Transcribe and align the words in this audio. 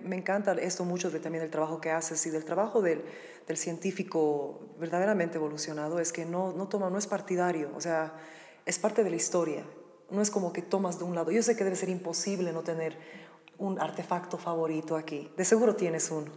me, 0.00 0.08
me, 0.08 0.16
encanta 0.16 0.52
esto 0.52 0.84
mucho 0.84 1.10
de, 1.10 1.20
también 1.20 1.42
del 1.42 1.50
trabajo 1.50 1.80
que 1.80 1.90
haces 1.90 2.24
y 2.26 2.30
del 2.30 2.44
trabajo 2.44 2.80
del, 2.80 3.02
del 3.46 3.56
científico 3.56 4.60
verdaderamente 4.78 5.36
evolucionado, 5.36 5.98
es 5.98 6.12
que 6.12 6.24
no, 6.24 6.52
no 6.52 6.68
toma, 6.68 6.88
no 6.90 6.98
es 6.98 7.06
partidario, 7.06 7.70
o 7.76 7.80
sea, 7.80 8.14
es 8.64 8.78
parte 8.78 9.04
de 9.04 9.10
la 9.10 9.16
historia. 9.16 9.64
No 10.10 10.20
es 10.20 10.30
como 10.30 10.52
que 10.52 10.60
tomas 10.60 10.98
de 10.98 11.04
un 11.04 11.14
lado. 11.14 11.30
Yo 11.30 11.42
sé 11.42 11.56
que 11.56 11.64
debe 11.64 11.76
ser 11.76 11.88
imposible 11.88 12.52
no 12.52 12.60
tener 12.62 12.98
un 13.56 13.80
artefacto 13.80 14.36
favorito 14.36 14.96
aquí. 14.96 15.30
De 15.36 15.44
seguro 15.44 15.74
tienes 15.74 16.10
uno. 16.10 16.30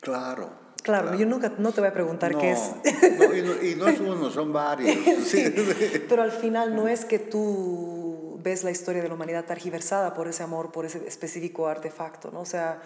Claro. 0.00 0.68
Claro, 0.82 1.14
yo 1.14 1.26
nunca 1.26 1.52
no 1.58 1.72
te 1.72 1.82
voy 1.82 1.90
a 1.90 1.92
preguntar 1.92 2.38
qué 2.38 2.52
es. 2.52 2.70
No, 3.18 3.34
y, 3.34 3.42
no, 3.42 3.62
y, 3.62 3.74
no, 3.74 3.88
es 3.88 4.00
uno, 4.00 4.30
son 4.30 4.52
varios. 4.52 4.96
sí, 5.26 5.44
pero 6.08 6.22
al 6.22 6.32
final 6.32 6.74
no 6.74 6.88
es 6.88 7.04
que 7.04 7.18
tú 7.18 7.97
ves 8.42 8.64
la 8.64 8.70
historia 8.70 9.02
de 9.02 9.08
la 9.08 9.14
humanidad 9.14 9.44
targiversada 9.44 10.14
por 10.14 10.28
ese 10.28 10.42
amor, 10.42 10.72
por 10.72 10.84
ese 10.84 11.06
específico 11.06 11.68
artefacto, 11.68 12.30
¿no? 12.30 12.40
O 12.40 12.46
sea, 12.46 12.82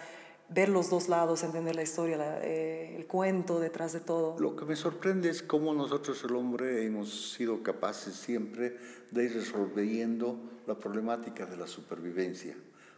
ver 0.49 0.69
los 0.69 0.89
dos 0.89 1.09
lados, 1.09 1.43
entender 1.43 1.75
la 1.75 1.83
historia, 1.83 2.17
la, 2.17 2.43
eh, 2.43 2.95
el 2.95 3.07
cuento 3.07 3.59
detrás 3.59 3.93
de 3.93 3.99
todo. 4.01 4.39
Lo 4.39 4.55
que 4.55 4.65
me 4.65 4.75
sorprende 4.75 5.29
es 5.29 5.41
cómo 5.41 5.73
nosotros, 5.73 6.23
el 6.23 6.35
hombre, 6.35 6.85
hemos 6.85 7.33
sido 7.33 7.63
capaces 7.63 8.15
siempre 8.15 8.77
de 9.11 9.23
ir 9.25 9.33
resolviendo 9.33 10.37
la 10.67 10.75
problemática 10.75 11.45
de 11.45 11.57
la 11.57 11.67
supervivencia 11.67 12.55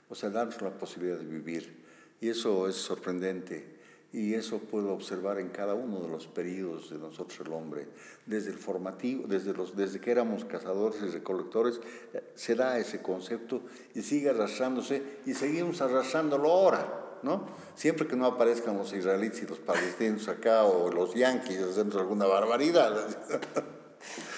o 0.09 0.15
sea, 0.15 0.29
darnos 0.29 0.61
la 0.61 0.71
posibilidad 0.71 1.17
de 1.17 1.25
vivir. 1.25 1.83
Y 2.21 2.29
eso 2.29 2.67
es 2.67 2.75
sorprendente. 2.75 3.74
Y 4.15 4.33
eso 4.33 4.59
puedo 4.59 4.93
observar 4.93 5.39
en 5.39 5.49
cada 5.49 5.73
uno 5.73 5.99
de 5.99 6.07
los 6.07 6.25
periodos 6.25 6.89
de 6.89 6.97
nosotros 6.97 7.37
el 7.45 7.51
hombre, 7.51 7.89
desde 8.25 8.49
el 8.49 8.57
formativo, 8.57 9.27
desde, 9.27 9.53
los, 9.53 9.75
desde 9.75 9.99
que 9.99 10.09
éramos 10.09 10.45
cazadores 10.45 11.01
y 11.01 11.07
recolectores, 11.07 11.81
eh, 12.13 12.23
se 12.33 12.55
da 12.55 12.77
ese 12.77 13.01
concepto 13.01 13.63
y 13.93 14.01
sigue 14.01 14.29
arrastrándose 14.29 15.19
y 15.25 15.33
seguimos 15.33 15.81
arrastrándolo 15.81 16.49
ahora. 16.49 17.17
¿no? 17.23 17.45
Siempre 17.75 18.07
que 18.07 18.15
no 18.15 18.25
aparezcan 18.25 18.77
los 18.77 18.93
israelíes 18.93 19.43
y 19.43 19.47
los 19.47 19.57
palestinos 19.57 20.29
acá 20.29 20.63
o 20.63 20.89
los 20.89 21.13
yanquis 21.13 21.59
haciendo 21.59 21.99
alguna 21.99 22.25
barbaridad. 22.25 22.95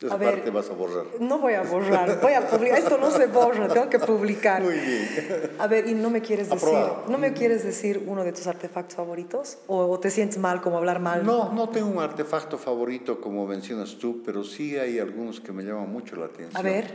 Esa 0.00 0.14
a 0.14 0.18
ver, 0.18 0.34
parte 0.34 0.50
vas 0.50 0.68
a 0.68 0.74
borrar. 0.74 1.06
No 1.20 1.38
voy 1.38 1.54
a 1.54 1.62
borrar, 1.62 2.20
voy 2.20 2.34
a 2.34 2.46
publicar. 2.46 2.78
Esto 2.78 2.98
no 2.98 3.10
se 3.10 3.26
borra, 3.28 3.66
tengo 3.68 3.88
que 3.88 3.98
publicar. 3.98 4.62
Muy 4.62 4.74
bien. 4.74 5.52
A 5.58 5.66
ver, 5.66 5.88
¿y 5.88 5.94
no 5.94 6.10
me 6.10 6.20
quieres 6.20 6.50
decir, 6.50 6.78
no 7.08 7.16
me 7.16 7.32
quieres 7.32 7.64
decir 7.64 8.04
uno 8.06 8.22
de 8.22 8.32
tus 8.32 8.46
artefactos 8.46 8.94
favoritos? 8.94 9.56
¿O, 9.66 9.98
te 9.98 10.10
sientes 10.10 10.36
mal 10.36 10.60
como 10.60 10.76
hablar 10.76 11.00
mal? 11.00 11.24
No, 11.24 11.50
no 11.50 11.70
tengo 11.70 11.88
un 11.88 11.98
artefacto 11.98 12.58
favorito 12.58 13.22
como 13.22 13.46
mencionas 13.46 13.96
tú, 13.96 14.22
pero 14.22 14.44
sí 14.44 14.76
hay 14.76 14.98
algunos 14.98 15.40
que 15.40 15.52
me 15.52 15.62
llaman 15.62 15.90
mucho 15.90 16.16
la 16.16 16.26
atención. 16.26 16.56
A 16.56 16.62
ver. 16.62 16.90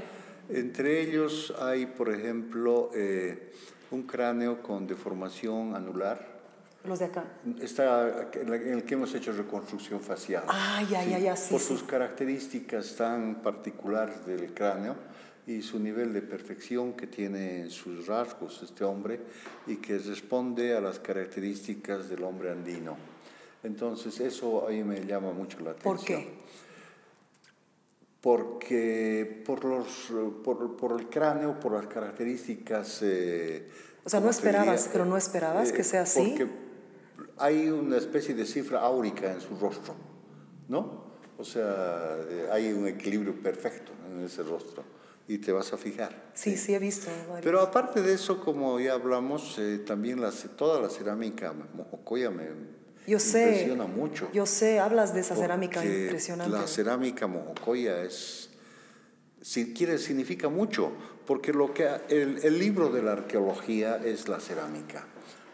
Entre 0.49 1.01
ellos 1.01 1.55
hay, 1.59 1.87
por 1.87 2.13
ejemplo, 2.13 2.91
eh, 2.93 3.51
un 3.89 4.03
cráneo 4.03 4.61
con 4.61 4.85
deformación 4.85 5.75
anular 5.75 6.30
los 6.83 6.99
de 6.99 7.05
acá. 7.05 7.23
Está 7.61 8.29
en 8.33 8.53
el 8.53 8.83
que 8.83 8.93
hemos 8.95 9.13
hecho 9.13 9.31
reconstrucción 9.31 10.01
facial. 10.01 10.43
Ah, 10.47 10.83
ya, 10.89 11.03
ya, 11.03 11.19
ya, 11.19 11.35
sí. 11.35 11.51
Por 11.51 11.61
sus 11.61 11.83
características 11.83 12.95
tan 12.95 13.35
particulares 13.41 14.25
del 14.25 14.53
cráneo 14.53 14.95
y 15.45 15.61
su 15.61 15.79
nivel 15.79 16.13
de 16.13 16.21
perfección 16.21 16.93
que 16.93 17.07
tiene 17.07 17.61
en 17.61 17.69
sus 17.69 18.07
rasgos 18.07 18.61
este 18.63 18.83
hombre 18.83 19.19
y 19.67 19.77
que 19.77 19.97
responde 19.97 20.75
a 20.75 20.81
las 20.81 20.99
características 20.99 22.09
del 22.09 22.23
hombre 22.23 22.51
andino. 22.51 22.97
Entonces, 23.63 24.19
eso 24.19 24.67
ahí 24.67 24.83
me 24.83 25.05
llama 25.05 25.31
mucho 25.31 25.59
la 25.59 25.71
atención. 25.71 25.95
¿Por 25.97 26.05
qué? 26.05 26.41
Porque 28.21 29.43
por, 29.45 29.65
los, 29.65 30.11
por, 30.43 30.77
por 30.77 30.99
el 30.99 31.09
cráneo, 31.09 31.59
por 31.59 31.73
las 31.73 31.87
características... 31.87 32.99
Eh, 33.01 33.69
o 34.03 34.09
sea, 34.09 34.19
no 34.19 34.29
esperabas, 34.29 34.89
pero 34.91 35.05
no 35.05 35.17
esperabas 35.17 35.71
que 35.71 35.83
sea 35.83 36.01
así. 36.01 36.35
Porque 36.37 36.70
hay 37.41 37.69
una 37.69 37.97
especie 37.97 38.35
de 38.35 38.45
cifra 38.45 38.81
áurica 38.81 39.31
en 39.31 39.41
su 39.41 39.55
rostro, 39.57 39.95
¿no? 40.67 41.11
O 41.37 41.43
sea, 41.43 42.17
eh, 42.29 42.49
hay 42.51 42.71
un 42.71 42.87
equilibrio 42.87 43.33
perfecto 43.41 43.91
en 44.11 44.23
ese 44.23 44.43
rostro 44.43 44.83
y 45.27 45.39
te 45.39 45.51
vas 45.51 45.73
a 45.73 45.77
fijar. 45.77 46.29
Sí, 46.33 46.55
sí, 46.55 46.75
he 46.75 46.79
visto. 46.79 47.09
Pero 47.41 47.61
aparte 47.61 48.01
de 48.01 48.13
eso, 48.13 48.39
como 48.41 48.79
ya 48.79 48.93
hablamos, 48.93 49.57
eh, 49.57 49.79
también 49.79 50.21
toda 50.55 50.79
la 50.79 50.89
cerámica 50.89 51.53
mojocoya 51.73 52.29
me 52.29 52.49
yo 53.07 53.17
impresiona 53.17 53.85
mucho. 53.85 54.29
Yo 54.31 54.45
sé, 54.45 54.79
hablas 54.79 55.13
de 55.15 55.21
esa 55.21 55.35
cerámica 55.35 55.83
impresionante. 55.83 56.55
La 56.55 56.67
cerámica 56.67 57.25
mojocoya 57.25 58.03
es, 58.03 58.51
si 59.41 59.73
quiere, 59.73 59.97
significa 59.97 60.49
mucho, 60.49 60.91
porque 61.25 61.53
lo 61.53 61.73
que, 61.73 61.89
el, 62.09 62.39
el 62.43 62.59
libro 62.59 62.89
de 62.89 63.01
la 63.01 63.13
arqueología 63.13 63.97
es 63.97 64.27
la 64.27 64.39
cerámica, 64.39 65.07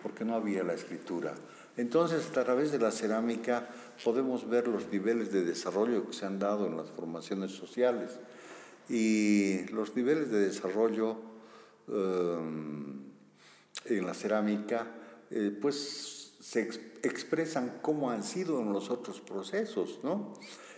porque 0.03 0.25
no 0.25 0.35
había 0.35 0.63
la 0.63 0.73
escritura. 0.73 1.33
Entonces, 1.77 2.27
a 2.35 2.43
través 2.43 2.71
de 2.71 2.79
la 2.79 2.91
cerámica 2.91 3.69
podemos 4.03 4.49
ver 4.49 4.67
los 4.67 4.87
niveles 4.87 5.31
de 5.31 5.43
desarrollo 5.43 6.07
que 6.07 6.13
se 6.13 6.25
han 6.25 6.39
dado 6.39 6.65
en 6.65 6.75
las 6.75 6.89
formaciones 6.89 7.51
sociales. 7.51 8.19
Y 8.89 9.65
los 9.67 9.95
niveles 9.95 10.31
de 10.31 10.39
desarrollo 10.39 11.17
eh, 11.87 12.37
en 13.85 14.05
la 14.05 14.13
cerámica, 14.13 14.87
eh, 15.29 15.55
pues 15.61 16.33
se 16.39 16.61
expresan 17.03 17.79
cómo 17.81 18.09
han 18.09 18.23
sido 18.23 18.59
en 18.61 18.73
los 18.73 18.89
otros 18.89 19.21
procesos, 19.21 19.99
¿no? 20.03 20.33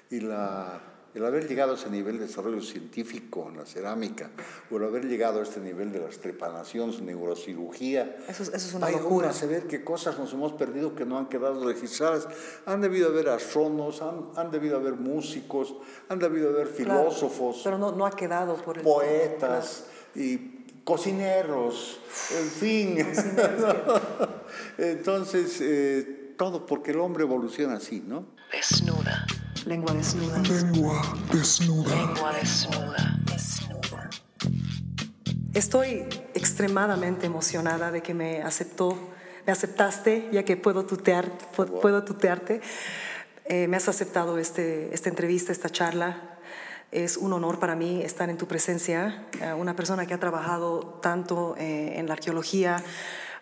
Y 0.10 0.20
la 0.20 0.81
el 1.14 1.25
haber 1.25 1.47
llegado 1.47 1.72
a 1.72 1.75
ese 1.75 1.90
nivel 1.90 2.20
de 2.20 2.28
desarrollo 2.28 2.62
científico 2.62 3.47
en 3.50 3.58
la 3.58 3.66
cerámica, 3.66 4.30
o 4.70 4.78
el 4.78 4.84
haber 4.84 5.06
llegado 5.06 5.40
a 5.40 5.44
este 5.44 5.59
nivel 5.59 5.92
de 5.92 6.00
la 6.00 6.09
estrepanación, 6.09 7.06
neurocirugía, 7.06 8.18
eso, 8.28 8.44
eso 8.44 8.56
es 8.56 8.74
una 8.74 8.90
locura. 8.90 9.31
a 9.31 9.46
ver 9.46 9.64
qué 9.68 9.84
cosas 9.84 10.18
nos 10.19 10.34
hemos 10.34 10.53
perdido 10.53 10.96
que 10.96 11.06
no 11.06 11.18
han 11.18 11.28
quedado 11.28 11.66
registradas. 11.66 12.28
Han 12.66 12.81
debido 12.81 13.09
haber 13.09 13.30
astrónomos, 13.30 14.02
han, 14.02 14.30
han 14.36 14.52
debido 14.52 14.78
haber 14.78 14.94
músicos, 14.94 15.75
han 16.09 16.19
debido 16.19 16.50
haber 16.50 16.68
filósofos. 16.68 17.62
pero 17.64 17.78
no, 17.78 17.92
no 17.92 18.06
ha 18.06 18.12
quedado 18.12 18.56
por 18.56 18.78
el 18.78 18.84
Poetas 18.84 19.86
y 20.16 20.59
cocineros, 20.84 22.00
en 22.38 22.48
fin. 22.48 22.98
Entonces, 24.78 25.59
eh, 25.62 26.34
todo 26.38 26.66
porque 26.66 26.92
el 26.92 27.00
hombre 27.00 27.24
evoluciona 27.24 27.75
así, 27.75 28.03
¿no? 28.06 28.25
Desnuda. 28.52 28.99
Lengua 29.69 29.94
desnuda. 29.94 30.40
Lengua 30.40 31.16
desnuda. 31.31 31.96
Lengua 31.96 32.34
desnuda. 32.34 33.19
desnuda. 33.25 34.09
Estoy 35.53 36.07
extremadamente 36.34 37.28
emocionada 37.28 37.91
de 37.91 38.02
que 38.02 38.16
me 38.16 38.41
aceptó, 38.41 38.97
me 39.46 39.52
aceptaste, 39.52 40.28
ya 40.31 40.44
que 40.44 40.57
puedo 40.57 40.88
tutear, 40.88 41.30
puedo 41.56 42.03
tutearte. 42.03 42.62
Eh, 43.46 43.68
me 43.68 43.78
has 43.78 43.88
aceptado 43.88 44.40
este, 44.40 44.91
esta 44.91 45.09
entrevista, 45.09 45.52
esta 45.52 45.69
charla. 45.69 46.40
Es 46.91 47.16
un 47.16 47.31
honor 47.31 47.59
para 47.59 47.75
mí 47.75 48.01
estar 48.01 48.28
en 48.31 48.40
tu 48.40 48.47
presencia, 48.47 49.28
eh, 49.40 49.53
una 49.53 49.75
persona 49.75 50.07
que 50.07 50.16
ha 50.16 50.19
trabajado 50.19 51.00
tanto 51.03 51.53
eh, 51.59 51.94
en 52.00 52.07
la 52.07 52.13
arqueología, 52.13 52.84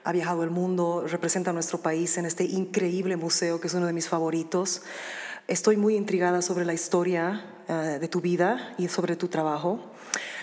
ha 0.04 0.12
viajado 0.12 0.44
el 0.44 0.50
mundo, 0.50 1.06
representa 1.08 1.52
a 1.52 1.54
nuestro 1.54 1.78
país 1.78 2.18
en 2.18 2.26
este 2.26 2.44
increíble 2.44 3.16
museo 3.16 3.62
que 3.62 3.68
es 3.68 3.74
uno 3.74 3.86
de 3.86 3.94
mis 3.94 4.10
favoritos. 4.10 4.82
Estoy 5.48 5.78
muy 5.78 5.96
intrigada 5.96 6.42
sobre 6.42 6.66
la 6.66 6.74
historia 6.74 7.46
eh, 7.70 8.00
de 8.02 8.08
tu 8.10 8.20
vida 8.20 8.76
y 8.78 8.90
sobre 8.90 9.16
tu 9.16 9.30
trabajo. 9.30 9.80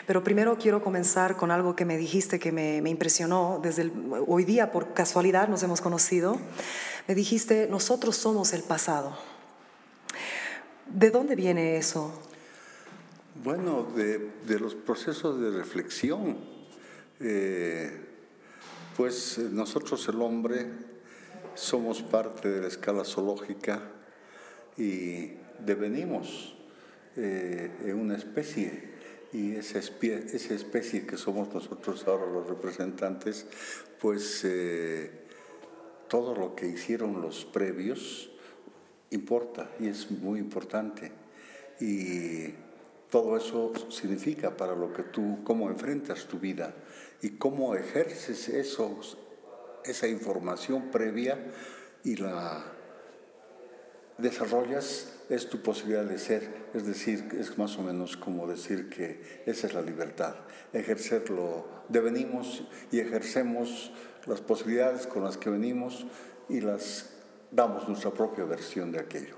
Pero 0.06 0.24
primero 0.24 0.56
quiero 0.56 0.82
comenzar 0.82 1.36
con 1.36 1.50
algo 1.50 1.76
que 1.76 1.84
me 1.84 1.98
dijiste 1.98 2.38
que 2.38 2.52
me, 2.52 2.78
impresionó. 2.88 3.60
Desde 3.62 3.92
hoy 4.26 4.46
día, 4.46 4.72
por 4.72 4.94
casualidad, 4.94 5.48
nos 5.48 5.62
hemos 5.62 5.82
conocido. 5.82 6.38
Me 7.06 7.14
dijiste, 7.14 7.68
nosotros 7.70 8.16
somos 8.16 8.54
el 8.54 8.62
pasado. 8.62 9.14
¿De 10.86 11.10
dónde 11.10 11.36
viene 11.36 11.76
eso? 11.76 12.10
Bueno, 13.44 13.86
de, 13.94 14.58
los 14.58 14.74
procesos 14.74 15.38
de 15.38 15.50
reflexión. 15.50 16.38
Eh, 17.20 18.06
pues 18.96 19.36
nosotros, 19.36 20.08
el 20.08 20.22
hombre, 20.22 20.66
somos 21.54 22.00
parte 22.00 22.48
de 22.48 22.62
la 22.62 22.68
escala 22.68 23.04
zoológica 23.04 23.82
y 24.76 25.32
devenimos 25.64 26.54
eh, 27.16 27.70
en 27.84 27.94
una 27.94 28.16
especie 28.16 28.94
y 29.32 29.56
esa 29.56 29.78
especie, 29.80 30.36
esa 30.36 30.54
especie 30.54 31.06
que 31.06 31.16
somos 31.16 31.52
nosotros 31.52 32.04
ahora 32.06 32.26
los 32.26 32.48
representantes, 32.48 33.46
pues 34.00 34.44
eh, 34.44 35.10
todo 36.08 36.36
lo 36.36 36.54
que 36.54 36.68
hicieron 36.68 37.20
los 37.20 37.44
previos 37.44 38.30
importa 39.10 39.70
y 39.80 39.88
es 39.88 40.10
muy 40.10 40.38
importante. 40.38 41.10
Y 41.80 42.54
todo 43.10 43.36
eso 43.36 43.72
significa 43.90 44.56
para 44.56 44.76
lo 44.76 44.92
que 44.92 45.02
tú, 45.02 45.40
cómo 45.42 45.68
enfrentas 45.68 46.26
tu 46.26 46.38
vida 46.38 46.74
y 47.22 47.30
cómo 47.30 47.74
ejerces 47.74 48.48
esos, 48.48 49.18
esa 49.84 50.06
información 50.06 50.90
previa 50.90 51.38
y 52.04 52.16
la 52.16 52.73
desarrollas 54.18 55.08
es 55.28 55.48
tu 55.48 55.62
posibilidad 55.62 56.04
de 56.04 56.18
ser, 56.18 56.48
es 56.74 56.86
decir, 56.86 57.28
es 57.38 57.56
más 57.58 57.78
o 57.78 57.82
menos 57.82 58.16
como 58.16 58.46
decir 58.46 58.88
que 58.88 59.42
esa 59.46 59.66
es 59.66 59.74
la 59.74 59.82
libertad, 59.82 60.34
ejercerlo, 60.72 61.66
devenimos 61.88 62.64
y 62.92 63.00
ejercemos 63.00 63.92
las 64.26 64.40
posibilidades 64.40 65.06
con 65.06 65.24
las 65.24 65.36
que 65.36 65.50
venimos 65.50 66.06
y 66.48 66.60
las 66.60 67.10
damos 67.50 67.88
nuestra 67.88 68.10
propia 68.10 68.44
versión 68.44 68.92
de 68.92 69.00
aquello. 69.00 69.36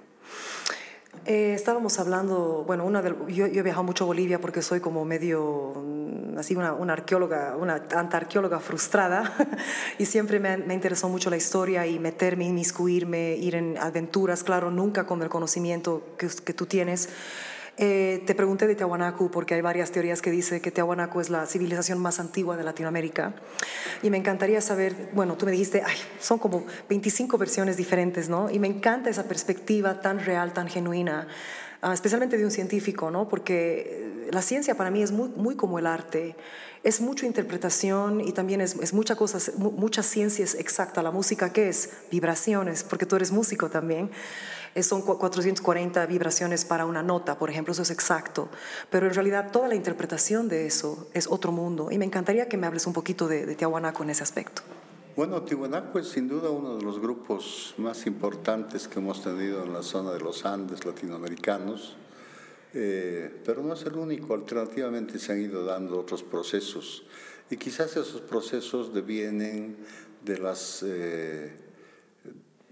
Eh, 1.24 1.54
estábamos 1.54 1.98
hablando, 1.98 2.64
bueno, 2.66 2.84
una 2.84 3.02
yo, 3.28 3.46
he 3.46 3.62
viajado 3.62 3.84
mucho 3.84 4.04
a 4.04 4.06
Bolivia 4.06 4.40
porque 4.40 4.62
soy 4.62 4.80
como 4.80 5.04
medio, 5.04 5.72
mm, 5.74 6.38
así 6.38 6.54
una, 6.54 6.72
una 6.72 6.92
arqueóloga, 6.92 7.56
una 7.56 7.82
antarqueóloga 7.94 8.60
frustrada 8.60 9.34
y 9.98 10.06
siempre 10.06 10.38
me, 10.38 10.56
me, 10.56 10.74
interesó 10.74 11.08
mucho 11.08 11.30
la 11.30 11.36
historia 11.36 11.86
y 11.86 11.98
meterme, 11.98 12.44
inmiscuirme, 12.44 13.34
ir 13.36 13.54
en 13.54 13.78
aventuras, 13.78 14.44
claro, 14.44 14.70
nunca 14.70 15.06
con 15.06 15.22
el 15.22 15.28
conocimiento 15.28 16.02
que, 16.18 16.28
que 16.28 16.52
tú 16.52 16.66
tienes. 16.66 17.08
Eh, 17.78 18.23
te 18.25 18.34
pregunté 18.34 18.67
de 18.67 18.75
Tiahuanacu 18.75 19.31
porque 19.31 19.55
hay 19.55 19.61
varias 19.61 19.90
teorías 19.90 20.23
que 20.23 20.31
dicen 20.31 20.62
que 20.62 20.70
Tiahuanacu 20.70 21.20
es 21.20 21.28
la 21.28 21.44
civilización 21.44 21.99
más 21.99 22.20
antigua 22.20 22.56
de 22.56 22.64
Latinoamérica. 22.64 23.34
Y 24.02 24.08
me 24.08 24.17
encantaría 24.17 24.62
saber, 24.62 25.11
bueno, 25.12 25.37
tú 25.37 25.44
me 25.44 25.52
dijiste, 25.52 25.82
son 26.20 26.38
como 26.38 26.64
25 26.88 27.37
versiones 27.37 27.76
diferentes, 27.76 28.31
¿no? 28.31 28.50
Y 28.50 28.58
me 28.58 28.69
encanta 28.69 29.11
esa 29.11 29.25
perspectiva 29.25 30.00
tan 30.00 30.20
real, 30.20 30.55
tan 30.55 30.69
genuina, 30.69 31.28
especialmente 31.92 32.36
de 32.38 32.44
un 32.44 32.50
científico, 32.50 33.10
¿no? 33.10 33.28
Porque 33.28 34.28
la 34.30 34.42
ciencia 34.42 34.74
para 34.76 34.90
mí 34.90 35.02
es 35.02 35.12
muy, 35.12 35.28
muy 35.30 35.56
como 35.56 35.78
el 35.78 35.86
arte. 35.86 36.36
Es 36.82 37.00
mucha 37.00 37.26
interpretación 37.26 38.20
y 38.20 38.32
también 38.32 38.60
es, 38.60 38.76
es 38.76 38.92
mucha, 38.92 39.16
cosas, 39.16 39.52
mucha 39.56 40.02
ciencia 40.02 40.44
es 40.44 40.54
exacta. 40.54 41.02
La 41.02 41.10
música, 41.10 41.52
¿qué 41.52 41.68
es? 41.68 41.90
Vibraciones, 42.10 42.84
porque 42.84 43.06
tú 43.06 43.16
eres 43.16 43.32
músico 43.32 43.68
también 43.68 44.10
son 44.82 45.02
440 45.02 46.04
vibraciones 46.06 46.64
para 46.64 46.84
una 46.84 47.02
nota, 47.02 47.38
por 47.38 47.50
ejemplo, 47.50 47.72
eso 47.72 47.82
es 47.82 47.90
exacto, 47.90 48.48
pero 48.90 49.06
en 49.06 49.14
realidad 49.14 49.50
toda 49.50 49.68
la 49.68 49.74
interpretación 49.74 50.48
de 50.48 50.66
eso 50.66 51.08
es 51.14 51.26
otro 51.28 51.52
mundo 51.52 51.88
y 51.90 51.98
me 51.98 52.04
encantaría 52.04 52.48
que 52.48 52.56
me 52.56 52.66
hables 52.66 52.86
un 52.86 52.92
poquito 52.92 53.28
de, 53.28 53.46
de 53.46 53.54
Tiahuanaco 53.54 54.02
en 54.02 54.10
ese 54.10 54.22
aspecto. 54.22 54.62
Bueno, 55.16 55.40
Tiahuanaco 55.44 55.98
es 55.98 56.08
sin 56.08 56.28
duda 56.28 56.50
uno 56.50 56.76
de 56.76 56.82
los 56.82 57.00
grupos 57.00 57.72
más 57.78 58.06
importantes 58.06 58.86
que 58.86 58.98
hemos 58.98 59.24
tenido 59.24 59.64
en 59.64 59.72
la 59.72 59.82
zona 59.82 60.12
de 60.12 60.20
los 60.20 60.44
Andes 60.44 60.84
latinoamericanos, 60.84 61.96
eh, 62.74 63.40
pero 63.42 63.62
no 63.62 63.72
es 63.72 63.82
el 63.84 63.94
único, 63.94 64.34
alternativamente 64.34 65.18
se 65.18 65.32
han 65.32 65.40
ido 65.40 65.64
dando 65.64 65.98
otros 65.98 66.22
procesos. 66.22 67.04
Y 67.48 67.56
quizás 67.56 67.96
esos 67.96 68.20
procesos 68.20 68.92
devienen 68.92 69.78
de 70.22 70.38
las... 70.38 70.84
Eh, 70.86 71.50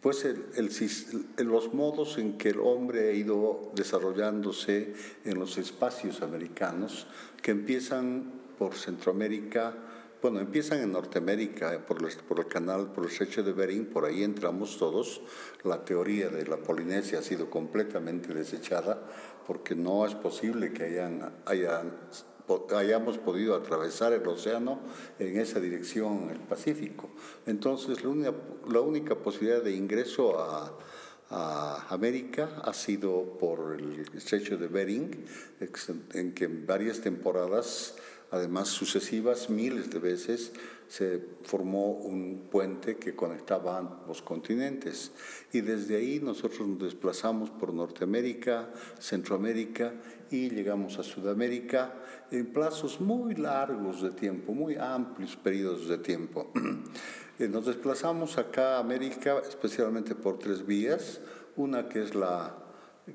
pues 0.03 0.27
el, 0.27 0.45
los 1.39 1.73
modos 1.73 2.19
en 2.19 2.37
que 2.37 2.51
el 2.51 2.61
hombre 2.61 3.09
ha 3.09 3.13
ido 3.13 3.73
desarrollándose 3.75 4.93
en 5.25 5.39
los 5.39 5.57
espacios 5.57 6.21
americanos, 6.21 7.07
que 7.41 7.53
empiezan 7.53 8.33
por 8.59 8.75
Centroamérica, 8.75 9.84
bueno, 10.25 10.41
empiezan 10.41 10.81
en 10.81 10.91
Norteamérica, 10.91 11.85
por 11.87 12.03
el, 12.03 12.09
por 12.27 12.39
el 12.39 12.47
canal, 12.47 12.91
por 12.93 13.05
el 13.05 13.11
estrecho 13.11 13.43
de 13.43 13.53
Bering, 13.53 13.85
por 13.85 14.07
ahí 14.07 14.23
entramos 14.23 14.79
todos. 14.79 15.21
La 15.65 15.85
teoría 15.85 16.31
de 16.31 16.47
la 16.47 16.57
Polinesia 16.57 17.19
ha 17.19 17.23
sido 17.23 17.51
completamente 17.51 18.33
desechada 18.33 19.03
porque 19.47 19.75
no 19.75 20.07
es 20.07 20.15
posible 20.15 20.73
que 20.73 20.85
hayan, 20.85 21.31
hayan 21.45 21.93
hayamos 22.75 23.19
podido 23.19 23.55
atravesar 23.55 24.15
el 24.15 24.27
océano 24.27 24.81
en 25.19 25.39
esa 25.39 25.61
dirección, 25.61 26.31
el 26.31 26.41
Pacífico. 26.41 27.11
Entonces, 27.45 28.03
la 28.03 28.09
única, 28.09 28.33
la 28.67 28.81
única 28.81 29.17
posibilidad 29.17 29.63
de 29.63 29.73
ingreso 29.73 30.41
a, 30.41 30.73
a, 31.29 31.87
América 31.91 32.63
ha 32.65 32.73
sido 32.73 33.37
por 33.39 33.75
el 33.79 34.07
estrecho 34.15 34.57
de 34.57 34.69
Bering, 34.69 35.27
en 36.15 36.33
que 36.33 36.45
en 36.45 36.67
varias 36.67 37.03
temporadas, 37.03 37.97
además 38.35 38.69
sucesivas, 38.69 39.49
miles 39.49 39.91
de 39.91 40.01
veces, 40.01 40.53
se 40.89 41.25
formó 41.45 41.93
un 41.93 42.49
puente 42.51 42.97
que 42.97 43.15
conectaba 43.15 43.79
ambos 43.79 44.23
continentes. 44.23 45.13
Y 45.53 45.61
desde 45.61 45.97
ahí 45.97 46.19
nosotros 46.21 46.67
nos 46.67 46.81
desplazamos 46.81 47.51
por 47.51 47.73
Norteamérica, 47.73 48.71
Centroamérica 48.99 49.95
y 50.33 50.51
llegamos 50.51 50.99
a 50.99 51.05
Sudamérica 51.05 51.95
en 52.33 52.53
plazos 52.53 53.01
muy 53.01 53.37
largos 53.37 54.03
de 54.03 54.11
tiempo, 54.11 54.53
muy 54.53 54.75
amplios 54.75 55.37
periodos 55.37 55.89
de 55.89 55.99
tiempo. 55.99 56.51
Eh, 57.37 57.49
nos 57.49 57.67
desplazamos 57.67 58.39
acá 58.39 58.77
a 58.77 58.79
América 58.79 59.43
especialmente 59.45 60.15
por 60.15 60.39
tres 60.39 60.65
vías, 60.65 61.21
una 61.57 61.89
que 61.89 62.01
es 62.01 62.15
la 62.15 62.55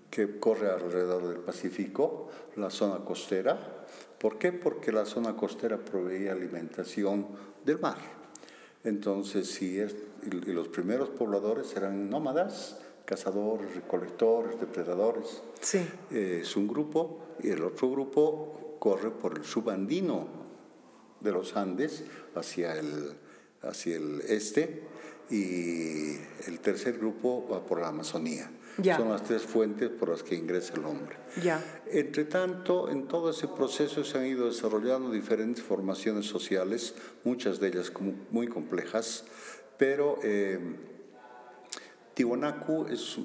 que 0.09 0.39
corre 0.39 0.69
alrededor 0.69 1.25
del 1.25 1.37
Pacífico, 1.37 2.27
la 2.57 2.69
zona 2.69 2.97
costera. 3.05 3.78
¿Por 4.19 4.37
qué? 4.37 4.51
Porque 4.51 4.91
la 4.91 5.05
zona 5.05 5.35
costera 5.35 5.77
proveía 5.77 6.33
alimentación 6.33 7.27
del 7.65 7.79
mar. 7.79 7.97
Entonces, 8.83 9.49
si 9.49 9.79
es, 9.79 9.95
y 10.25 10.51
los 10.51 10.67
primeros 10.67 11.09
pobladores 11.09 11.75
eran 11.75 12.09
nómadas, 12.09 12.77
cazadores, 13.05 13.73
recolectores, 13.75 14.59
depredadores. 14.59 15.41
Sí. 15.61 15.79
Eh, 16.11 16.41
es 16.43 16.55
un 16.55 16.67
grupo 16.67 17.19
y 17.41 17.49
el 17.49 17.63
otro 17.63 17.89
grupo 17.89 18.77
corre 18.79 19.09
por 19.09 19.37
el 19.37 19.43
subandino 19.43 20.27
de 21.19 21.31
los 21.31 21.55
Andes 21.55 22.03
hacia 22.35 22.77
el, 22.77 23.13
hacia 23.61 23.97
el 23.97 24.21
este 24.21 24.83
y 25.29 26.15
el 26.47 26.59
tercer 26.61 26.97
grupo 26.97 27.47
va 27.51 27.65
por 27.65 27.81
la 27.81 27.89
Amazonía. 27.89 28.49
Son 28.83 29.09
las 29.09 29.23
tres 29.23 29.43
fuentes 29.43 29.89
por 29.89 30.09
las 30.09 30.23
que 30.23 30.35
ingresa 30.35 30.73
el 30.75 30.85
hombre. 30.85 31.17
Ya. 31.43 31.63
Entre 31.91 32.25
tanto, 32.25 32.89
en 32.89 33.07
todo 33.07 33.29
ese 33.29 33.47
proceso 33.47 34.03
se 34.03 34.17
han 34.17 34.25
ido 34.25 34.47
desarrollando 34.47 35.11
diferentes 35.11 35.63
formaciones 35.63 36.25
sociales, 36.25 36.95
muchas 37.23 37.59
de 37.59 37.67
ellas 37.67 37.91
muy 38.31 38.47
complejas, 38.47 39.25
pero 39.77 40.19
eh, 40.23 40.59
Tiwanaku 42.13 42.87
es, 42.89 43.17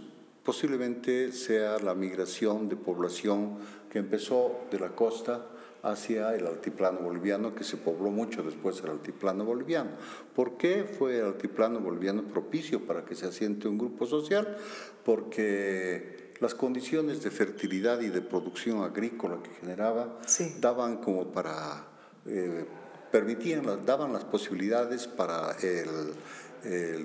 posiblemente 0.43 1.33
sea 1.33 1.79
la 1.79 1.95
migración 1.95 2.69
de 2.69 2.77
población 2.77 3.59
que 3.91 3.99
empezó 3.99 4.61
de 4.71 4.79
la 4.79 4.91
costa 4.91 5.47
hacia 5.85 6.35
el 6.35 6.47
altiplano 6.47 7.01
boliviano, 7.01 7.55
que 7.55 7.63
se 7.63 7.77
pobló 7.77 8.11
mucho 8.11 8.43
después 8.43 8.81
del 8.81 8.93
altiplano 8.93 9.45
boliviano. 9.45 9.91
¿Por 10.35 10.57
qué 10.57 10.85
fue 10.85 11.19
el 11.19 11.27
altiplano 11.27 11.81
boliviano 11.81 12.25
propicio 12.25 12.87
para 12.87 13.05
que 13.05 13.15
se 13.15 13.27
asiente 13.27 13.69
un 13.69 13.79
grupo 13.79 14.07
social? 14.07 14.57
Porque 15.05 16.33
las 16.41 16.55
condiciones 16.55 17.23
de 17.23 17.31
fertilidad 17.31 18.01
y 18.01 18.09
de 18.09 18.23
producción 18.23 18.83
agrícola 18.83 19.43
que 19.43 19.51
generaba 19.61 20.19
daban 20.59 20.97
como 20.99 21.31
para, 21.31 21.87
eh, 22.27 22.65
permitían, 23.13 23.85
daban 23.85 24.13
las 24.13 24.25
posibilidades 24.25 25.07
para 25.07 25.57
el, 25.63 26.15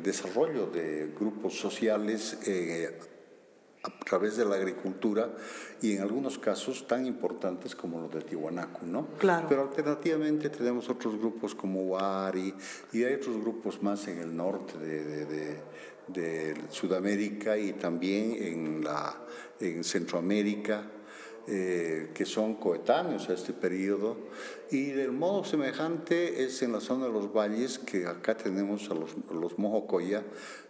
desarrollo 0.02 0.68
de 0.68 1.14
grupos 1.20 1.60
sociales 1.60 2.38
eh, 2.48 2.98
a 3.84 4.00
través 4.04 4.36
de 4.36 4.46
la 4.46 4.56
agricultura 4.56 5.30
y 5.82 5.96
en 5.96 6.02
algunos 6.02 6.38
casos 6.38 6.86
tan 6.86 7.06
importantes 7.06 7.76
como 7.76 8.02
los 8.02 8.12
de 8.12 8.22
Tiwanaku, 8.22 8.86
¿no? 8.86 9.08
Claro. 9.18 9.48
Pero 9.48 9.62
alternativamente 9.62 10.50
tenemos 10.50 10.90
otros 10.90 11.18
grupos 11.18 11.56
como 11.56 11.84
Wari 11.84 12.54
y 12.92 13.04
hay 13.04 13.14
otros 13.14 13.40
grupos 13.40 13.82
más 13.82 14.08
en 14.10 14.20
el 14.20 14.36
norte 14.36 14.78
de, 14.78 15.26
de, 15.26 15.58
de, 16.08 16.56
Sudamérica 16.70 17.58
y 17.58 17.74
también 17.74 18.36
en, 18.38 18.84
la, 18.84 19.16
en 19.60 19.84
Centroamérica. 19.84 20.92
Eh, 21.52 22.12
que 22.14 22.26
son 22.26 22.56
coetáneos 22.56 23.28
a 23.30 23.34
este 23.34 23.54
periodo. 23.54 24.18
Y 24.70 24.92
del 24.92 25.12
modo 25.12 25.44
semejante 25.44 26.44
es 26.44 26.62
en 26.62 26.74
la 26.74 26.80
zona 26.80 27.08
de 27.08 27.12
los 27.12 27.34
valles, 27.34 27.80
que 27.80 28.06
acá 28.06 28.38
tenemos 28.38 28.92
a 28.92 28.94
los, 28.94 29.16
los 29.34 29.58
Mojocoya, 29.58 30.22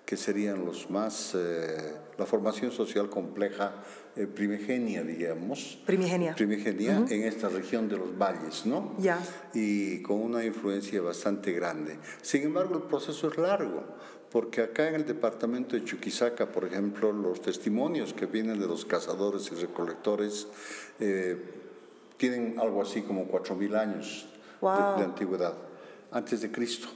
que 0.09 0.17
serían 0.17 0.65
los 0.65 0.89
más, 0.89 1.35
eh, 1.35 1.93
la 2.17 2.25
formación 2.25 2.71
social 2.71 3.11
compleja 3.11 3.75
eh, 4.15 4.25
primigenia, 4.25 5.03
digamos. 5.03 5.77
Primigenia. 5.85 6.33
Primigenia 6.33 7.05
en 7.07 7.21
esta 7.25 7.47
región 7.47 7.87
de 7.87 7.97
los 7.97 8.17
valles, 8.17 8.65
¿no? 8.65 8.95
Ya. 8.97 9.19
Y 9.53 10.01
con 10.01 10.19
una 10.19 10.43
influencia 10.43 10.99
bastante 10.99 11.51
grande. 11.51 11.99
Sin 12.23 12.41
embargo, 12.41 12.77
el 12.77 12.81
proceso 12.85 13.27
es 13.27 13.37
largo, 13.37 13.83
porque 14.31 14.63
acá 14.63 14.89
en 14.89 14.95
el 14.95 15.05
departamento 15.05 15.75
de 15.75 15.83
Chuquisaca, 15.83 16.51
por 16.51 16.65
ejemplo, 16.65 17.11
los 17.11 17.43
testimonios 17.43 18.11
que 18.11 18.25
vienen 18.25 18.59
de 18.59 18.65
los 18.65 18.85
cazadores 18.85 19.51
y 19.51 19.61
recolectores 19.61 20.47
eh, 20.99 21.37
tienen 22.17 22.55
algo 22.57 22.81
así 22.81 23.03
como 23.03 23.27
4.000 23.27 23.77
años 23.77 24.27
de 24.59 25.03
antigüedad, 25.03 25.53
antes 26.09 26.41
de 26.41 26.51
Cristo. 26.51 26.87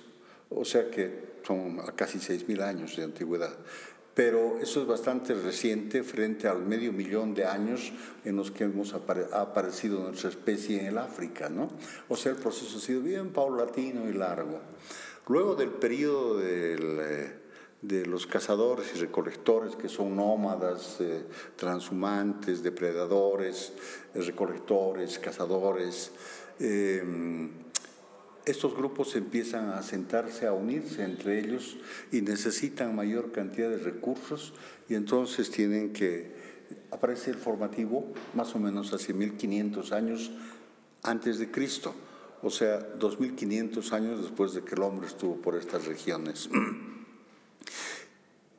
O 0.50 0.66
sea 0.66 0.90
que 0.90 1.33
son 1.46 1.78
casi 1.96 2.20
6.000 2.20 2.62
años 2.62 2.96
de 2.96 3.04
antigüedad. 3.04 3.56
Pero 4.14 4.60
eso 4.60 4.82
es 4.82 4.88
bastante 4.88 5.34
reciente 5.34 6.04
frente 6.04 6.48
al 6.48 6.64
medio 6.64 6.94
millón 6.94 7.34
de 7.34 7.46
años 7.46 7.92
en 8.24 8.36
los 8.36 8.52
que 8.52 8.66
hemos 8.66 8.94
ha 8.94 9.42
aparecido 9.42 10.00
nuestra 10.00 10.30
especie 10.30 10.80
en 10.80 10.86
el 10.86 10.98
África, 11.00 11.50
¿no? 11.50 11.70
O 12.10 12.16
sea, 12.16 12.34
el 12.34 12.38
proceso 12.38 12.78
ha 12.78 12.82
sido 12.82 13.02
bien 13.02 13.32
paulatino 13.32 14.08
y 14.08 14.14
largo. 14.14 14.60
Luego 15.28 15.56
del 15.56 15.70
periodo 15.70 16.40
eh, 16.44 17.40
de 17.82 18.06
los 18.06 18.28
cazadores 18.28 18.92
y 18.96 19.00
recolectores, 19.00 19.76
que 19.76 19.90
son 19.90 20.16
nómadas, 20.16 20.98
eh, 21.00 21.26
transhumantes, 21.56 22.62
depredadores, 22.62 23.74
recolectores, 24.14 25.18
cazadores, 25.18 26.12
eh, 26.60 27.04
estos 28.46 28.76
grupos 28.76 29.16
empiezan 29.16 29.70
a 29.70 29.82
sentarse, 29.82 30.48
a 30.48 30.54
unirse 30.54 31.04
entre 31.04 31.40
ellos 31.40 31.78
y 32.12 32.22
necesitan 32.22 32.96
mayor 32.96 33.32
cantidad 33.32 33.70
de 33.70 33.78
recursos 33.78 34.54
y 34.90 34.96
entonces 34.96 35.50
tienen 35.50 35.94
que 35.94 36.34
aparece 36.92 37.32
el 37.32 37.38
formativo 37.38 38.12
más 38.34 38.56
o 38.56 38.60
menos 38.60 38.94
hace 38.94 39.14
1500 39.14 39.92
años 39.92 40.32
antes 41.04 41.40
de 41.40 41.52
Cristo, 41.52 41.94
o 42.42 42.50
sea, 42.50 42.80
2500 42.80 43.94
años 43.94 44.22
después 44.22 44.54
de 44.54 44.64
que 44.64 44.76
el 44.76 44.82
hombre 44.82 45.08
estuvo 45.08 45.36
por 45.38 45.56
estas 45.56 45.86
regiones. 45.86 46.50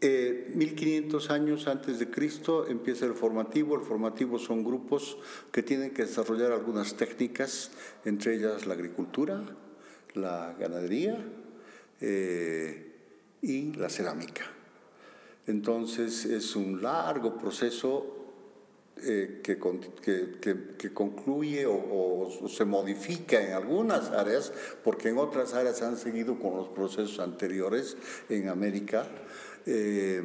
1500 0.00 1.24
eh, 1.30 1.32
años 1.32 1.66
antes 1.66 1.98
de 1.98 2.10
Cristo 2.10 2.66
empieza 2.66 3.06
el 3.06 3.14
formativo. 3.14 3.74
El 3.76 3.82
formativo 3.82 4.38
son 4.38 4.64
grupos 4.64 5.16
que 5.52 5.62
tienen 5.62 5.92
que 5.92 6.02
desarrollar 6.02 6.52
algunas 6.52 6.96
técnicas, 6.96 7.70
entre 8.04 8.36
ellas 8.36 8.66
la 8.66 8.74
agricultura, 8.74 9.42
la 10.14 10.54
ganadería 10.58 11.16
eh, 12.00 12.92
y 13.42 13.72
la 13.74 13.88
cerámica. 13.88 14.44
Entonces 15.46 16.24
es 16.24 16.56
un 16.56 16.82
largo 16.82 17.36
proceso 17.36 18.14
eh, 19.02 19.40
que, 19.42 19.58
que, 20.78 20.92
concluye 20.94 21.66
o, 21.66 22.48
se 22.48 22.64
modifica 22.64 23.42
en 23.42 23.52
algunas 23.52 24.10
áreas, 24.10 24.52
porque 24.82 25.08
en 25.08 25.18
otras 25.18 25.52
áreas 25.52 25.82
han 25.82 25.96
seguido 25.96 26.38
con 26.38 26.56
los 26.56 26.68
procesos 26.68 27.18
anteriores 27.18 27.96
en 28.28 28.48
América. 28.48 29.06
Eh, 29.66 30.22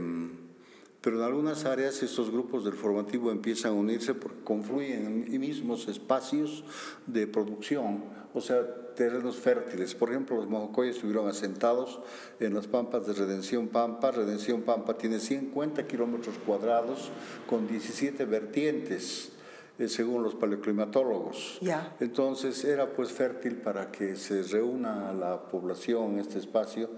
pero 1.01 1.17
en 1.17 1.23
algunas 1.23 1.65
áreas 1.65 2.03
estos 2.03 2.29
grupos 2.29 2.65
del 2.65 2.73
formativo 2.73 3.31
empiezan 3.31 3.71
a 3.71 3.75
unirse 3.75 4.13
porque 4.13 4.43
confluyen 4.43 5.25
en 5.27 5.39
mismos 5.39 5.87
espacios 5.87 6.63
de 7.07 7.25
producción, 7.25 8.03
o 8.33 8.41
sea, 8.41 8.63
terrenos 8.95 9.37
fértiles. 9.37 9.95
Por 9.95 10.09
ejemplo, 10.09 10.35
los 10.35 10.49
mojocoyes 10.49 10.95
estuvieron 10.95 11.29
asentados 11.29 12.01
en 12.41 12.53
las 12.53 12.67
pampas 12.67 13.07
de 13.07 13.13
Redención 13.13 13.69
Pampa. 13.69 14.11
Redención 14.11 14.63
Pampa 14.63 14.97
tiene 14.97 15.19
50 15.19 15.87
kilómetros 15.87 16.35
cuadrados 16.45 17.09
con 17.47 17.65
17 17.65 18.25
vertientes 18.25 19.31
eh, 19.79 19.87
según 19.87 20.21
los 20.23 20.35
paleoclimatólogos. 20.35 21.59
Ya. 21.61 21.95
Entonces 22.01 22.65
era 22.65 22.91
pues 22.91 23.13
fértil 23.13 23.55
para 23.55 23.89
que 23.89 24.17
se 24.17 24.43
reúna 24.43 25.13
la 25.13 25.47
población 25.47 26.15
en 26.15 26.19
este 26.19 26.37
espacio 26.37 26.89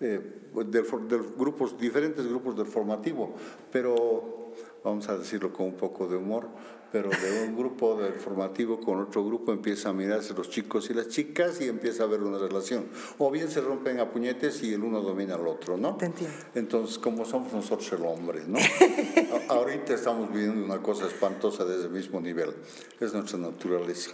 eh, 0.00 0.20
de, 0.54 1.22
grupos, 1.36 1.78
diferentes 1.78 2.26
grupos 2.26 2.56
del 2.56 2.66
formativo, 2.66 3.34
pero 3.72 4.52
vamos 4.84 5.08
a 5.08 5.16
decirlo 5.16 5.52
con 5.52 5.66
un 5.66 5.76
poco 5.76 6.06
de 6.06 6.16
humor, 6.16 6.48
pero 6.92 7.10
de 7.10 7.46
un 7.46 7.56
grupo 7.56 8.00
del 8.00 8.14
formativo 8.14 8.80
con 8.80 9.00
otro 9.00 9.24
grupo 9.24 9.52
empieza 9.52 9.88
a 9.88 9.92
mirarse 9.92 10.34
los 10.34 10.48
chicos 10.48 10.88
y 10.90 10.94
las 10.94 11.08
chicas 11.08 11.60
y 11.60 11.68
empieza 11.68 12.04
a 12.04 12.06
haber 12.06 12.22
una 12.22 12.38
relación. 12.38 12.86
O 13.18 13.30
bien 13.30 13.50
se 13.50 13.60
rompen 13.60 13.98
a 14.00 14.10
puñetes 14.10 14.62
y 14.62 14.72
el 14.72 14.82
uno 14.82 15.00
domina 15.00 15.34
al 15.34 15.46
otro, 15.46 15.76
¿no? 15.76 15.96
Te 15.96 16.06
entiendo. 16.06 16.36
Entonces, 16.54 16.98
como 16.98 17.24
somos 17.24 17.52
nosotros 17.52 17.92
el 17.92 18.04
hombre, 18.06 18.42
¿no? 18.46 18.58
Ahorita 19.48 19.94
estamos 19.94 20.32
viviendo 20.32 20.64
una 20.64 20.82
cosa 20.82 21.06
espantosa 21.06 21.64
desde 21.64 21.86
el 21.86 21.90
mismo 21.90 22.20
nivel. 22.20 22.54
Es 23.00 23.12
nuestra 23.12 23.38
naturaleza. 23.38 24.12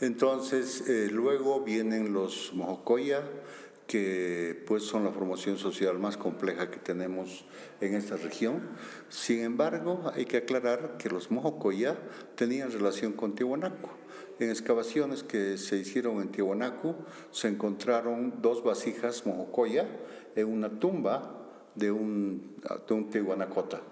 Entonces, 0.00 0.88
eh, 0.88 1.08
luego 1.12 1.60
vienen 1.60 2.12
los 2.12 2.52
mojocoya, 2.54 3.22
que 3.86 4.62
pues 4.66 4.84
son 4.84 5.04
la 5.04 5.10
formación 5.10 5.58
social 5.58 5.98
más 5.98 6.16
compleja 6.16 6.70
que 6.70 6.78
tenemos 6.78 7.44
en 7.80 7.94
esta 7.94 8.16
región. 8.16 8.62
Sin 9.08 9.40
embargo, 9.40 10.10
hay 10.14 10.24
que 10.24 10.38
aclarar 10.38 10.96
que 10.98 11.10
los 11.10 11.30
mojocoya 11.30 11.98
tenían 12.36 12.70
relación 12.70 13.12
con 13.12 13.34
Tiwanaku. 13.34 13.90
En 14.38 14.50
excavaciones 14.50 15.22
que 15.22 15.58
se 15.58 15.76
hicieron 15.76 16.20
en 16.20 16.28
Tiwanaku 16.28 16.94
se 17.30 17.48
encontraron 17.48 18.40
dos 18.40 18.64
vasijas 18.64 19.26
mojocoya 19.26 19.86
en 20.34 20.48
una 20.48 20.80
tumba 20.80 21.38
de 21.74 21.90
un, 21.90 22.56
de 22.88 22.94
un 22.94 23.10
Tiwanacota. 23.10 23.82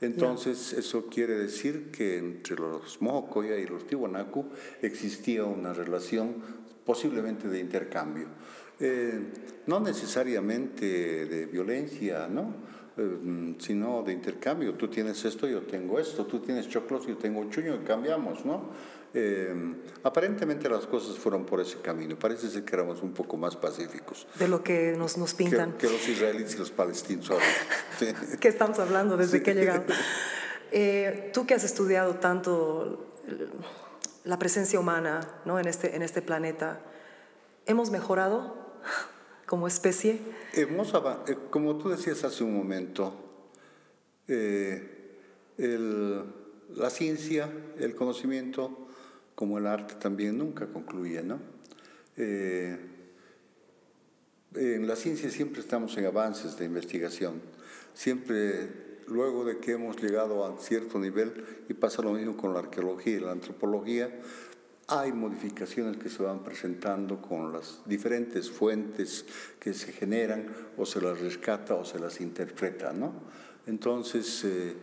Entonces, 0.00 0.72
eso 0.72 1.06
quiere 1.06 1.34
decir 1.34 1.90
que 1.90 2.16
entre 2.16 2.56
los 2.56 3.02
mojocoya 3.02 3.56
y 3.58 3.66
los 3.66 3.86
Tiwanaku 3.86 4.46
existía 4.80 5.44
una 5.44 5.74
relación 5.74 6.36
posiblemente 6.86 7.48
de 7.48 7.60
intercambio. 7.60 8.28
Eh, 8.80 9.20
no 9.66 9.78
necesariamente 9.78 11.26
de 11.26 11.46
violencia, 11.46 12.26
¿no? 12.26 12.54
Eh, 12.96 13.54
sino 13.58 14.02
de 14.02 14.12
intercambio. 14.12 14.74
Tú 14.74 14.88
tienes 14.88 15.22
esto, 15.24 15.46
yo 15.46 15.62
tengo 15.62 15.98
esto, 15.98 16.24
tú 16.24 16.40
tienes 16.40 16.68
choclos, 16.68 17.06
yo 17.06 17.16
tengo 17.18 17.48
chuño 17.50 17.74
y 17.74 17.78
cambiamos, 17.84 18.44
¿no? 18.44 18.70
Eh, 19.12 19.74
aparentemente 20.02 20.68
las 20.68 20.86
cosas 20.86 21.18
fueron 21.18 21.44
por 21.44 21.60
ese 21.60 21.78
camino. 21.80 22.18
Parece 22.18 22.48
ser 22.48 22.64
que 22.64 22.74
éramos 22.74 23.02
un 23.02 23.12
poco 23.12 23.36
más 23.36 23.54
pacíficos. 23.54 24.26
De 24.38 24.48
lo 24.48 24.62
que 24.62 24.94
nos, 24.96 25.18
nos 25.18 25.34
pintan. 25.34 25.74
Que, 25.74 25.88
los 25.88 26.08
israelíes 26.08 26.54
y 26.54 26.58
los 26.58 26.70
palestinos 26.70 27.30
ahora. 27.30 27.44
¿Qué 28.40 28.48
estamos 28.48 28.78
hablando 28.78 29.16
desde 29.16 29.42
que 29.42 29.50
he 29.50 29.54
llegado? 29.54 29.84
tú 31.32 31.46
que 31.46 31.54
has 31.54 31.64
estudiado 31.64 32.14
tanto 32.14 33.10
la 34.24 34.38
presencia 34.38 34.78
humana 34.78 35.20
¿no? 35.44 35.58
en, 35.58 35.66
este, 35.66 35.96
en 35.96 36.02
este 36.02 36.22
planeta, 36.22 36.80
¿hemos 37.66 37.90
mejorado? 37.90 38.59
Como 39.46 39.66
especie? 39.66 40.20
Hemos, 40.54 40.92
eh, 41.26 41.36
como 41.50 41.76
tú 41.76 41.88
decías 41.88 42.22
hace 42.24 42.44
un 42.44 42.56
momento, 42.56 43.14
eh, 44.28 44.96
la 45.56 46.90
ciencia, 46.90 47.50
el 47.78 47.94
conocimiento, 47.94 48.88
como 49.34 49.58
el 49.58 49.66
arte 49.66 49.94
también 49.94 50.38
nunca 50.38 50.66
concluye, 50.66 51.22
¿no? 51.22 51.40
Eh, 52.16 52.78
en 54.54 54.86
la 54.86 54.96
ciencia 54.96 55.30
siempre 55.30 55.60
estamos 55.60 55.96
en 55.96 56.06
avances 56.06 56.56
de 56.58 56.64
investigación, 56.64 57.40
siempre 57.94 58.68
luego 59.06 59.44
de 59.44 59.58
que 59.58 59.72
hemos 59.72 60.00
llegado 60.00 60.44
a 60.44 60.58
cierto 60.58 60.98
nivel, 60.98 61.44
y 61.68 61.74
pasa 61.74 62.02
lo 62.02 62.12
mismo 62.12 62.36
con 62.36 62.52
la 62.52 62.60
arqueología 62.60 63.16
y 63.16 63.20
la 63.20 63.32
antropología, 63.32 64.10
hay 64.90 65.12
modificaciones 65.12 65.96
que 65.98 66.08
se 66.08 66.22
van 66.22 66.42
presentando 66.42 67.22
con 67.22 67.52
las 67.52 67.80
diferentes 67.86 68.50
fuentes 68.50 69.24
que 69.60 69.72
se 69.72 69.92
generan 69.92 70.46
o 70.76 70.84
se 70.84 71.00
las 71.00 71.20
rescata 71.20 71.74
o 71.74 71.84
se 71.84 72.00
las 72.00 72.20
interpreta, 72.20 72.92
¿no? 72.92 73.12
Entonces, 73.66 74.44
eh, 74.44 74.76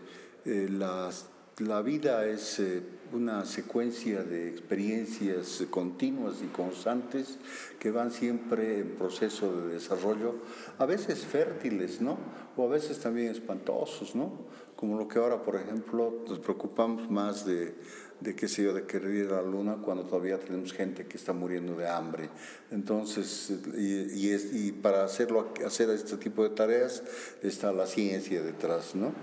eh, 0.46 0.70
la 0.70 1.82
vida 1.82 2.26
es 2.26 2.60
eh, 2.60 2.82
una 3.12 3.46
secuencia 3.46 4.24
de 4.24 4.50
experiencias 4.50 5.64
continuas 5.70 6.36
y 6.42 6.48
constantes 6.48 7.38
que 7.80 7.92
van 7.92 8.12
siempre 8.12 8.80
en 8.80 8.96
proceso 8.96 9.62
de 9.62 9.74
desarrollo, 9.74 10.36
a 10.78 10.86
veces 10.86 11.26
fértiles, 11.26 12.02
¿no? 12.02 12.18
O 12.56 12.66
a 12.66 12.70
veces 12.70 13.00
también 13.00 13.32
espantosos, 13.32 14.16
¿no? 14.16 14.32
Como 14.76 14.98
lo 14.98 15.08
que 15.08 15.20
ahora, 15.20 15.42
por 15.42 15.56
ejemplo, 15.56 16.24
nos 16.28 16.40
preocupamos 16.40 17.10
más 17.10 17.46
de 17.46 17.76
de 18.20 18.36
qué 18.36 18.48
sé 18.48 18.64
yo, 18.64 18.74
de 18.74 18.86
querer 18.86 19.14
ir 19.14 19.28
a 19.28 19.42
la 19.42 19.42
luna 19.44 19.78
cuando 19.84 20.04
todavía 20.06 20.40
tenemos 20.40 20.74
gente 20.74 21.06
que 21.06 21.18
está 21.18 21.34
muriendo 21.34 21.76
de 21.76 21.88
hambre. 21.88 22.30
Entonces, 22.72 23.52
y, 23.76 24.34
y, 24.34 24.72
para 24.72 25.04
hacerlo, 25.04 25.54
hacer 25.66 25.90
este 25.92 26.18
tipo 26.18 26.44
de 26.44 26.50
tareas 26.50 27.04
está 27.44 27.72
la 27.72 27.86
ciencia 27.86 28.42
detrás, 28.42 28.96
¿no? 28.96 29.14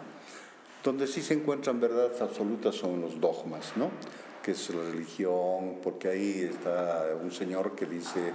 Donde 0.83 1.07
sí 1.07 1.23
se 1.23 1.35
encuentran 1.35 1.81
verdades 1.81 2.21
absolutas 2.21 2.75
son 2.75 3.01
los 3.01 3.21
dogmas, 3.21 3.73
¿no? 3.77 3.91
Que 4.43 4.53
es 4.53 4.71
la 4.71 4.83
religión, 4.91 5.79
porque 5.83 6.09
ahí 6.09 6.49
está 6.53 7.17
un 7.21 7.33
señor 7.33 7.75
que 7.75 7.87
dice 7.87 8.33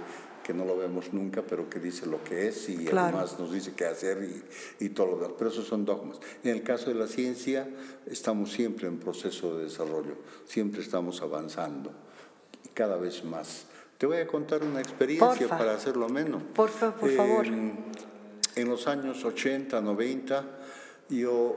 que 0.50 0.54
no 0.54 0.64
lo 0.64 0.76
vemos 0.76 1.12
nunca, 1.12 1.42
pero 1.42 1.70
que 1.70 1.78
dice 1.78 2.06
lo 2.06 2.24
que 2.24 2.48
es 2.48 2.68
y 2.68 2.88
además 2.88 3.38
nos 3.38 3.52
dice 3.52 3.72
qué 3.76 3.84
hacer 3.84 4.20
y, 4.24 4.84
y 4.84 4.88
todo 4.88 5.06
lo 5.06 5.16
demás. 5.18 5.34
Pero 5.38 5.48
esos 5.48 5.64
son 5.64 5.84
dogmas. 5.84 6.18
En 6.42 6.50
el 6.50 6.64
caso 6.64 6.90
de 6.90 6.96
la 6.96 7.06
ciencia, 7.06 7.68
estamos 8.06 8.50
siempre 8.50 8.88
en 8.88 8.98
proceso 8.98 9.56
de 9.56 9.66
desarrollo, 9.66 10.16
siempre 10.46 10.80
estamos 10.82 11.22
avanzando, 11.22 11.92
y 12.64 12.68
cada 12.70 12.96
vez 12.96 13.24
más. 13.24 13.66
Te 13.96 14.06
voy 14.06 14.16
a 14.16 14.26
contar 14.26 14.64
una 14.64 14.80
experiencia 14.80 15.46
para 15.46 15.74
hacerlo 15.74 16.08
menos. 16.08 16.42
Por, 16.52 16.68
por 16.68 17.10
favor. 17.12 17.46
En 17.46 18.68
los 18.68 18.88
años 18.88 19.24
80, 19.24 19.80
90, 19.80 20.44
yo 21.10 21.56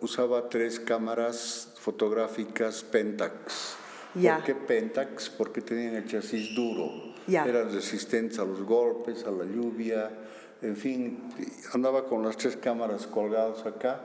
usaba 0.00 0.48
tres 0.48 0.78
cámaras 0.78 1.72
fotográficas 1.80 2.84
Pentax. 2.84 3.74
¿Por 4.14 4.44
qué 4.44 4.54
Pentax? 4.54 5.28
Porque 5.28 5.60
tenían 5.60 5.96
el 5.96 6.06
chasis 6.06 6.54
duro 6.54 7.17
eran 7.28 7.72
resistentes 7.72 8.38
a 8.38 8.44
los 8.44 8.62
golpes, 8.62 9.24
a 9.24 9.30
la 9.30 9.44
lluvia, 9.44 10.10
en 10.62 10.76
fin, 10.76 11.30
andaba 11.72 12.06
con 12.06 12.22
las 12.22 12.36
tres 12.36 12.56
cámaras 12.56 13.06
colgadas 13.06 13.64
acá. 13.66 14.00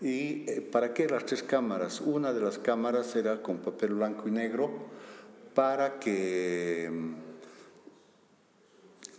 ¿Y 0.00 0.48
eh, 0.48 0.60
para 0.60 0.94
qué 0.94 1.08
las 1.08 1.26
tres 1.26 1.42
cámaras? 1.42 2.00
Una 2.00 2.32
de 2.32 2.40
las 2.40 2.58
cámaras 2.58 3.16
era 3.16 3.42
con 3.42 3.58
papel 3.58 3.94
blanco 3.94 4.28
y 4.28 4.30
negro 4.30 4.70
para 5.54 5.98
que 5.98 6.88
mm, 6.88 7.14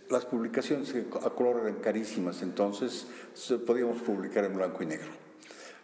las 0.09 0.23
publicaciones 0.25 0.95
a 0.95 1.29
color 1.31 1.59
eran 1.63 1.81
carísimas, 1.81 2.41
entonces 2.41 3.07
podíamos 3.67 4.01
publicar 4.01 4.45
en 4.45 4.55
blanco 4.55 4.81
y 4.83 4.85
negro. 4.85 5.09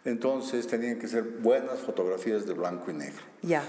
Entonces 0.04 0.66
tenían 0.66 0.98
que 0.98 1.08
ser 1.08 1.22
buenas 1.22 1.80
fotografías 1.80 2.46
de 2.46 2.54
blanco 2.54 2.90
y 2.90 2.94
negro. 2.94 3.22
Ya. 3.42 3.62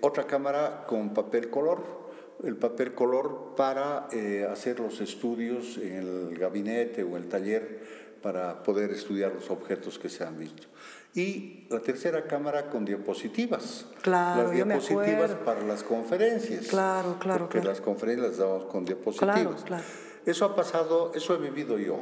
otra 0.00 0.26
cámara 0.26 0.84
con 0.86 1.14
papel 1.14 1.48
color 1.50 1.99
el 2.44 2.56
papel 2.56 2.94
color 2.94 3.54
para 3.56 4.08
eh, 4.12 4.46
hacer 4.50 4.80
los 4.80 5.00
estudios 5.00 5.76
en 5.78 6.28
el 6.30 6.38
gabinete 6.38 7.02
o 7.02 7.16
el 7.16 7.28
taller 7.28 7.80
para 8.22 8.62
poder 8.62 8.90
estudiar 8.90 9.32
los 9.32 9.50
objetos 9.50 9.98
que 9.98 10.08
se 10.08 10.24
han 10.24 10.38
visto. 10.38 10.66
Y 11.14 11.66
la 11.70 11.80
tercera 11.80 12.26
cámara 12.26 12.70
con 12.70 12.84
diapositivas. 12.84 13.86
Claro, 14.02 14.44
las 14.44 14.52
diapositivas 14.52 15.32
para 15.44 15.62
las 15.62 15.82
conferencias. 15.82 16.68
Claro, 16.68 17.16
claro, 17.18 17.40
Porque 17.46 17.58
claro. 17.58 17.70
las 17.70 17.80
conferencias 17.80 18.28
las 18.28 18.38
damos 18.38 18.64
con 18.66 18.84
diapositivas. 18.84 19.34
Claro, 19.34 19.56
claro. 19.64 19.84
Eso 20.26 20.44
ha 20.44 20.54
pasado, 20.54 21.12
eso 21.14 21.34
he 21.34 21.38
vivido 21.38 21.78
yo. 21.78 21.98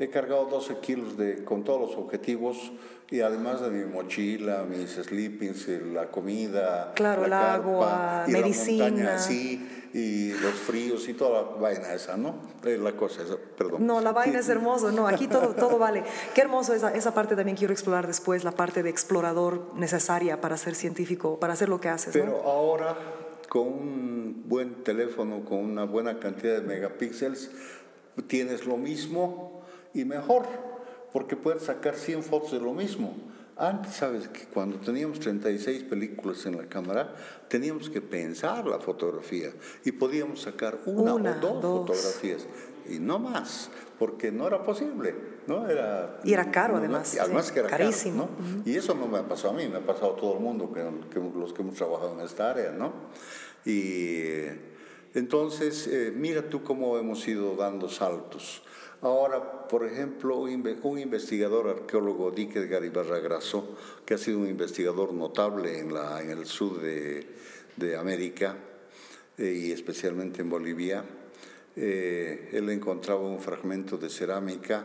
He 0.00 0.08
cargado 0.10 0.46
12 0.46 0.78
kilos 0.78 1.16
de, 1.16 1.44
con 1.44 1.62
todos 1.62 1.80
los 1.80 1.96
objetivos 1.98 2.72
y 3.10 3.20
además 3.20 3.60
de 3.60 3.70
mi 3.70 3.84
mochila, 3.84 4.64
mis 4.68 4.90
sleepings, 4.90 5.68
eh, 5.68 5.80
la 5.92 6.10
comida, 6.10 6.92
Claro, 6.94 7.26
la 7.26 7.26
el 7.26 7.30
carpa, 7.30 7.54
agua, 7.54 8.24
ir 8.26 8.36
a 8.36 8.38
la 8.40 8.46
medicina. 8.46 8.84
montaña, 8.88 9.18
sí, 9.18 9.70
y 9.92 10.32
los 10.32 10.54
fríos 10.54 11.08
y 11.08 11.14
toda 11.14 11.42
la 11.42 11.48
vaina 11.60 11.94
esa, 11.94 12.16
¿no? 12.16 12.34
Eh, 12.64 12.76
La 12.76 12.96
cosa 12.96 13.22
esa, 13.22 13.36
perdón. 13.56 13.86
No, 13.86 14.00
la 14.00 14.10
vaina 14.10 14.32
Sí. 14.38 14.40
es 14.40 14.48
hermoso, 14.48 14.90
no, 14.90 15.06
aquí 15.06 15.28
todo, 15.28 15.54
todo 15.54 15.78
vale. 15.78 16.02
Qué 16.34 16.40
hermoso 16.40 16.74
esa, 16.74 16.92
esa 16.92 17.14
parte 17.14 17.36
también 17.36 17.56
quiero 17.56 17.72
explorar 17.72 18.08
después, 18.08 18.42
la 18.42 18.50
parte 18.52 18.82
de 18.82 18.90
explorador 18.90 19.72
necesaria 19.76 20.40
para 20.40 20.56
ser 20.56 20.74
científico, 20.74 21.38
para 21.38 21.52
hacer 21.52 21.68
lo 21.68 21.80
que 21.80 21.88
haces, 21.90 22.12
Pero 22.12 22.26
¿no? 22.42 22.50
ahora, 22.50 22.96
con 23.48 23.68
un 23.68 24.42
buen 24.46 24.82
teléfono, 24.82 25.44
con 25.44 25.58
una 25.58 25.84
buena 25.84 26.18
cantidad 26.18 26.54
de 26.56 26.62
megapíxeles, 26.62 27.52
tienes 28.26 28.66
lo 28.66 28.76
mismo 28.76 29.53
y 29.94 30.04
mejor, 30.04 30.44
porque 31.12 31.36
puedes 31.36 31.62
sacar 31.62 31.94
100 31.94 32.22
fotos 32.24 32.52
de 32.52 32.60
lo 32.60 32.72
mismo. 32.74 33.14
Antes, 33.56 33.94
sabes 33.94 34.26
que 34.28 34.46
cuando 34.46 34.78
teníamos 34.78 35.20
36 35.20 35.84
películas 35.84 36.44
en 36.44 36.56
la 36.58 36.66
cámara, 36.66 37.14
teníamos 37.48 37.88
que 37.88 38.00
pensar 38.02 38.66
la 38.66 38.80
fotografía 38.80 39.50
y 39.84 39.92
podíamos 39.92 40.42
sacar 40.42 40.80
una, 40.86 41.14
Una, 41.14 41.30
o 41.30 41.40
dos, 41.40 41.62
dos. 41.62 41.78
fotografías 41.86 42.46
y 42.90 42.98
no 42.98 43.20
más, 43.20 43.70
porque 43.96 44.32
no 44.32 44.48
era 44.48 44.64
posible, 44.64 45.14
¿no? 45.46 45.68
Era, 45.68 46.18
Y 46.24 46.32
era 46.32 46.50
caro, 46.50 46.72
no- 46.74 46.78
además, 46.80 47.16
además 47.18 47.46
sí, 47.46 47.54
que 47.54 47.60
era 47.60 47.68
caro, 47.68 47.84
carísimo. 47.84 48.28
¿no? 48.38 48.62
Y 48.70 48.76
eso 48.76 48.92
no 48.96 49.06
me 49.06 49.18
ha 49.18 49.28
pasado 49.28 49.54
a 49.54 49.56
mí, 49.56 49.68
me 49.68 49.76
ha 49.78 49.86
pasado 49.86 50.14
a 50.14 50.16
todo 50.16 50.34
el 50.34 50.40
mundo, 50.40 50.72
que, 50.72 50.82
que 51.10 51.20
los 51.38 51.52
que 51.52 51.62
hemos 51.62 51.76
trabajado 51.76 52.12
en 52.18 52.26
esta 52.26 52.50
área, 52.50 52.72
¿no? 52.72 52.92
Y 53.64 54.16
eh, 54.16 54.58
entonces, 55.14 55.86
eh, 55.86 56.12
mira 56.14 56.42
tú 56.50 56.64
cómo 56.64 56.98
hemos 56.98 57.26
ido 57.28 57.54
dando 57.54 57.88
saltos. 57.88 58.62
Ahora, 59.04 59.68
por 59.68 59.84
ejemplo, 59.84 60.38
un, 60.38 60.50
inve- 60.50 60.78
un 60.82 60.98
investigador 60.98 61.68
arqueólogo, 61.68 62.30
Dick 62.30 62.56
Edgar 62.56 62.82
Ibarra 62.84 63.18
Grasso, 63.18 63.76
que 64.06 64.14
ha 64.14 64.18
sido 64.18 64.38
un 64.38 64.48
investigador 64.48 65.12
notable 65.12 65.78
en, 65.78 65.92
la, 65.92 66.22
en 66.22 66.30
el 66.30 66.46
sur 66.46 66.80
de, 66.80 67.26
de 67.76 67.96
América 67.96 68.56
eh, 69.36 69.52
y 69.66 69.72
especialmente 69.72 70.40
en 70.40 70.48
Bolivia, 70.48 71.04
eh, 71.76 72.48
él 72.52 72.70
encontraba 72.70 73.20
un 73.20 73.40
fragmento 73.40 73.98
de 73.98 74.08
cerámica 74.08 74.84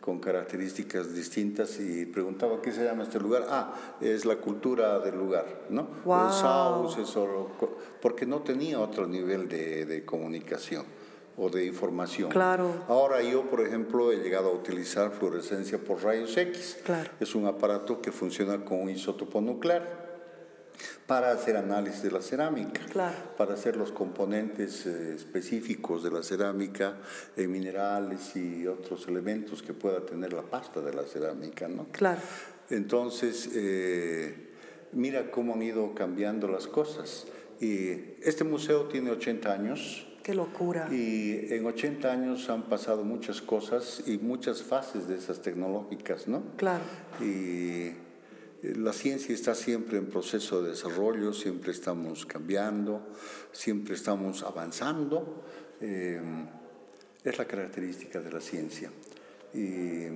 con 0.00 0.20
características 0.20 1.14
distintas 1.14 1.80
y 1.80 2.04
preguntaba 2.04 2.60
qué 2.60 2.72
se 2.72 2.84
llama 2.84 3.04
este 3.04 3.18
lugar. 3.18 3.46
Ah, 3.48 3.96
es 4.00 4.24
la 4.26 4.36
cultura 4.36 4.98
del 5.00 5.16
lugar, 5.16 5.62
¿no? 5.70 5.88
El 6.28 6.32
sauces 6.32 7.08
porque 8.02 8.26
no 8.26 8.42
tenía 8.42 8.78
otro 8.80 9.06
nivel 9.06 9.48
de, 9.48 9.86
de 9.86 10.04
comunicación 10.04 10.84
o 11.36 11.50
de 11.50 11.66
información. 11.66 12.30
Claro. 12.30 12.84
Ahora 12.88 13.22
yo, 13.22 13.42
por 13.42 13.60
ejemplo, 13.60 14.10
he 14.12 14.16
llegado 14.16 14.48
a 14.48 14.52
utilizar 14.52 15.10
fluorescencia 15.12 15.78
por 15.78 16.02
rayos 16.02 16.36
X. 16.36 16.78
Claro. 16.84 17.10
Es 17.20 17.34
un 17.34 17.46
aparato 17.46 18.00
que 18.00 18.10
funciona 18.12 18.64
con 18.64 18.80
un 18.80 18.90
isótopo 18.90 19.40
nuclear 19.40 20.06
para 21.06 21.30
hacer 21.30 21.56
análisis 21.56 22.02
de 22.02 22.10
la 22.10 22.20
cerámica, 22.20 22.80
Claro. 22.90 23.14
para 23.38 23.54
hacer 23.54 23.76
los 23.76 23.92
componentes 23.92 24.84
eh, 24.86 25.14
específicos 25.14 26.02
de 26.02 26.10
la 26.10 26.22
cerámica, 26.22 26.96
en 27.36 27.52
minerales 27.52 28.34
y 28.36 28.66
otros 28.66 29.06
elementos 29.08 29.62
que 29.62 29.72
pueda 29.72 30.04
tener 30.04 30.32
la 30.32 30.42
pasta 30.42 30.80
de 30.80 30.92
la 30.92 31.04
cerámica, 31.04 31.68
¿no? 31.68 31.86
Claro. 31.92 32.20
Entonces, 32.70 33.48
eh, 33.54 34.48
mira 34.92 35.30
cómo 35.30 35.54
han 35.54 35.62
ido 35.62 35.94
cambiando 35.94 36.48
las 36.48 36.66
cosas. 36.66 37.26
Y 37.60 37.90
este 38.22 38.44
museo 38.44 38.84
tiene 38.86 39.10
80 39.12 39.52
años. 39.52 40.06
Qué 40.26 40.34
locura. 40.34 40.88
Y 40.90 41.54
en 41.54 41.64
80 41.64 42.10
años 42.10 42.50
han 42.50 42.64
pasado 42.64 43.04
muchas 43.04 43.40
cosas 43.40 44.02
y 44.08 44.18
muchas 44.18 44.60
fases 44.60 45.06
de 45.06 45.14
esas 45.14 45.40
tecnológicas, 45.40 46.26
¿no? 46.26 46.42
Claro. 46.56 46.82
Y 47.20 47.24
eh, 47.84 47.94
la 48.74 48.92
ciencia 48.92 49.32
está 49.32 49.54
siempre 49.54 49.98
en 49.98 50.06
proceso 50.06 50.64
de 50.64 50.70
desarrollo, 50.70 51.32
siempre 51.32 51.70
estamos 51.70 52.26
cambiando, 52.26 53.06
siempre 53.52 53.94
estamos 53.94 54.42
avanzando. 54.42 55.44
Eh, 55.80 56.20
es 57.22 57.38
la 57.38 57.44
característica 57.44 58.20
de 58.20 58.32
la 58.32 58.40
ciencia. 58.40 58.90
Y 59.54 60.08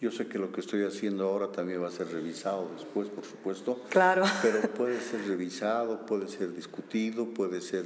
yo 0.00 0.12
sé 0.12 0.28
que 0.28 0.38
lo 0.38 0.52
que 0.52 0.60
estoy 0.60 0.84
haciendo 0.84 1.26
ahora 1.26 1.50
también 1.50 1.82
va 1.82 1.88
a 1.88 1.90
ser 1.90 2.12
revisado 2.12 2.70
después, 2.72 3.08
por 3.08 3.24
supuesto. 3.24 3.82
Claro. 3.88 4.24
Pero 4.42 4.60
puede 4.74 5.00
ser 5.00 5.26
revisado, 5.26 6.06
puede 6.06 6.28
ser 6.28 6.54
discutido, 6.54 7.34
puede 7.34 7.60
ser 7.60 7.84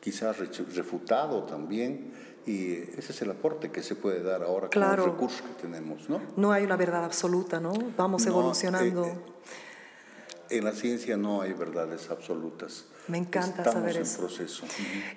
quizás 0.00 0.38
refutado 0.74 1.44
también. 1.44 2.12
Y 2.46 2.72
ese 2.96 3.12
es 3.12 3.20
el 3.22 3.30
aporte 3.30 3.70
que 3.70 3.82
se 3.82 3.94
puede 3.94 4.22
dar 4.22 4.42
ahora 4.42 4.68
Claro. 4.70 5.02
con 5.02 5.06
los 5.10 5.14
recursos 5.14 5.42
que 5.42 5.62
tenemos, 5.62 6.08
¿no? 6.08 6.20
No 6.36 6.50
hay 6.52 6.64
una 6.64 6.76
verdad 6.76 7.04
absoluta, 7.04 7.60
¿no? 7.60 7.72
Vamos 7.96 8.24
No, 8.24 8.32
evolucionando. 8.32 9.04
eh, 9.04 9.18
En 10.50 10.64
la 10.64 10.72
ciencia 10.72 11.18
no 11.18 11.42
hay 11.42 11.52
verdades 11.52 12.08
absolutas. 12.08 12.86
Me 13.06 13.18
encanta 13.18 13.58
Estamos 13.62 13.74
saber 13.74 13.96
en 13.96 14.02
eso. 14.02 14.18
proceso. 14.20 14.64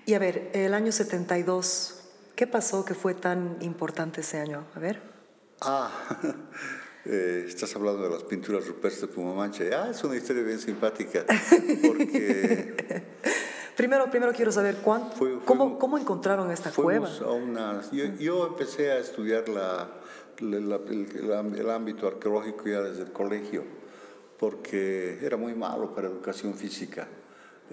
Y 0.06 0.13
a 0.13 0.20
ver, 0.20 0.50
el 0.54 0.74
año 0.74 0.91
72, 0.91 2.02
¿qué 2.36 2.48
pasó 2.48 2.84
que 2.84 2.96
fue 2.96 3.13
tan 3.13 3.58
importante 3.62 4.20
ese 4.22 4.39
año? 4.39 4.65
A 4.76 4.80
ver. 4.80 5.02
Ah, 5.62 5.89
eh, 7.06 7.46
estás 7.48 7.74
hablando 7.78 8.04
de 8.04 8.10
las 8.10 8.24
pinturas 8.24 8.67
rupestres 8.67 9.02
de 9.10 9.15
Pumamancha. 9.15 9.63
Ah, 9.74 9.89
es 9.89 10.04
una 10.04 10.17
historia 10.17 10.44
bien 10.44 10.60
simpática, 10.60 11.24
porque 11.82 12.76
Primero, 13.75 14.10
primero 14.10 14.31
quiero 14.34 14.51
saber 14.51 14.75
cuán- 14.77 15.12
Fue- 15.13 15.39
cómo, 15.45 15.65
fuimos- 15.65 15.79
cómo 15.79 15.97
encontraron 15.97 16.51
esta 16.51 16.71
cueva. 16.71 17.10
a 17.25 17.31
una... 17.31 17.81
Yo, 17.91 18.05
yo 18.19 18.47
empecé 18.47 18.91
a 18.91 18.99
estudiar 18.99 19.47
la, 19.49 19.89
la- 20.39 20.60
la- 20.60 20.75
el, 20.88 21.07
el 21.15 21.31
ámb- 21.31 21.57
el 21.57 21.69
ámbito 21.69 22.07
arqueológico 22.07 22.67
ya 22.67 22.81
desde 22.81 23.03
el 23.03 23.12
colegio, 23.12 23.63
porque 24.38 25.19
era 25.23 25.38
muy 25.38 25.53
malo 25.55 25.93
para 25.93 26.07
educación 26.07 26.53
física. 26.55 27.07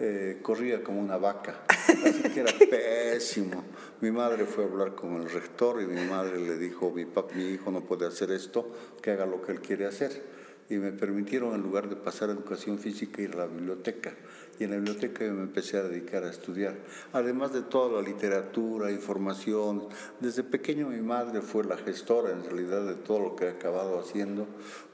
Eh, 0.00 0.38
corría 0.42 0.84
como 0.84 1.00
una 1.00 1.16
vaca, 1.16 1.62
así 1.66 2.22
que 2.32 2.40
era 2.40 2.52
pésimo. 2.70 3.64
Mi 4.00 4.12
madre 4.12 4.44
fue 4.44 4.62
a 4.64 4.66
hablar 4.68 4.94
con 4.94 5.14
el 5.16 5.28
rector 5.28 5.82
y 5.82 5.86
mi 5.86 6.04
madre 6.06 6.38
le 6.38 6.56
dijo, 6.56 6.92
mi, 6.92 7.04
pap- 7.04 7.32
mi 7.34 7.44
hijo 7.48 7.72
no 7.72 7.80
puede 7.80 8.06
hacer 8.06 8.30
esto, 8.30 8.70
que 9.02 9.10
haga 9.10 9.26
lo 9.26 9.42
que 9.42 9.50
él 9.50 9.60
quiere 9.60 9.86
hacer. 9.86 10.22
Y 10.70 10.76
me 10.76 10.92
permitieron, 10.92 11.52
en 11.54 11.62
lugar 11.62 11.88
de 11.88 11.96
pasar 11.96 12.28
educación 12.30 12.78
física, 12.78 13.22
ir 13.22 13.32
a 13.32 13.38
la 13.38 13.46
biblioteca. 13.46 14.14
Y 14.58 14.64
en 14.64 14.70
la 14.70 14.76
biblioteca 14.76 15.24
yo 15.24 15.32
me 15.32 15.42
empecé 15.42 15.76
a 15.76 15.84
dedicar 15.84 16.24
a 16.24 16.30
estudiar. 16.30 16.76
Además 17.12 17.52
de 17.52 17.62
toda 17.62 18.00
la 18.00 18.08
literatura, 18.08 18.90
información. 18.90 19.88
Desde 20.20 20.42
pequeño 20.42 20.88
mi 20.88 21.00
madre 21.00 21.42
fue 21.42 21.64
la 21.64 21.76
gestora, 21.76 22.32
en 22.32 22.44
realidad, 22.44 22.84
de 22.84 22.94
todo 22.94 23.20
lo 23.20 23.36
que 23.36 23.46
he 23.46 23.50
acabado 23.50 24.00
haciendo, 24.00 24.46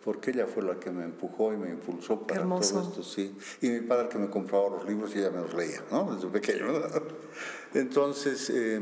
porque 0.05 0.33
ella 0.33 0.47
fue 0.47 0.63
la 0.63 0.79
que 0.79 0.91
me 0.91 1.05
empujó 1.05 1.53
y 1.53 1.57
me 1.57 1.71
impulsó 1.71 2.27
para 2.27 2.43
todo 2.43 2.61
esto, 2.61 3.03
sí. 3.03 3.35
Y 3.63 3.69
mi 3.71 3.81
padre 3.81 4.09
que 4.09 4.19
me 4.19 4.29
compraba 4.29 4.69
los 4.69 4.87
libros 4.87 5.15
y 5.15 5.19
ella 5.19 5.31
me 5.31 5.41
los 5.41 5.55
leía, 5.55 5.83
¿no? 5.91 6.15
Desde 6.15 6.29
pequeño. 6.29 6.67
Entonces, 7.75 8.51
eh, 8.51 8.81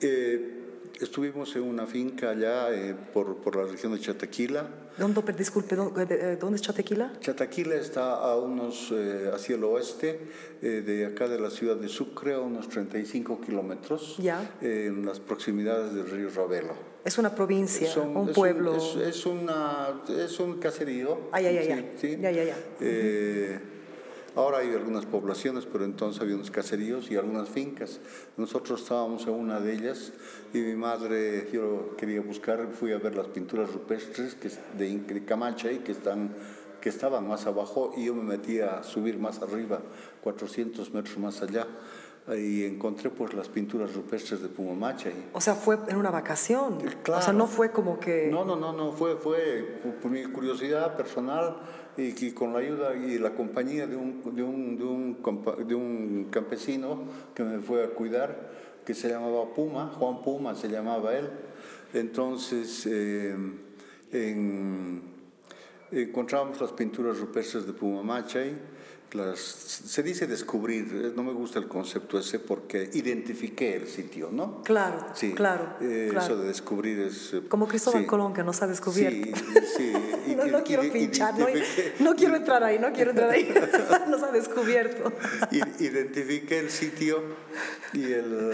eh, 0.00 0.65
estuvimos 1.00 1.54
en 1.56 1.62
una 1.62 1.86
finca 1.86 2.30
allá 2.30 2.72
eh, 2.72 2.94
por, 3.12 3.36
por 3.36 3.56
la 3.56 3.64
región 3.70 3.92
de 3.92 4.00
Chataquila. 4.00 4.66
¿Dónde, 4.98 5.20
disculpe, 5.34 5.76
¿dónde, 5.76 6.06
eh, 6.10 6.36
¿dónde 6.36 6.56
es 6.56 6.62
Chatequila? 6.62 7.12
Chataquila 7.20 7.74
está 7.74 8.14
a 8.14 8.36
unos, 8.36 8.90
eh, 8.92 9.30
hacia 9.34 9.56
el 9.56 9.64
oeste 9.64 10.20
eh, 10.62 10.82
de 10.86 11.04
acá 11.06 11.28
de 11.28 11.38
la 11.38 11.50
ciudad 11.50 11.76
de 11.76 11.88
Sucre, 11.88 12.32
a 12.34 12.40
unos 12.40 12.68
35 12.70 13.40
kilómetros, 13.42 14.16
Ya. 14.18 14.56
eh, 14.62 14.86
en 14.88 15.04
las 15.04 15.20
proximidades 15.20 15.92
del 15.94 16.08
río 16.10 16.30
Ravelo. 16.34 16.74
Es 17.04 17.18
una 17.18 17.34
provincia, 17.34 17.86
Son- 17.88 18.16
un 18.16 18.30
es 18.30 18.34
pueblo. 18.34 18.74
es, 18.74 18.96
es 18.96 19.26
una, 19.26 20.00
es 20.08 20.40
un 20.40 20.58
caserío. 20.58 21.28
Ah, 21.30 21.40
ya, 21.40 21.52
ya, 21.52 21.62
ya. 21.62 21.76
sí, 21.76 21.84
sí. 22.00 22.18
Ya, 22.20 22.30
ya, 22.30 22.44
ya. 22.44 22.56
Eh, 22.80 23.60
ahora 24.36 24.58
hay 24.58 24.72
algunas 24.72 25.06
poblaciones, 25.06 25.66
pero 25.66 25.84
entonces 25.84 26.20
había 26.22 26.34
unos 26.36 26.50
caseríos 26.50 27.10
y 27.10 27.16
algunas 27.16 27.48
fincas. 27.48 27.98
Nosotros 28.36 28.82
estábamos 28.82 29.26
en 29.26 29.34
una 29.34 29.58
de 29.60 29.72
ellas 29.72 30.12
y 30.54 30.58
mi 30.58 30.74
madre, 30.76 31.48
yo 31.52 31.96
quería 31.96 32.20
buscar, 32.20 32.68
fui 32.78 32.92
a 32.92 32.98
ver 32.98 33.16
las 33.16 33.26
pinturas 33.28 33.72
rupestres 33.72 34.34
que, 34.34 34.50
de 34.78 34.88
Inca- 34.88 35.24
Camacha 35.26 35.72
y 35.72 35.78
que 35.78 35.92
están 35.92 36.30
que 36.80 36.90
estaban 36.90 37.26
más 37.26 37.46
abajo 37.46 37.92
y 37.96 38.04
yo 38.04 38.14
me 38.14 38.22
metí 38.22 38.60
a 38.60 38.84
subir 38.84 39.18
más 39.18 39.42
arriba, 39.42 39.80
400 40.22 40.92
metros 40.92 41.18
más 41.18 41.42
allá, 41.42 41.66
Ahí 42.28 42.64
encontré 42.64 43.08
pues 43.08 43.34
las 43.34 43.48
pinturas 43.48 43.94
rupestres 43.94 44.42
de 44.42 44.48
Pumamacha. 44.48 45.10
Y, 45.10 45.28
O 45.32 45.40
sea, 45.40 45.54
fue 45.54 45.78
en 45.86 45.94
una 45.96 46.10
vacación. 46.10 46.78
Claro. 47.04 47.20
O 47.20 47.22
sea, 47.22 47.32
no 47.32 47.46
fue 47.46 47.70
como 47.70 48.00
que... 48.00 48.26
no, 48.32 48.44
no, 48.44 48.56
no, 48.56 48.72
no, 48.72 48.90
fue, 48.90 49.14
fue 49.16 49.78
por- 49.80 49.94
por 49.94 50.10
mi 50.10 50.24
curiosidad 50.24 50.96
personal 50.96 51.58
y, 51.96 52.12
que 52.12 52.34
con 52.34 52.52
la 52.52 52.58
ayuda 52.60 52.94
y 52.94 53.18
la 53.18 53.30
compañía 53.34 53.86
de 53.86 53.96
un, 53.96 54.22
de, 54.34 54.42
un, 54.42 54.76
de, 54.78 54.84
un, 54.84 55.66
de 55.68 55.74
un 55.74 56.28
campesino 56.30 57.04
que 57.34 57.42
me 57.42 57.58
fue 57.60 57.84
a 57.84 57.88
cuidar, 57.90 58.50
que 58.84 58.94
se 58.94 59.08
llamaba 59.08 59.52
Puma, 59.54 59.92
Juan 59.98 60.22
Puma 60.22 60.54
se 60.54 60.68
llamaba 60.68 61.16
él. 61.16 61.28
Entonces, 61.94 62.86
eh, 62.86 63.34
en- 64.12 65.02
encontramos 65.90 66.60
las 66.60 66.72
pinturas 66.72 67.18
rupestres 67.18 67.66
de 67.66 67.72
Pumamachay. 67.72 68.75
Las, 69.12 69.38
se 69.38 70.02
dice 70.02 70.26
descubrir, 70.26 70.84
eh, 70.92 71.12
no 71.14 71.22
me 71.22 71.32
gusta 71.32 71.58
el 71.60 71.68
concepto 71.68 72.18
ese 72.18 72.38
porque 72.40 72.90
identifiqué 72.92 73.76
el 73.76 73.86
sitio, 73.86 74.30
¿no? 74.32 74.62
Claro, 74.62 75.06
Sí, 75.14 75.32
claro, 75.32 75.76
eh, 75.80 76.08
claro. 76.10 76.26
Eso 76.26 76.36
de 76.42 76.48
descubrir 76.48 76.98
es... 76.98 77.32
eh, 77.32 77.42
Como 77.48 77.68
Cristóbal 77.68 78.02
sí. 78.02 78.06
Colón, 78.06 78.34
que 78.34 78.42
nos 78.42 78.60
ha 78.62 78.66
descubierto. 78.66 79.28
Sí, 79.76 79.92
sí. 80.26 80.36
no, 80.50 80.62
quiero 80.64 80.82
pinchar, 80.92 81.38
no, 81.38 81.46
no 82.00 82.14
quiero 82.16 82.36
entrar 82.36 82.62
ahí, 82.64 82.78
no 82.80 82.92
quiero 82.92 83.10
entrar 83.10 83.30
ahí. 83.30 83.48
nos 84.08 84.22
ha 84.24 84.32
descubierto. 84.32 85.12
Identifiqué 85.78 86.58
el 86.58 86.70
sitio 86.70 87.22
y, 87.94 88.12
el, 88.12 88.50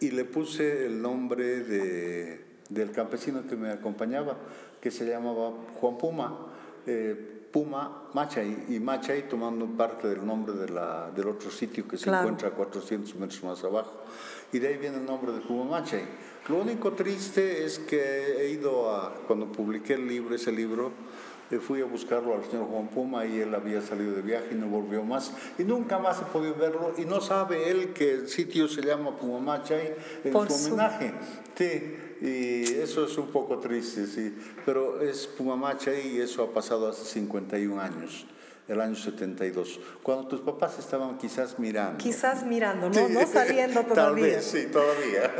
y 0.00 0.10
le 0.12 0.24
puse 0.24 0.86
el 0.86 1.02
nombre 1.02 1.60
de, 1.60 2.44
del 2.68 2.92
campesino 2.92 3.46
que 3.46 3.56
me 3.56 3.70
acompañaba, 3.70 4.38
que 4.80 4.90
se 4.90 5.04
llamaba 5.06 5.52
Juan 5.80 5.98
Puma. 5.98 6.46
eh, 6.86 7.40
Puma 7.52 8.08
Machay, 8.14 8.64
y 8.70 8.80
Machay 8.80 9.28
tomando 9.28 9.66
parte 9.66 10.08
del 10.08 10.24
nombre 10.26 10.54
de 10.54 10.68
la, 10.70 11.10
del 11.14 11.28
otro 11.28 11.50
sitio 11.50 11.86
que 11.86 11.98
se 11.98 12.04
Claro. 12.04 12.22
encuentra 12.22 12.48
a 12.48 12.52
400 12.52 13.14
metros 13.16 13.44
más 13.44 13.62
abajo. 13.62 13.92
Y 14.52 14.58
de 14.58 14.68
ahí 14.68 14.76
viene 14.78 14.96
el 14.98 15.04
nombre 15.06 15.32
de 15.32 15.40
Puma 15.40 15.64
Machay. 15.80 16.02
Lo 16.48 16.56
único 16.56 16.92
triste 16.92 17.64
es 17.64 17.78
que 17.78 18.36
he 18.40 18.50
ido 18.50 18.90
a, 18.90 19.14
cuando 19.26 19.46
publiqué 19.52 19.94
el 19.94 20.08
libro, 20.08 20.34
ese 20.34 20.50
libro, 20.50 20.90
eh, 21.50 21.58
fui 21.58 21.82
a 21.82 21.84
buscarlo 21.84 22.34
al 22.34 22.44
señor 22.44 22.66
Juan 22.66 22.88
Puma 22.88 23.26
y 23.26 23.40
él 23.40 23.54
había 23.54 23.82
salido 23.82 24.12
de 24.14 24.22
viaje 24.22 24.48
y 24.52 24.54
no 24.54 24.66
volvió 24.68 25.02
más. 25.04 25.32
Y 25.58 25.64
nunca 25.64 25.98
más 25.98 26.20
he 26.22 26.24
podido 26.24 26.54
verlo 26.54 26.94
y 26.96 27.04
no 27.04 27.20
sabe 27.20 27.70
él 27.70 27.92
que 27.92 28.12
el 28.12 28.28
sitio 28.28 28.66
se 28.68 28.80
llama 28.80 29.14
Pumamachay 29.16 29.94
en 30.24 30.32
Por 30.32 30.50
su 30.50 30.58
su- 30.58 30.66
homenaje. 30.68 31.12
Sí, 31.54 31.96
y 32.22 32.62
eso 32.80 33.04
es 33.04 33.18
un 33.18 33.28
poco 33.28 33.58
triste, 33.58 34.06
sí. 34.06 34.34
Pero 34.64 35.00
es 35.00 35.26
Pumamachay 35.26 36.16
y 36.16 36.20
eso 36.20 36.42
ha 36.44 36.52
pasado 36.54 36.88
hace 36.88 37.04
51 37.04 37.80
años, 37.80 38.26
el 38.68 38.80
año 38.80 38.94
72, 38.94 39.80
cuando 40.04 40.28
tus 40.28 40.40
papás 40.40 40.78
estaban 40.78 41.18
quizás 41.18 41.58
mirando. 41.58 41.98
Quizás 41.98 42.44
mirando, 42.46 42.88
no, 42.90 43.08
no 43.08 43.20
Sí. 43.20 43.26
saliendo 43.32 43.80
Tal 43.86 43.88
todavía. 43.94 44.24
vez, 44.36 44.44
sí, 44.44 44.66
todavía. 44.70 45.34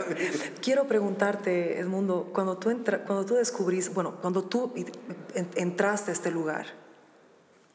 Quiero 0.61 0.89
preguntarte, 0.89 1.79
Edmundo, 1.79 2.31
cuando 2.35 2.59
tú, 2.59 2.71
entra- 2.71 3.05
cuando 3.05 3.25
tú 3.25 3.35
descubrís, 3.37 3.95
bueno, 3.95 4.19
cuando 4.21 4.43
tú 4.45 4.73
en- 5.35 5.49
entraste 5.55 6.11
a 6.11 6.15
este 6.15 6.31
lugar, 6.33 6.67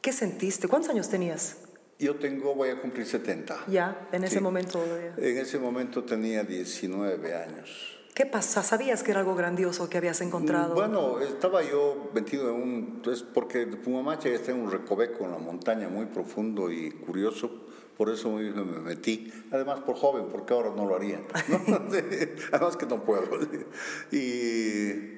¿qué 0.02 0.12
sentiste? 0.12 0.68
¿Cuántos 0.68 0.90
años 0.90 1.08
tenías? 1.08 1.56
Yo 1.98 2.14
tengo, 2.16 2.54
voy 2.54 2.68
a 2.68 2.80
cumplir 2.80 3.06
70. 3.06 3.64
Ya, 3.66 4.06
en 4.12 4.22
ese 4.22 4.36
Sí. 4.36 4.40
momento. 4.40 4.80
En 5.16 5.38
ese 5.38 5.58
momento 5.58 6.04
tenía 6.04 6.44
19 6.44 7.34
años. 7.34 7.97
¿Qué 8.18 8.26
pasa? 8.26 8.64
¿Sabías 8.64 9.04
que 9.04 9.12
era 9.12 9.20
algo 9.20 9.36
grandioso 9.36 9.88
que 9.88 9.96
habías 9.96 10.20
encontrado? 10.22 10.74
Bueno, 10.74 11.20
estaba 11.20 11.62
yo 11.62 12.10
metido 12.12 12.50
en 12.50 12.54
un... 12.60 13.02
Es 13.06 13.22
porque 13.22 13.64
Pumamacha 13.68 14.28
está 14.30 14.50
en 14.50 14.58
un 14.58 14.72
recoveco 14.72 15.22
en 15.22 15.30
la 15.30 15.38
montaña 15.38 15.88
muy 15.88 16.06
profundo 16.06 16.68
y 16.68 16.90
curioso, 16.90 17.48
por 17.96 18.10
eso 18.10 18.30
mismo 18.30 18.64
me 18.64 18.80
metí. 18.80 19.32
Además 19.52 19.78
por 19.82 19.94
joven, 19.94 20.26
porque 20.32 20.52
ahora 20.52 20.72
no 20.74 20.84
lo 20.84 20.96
haría. 20.96 21.20
¿no? 21.68 21.76
Además 22.52 22.76
que 22.76 22.86
no 22.86 23.04
puedo. 23.04 23.22
Y 24.10 25.17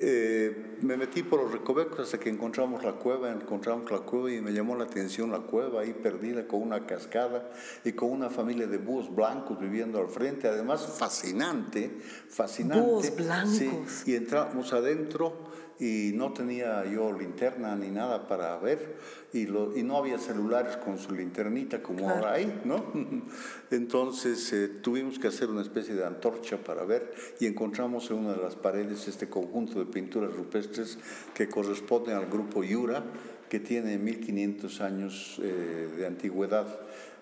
eh, 0.00 0.76
me 0.82 0.96
metí 0.96 1.22
por 1.22 1.42
los 1.42 1.52
recovecos 1.52 2.00
hasta 2.00 2.18
que 2.18 2.28
encontramos 2.28 2.84
la 2.84 2.92
cueva, 2.92 3.30
encontramos 3.30 3.90
la 3.90 4.00
cueva 4.00 4.30
y 4.30 4.40
me 4.40 4.52
llamó 4.52 4.76
la 4.76 4.84
atención 4.84 5.30
la 5.30 5.40
cueva 5.40 5.82
ahí 5.82 5.92
perdida 5.92 6.46
con 6.46 6.62
una 6.62 6.86
cascada 6.86 7.50
y 7.84 7.92
con 7.92 8.10
una 8.10 8.28
familia 8.28 8.66
de 8.66 8.78
búhos 8.78 9.14
blancos 9.14 9.58
viviendo 9.58 9.98
al 9.98 10.08
frente, 10.08 10.46
además 10.46 10.86
fascinante, 10.98 11.90
fascinante. 12.28 12.82
Búhos 12.82 13.16
blancos. 13.16 13.50
Sí, 13.56 14.12
y 14.12 14.14
entramos 14.16 14.72
adentro 14.72 15.48
y 15.80 16.10
no 16.14 16.32
tenía 16.32 16.84
yo 16.86 17.12
linterna 17.12 17.76
ni 17.76 17.88
nada 17.88 18.26
para 18.26 18.58
ver 18.58 18.96
y, 19.32 19.46
lo- 19.46 19.76
y 19.76 19.82
no 19.84 19.96
había 19.96 20.18
celulares 20.18 20.76
con 20.76 20.98
su 20.98 21.14
linternita 21.14 21.80
como 21.82 21.98
Claro. 22.00 22.14
ahora 22.16 22.32
hay, 22.32 22.60
¿no? 22.64 22.84
Entonces 23.70 24.52
eh, 24.52 24.68
tuvimos 24.82 25.18
que 25.18 25.28
hacer 25.28 25.48
una 25.50 25.62
especie 25.62 25.94
de 25.94 26.04
antorcha 26.04 26.56
para 26.58 26.84
ver 26.84 27.12
y 27.40 27.46
encontramos 27.46 28.10
en 28.10 28.16
una 28.18 28.32
de 28.34 28.42
las 28.42 28.56
paredes 28.56 29.06
este 29.08 29.28
conjunto 29.28 29.78
de 29.78 29.86
pinturas 29.86 30.32
rupestres 30.34 30.98
que 31.34 31.48
corresponden 31.48 32.16
al 32.16 32.26
grupo 32.26 32.64
Yura, 32.64 33.04
que 33.48 33.60
tiene 33.60 33.98
1500 33.98 34.80
años 34.80 35.40
eh, 35.42 35.88
de 35.96 36.06
antigüedad. 36.06 36.66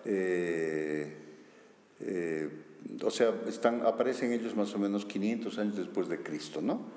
Eh, 0.05 1.13
eh, 1.99 2.49
o 3.03 3.11
sea, 3.11 3.33
están, 3.47 3.81
aparecen 3.85 4.31
ellos 4.31 4.55
más 4.55 4.73
o 4.73 4.79
menos 4.79 5.05
500 5.05 5.57
años 5.59 5.77
después 5.77 6.07
de 6.09 6.19
Cristo, 6.21 6.61
¿no? 6.61 6.96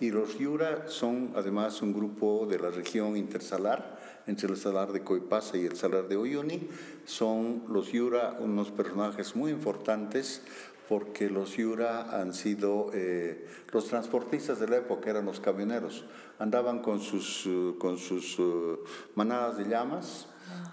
Y 0.00 0.10
los 0.10 0.38
Yura 0.38 0.88
son 0.88 1.32
además 1.36 1.82
un 1.82 1.92
grupo 1.92 2.46
de 2.48 2.58
la 2.58 2.70
región 2.70 3.18
intersalar, 3.18 4.00
entre 4.26 4.48
el 4.48 4.56
salar 4.56 4.92
de 4.92 5.02
Coipasa 5.02 5.58
y 5.58 5.66
el 5.66 5.76
salar 5.76 6.08
de 6.08 6.16
Uyuni. 6.16 6.68
Son 7.04 7.64
los 7.68 7.92
Yura 7.92 8.36
unos 8.38 8.70
personajes 8.70 9.36
muy 9.36 9.50
importantes 9.50 10.42
porque 10.88 11.28
los 11.28 11.56
Yura 11.56 12.18
han 12.18 12.32
sido 12.32 12.90
eh, 12.94 13.46
los 13.72 13.86
transportistas 13.88 14.58
de 14.58 14.68
la 14.68 14.78
época, 14.78 15.10
eran 15.10 15.26
los 15.26 15.38
camioneros. 15.38 16.04
Andaban 16.38 16.80
con 16.80 17.00
sus, 17.00 17.44
eh, 17.46 17.74
con 17.78 17.98
sus 17.98 18.38
eh, 18.38 18.78
manadas 19.14 19.58
de 19.58 19.68
llamas, 19.68 20.26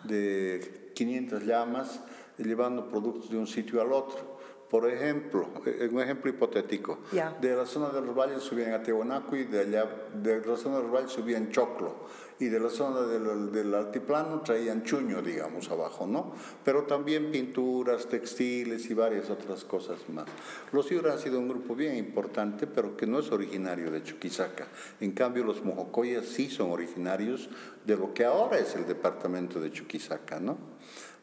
de 0.05 0.91
500 0.95 1.43
llamas, 1.43 1.99
llevando 2.37 2.87
productos 2.87 3.29
de 3.29 3.37
un 3.37 3.45
sitio 3.45 3.81
al 3.81 3.91
otro. 3.91 4.36
Por 4.69 4.89
ejemplo, 4.89 5.47
eh, 5.65 5.87
un 5.91 6.01
ejemplo 6.01 6.29
hipotético, 6.29 6.99
Ya. 7.13 7.35
de 7.39 7.55
la 7.55 7.65
zona 7.65 7.89
de 7.89 8.01
los 8.01 8.13
valles 8.13 8.43
subían 8.43 8.73
a 8.73 8.83
Tehuanaco 8.83 9.35
y 9.37 9.45
de 9.45 9.61
allá, 9.61 9.87
de 10.13 10.45
la 10.45 10.57
zona 10.57 10.77
de 10.77 10.83
los 10.83 10.91
valles 10.91 11.11
subían 11.11 11.51
Choclo 11.51 11.95
y 12.39 12.47
de 12.47 12.59
la 12.59 12.69
zona 12.69 13.01
del, 13.03 13.51
del 13.51 13.73
altiplano 13.73 14.41
traían 14.41 14.83
Chuño, 14.83 15.21
digamos, 15.21 15.71
abajo, 15.71 16.05
¿no? 16.05 16.33
Pero 16.65 16.83
también 16.83 17.31
pinturas, 17.31 18.07
textiles 18.07 18.89
y 18.89 18.93
varias 18.93 19.29
otras 19.29 19.63
cosas 19.63 20.07
más. 20.09 20.25
Los 20.73 20.89
Yura 20.89 21.13
han 21.13 21.19
sido 21.19 21.39
un 21.39 21.47
grupo 21.47 21.73
bien 21.73 21.95
importante, 21.95 22.67
pero 22.67 22.97
que 22.97 23.07
no 23.07 23.19
es 23.19 23.31
originario 23.31 23.89
de 23.89 24.03
Chuquisaca. 24.03 24.67
En 24.99 25.13
cambio, 25.13 25.45
los 25.45 25.63
Mojocoyas 25.63 26.25
sí 26.25 26.49
son 26.49 26.71
originarios 26.71 27.49
de 27.85 27.95
lo 27.95 28.13
que 28.13 28.25
ahora 28.25 28.59
es 28.59 28.75
el 28.75 28.85
departamento 28.85 29.61
de 29.61 29.71
Chuquisaca, 29.71 30.39
¿no? 30.41 30.57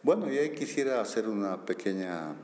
Bueno, 0.02 0.32
y 0.32 0.38
ahí 0.38 0.50
quisiera 0.50 1.00
hacer 1.00 1.28
una 1.28 1.64
pequeña 1.64 2.34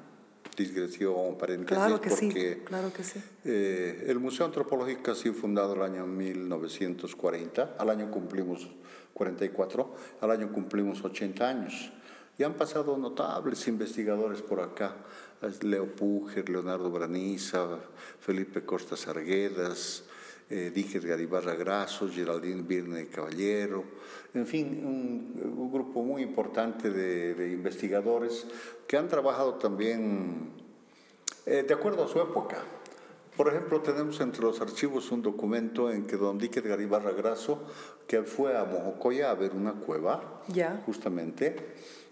digresión, 0.56 1.36
paréntesis, 1.38 1.76
claro 1.76 2.00
que 2.00 2.10
porque 2.10 2.56
sí, 2.58 2.62
claro 2.64 2.92
que 2.92 3.04
sí. 3.04 3.20
eh, 3.44 4.04
el 4.08 4.18
Museo 4.18 4.46
Antropológico 4.46 5.10
ha 5.12 5.14
sido 5.14 5.34
fundado 5.34 5.74
el 5.74 5.82
año 5.82 6.06
1940, 6.06 7.76
al 7.78 7.90
año 7.90 8.10
cumplimos 8.10 8.68
44, 9.14 9.94
al 10.20 10.30
año 10.30 10.52
cumplimos 10.52 11.04
80 11.04 11.48
años. 11.48 11.92
Y 12.38 12.42
han 12.42 12.54
pasado 12.54 12.96
notables 12.96 13.68
investigadores 13.68 14.40
por 14.40 14.60
acá, 14.60 14.96
Leo 15.60 15.94
Puger, 15.94 16.48
Leonardo 16.48 16.90
Braniza, 16.90 17.80
Felipe 18.18 18.64
Costa 18.64 18.96
Sarguedas, 18.96 20.04
eh, 20.50 20.70
Díger 20.74 21.06
Garibarra 21.06 21.54
Grasso, 21.54 22.08
Geraldine 22.08 22.62
Birne 22.62 23.06
Caballero, 23.08 23.84
en 24.34 24.46
fin, 24.46 24.84
un, 24.84 25.54
un 25.58 25.72
grupo 25.72 26.02
muy 26.02 26.22
importante 26.22 26.90
de, 26.90 27.34
de 27.34 27.52
investigadores 27.52 28.46
que 28.86 28.96
han 28.96 29.08
trabajado 29.08 29.54
también 29.54 30.50
eh, 31.46 31.64
de 31.66 31.74
acuerdo 31.74 32.04
a 32.04 32.08
su 32.08 32.20
época. 32.20 32.58
Por 33.36 33.48
ejemplo, 33.48 33.80
tenemos 33.80 34.20
entre 34.20 34.42
los 34.42 34.60
archivos 34.60 35.10
un 35.12 35.22
documento 35.22 35.90
en 35.90 36.06
que 36.06 36.16
don 36.16 36.36
Díquez 36.36 36.62
Garibarra 36.64 37.12
Grasso, 37.12 37.62
que 38.06 38.22
fue 38.22 38.56
a 38.58 38.64
Mojocoya 38.64 39.30
a 39.30 39.34
ver 39.34 39.52
una 39.54 39.74
cueva, 39.74 40.42
Ya. 40.48 40.82
justamente, 40.84 41.56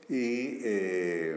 y 0.09 0.59
eh, 0.65 1.37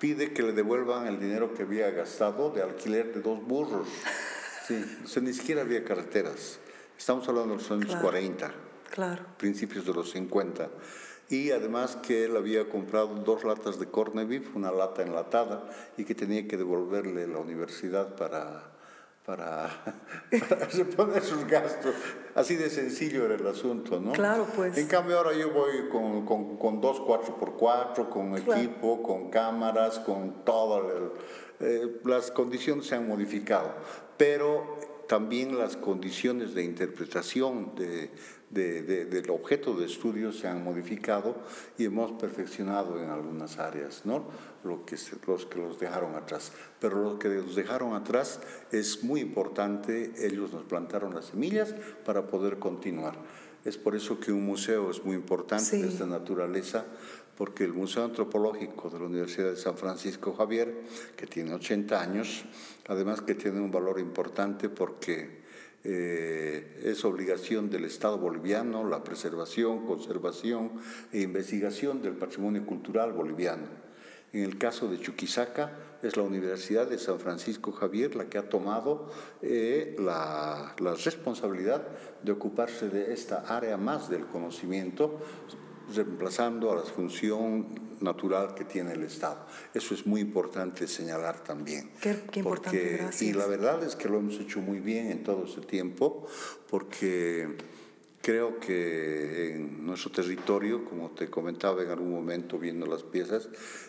pide 0.00 0.32
que 0.32 0.42
le 0.42 0.52
devuelvan 0.52 1.06
el 1.08 1.20
dinero 1.20 1.52
que 1.52 1.64
había 1.64 1.90
gastado 1.90 2.50
de 2.50 2.62
alquiler 2.62 3.12
de 3.12 3.20
dos 3.20 3.44
burros. 3.44 3.88
Sí, 4.66 4.84
o 5.04 5.06
sea, 5.08 5.22
ni 5.22 5.32
siquiera 5.32 5.62
había 5.62 5.84
carreteras. 5.84 6.58
Estamos 6.98 7.28
hablando 7.28 7.54
de 7.56 7.60
los 7.62 7.70
años 7.70 7.86
Claro. 7.86 8.00
40 8.02 8.52
Claro. 8.90 9.24
principios 9.36 9.84
de 9.86 9.92
los 9.94 10.10
50. 10.12 10.70
Y 11.28 11.50
además 11.50 11.96
que 11.96 12.24
él 12.24 12.36
había 12.36 12.68
comprado 12.68 13.08
dos 13.16 13.44
latas 13.44 13.78
de 13.78 13.86
corned 13.86 14.26
beef, 14.28 14.54
una 14.54 14.70
lata 14.70 15.02
enlatada, 15.02 15.68
y 15.96 16.04
que 16.04 16.14
tenía 16.14 16.46
que 16.46 16.56
devolverle 16.56 17.26
la 17.26 17.38
universidad 17.38 18.14
para, 18.16 18.73
para, 19.24 19.70
para 20.48 20.66
reponer 20.66 21.22
sus 21.22 21.46
gastos. 21.46 21.94
Así 22.34 22.56
de 22.56 22.68
sencillo 22.68 23.24
era 23.24 23.34
el 23.34 23.46
asunto, 23.46 24.00
¿no? 24.00 24.12
Claro, 24.12 24.46
pues. 24.54 24.76
En 24.76 24.86
cambio 24.86 25.18
ahora 25.18 25.32
yo 25.34 25.50
voy 25.50 25.88
con, 25.88 26.26
con, 26.26 26.56
con 26.58 26.80
dos 26.80 27.00
4x4, 27.00 28.08
con 28.08 28.36
equipo, 28.36 29.02
con 29.02 29.30
cámaras, 29.30 29.98
con 30.00 30.44
todo. 30.44 31.14
Eh, 31.60 32.00
las 32.04 32.30
condiciones 32.30 32.86
se 32.86 32.96
han 32.96 33.08
modificado, 33.08 33.74
pero 34.16 34.78
también 35.08 35.58
las 35.58 35.76
condiciones 35.76 36.54
de 36.54 36.64
interpretación 36.64 37.74
de, 37.74 38.10
del 38.54 39.30
objeto 39.30 39.74
de 39.74 39.86
estudio 39.86 40.32
se 40.32 40.46
han 40.46 40.62
modificado 40.62 41.36
y 41.76 41.84
hemos 41.84 42.12
perfeccionado 42.12 43.02
en 43.02 43.10
algunas 43.10 43.58
áreas, 43.58 44.02
¿no? 44.04 44.24
Lo 44.62 44.86
que, 44.86 44.96
los 45.26 45.46
que 45.46 45.58
los 45.58 45.78
dejaron 45.78 46.14
atrás. 46.14 46.52
Pero 46.80 47.02
los 47.02 47.18
que 47.18 47.28
los 47.28 47.54
dejaron 47.56 47.94
atrás 47.94 48.40
es 48.70 49.02
muy 49.02 49.20
importante, 49.20 50.12
ellos 50.18 50.52
nos 50.52 50.62
plantaron 50.64 51.14
las 51.14 51.26
semillas 51.26 51.74
para 52.04 52.26
poder 52.26 52.58
continuar. 52.58 53.16
Es 53.64 53.78
por 53.78 53.96
eso 53.96 54.20
que 54.20 54.30
un 54.30 54.44
museo 54.44 54.90
es 54.90 55.04
muy 55.04 55.16
importante 55.16 55.78
de 55.78 55.88
esta 55.88 56.06
naturaleza, 56.06 56.84
porque 57.36 57.64
el 57.64 57.72
Museo 57.72 58.04
Antropológico 58.04 58.90
de 58.90 58.98
la 59.00 59.06
Universidad 59.06 59.50
de 59.50 59.56
San 59.56 59.76
Francisco 59.76 60.34
Javier, 60.34 60.82
que 61.16 61.26
tiene 61.26 61.54
80 61.54 62.00
años, 62.00 62.44
además 62.86 63.22
que 63.22 63.34
tiene 63.34 63.60
un 63.60 63.70
valor 63.70 63.98
importante 63.98 64.68
porque 64.68 65.43
eh, 65.84 66.80
es 66.82 67.04
obligación 67.04 67.68
del 67.68 67.84
Estado 67.84 68.16
boliviano 68.16 68.88
la 68.88 69.04
preservación, 69.04 69.84
conservación 69.86 70.72
e 71.12 71.20
investigación 71.20 72.00
del 72.00 72.14
patrimonio 72.14 72.64
cultural 72.64 73.12
boliviano. 73.12 73.84
En 74.32 74.42
el 74.42 74.58
caso 74.58 74.88
de 74.88 74.98
Chuquisaca, 74.98 75.72
es 76.02 76.16
la 76.16 76.22
Universidad 76.22 76.86
de 76.86 76.98
San 76.98 77.18
Francisco 77.18 77.72
Javier 77.72 78.14
la 78.14 78.26
que 78.26 78.38
ha 78.38 78.48
tomado 78.48 79.10
eh, 79.42 79.96
la, 79.98 80.74
la 80.78 80.94
responsabilidad 80.94 81.86
de 82.22 82.32
ocuparse 82.32 82.88
de 82.88 83.12
esta 83.12 83.40
área 83.56 83.76
más 83.76 84.10
del 84.10 84.26
conocimiento, 84.26 85.18
reemplazando 85.94 86.72
a 86.72 86.76
la 86.76 86.82
función 86.82 87.66
natural 88.00 88.54
que 88.54 88.64
tiene 88.64 88.92
el 88.92 89.02
Estado. 89.02 89.46
Eso 89.72 89.94
es 89.94 90.06
muy 90.06 90.20
importante 90.20 90.86
señalar 90.86 91.42
también. 91.42 91.90
Qué, 92.00 92.16
importante, 92.34 92.96
gracias. 92.98 93.22
Y 93.22 93.32
la 93.32 93.46
verdad 93.46 93.82
es 93.82 93.96
que 93.96 94.08
lo 94.08 94.18
hemos 94.18 94.34
hecho 94.34 94.60
muy 94.60 94.80
bien 94.80 95.10
en 95.10 95.22
todo 95.22 95.44
ese 95.44 95.60
tiempo, 95.62 96.26
porque 96.70 97.56
creo 98.24 98.58
que 98.58 99.54
en 99.54 99.84
nuestro 99.84 100.10
territorio, 100.10 100.84
como 100.84 101.10
te 101.10 101.28
comentaba 101.28 101.82
en 101.82 101.90
algún 101.90 102.12
momento 102.12 102.58
viendo 102.58 102.86
las 102.86 103.02
piezas, 103.02 103.48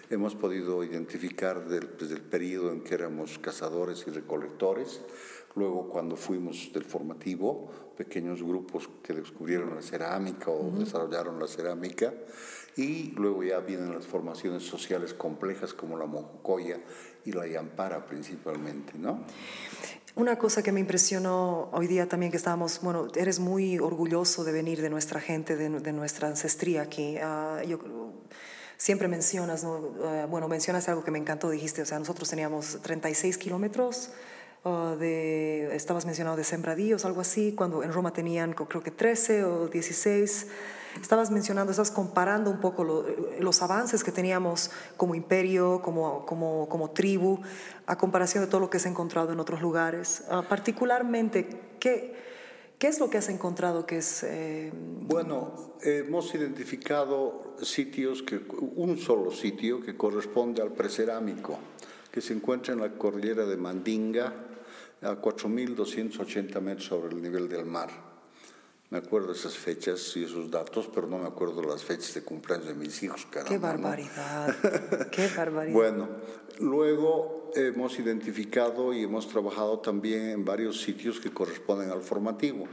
hemos 0.09 0.35
podido 0.35 0.83
identificar 0.83 1.67
desde 1.67 2.15
el 2.15 2.21
periodo 2.21 2.71
en 2.71 2.81
que 2.81 2.95
éramos 2.95 3.39
cazadores 3.39 4.05
y 4.07 4.11
recolectores, 4.11 5.01
luego 5.55 5.89
cuando 5.89 6.17
fuimos 6.17 6.71
del 6.73 6.83
formativo, 6.83 7.71
pequeños 7.97 8.43
grupos 8.43 8.89
que 9.03 9.13
descubrieron 9.13 9.75
la 9.75 9.81
cerámica 9.81 10.51
o 10.51 10.71
desarrollaron 10.71 11.39
la 11.39 11.47
cerámica, 11.47 12.13
y 12.77 13.11
luego 13.11 13.43
ya 13.43 13.59
vienen 13.59 13.93
las 13.93 14.05
formaciones 14.05 14.63
sociales 14.63 15.13
complejas 15.13 15.73
como 15.73 15.97
la 15.97 16.05
mojocoya 16.05 16.79
y 17.23 17.31
la 17.31 17.47
yampara 17.47 18.05
principalmente, 18.05 18.93
¿no? 18.97 19.23
Una 20.15 20.37
cosa 20.37 20.63
que 20.63 20.71
me 20.71 20.79
impresionó 20.79 21.69
hoy 21.73 21.87
día 21.87 22.07
también 22.07 22.31
que 22.31 22.37
estábamos, 22.37 22.79
bueno, 22.81 23.07
eres 23.15 23.39
muy 23.39 23.79
orgulloso 23.79 24.45
de 24.45 24.53
venir 24.53 24.81
de 24.81 24.89
nuestra 24.89 25.19
gente, 25.19 25.57
de, 25.57 25.69
de 25.69 25.93
nuestra 25.93 26.29
ancestría 26.29 26.83
aquí. 26.83 27.17
Uh, 27.17 27.67
yo, 27.67 27.79
siempre 28.77 29.07
mencionas, 29.09 29.63
¿no? 29.63 29.73
Uh, 29.73 30.27
bueno, 30.29 30.47
mencionas 30.47 30.87
algo 30.87 31.03
que 31.03 31.11
me 31.11 31.19
encantó, 31.19 31.49
dijiste, 31.49 31.81
o 31.81 31.85
sea, 31.85 31.99
nosotros 31.99 32.29
teníamos 32.29 32.81
36 32.81 33.37
kilómetros 33.37 34.11
de, 34.99 35.75
estabas 35.75 36.05
mencionando 36.05 36.37
de 36.37 36.43
sembradíos, 36.43 37.05
algo 37.05 37.21
así, 37.21 37.53
cuando 37.53 37.83
en 37.83 37.93
Roma 37.93 38.13
tenían 38.13 38.53
creo 38.53 38.81
que 38.81 38.91
13 38.91 39.43
o 39.43 39.67
16 39.67 40.47
Estabas 41.01 41.29
mencionando, 41.29 41.71
estás 41.71 41.91
comparando 41.91 42.49
un 42.49 42.59
poco 42.59 42.83
los 43.39 43.61
avances 43.61 44.03
que 44.03 44.11
teníamos 44.11 44.71
como 44.97 45.13
imperio, 45.13 45.81
como, 45.83 46.25
como, 46.25 46.69
como, 46.69 46.91
tribu, 46.91 47.39
a 47.85 47.97
comparación 47.97 48.43
de 48.43 48.49
todo 48.49 48.61
lo 48.61 48.69
que 48.69 48.77
has 48.77 48.85
encontrado 48.85 49.33
en 49.33 49.39
otros 49.39 49.61
lugares. 49.61 50.23
Uh, 50.29 50.43
particularmente, 50.47 51.47
¿qué, 51.79 52.15
¿qué 52.79 52.87
es 52.87 52.99
lo 52.99 53.09
que 53.09 53.17
has 53.17 53.29
encontrado 53.29 53.85
que 53.85 53.97
es... 53.97 54.23
Eh... 54.23 54.71
Bueno, 54.73 55.75
hemos 55.81 56.33
identificado 56.33 57.55
sitios, 57.61 58.23
que, 58.23 58.39
un 58.75 58.97
solo 58.97 59.31
sitio 59.31 59.81
que 59.81 59.97
corresponde 59.97 60.61
al 60.61 60.71
precerámico, 60.71 61.59
que 62.09 62.21
se 62.21 62.33
encuentra 62.33 62.73
en 62.73 62.79
la 62.79 62.93
cordillera 62.93 63.45
de 63.45 63.57
Mandinga, 63.57 64.33
a 65.05 65.21
4.280 65.21 66.61
metros 66.61 66.87
sobre 66.87 67.15
el 67.15 67.21
nivel 67.21 67.47
del 67.47 67.65
mar. 67.65 67.89
Me 68.91 68.99
acuerdo 68.99 69.31
esas 69.31 69.57
fechas 69.57 70.15
y 70.15 70.23
esos 70.23 70.49
datos, 70.51 70.89
pero 70.93 71.07
no 71.07 71.17
me 71.17 71.27
acuerdo 71.27 71.61
las 71.63 71.83
fechas 71.83 72.13
de 72.13 72.21
cumpleaños 72.21 72.67
de 72.67 72.75
mis 72.75 73.01
hijos, 73.01 73.25
caramba. 73.25 73.49
Qué 73.49 73.57
barbaridad, 73.57 74.55
qué 75.11 75.27
barbaridad. 75.35 75.73
Bueno, 75.73 76.07
luego 76.59 77.51
hemos 77.55 77.97
identificado 77.97 78.93
y 78.93 79.03
hemos 79.03 79.27
trabajado 79.27 79.79
también 79.79 80.29
en 80.29 80.45
varios 80.45 80.81
sitios 80.81 81.19
que 81.19 81.31
corresponden 81.31 81.89
al 81.89 82.01
formativo. 82.01 82.67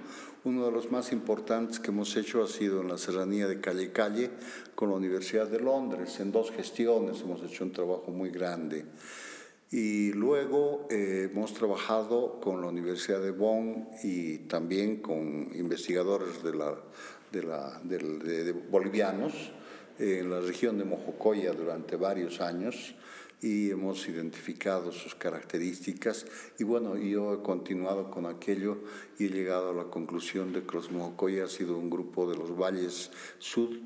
Uno 0.45 0.67
de 0.67 0.73
los 0.73 0.91
más 0.91 1.13
importantes 1.13 1.81
que 1.81 1.91
hemos 1.91 2.15
hecho 2.17 2.43
ha 2.43 2.49
sido 2.49 2.83
en 2.83 2.89
la 2.89 2.99
serranía 2.99 3.47
de 3.47 3.61
Calle 3.61 3.93
Calle 3.93 4.31
con 4.75 4.91
la 4.91 4.97
Universidad 4.97 5.47
de 5.47 5.61
Londres. 5.61 6.21
En 6.21 6.31
dos 6.31 6.51
gestiones 6.51 7.21
hemos 7.23 7.43
hecho 7.43 7.65
un 7.65 7.73
trabajo 7.73 8.11
muy 8.11 8.31
grande. 8.31 8.85
Y 9.73 10.13
luego 10.13 10.87
eh, 10.91 11.31
hemos 11.33 11.55
trabajado 11.55 12.39
con 12.41 12.61
la 12.61 12.67
Universidad 12.67 13.23
de 13.23 13.31
Bonn 13.31 13.89
y 14.05 14.41
también 14.41 14.99
con 14.99 15.49
investigadores 15.55 16.43
de 16.43 16.55
la, 16.55 16.75
de 17.33 17.43
la, 17.43 17.81
de, 17.83 18.53
bolivianos 18.53 19.33
en 19.99 20.29
la 20.29 20.41
región 20.41 20.77
de 20.77 20.85
Mojocoya 20.85 21.55
durante 21.55 21.97
varios 21.97 22.43
años 22.43 22.95
y 23.41 23.71
hemos 23.71 24.07
identificado 24.09 24.93
sus 24.93 25.15
características. 25.15 26.27
Y 26.59 26.65
bueno, 26.65 26.99
yo 26.99 27.33
he 27.33 27.43
continuado 27.43 28.11
con 28.11 28.27
aquello 28.27 28.77
y 29.19 29.25
he 29.25 29.29
llegado 29.31 29.71
a 29.71 29.75
la 29.75 29.85
conclusión 29.85 30.53
de 30.53 30.65
que 30.65 30.77
los 30.77 30.93
Mojocoya 30.93 31.45
ha 31.45 31.49
sido 31.49 31.79
un 31.79 31.89
grupo 31.89 32.31
de 32.31 32.37
los 32.37 32.55
valles 32.55 33.11
sud, 33.39 33.79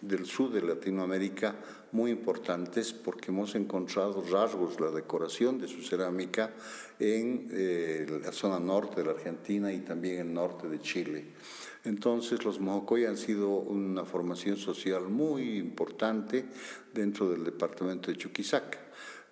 del 0.00 0.26
sur 0.26 0.52
de 0.52 0.62
Latinoamérica 0.62 1.56
muy 1.92 2.10
importantes 2.10 2.92
porque 2.92 3.30
hemos 3.30 3.54
encontrado 3.54 4.22
rasgos, 4.30 4.80
la 4.80 4.90
decoración 4.90 5.58
de 5.58 5.68
su 5.68 5.82
cerámica 5.82 6.52
en 6.98 7.48
eh, 7.50 8.20
la 8.22 8.32
zona 8.32 8.58
norte 8.58 8.96
de 8.96 9.06
la 9.06 9.12
Argentina 9.12 9.72
y 9.72 9.80
también 9.80 10.18
el 10.18 10.34
norte 10.34 10.68
de 10.68 10.80
Chile. 10.80 11.24
Entonces 11.84 12.44
los 12.44 12.60
mojocoy 12.60 13.06
han 13.06 13.16
sido 13.16 13.48
una 13.48 14.04
formación 14.04 14.56
social 14.56 15.04
muy 15.04 15.58
importante 15.58 16.46
dentro 16.92 17.30
del 17.30 17.44
departamento 17.44 18.10
de 18.10 18.18
Chuquisaca. 18.18 18.78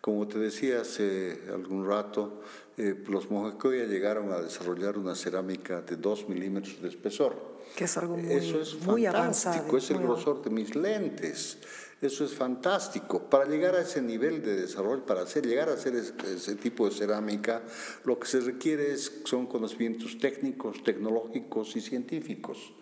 Como 0.01 0.29
te 0.29 0.39
decía 0.39 0.83
hace 0.83 1.41
algún 1.53 1.87
rato, 1.87 2.41
eh, 2.77 2.95
los 3.09 3.31
mojocoya 3.31 3.87
llegaron 3.87 4.33
a 4.33 4.41
desarrollar 4.41 4.99
una 4.99 5.15
cerámica 5.15 5.83
de 5.83 5.97
2 5.97 6.29
milímetros 6.29 6.81
de 6.81 6.89
espesor. 6.89 7.56
Que 7.75 7.85
es 7.85 7.97
algo 7.97 8.17
muy, 8.17 8.33
Eso 8.33 8.61
es 8.61 8.75
muy 8.75 9.05
fantástico, 9.05 9.17
avanzado. 9.17 9.77
es 9.77 9.91
el 9.91 9.99
grosor 9.99 10.43
de 10.43 10.51
mis 10.51 10.75
lentes. 10.75 11.59
Eso 12.01 12.25
es 12.25 12.35
fantástico. 12.35 13.23
Para 13.31 13.47
llegar 13.47 13.75
a 13.75 13.81
ese 13.81 14.03
nivel 14.03 14.43
de 14.43 14.57
desarrollo, 14.57 15.07
para 15.07 15.23
hacer, 15.23 15.47
llegar 15.47 15.71
a 15.71 15.75
hacer 15.75 15.95
ese, 15.95 16.55
tipo 16.57 16.89
de 16.89 16.95
cerámica, 16.95 17.63
lo 18.05 18.19
que 18.19 18.27
se 18.27 18.41
requiere 18.41 18.93
es, 18.93 19.23
son 19.25 19.47
conocimientos 19.47 20.19
técnicos, 20.19 20.85
tecnológicos 20.85 21.75
y 21.75 21.81
científicos. 21.81 22.75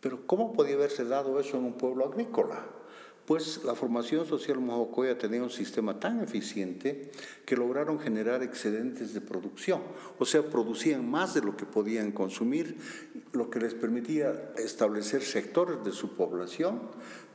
Pero 0.00 0.26
¿cómo 0.26 0.54
podía 0.54 0.76
haberse 0.76 1.04
dado 1.04 1.38
eso 1.38 1.58
en 1.58 1.64
un 1.64 1.74
pueblo 1.74 2.06
agrícola? 2.06 2.64
Pues 3.30 3.62
la 3.62 3.76
formación 3.76 4.26
social 4.26 4.58
mojocoya 4.58 5.16
tenía 5.16 5.40
un 5.40 5.50
sistema 5.50 6.00
tan 6.00 6.20
eficiente 6.20 7.12
que 7.46 7.54
lograron 7.54 8.00
generar 8.00 8.42
excedentes 8.42 9.14
de 9.14 9.20
producción. 9.20 9.82
O 10.18 10.24
sea, 10.26 10.42
producían 10.42 11.08
más 11.08 11.32
de 11.34 11.40
lo 11.40 11.56
que 11.56 11.64
podían 11.64 12.10
consumir, 12.10 12.76
lo 13.30 13.48
que 13.48 13.60
les 13.60 13.74
permitía 13.74 14.52
establecer 14.56 15.22
sectores 15.22 15.84
de 15.84 15.92
su 15.92 16.16
población 16.16 16.80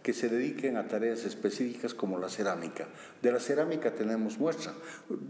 que 0.05 0.13
se 0.13 0.29
dediquen 0.29 0.77
a 0.77 0.87
tareas 0.87 1.25
específicas 1.25 1.95
como 1.95 2.19
la 2.19 2.29
cerámica. 2.29 2.87
De 3.23 3.31
la 3.31 3.39
cerámica 3.39 3.95
tenemos 3.95 4.37
muestra. 4.37 4.71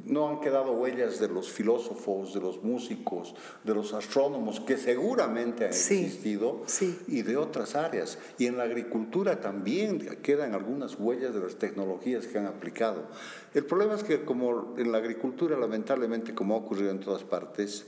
No 0.03 0.27
han 0.27 0.41
quedado 0.41 0.73
huellas 0.73 1.17
de 1.21 1.29
los 1.29 1.49
filósofos, 1.49 2.33
de 2.33 2.41
los 2.41 2.61
músicos, 2.61 3.35
de 3.63 3.73
los 3.73 3.93
astrónomos, 3.93 4.59
que 4.59 4.75
seguramente 4.75 5.63
han 5.63 5.69
existido, 5.69 6.65
y 7.07 7.21
de 7.21 7.37
otras 7.37 7.75
áreas. 7.75 8.17
Y 8.37 8.47
en 8.47 8.57
la 8.57 8.63
agricultura 8.63 9.39
también 9.39 9.99
quedan 10.21 10.53
algunas 10.53 10.99
huellas 10.99 11.33
de 11.33 11.39
las 11.39 11.55
tecnologías 11.55 12.27
que 12.27 12.37
han 12.37 12.45
aplicado. 12.45 13.07
El 13.53 13.63
problema 13.63 13.95
es 13.95 14.03
que 14.03 14.25
como 14.25 14.75
en 14.77 14.91
la 14.91 14.97
agricultura, 14.97 15.57
lamentablemente, 15.57 16.35
como 16.35 16.53
ha 16.53 16.57
ocurrido 16.57 16.91
en 16.91 16.99
todas 16.99 17.23
partes, 17.23 17.85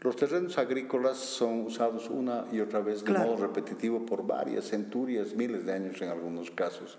los 0.00 0.14
terrenos 0.14 0.58
agrícolas 0.58 1.16
son 1.16 1.62
usados 1.66 2.08
una 2.08 2.44
y 2.52 2.60
otra 2.60 2.80
vez 2.80 3.04
de 3.04 3.12
modo 3.12 3.36
repetitivo 3.36 4.06
por 4.06 4.24
varias 4.24 4.66
centurias, 4.66 5.34
miles 5.34 5.66
de 5.66 5.72
años 5.72 6.00
en 6.00 6.08
algunos 6.08 6.52
casos. 6.52 6.98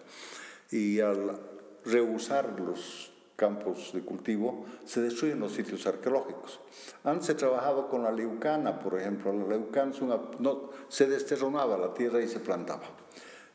Y 0.70 1.00
al 1.00 1.40
rehusar 1.86 2.60
los 2.60 3.14
campos 3.38 3.92
de 3.94 4.02
cultivo, 4.02 4.66
se 4.84 5.02
destruyen 5.02 5.40
los 5.40 5.54
sitios 5.54 5.88
arqueológicos. 5.88 6.60
Antes 7.06 7.28
se 7.28 7.36
trabajaba 7.36 7.88
con 7.88 8.04
la 8.04 8.12
leucana, 8.12 8.80
por 8.80 9.00
ejemplo. 9.00 9.32
La 9.32 9.48
leucana 9.48 9.94
no, 10.40 10.70
se 10.90 11.08
desterronaba 11.08 11.78
la 11.78 11.94
tierra 11.94 12.22
y 12.22 12.28
se 12.28 12.42
plantaba. 12.42 12.84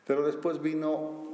Pero 0.07 0.25
después 0.25 0.63
vino 0.63 1.27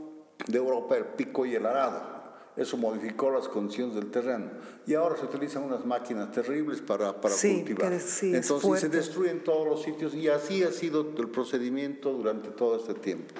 de 0.48 0.58
Europa 0.58 0.96
el 0.96 1.04
pico 1.04 1.46
y 1.46 1.54
el 1.54 1.64
arado 1.64 2.19
eso 2.56 2.76
modificó 2.76 3.30
las 3.30 3.48
condiciones 3.48 3.94
del 3.94 4.10
terreno. 4.10 4.50
Y 4.86 4.94
ahora 4.94 5.16
se 5.16 5.24
utilizan 5.24 5.62
unas 5.62 5.84
máquinas 5.86 6.32
terribles 6.32 6.80
para, 6.80 7.20
para 7.20 7.34
cultivar. 7.34 7.92
Entonces 7.92 8.80
se 8.80 8.88
destruyen 8.88 9.44
todos 9.44 9.66
los 9.66 9.82
sitios 9.82 10.14
y 10.14 10.28
así 10.28 10.62
ha 10.64 10.72
sido 10.72 11.12
el 11.16 11.28
procedimiento 11.28 12.12
durante 12.12 12.50
todo 12.50 12.76
este 12.76 12.94
tiempo. 12.94 13.34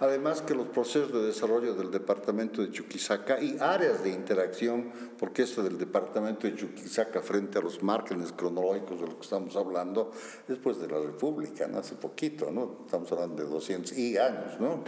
Además 0.00 0.42
que 0.42 0.54
los 0.54 0.66
procesos 0.66 1.12
de 1.12 1.22
desarrollo 1.22 1.74
del 1.74 1.90
departamento 1.90 2.60
de 2.60 2.70
Chuquisaca 2.70 3.40
y 3.40 3.56
áreas 3.60 4.02
de 4.02 4.10
interacción, 4.10 4.90
porque 5.18 5.42
esto 5.42 5.62
del 5.62 5.78
departamento 5.78 6.46
de 6.46 6.54
Chuquisaca 6.54 7.22
frente 7.22 7.58
a 7.58 7.62
los 7.62 7.82
márgenes 7.82 8.32
cronológicos 8.32 9.00
de 9.00 9.06
lo 9.06 9.16
que 9.16 9.22
estamos 9.22 9.56
hablando, 9.56 10.10
después 10.46 10.80
de 10.80 10.88
la 10.88 10.98
República, 10.98 11.66
¿no? 11.66 11.78
hace 11.78 11.94
poquito, 11.94 12.50
¿no? 12.50 12.80
estamos 12.84 13.10
hablando 13.12 13.42
de 13.42 13.48
200 13.48 13.92
y 13.96 14.18
años, 14.18 14.60
¿no? 14.60 14.84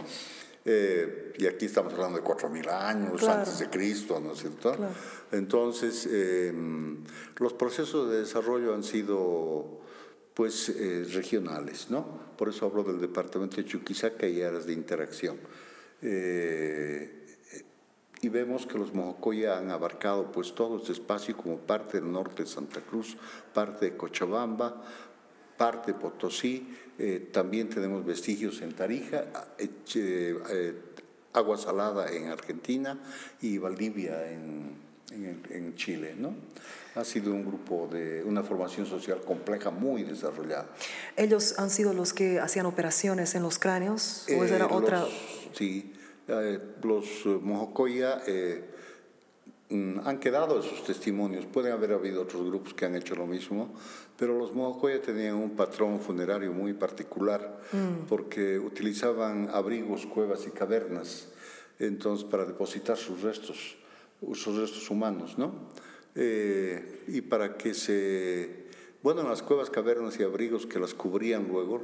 Eh, 0.71 1.33
y 1.39 1.47
aquí 1.47 1.65
estamos 1.65 1.93
hablando 1.93 2.19
de 2.19 2.23
4.000 2.23 2.69
años 2.69 3.23
antes 3.23 3.57
de 3.57 3.71
Cristo, 3.71 4.19
¿no 4.19 4.33
es 4.33 4.39
cierto? 4.39 4.75
Entonces, 5.31 6.05
em, 6.05 7.03
los 7.37 7.53
procesos 7.53 8.11
de 8.11 8.19
desarrollo 8.19 8.75
han 8.75 8.83
sido 8.83 9.79
pues 10.35 10.69
eh, 10.69 11.07
regionales, 11.11 11.89
¿no? 11.89 12.05
Por 12.37 12.49
eso 12.49 12.67
hablo 12.67 12.83
del 12.83 13.01
departamento 13.01 13.57
de 13.57 13.65
Chuquisaca 13.65 14.27
y 14.27 14.43
áreas 14.43 14.67
de 14.67 14.73
interacción. 14.73 15.37
Eh, 16.03 17.19
y 18.21 18.29
vemos 18.29 18.67
que 18.67 18.77
los 18.77 18.93
Mojocoya 18.93 19.57
han 19.57 19.71
abarcado 19.71 20.31
pues 20.31 20.53
todo 20.53 20.77
este 20.77 20.91
espacio 20.91 21.35
como 21.35 21.57
parte 21.57 21.99
del 21.99 22.11
norte 22.11 22.43
de 22.43 22.49
Santa 22.49 22.81
Cruz, 22.81 23.17
parte 23.53 23.85
de 23.85 23.97
Cochabamba, 23.97 24.83
parte 25.59 25.91
de 25.91 25.99
Potosí, 25.99 26.73
eh, 26.97 27.27
también 27.33 27.67
tenemos 27.67 28.05
vestigios 28.05 28.61
en 28.61 28.71
Tarija, 28.71 29.25
eh, 29.57 29.69
eh, 30.49 30.73
Agua 31.33 31.57
Salada 31.57 32.09
en 32.11 32.29
Argentina 32.29 32.97
y 33.41 33.57
Valdivia 33.57 34.31
en, 34.31 34.71
en, 35.11 35.75
Chile. 35.75 36.15
¿no? 36.17 36.33
Ha 36.95 37.03
sido 37.03 37.33
un 37.33 37.45
grupo 37.45 37.89
de 37.91 38.23
una 38.23 38.41
formación 38.41 38.85
social 38.85 39.19
compleja 39.21 39.69
muy 39.69 40.03
desarrollada. 40.03 40.69
¿Ellos 41.17 41.59
han 41.59 41.69
sido 41.69 41.93
los 41.93 42.13
que 42.13 42.39
hacían 42.39 42.65
operaciones 42.65 43.35
en 43.35 43.43
los 43.43 43.59
cráneos? 43.59 44.25
¿O 44.29 44.43
era 44.45 44.67
otra? 44.67 45.05
Sí, 45.53 45.93
los 46.81 47.25
Mojocoya 47.25 48.21
Mm, 48.25 48.78
han 49.69 50.19
quedado 50.19 50.59
esos 50.59 50.83
testimonios. 50.83 51.45
Pueden 51.45 51.73
haber 51.73 51.93
habido 51.93 52.23
otros 52.23 52.45
grupos 52.45 52.73
que 52.73 52.85
han 52.85 52.95
hecho 52.95 53.15
lo 53.15 53.27
mismo, 53.27 53.73
pero 54.17 54.37
los 54.37 54.53
Mojocoya 54.53 55.01
tenían 55.01 55.35
un 55.35 55.51
patrón 55.51 55.99
funerario 55.99 56.51
muy 56.51 56.73
particular 56.73 57.61
mm. 57.71 58.07
porque 58.07 58.57
utilizaban 58.57 59.49
abrigos, 59.53 60.05
cuevas 60.07 60.47
y 60.47 60.51
cavernas 60.51 61.29
entonces 61.79 62.25
para 62.25 62.45
depositar 62.45 62.97
sus 62.97 63.21
restos, 63.21 63.77
sus 64.33 64.57
restos 64.57 64.89
humanos, 64.89 65.37
¿no? 65.37 65.69
Eh, 66.15 67.03
y 67.07 67.21
para 67.21 67.57
que 67.57 67.73
se, 67.73 68.65
bueno, 69.01 69.23
las 69.23 69.41
cuevas, 69.41 69.69
cavernas 69.69 70.19
y 70.19 70.23
abrigos 70.23 70.65
que 70.65 70.79
las 70.79 70.93
cubrían 70.93 71.47
luego, 71.47 71.81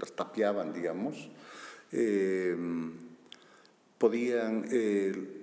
las 0.00 0.12
tapiaban, 0.12 0.72
digamos, 0.72 1.28
eh, 1.90 2.56
podían 3.98 4.66
eh, 4.70 5.35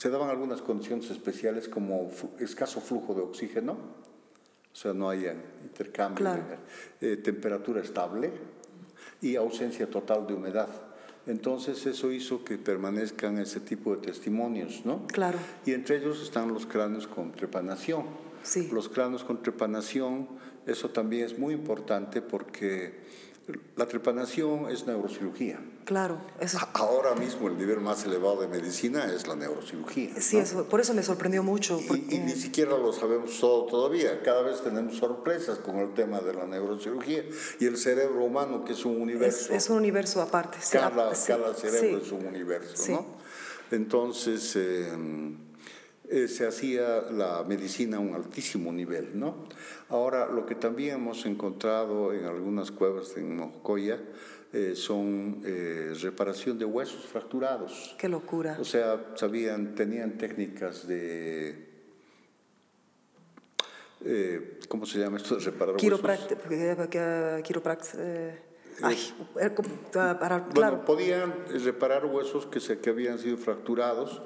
se 0.00 0.08
daban 0.08 0.30
algunas 0.30 0.62
condiciones 0.62 1.10
especiales 1.10 1.68
como 1.68 2.10
escaso 2.38 2.80
flujo 2.80 3.12
de 3.12 3.20
oxígeno, 3.20 3.72
o 3.72 4.74
sea, 4.74 4.94
no 4.94 5.10
hay 5.10 5.26
intercambio, 5.62 6.26
eh, 7.02 7.18
temperatura 7.18 7.82
estable 7.82 8.30
y 9.20 9.36
ausencia 9.36 9.90
total 9.90 10.26
de 10.26 10.32
humedad. 10.32 10.70
Entonces 11.26 11.84
eso 11.84 12.10
hizo 12.12 12.42
que 12.44 12.56
permanezcan 12.56 13.36
ese 13.36 13.60
tipo 13.60 13.94
de 13.94 14.00
testimonios, 14.00 14.86
¿no? 14.86 15.06
Claro. 15.06 15.38
Y 15.66 15.74
entre 15.74 15.98
ellos 15.98 16.22
están 16.22 16.48
los 16.48 16.64
cráneos 16.64 17.06
con 17.06 17.32
trepanación. 17.32 18.06
Sí. 18.42 18.70
Los 18.72 18.88
cráneos 18.88 19.22
con 19.22 19.42
trepanación, 19.42 20.28
eso 20.64 20.88
también 20.88 21.26
es 21.26 21.38
muy 21.38 21.52
importante 21.52 22.22
porque 22.22 23.00
la 23.76 23.84
trepanación 23.84 24.70
es 24.70 24.86
neurocirugía. 24.86 25.60
Claro. 25.90 26.18
Ahora 26.74 27.16
mismo 27.16 27.48
el 27.48 27.58
nivel 27.58 27.80
más 27.80 28.04
elevado 28.04 28.42
de 28.42 28.46
medicina 28.46 29.12
es 29.12 29.26
la 29.26 29.34
neurocirugía. 29.34 30.20
Sí, 30.20 30.38
eso, 30.38 30.62
por 30.66 30.78
eso 30.78 30.94
me 30.94 31.02
sorprendió 31.02 31.42
mucho. 31.42 31.80
Y, 31.80 32.18
ni 32.18 32.36
siquiera 32.36 32.78
lo 32.78 32.92
sabemos 32.92 33.40
todo 33.40 33.64
todavía. 33.66 34.22
Cada 34.22 34.42
vez 34.42 34.62
tenemos 34.62 34.98
sorpresas 34.98 35.58
con 35.58 35.78
el 35.78 35.92
tema 35.92 36.20
de 36.20 36.32
la 36.32 36.46
neurocirugía 36.46 37.24
y 37.58 37.66
el 37.66 37.76
cerebro 37.76 38.22
humano, 38.22 38.64
que 38.64 38.74
es 38.74 38.84
un 38.84 39.02
universo. 39.02 39.52
Es, 39.52 39.68
un 39.68 39.78
universo 39.78 40.22
aparte. 40.22 40.58
Cada, 40.70 41.10
cada 41.26 41.54
cerebro 41.54 41.98
es 41.98 42.12
un 42.12 42.24
universo, 42.24 42.92
¿no? 42.92 43.06
Entonces... 43.72 44.54
Eh, 44.54 44.92
eh, 46.12 46.26
se 46.26 46.44
hacía 46.44 47.02
la 47.12 47.44
medicina 47.44 47.98
a 47.98 48.00
un 48.00 48.14
altísimo 48.14 48.72
nivel. 48.72 49.16
¿no? 49.16 49.36
Ahora, 49.90 50.26
lo 50.26 50.44
que 50.44 50.56
también 50.56 50.96
hemos 50.96 51.24
encontrado 51.24 52.12
en 52.12 52.24
algunas 52.24 52.72
cuevas 52.72 53.16
en 53.16 53.36
Mojocoya 53.36 54.00
eh, 54.52 54.74
son 54.74 55.42
eh, 55.44 55.94
reparación 56.00 56.58
de 56.58 56.64
huesos 56.64 57.06
fracturados. 57.06 57.94
¡Qué 57.98 58.08
locura! 58.08 58.56
O 58.60 58.64
sea, 58.64 59.12
sabían, 59.14 59.74
tenían 59.74 60.18
técnicas 60.18 60.86
de... 60.86 61.68
¿Cómo 64.68 64.86
se 64.86 64.98
llama 64.98 65.18
esto 65.18 65.36
de 65.36 65.44
reparar 65.44 65.74
huesos? 65.74 65.82
bueno, 70.54 70.84
podían 70.84 71.34
reparar 71.64 72.06
huesos 72.06 72.46
que, 72.46 72.60
se, 72.60 72.78
que 72.78 72.90
habían 72.90 73.18
sido 73.18 73.36
fracturados 73.36 74.22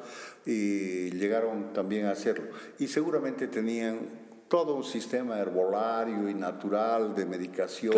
y 0.46 1.10
llegaron 1.10 1.72
también 1.72 2.06
a 2.06 2.12
hacerlo. 2.12 2.46
Y 2.78 2.88
seguramente 2.88 3.48
tenían 3.48 4.23
todo 4.48 4.74
un 4.74 4.84
sistema 4.84 5.38
herbolario 5.38 6.28
y 6.28 6.34
natural 6.34 7.14
de 7.14 7.26
medicación, 7.26 7.94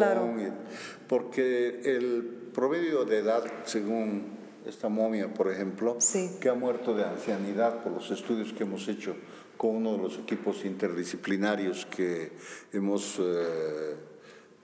porque 1.09 1.81
el 1.85 2.51
promedio 2.55 3.05
de 3.05 3.19
edad, 3.19 3.45
según 3.65 4.37
esta 4.67 4.89
momia, 4.89 5.33
por 5.33 5.51
ejemplo, 5.51 5.99
que 6.41 6.49
ha 6.49 6.55
muerto 6.55 6.95
de 6.95 7.05
ancianidad 7.05 7.83
por 7.83 7.93
los 7.93 8.11
estudios 8.11 8.53
que 8.53 8.65
hemos 8.65 8.89
hecho 8.89 9.15
con 9.57 9.77
uno 9.77 9.93
de 9.93 9.99
los 9.99 10.19
equipos 10.19 10.65
interdisciplinarios 10.65 11.87
que 11.87 12.33
hemos 12.73 13.19
eh, 13.19 13.95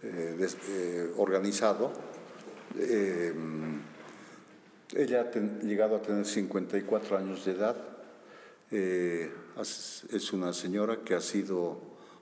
eh, 0.03 0.49
eh, 0.68 1.12
organizado, 1.16 1.92
ella 4.95 5.21
ha 5.21 5.64
llegado 5.64 5.97
a 5.97 6.03
tener 6.03 6.27
54 6.27 7.18
años 7.18 7.45
de 7.45 7.53
edad. 7.53 7.77
Es 9.61 10.33
una 10.33 10.53
señora 10.53 11.03
que 11.05 11.15
ha 11.15 11.21
sido 11.21 11.79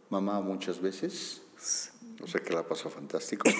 mamá 0.09 0.40
muchas 0.40 0.81
veces. 0.81 1.43
O 2.22 2.26
sea 2.26 2.40
que 2.40 2.52
la 2.52 2.62
pasó 2.62 2.90
fantástico. 2.90 3.48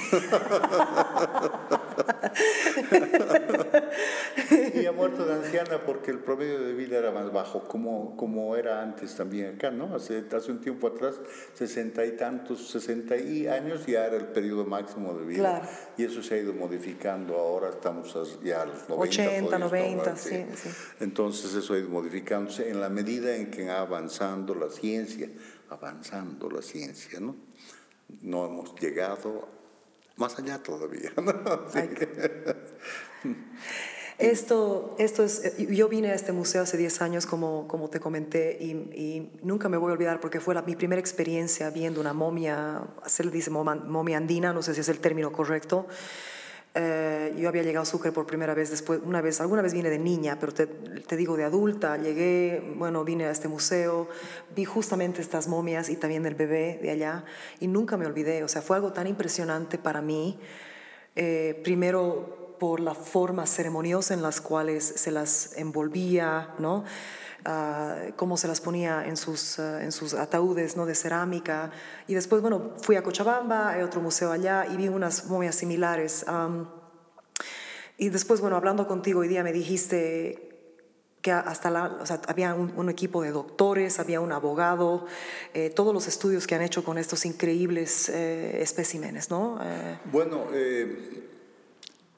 y 4.75 4.87
ha 4.87 4.93
muerto 4.93 5.25
de 5.25 5.35
anciana 5.35 5.83
porque 5.85 6.11
el 6.11 6.19
promedio 6.19 6.61
de 6.61 6.73
vida 6.75 6.99
era 6.99 7.11
más 7.11 7.33
bajo, 7.33 7.65
como, 7.65 8.17
como 8.17 8.55
era 8.57 8.83
antes 8.83 9.17
también 9.17 9.55
acá, 9.55 9.71
¿no? 9.71 9.95
Hace, 9.95 10.25
hace 10.35 10.53
un 10.53 10.61
tiempo 10.61 10.89
atrás, 10.89 11.17
sesenta 11.55 12.05
y 12.05 12.13
tantos, 12.13 12.69
sesenta 12.69 13.17
y 13.17 13.47
años 13.47 13.87
ya 13.87 14.05
era 14.07 14.17
el 14.17 14.27
periodo 14.27 14.67
máximo 14.67 15.15
de 15.15 15.25
vida. 15.25 15.63
Y 15.97 16.05
eso 16.05 16.23
se 16.23 16.35
ha 16.35 16.39
ido 16.39 16.53
modificando. 16.53 17.37
Ahora 17.37 17.71
estamos 17.71 18.15
ya 18.43 18.63
a 18.63 18.67
los 18.67 18.89
90. 18.89 19.23
80, 19.23 19.59
90, 19.59 20.17
sí, 20.17 20.47
sí. 20.55 20.69
Entonces 21.01 21.55
eso 21.55 21.75
ha 21.75 21.79
ido 21.79 21.89
modificándose 21.89 22.69
en 22.69 22.81
la 22.81 22.89
medida 22.89 23.37
en 23.37 23.51
que 23.51 23.67
va 23.67 23.81
avanzando 23.81 24.55
la 24.55 24.71
ciencia, 24.71 25.29
avanzando 25.69 26.51
la 26.51 26.63
ciencia, 26.63 27.21
¿no? 27.21 27.37
No 28.23 28.47
hemos 28.47 28.75
llegado 28.77 29.49
más 30.17 30.39
allá 30.39 30.63
todavía. 30.63 31.13
Esto, 34.21 34.97
esto 34.99 35.25
es, 35.25 35.57
yo 35.57 35.89
vine 35.89 36.11
a 36.11 36.15
este 36.15 36.33
museo 36.33 36.61
hace 36.61 36.77
10 36.77 37.01
años, 37.01 37.25
como, 37.25 37.67
como 37.67 37.89
te 37.89 38.01
comenté, 38.01 38.59
y, 38.61 39.31
nunca 39.43 39.71
me 39.71 39.79
voy 39.79 39.89
a 39.89 39.93
olvidar 39.95 40.21
porque 40.21 40.41
fue 40.41 40.55
la, 40.55 40.61
mi 40.61 40.77
primera 40.77 41.01
experiencia 41.01 41.71
viendo 41.71 42.03
una 42.03 42.13
momia, 42.13 42.83
se 43.07 43.25
le 43.25 43.31
dice 43.31 43.51
momia 43.51 44.19
andina, 44.19 44.53
no 44.53 44.61
sé 44.61 44.75
si 44.75 44.83
es 44.83 44.91
el 44.91 44.99
término 44.99 45.33
correcto, 45.33 45.87
eh, 46.75 47.35
yo 47.37 47.49
había 47.49 47.65
llegado 47.65 47.83
a 47.83 47.87
Sucre 47.87 48.13
por 48.13 48.27
primera 48.27 48.55
vez 48.55 48.71
después, 48.71 49.01
una 49.05 49.21
vez, 49.21 49.41
alguna 49.41 49.61
vez 49.61 49.73
vine 49.73 49.91
de 49.91 49.99
niña, 49.99 50.39
pero 50.39 50.55
te, 50.55 50.67
te, 50.67 51.17
digo 51.17 51.37
de 51.37 51.43
adulta, 51.43 51.97
llegué, 51.97 52.75
bueno, 52.77 53.05
vine 53.05 53.27
a 53.27 53.33
este 53.33 53.49
museo, 53.49 54.09
vi 54.55 54.65
justamente 54.65 55.21
estas 55.21 55.49
momias 55.49 55.89
y 55.89 55.97
también 55.97 56.27
el 56.27 56.37
bebé 56.37 56.79
de 56.81 56.91
allá 56.91 57.25
y 57.59 57.67
nunca 57.67 57.97
me 57.97 58.07
olvidé, 58.07 58.45
o 58.45 58.49
sea, 58.49 58.63
fue 58.63 58.77
algo 58.77 58.93
tan 58.93 59.09
impresionante 59.09 59.79
para 59.79 60.01
mí, 60.01 60.39
eh, 61.17 61.61
primero 61.65 62.57
por 62.61 62.79
la 62.79 62.95
forma 62.95 63.47
ceremoniosa 63.47 64.15
en 64.15 64.23
las 64.23 64.41
cuales 64.41 64.85
se 64.85 65.11
las 65.11 65.57
envolvía, 65.57 66.55
¿no? 66.59 66.85
Ah, 67.45 67.97
cómo 68.17 68.37
se 68.37 68.49
las 68.49 68.61
ponía 68.61 69.07
en 69.07 69.17
sus, 69.17 69.59
ah, 69.59 69.83
en 69.83 69.93
sus 69.93 70.15
ataúdes 70.15 70.77
¿no? 70.77 70.87
de 70.87 70.95
cerámica. 70.95 71.71
Y 72.07 72.15
después, 72.15 72.43
bueno, 72.43 72.73
fui 72.83 72.97
a 72.97 73.03
Cochabamba, 73.03 73.71
hay 73.71 73.83
otro 73.83 74.01
museo 74.01 74.33
allá, 74.33 74.67
y 74.71 74.77
vi 74.77 74.89
unas 74.89 75.27
momias 75.27 75.55
similares. 75.55 76.25
y 77.99 78.09
después, 78.09 78.41
bueno, 78.41 78.57
hablando 78.57 78.87
contigo 78.87 79.21
hoy 79.21 79.29
día 79.29 79.43
me 79.43 79.53
dijiste 79.53 80.51
que 81.23 81.33
hasta 81.33 81.71
la, 81.71 81.99
o 82.01 82.07
sea, 82.07 82.21
había 82.27 82.55
un, 82.55 82.89
equipo 82.89 83.23
de 83.23 83.31
doctores, 83.31 83.99
había 83.99 84.21
un 84.21 84.33
abogado, 84.33 85.07
eh, 85.53 85.71
todos 85.71 85.93
los 85.93 86.07
estudios 86.09 86.47
que 86.47 86.55
han 86.55 86.63
hecho 86.63 86.83
con 86.83 86.97
estos 86.99 87.27
increíbles 87.27 88.09
eh, 88.09 88.63
especímenes, 88.63 89.31
¿no? 89.31 89.59
Eh, 89.63 89.99
bueno, 90.11 90.47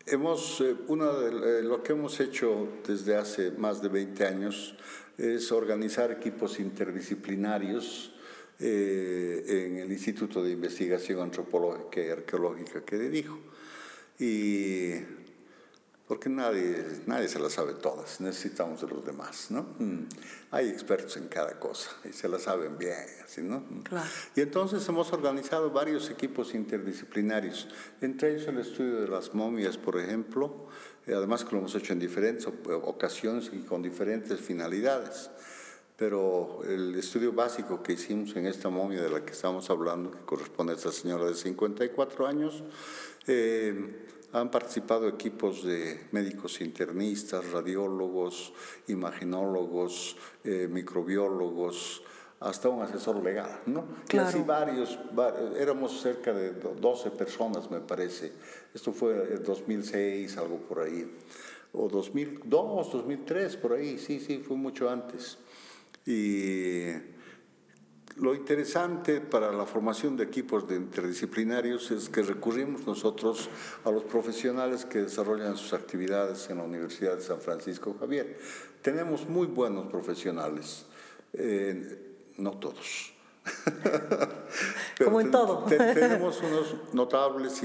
hemos, 0.07 0.63
una 0.87 1.13
de, 1.13 1.63
lo 1.63 1.83
que 1.83 1.93
hemos 1.93 2.21
hecho 2.21 2.69
desde 2.87 3.17
hace 3.17 3.51
más 3.51 3.83
de 3.83 3.89
20 3.89 4.25
años 4.25 4.77
es 5.19 5.53
organizar 5.53 6.11
equipos 6.11 6.59
interdisciplinarios 6.61 8.15
en 8.59 9.79
el 9.79 9.91
Instituto 9.91 10.43
de 10.43 10.53
Investigación 10.53 11.21
Antropológica 11.21 12.01
y 12.01 12.11
Arqueológica 12.11 12.85
que 12.85 12.99
dirijo. 12.99 13.39
Y 14.19 14.95
porque 16.13 16.29
nadie, 16.29 16.85
nadie 17.07 17.27
se 17.27 17.39
las 17.39 17.55
sabe 17.55 17.73
todas, 17.73 18.21
necesitamos 18.21 18.83
de 18.83 18.89
los 18.89 19.03
demás, 19.03 19.51
¿no? 19.51 19.63
Mm. 19.79 20.09
Hay 20.51 20.69
expertos 20.69 21.17
en 21.17 21.29
cada 21.29 21.59
cosa 21.59 21.91
y 22.05 22.13
se 22.13 22.29
las 22.29 22.43
saben 22.43 22.77
bien, 22.77 23.07
así, 23.25 23.41
¿no? 23.41 23.61
Mm. 23.61 23.81
Claro. 23.83 24.11
Y 24.37 24.43
entonces 24.43 24.87
hemos 24.89 25.11
organizado 25.13 25.71
varios 25.71 26.11
equipos 26.11 26.55
interdisciplinarios, 26.55 27.67
entre 28.03 28.35
ellos 28.35 28.47
el 28.47 28.59
estudio 28.59 29.01
de 29.01 29.09
las 29.09 29.33
momias, 29.33 29.79
por 29.79 29.99
ejemplo, 29.99 30.69
además 31.07 31.45
que 31.45 31.53
lo 31.53 31.59
hemos 31.59 31.75
hecho 31.75 31.93
en 31.93 31.99
diferentes 31.99 32.47
ocasiones 32.47 33.51
y 33.53 33.61
con 33.61 33.83
diferentes 33.83 34.41
finalidades. 34.41 35.31
Pero 35.97 36.61
el 36.65 36.95
estudio 36.95 37.33
básico 37.33 37.83
que 37.83 37.93
hicimos 37.93 38.35
en 38.37 38.47
esta 38.47 38.71
momia 38.71 39.03
de 39.03 39.11
la 39.11 39.25
que 39.25 39.33
estamos 39.33 39.69
hablando, 39.71 40.11
que 40.11 40.25
corresponde 40.25 40.73
a 40.73 40.77
esta 40.77 40.91
señora 40.91 41.27
de 41.27 41.35
54 41.35 42.27
años, 42.27 42.63
eh, 43.27 44.09
han 44.33 44.51
participado 44.51 45.07
equipos 45.09 45.63
de 45.63 46.07
médicos 46.11 46.61
internistas, 46.61 47.51
radiólogos, 47.51 48.55
imaginólogos, 48.89 50.17
eh, 50.43 50.69
microbiólogos, 50.71 52.03
hasta 52.43 52.69
un 52.69 52.83
asesor 52.83 53.23
legal, 53.23 53.61
¿no? 53.67 53.85
Claro. 54.07 54.29
Y 54.29 54.31
así 54.31 54.43
varios, 54.45 54.99
éramos 55.59 56.01
cerca 56.01 56.33
de 56.33 56.53
12 56.53 57.11
personas, 57.13 57.71
me 57.71 57.81
parece. 57.81 58.33
Esto 58.75 58.93
fue 58.93 59.35
en 59.35 59.43
2006, 59.43 60.37
algo 60.37 60.59
por 60.59 60.81
ahí. 60.81 61.11
O 61.73 61.89
2002, 61.89 62.93
2003, 62.93 63.57
por 63.57 63.73
ahí, 63.75 63.99
sí, 63.99 64.21
sí, 64.21 64.43
fue 64.47 64.57
mucho 64.57 64.91
antes. 64.91 65.39
Y 66.05 66.91
lo 68.17 68.35
interesante 68.35 69.21
para 69.21 69.53
la 69.53 69.65
formación 69.65 70.17
de 70.17 70.25
equipos 70.25 70.69
de 70.69 70.77
interdisciplinarios 70.77 71.91
es 71.91 72.09
que 72.09 72.23
recurrimos 72.23 72.87
nosotros 72.87 73.49
a 73.85 73.91
los 73.91 74.05
profesionales 74.05 74.85
que 74.85 75.03
desarrollan 75.03 75.57
sus 75.57 75.73
actividades 75.73 76.51
en 76.51 76.59
la 76.59 76.65
Universidad 76.65 77.17
de 77.17 77.23
San 77.23 77.41
Francisco 77.41 77.97
Javier. 77.99 78.39
Tenemos 78.83 79.29
muy 79.29 79.47
buenos 79.47 79.87
profesionales, 79.87 80.85
eh, 81.33 82.12
no 82.43 82.53
todos. 82.53 83.13
Como 85.05 85.21
en 85.21 85.31
todo. 85.31 85.65
tenemos 85.69 86.41
unos 86.43 86.95
notables, 86.95 87.63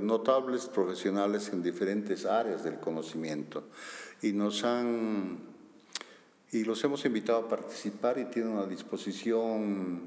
notables 0.00 0.66
profesionales 0.66 1.50
en 1.52 1.62
diferentes 1.62 2.24
áreas 2.24 2.64
del 2.64 2.78
conocimiento 2.78 3.64
y 4.22 4.32
nos 4.32 4.64
han 4.64 5.52
y 6.50 6.64
los 6.64 6.84
hemos 6.84 7.04
invitado 7.06 7.38
a 7.40 7.48
participar 7.48 8.18
y 8.18 8.26
tienen 8.26 8.52
una 8.52 8.66
disposición 8.66 10.02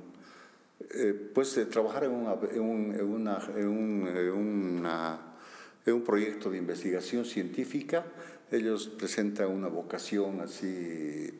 eh, 0.92 1.32
pues 1.34 1.56
de 1.56 1.66
trabajar 1.66 2.04
en, 2.04 2.12
una, 2.12 2.34
en, 2.52 2.62
una, 2.62 3.40
en, 3.56 3.68
un, 3.68 4.88
un, 5.88 6.04
proyecto 6.04 6.52
de 6.52 6.60
investigación 6.60 7.26
científica. 7.26 8.06
Ellos 8.52 8.90
presentan 8.90 9.50
una 9.50 9.70
vocación 9.70 10.40
así 10.42 11.32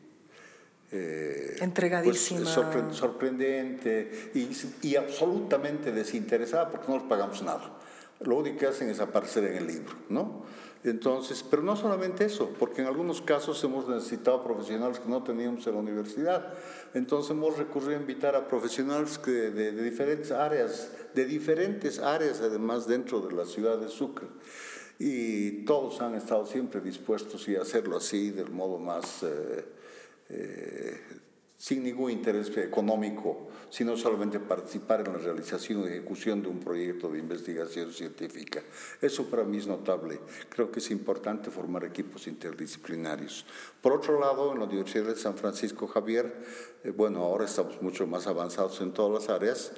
eh, 0.92 1.56
entregadísima. 1.60 2.40
Pues, 2.40 2.96
sorprendente 2.96 4.30
y, 4.34 4.48
y, 4.82 4.96
absolutamente 4.96 5.92
desinteresada 5.92 6.70
porque 6.70 6.86
no 6.88 6.98
les 6.98 7.06
pagamos 7.06 7.42
nada. 7.42 7.72
Lo 8.20 8.36
único 8.36 8.58
que 8.58 8.66
hacen 8.66 8.88
es 8.88 9.00
aparecer 9.00 9.44
en 9.44 9.56
el 9.56 9.66
libro, 9.66 9.94
¿no? 10.08 10.44
Entonces, 10.84 11.44
pero 11.48 11.62
no 11.62 11.74
solamente 11.74 12.24
eso, 12.24 12.50
porque 12.60 12.80
en 12.80 12.86
algunos 12.86 13.20
casos 13.20 13.62
hemos 13.64 13.88
necesitado 13.88 14.44
profesionales 14.44 15.00
que 15.00 15.08
no 15.08 15.22
teníamos 15.24 15.66
en 15.66 15.74
la 15.74 15.80
universidad. 15.80 16.54
Entonces 16.94 17.32
hemos 17.32 17.58
recurrido 17.58 17.98
a 17.98 18.00
invitar 18.00 18.36
a 18.36 18.46
profesionales 18.46 19.18
que 19.18 19.32
de, 19.32 19.72
diferentes 19.72 20.30
áreas, 20.30 20.92
de 21.12 21.24
diferentes 21.24 21.98
áreas 21.98 22.40
además 22.40 22.86
dentro 22.86 23.20
de 23.20 23.34
la 23.34 23.44
ciudad 23.44 23.78
de 23.78 23.88
Sucre. 23.88 24.28
Y 25.00 25.64
todos 25.64 26.00
han 26.00 26.14
estado 26.14 26.46
siempre 26.46 26.80
dispuestos 26.80 27.48
a 27.48 27.62
hacerlo 27.62 27.96
así, 27.96 28.30
del 28.30 28.50
modo 28.50 28.78
más 28.78 29.24
eh, 29.24 29.64
eh, 30.28 31.00
sin 31.56 31.82
ningún 31.82 32.10
interés 32.10 32.54
económico, 32.58 33.48
sino 33.70 33.96
solamente 33.96 34.38
participar 34.38 35.00
en 35.00 35.14
la 35.14 35.18
realización 35.18 35.82
y 35.82 35.86
ejecución 35.86 36.42
de 36.42 36.48
un 36.48 36.60
proyecto 36.60 37.08
de 37.08 37.18
investigación 37.18 37.92
científica. 37.92 38.62
Eso 39.00 39.28
para 39.30 39.44
mí 39.44 39.56
es 39.56 39.66
notable. 39.66 40.20
Creo 40.50 40.70
que 40.70 40.80
es 40.80 40.90
importante 40.90 41.50
formar 41.50 41.84
equipos 41.84 42.26
interdisciplinarios. 42.26 43.46
Por 43.80 43.92
otro 43.92 44.20
lado, 44.20 44.52
en 44.52 44.58
la 44.58 44.66
Universidad 44.66 45.06
de 45.06 45.16
San 45.16 45.36
Francisco 45.36 45.86
Javier, 45.86 46.34
eh, 46.84 46.90
bueno, 46.90 47.20
ahora 47.20 47.46
estamos 47.46 47.80
mucho 47.80 48.06
más 48.06 48.26
avanzados 48.26 48.80
en 48.82 48.92
todas 48.92 49.22
las 49.22 49.30
áreas, 49.34 49.72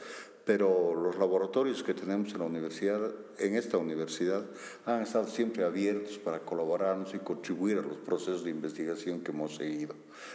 pero 0.48 0.94
los 0.94 1.18
laboratorios 1.18 1.82
que 1.82 1.92
tenemos 1.92 2.32
en 2.32 2.38
la 2.38 2.46
universidad, 2.46 3.02
en 3.38 3.54
esta 3.54 3.76
universidad, 3.76 4.46
han 4.86 5.02
estado 5.02 5.28
siempre 5.28 5.62
abiertos 5.62 6.16
para 6.16 6.38
colaborarnos 6.38 7.12
y 7.12 7.18
contribuir 7.18 7.76
a 7.76 7.82
los 7.82 7.98
procesos 7.98 8.44
de 8.44 8.50
investigación 8.50 9.20
que 9.20 9.30
hemos 9.30 9.56
seguido 9.56 9.94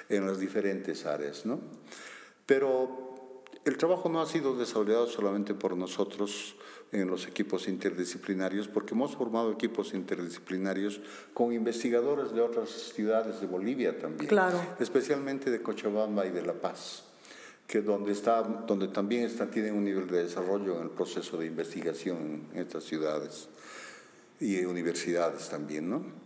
en 0.09 0.27
las 0.27 0.39
diferentes 0.39 1.07
áreas, 1.07 1.47
¿no? 1.47 1.59
Pero 2.45 3.43
el 3.65 3.75
trabajo 3.75 4.07
no 4.07 4.21
ha 4.21 4.27
sido 4.27 4.55
desarrollado 4.55 5.07
solamente 5.07 5.55
por 5.55 5.75
nosotros 5.75 6.57
en 6.91 7.09
los 7.09 7.25
equipos 7.25 7.67
interdisciplinarios, 7.67 8.67
porque 8.67 8.93
hemos 8.93 9.15
formado 9.15 9.51
equipos 9.51 9.95
interdisciplinarios 9.95 11.01
con 11.33 11.53
investigadores 11.53 12.33
de 12.33 12.41
otras 12.41 12.69
ciudades 12.69 13.41
de 13.41 13.47
Bolivia 13.47 13.97
también, 13.97 14.27
claro. 14.27 14.61
especialmente 14.79 15.49
de 15.49 15.63
Cochabamba 15.63 16.27
y 16.27 16.29
de 16.29 16.43
La 16.43 16.53
Paz 16.53 17.05
que 17.67 17.81
donde, 17.81 18.11
está, 18.11 18.43
donde 18.43 18.87
también 18.87 19.23
está, 19.23 19.49
tienen 19.49 19.75
un 19.75 19.85
nivel 19.85 20.07
de 20.07 20.23
desarrollo 20.23 20.77
en 20.77 20.83
el 20.83 20.89
proceso 20.89 21.37
de 21.37 21.47
investigación 21.47 22.47
en 22.53 22.61
estas 22.61 22.83
ciudades 22.83 23.47
y 24.39 24.63
universidades 24.65 25.49
también, 25.49 25.89
¿no? 25.89 26.22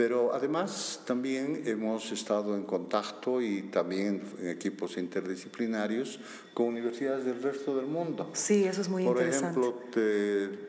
Pero 0.00 0.32
además 0.32 1.02
también 1.04 1.62
hemos 1.66 2.10
estado 2.10 2.56
en 2.56 2.62
contacto 2.62 3.42
y 3.42 3.64
también 3.64 4.22
en 4.38 4.48
equipos 4.48 4.96
interdisciplinarios 4.96 6.18
con 6.54 6.68
universidades 6.68 7.26
del 7.26 7.42
resto 7.42 7.76
del 7.76 7.84
mundo. 7.84 8.30
Sí, 8.32 8.64
eso 8.64 8.80
es 8.80 8.88
muy 8.88 9.04
Por 9.04 9.18
interesante. 9.18 9.60
Por 9.60 9.68
ejemplo, 9.68 9.90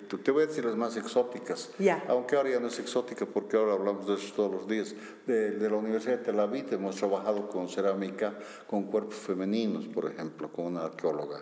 te, 0.10 0.18
te, 0.18 0.32
voy 0.32 0.44
a 0.44 0.48
decir 0.48 0.66
las 0.66 0.76
más 0.76 0.98
exóticas, 0.98 1.70
ya. 1.80 2.04
aunque 2.10 2.36
ahora 2.36 2.50
ya 2.50 2.60
no 2.60 2.68
es 2.68 2.78
exótica 2.80 3.26
porque 3.26 3.56
ahora 3.56 3.72
hablamos 3.72 4.06
de 4.06 4.16
eso 4.16 4.34
todos 4.36 4.52
los 4.52 4.68
días. 4.68 4.94
De, 5.26 5.52
de, 5.52 5.70
la 5.70 5.78
Universidad 5.78 6.18
de 6.18 6.26
Tel 6.26 6.38
Aviv 6.38 6.66
hemos 6.74 6.98
trabajado 6.98 7.48
con 7.48 7.70
cerámica 7.70 8.38
con 8.68 8.84
cuerpos 8.84 9.16
femeninos, 9.16 9.88
por 9.88 10.12
ejemplo, 10.12 10.52
con 10.52 10.66
una 10.66 10.84
arqueóloga. 10.84 11.42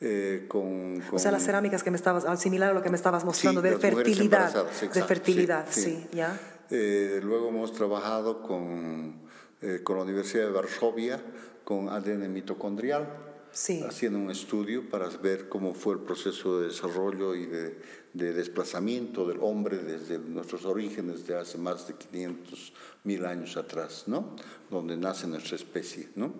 Eh, 0.00 0.44
con, 0.46 1.00
con, 1.00 1.16
o 1.16 1.18
sea, 1.18 1.32
las 1.32 1.42
cerámicas 1.42 1.82
que 1.82 1.90
me 1.90 1.96
estabas, 1.96 2.40
similar 2.40 2.70
a 2.70 2.74
lo 2.74 2.82
que 2.82 2.90
me 2.90 2.96
estabas 2.96 3.24
mostrando, 3.24 3.60
sí, 3.60 3.70
de 3.70 3.76
fertilidad. 3.76 4.66
De 4.94 5.02
fertilidad, 5.02 5.66
sí, 5.68 5.80
sí. 5.80 6.06
sí 6.12 6.16
¿ya? 6.16 6.38
Eh, 6.70 7.20
luego 7.22 7.48
hemos 7.48 7.72
trabajado 7.72 8.42
con, 8.42 9.14
eh, 9.62 9.80
con 9.82 9.96
la 9.96 10.02
Universidad 10.02 10.46
de 10.46 10.52
Varsovia, 10.52 11.22
con 11.64 11.88
ADN 11.88 12.32
mitocondrial, 12.32 13.08
sí. 13.50 13.82
haciendo 13.86 14.18
un 14.18 14.30
estudio 14.30 14.88
para 14.88 15.08
ver 15.08 15.48
cómo 15.48 15.72
fue 15.72 15.94
el 15.94 16.00
proceso 16.00 16.60
de 16.60 16.68
desarrollo 16.68 17.34
y 17.34 17.46
de, 17.46 17.78
de, 18.12 18.32
desplazamiento 18.34 19.26
del 19.26 19.38
hombre 19.40 19.78
desde 19.78 20.18
nuestros 20.18 20.64
orígenes 20.66 21.26
de 21.26 21.38
hace 21.38 21.56
más 21.56 21.88
de 21.88 21.94
500 21.94 22.72
mil 23.04 23.24
años 23.24 23.56
atrás, 23.56 24.04
¿no? 24.06 24.36
donde 24.70 24.96
nace 24.96 25.26
nuestra 25.26 25.56
especie. 25.56 26.08
¿no? 26.16 26.34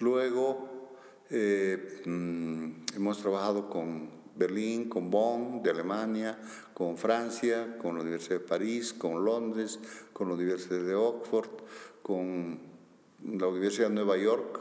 Luego 0.00 0.96
eh, 1.30 2.02
mm, 2.04 2.96
hemos 2.96 3.18
trabajado 3.18 3.68
con 3.70 4.22
Berlín, 4.34 4.88
con 4.88 5.10
Bonn, 5.10 5.62
de 5.62 5.70
Alemania, 5.70 6.38
con 6.82 6.98
Francia, 6.98 7.78
con 7.78 7.94
la 7.94 8.02
Universidad 8.02 8.40
de 8.40 8.44
París, 8.44 8.92
con 8.92 9.24
Londres, 9.24 9.78
con 10.12 10.26
la 10.26 10.34
Universidad 10.34 10.82
de 10.82 10.96
Oxford, 10.96 11.48
con 12.02 12.58
la 13.24 13.46
Universidad 13.46 13.86
de 13.86 13.94
Nueva 13.94 14.16
York, 14.16 14.58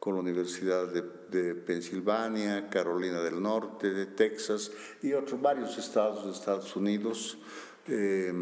con 0.00 0.14
la 0.14 0.22
Universidad 0.22 0.88
de, 0.88 1.04
de 1.30 1.54
Pensilvania, 1.54 2.68
Carolina 2.68 3.20
del 3.20 3.40
Norte, 3.40 3.92
de 3.92 4.06
Texas 4.06 4.72
y 5.02 5.12
otros 5.12 5.40
varios 5.40 5.78
estados 5.78 6.24
de 6.24 6.32
Estados 6.32 6.74
Unidos. 6.74 7.38
Eh, 7.86 8.32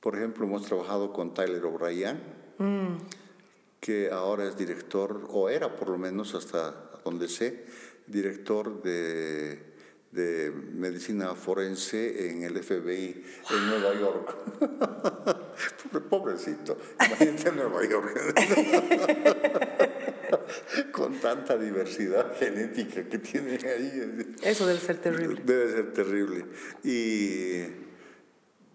por 0.00 0.14
ejemplo, 0.14 0.44
hemos 0.44 0.66
trabajado 0.66 1.14
con 1.14 1.32
Tyler 1.32 1.64
O'Brien, 1.64 2.20
que 3.80 4.10
ahora 4.10 4.46
es 4.46 4.58
director, 4.58 5.26
o 5.30 5.48
era 5.48 5.74
por 5.74 5.88
lo 5.88 5.96
menos 5.96 6.34
hasta 6.34 6.90
donde 7.02 7.28
sé, 7.28 7.64
director 8.06 8.82
de, 8.82 9.77
de 10.10 10.50
medicina 10.50 11.34
forense 11.34 12.30
en 12.30 12.42
el 12.42 12.62
FBI 12.62 13.24
en 13.50 13.66
Nueva 13.68 13.94
York. 13.94 14.36
Pobrecito, 16.08 16.78
imagínate 17.04 17.48
en 17.48 17.56
Nueva 17.56 17.86
York. 17.86 18.14
Con 20.92 21.20
tanta 21.20 21.56
diversidad 21.58 22.34
genética 22.36 23.08
que 23.08 23.18
tiene 23.18 23.58
ahí. 23.68 24.34
Eso 24.42 24.66
debe 24.66 24.80
ser 24.80 24.98
terrible. 24.98 25.42
Debe 25.44 25.72
ser 25.72 25.92
terrible. 25.92 26.44
Y 26.82 27.64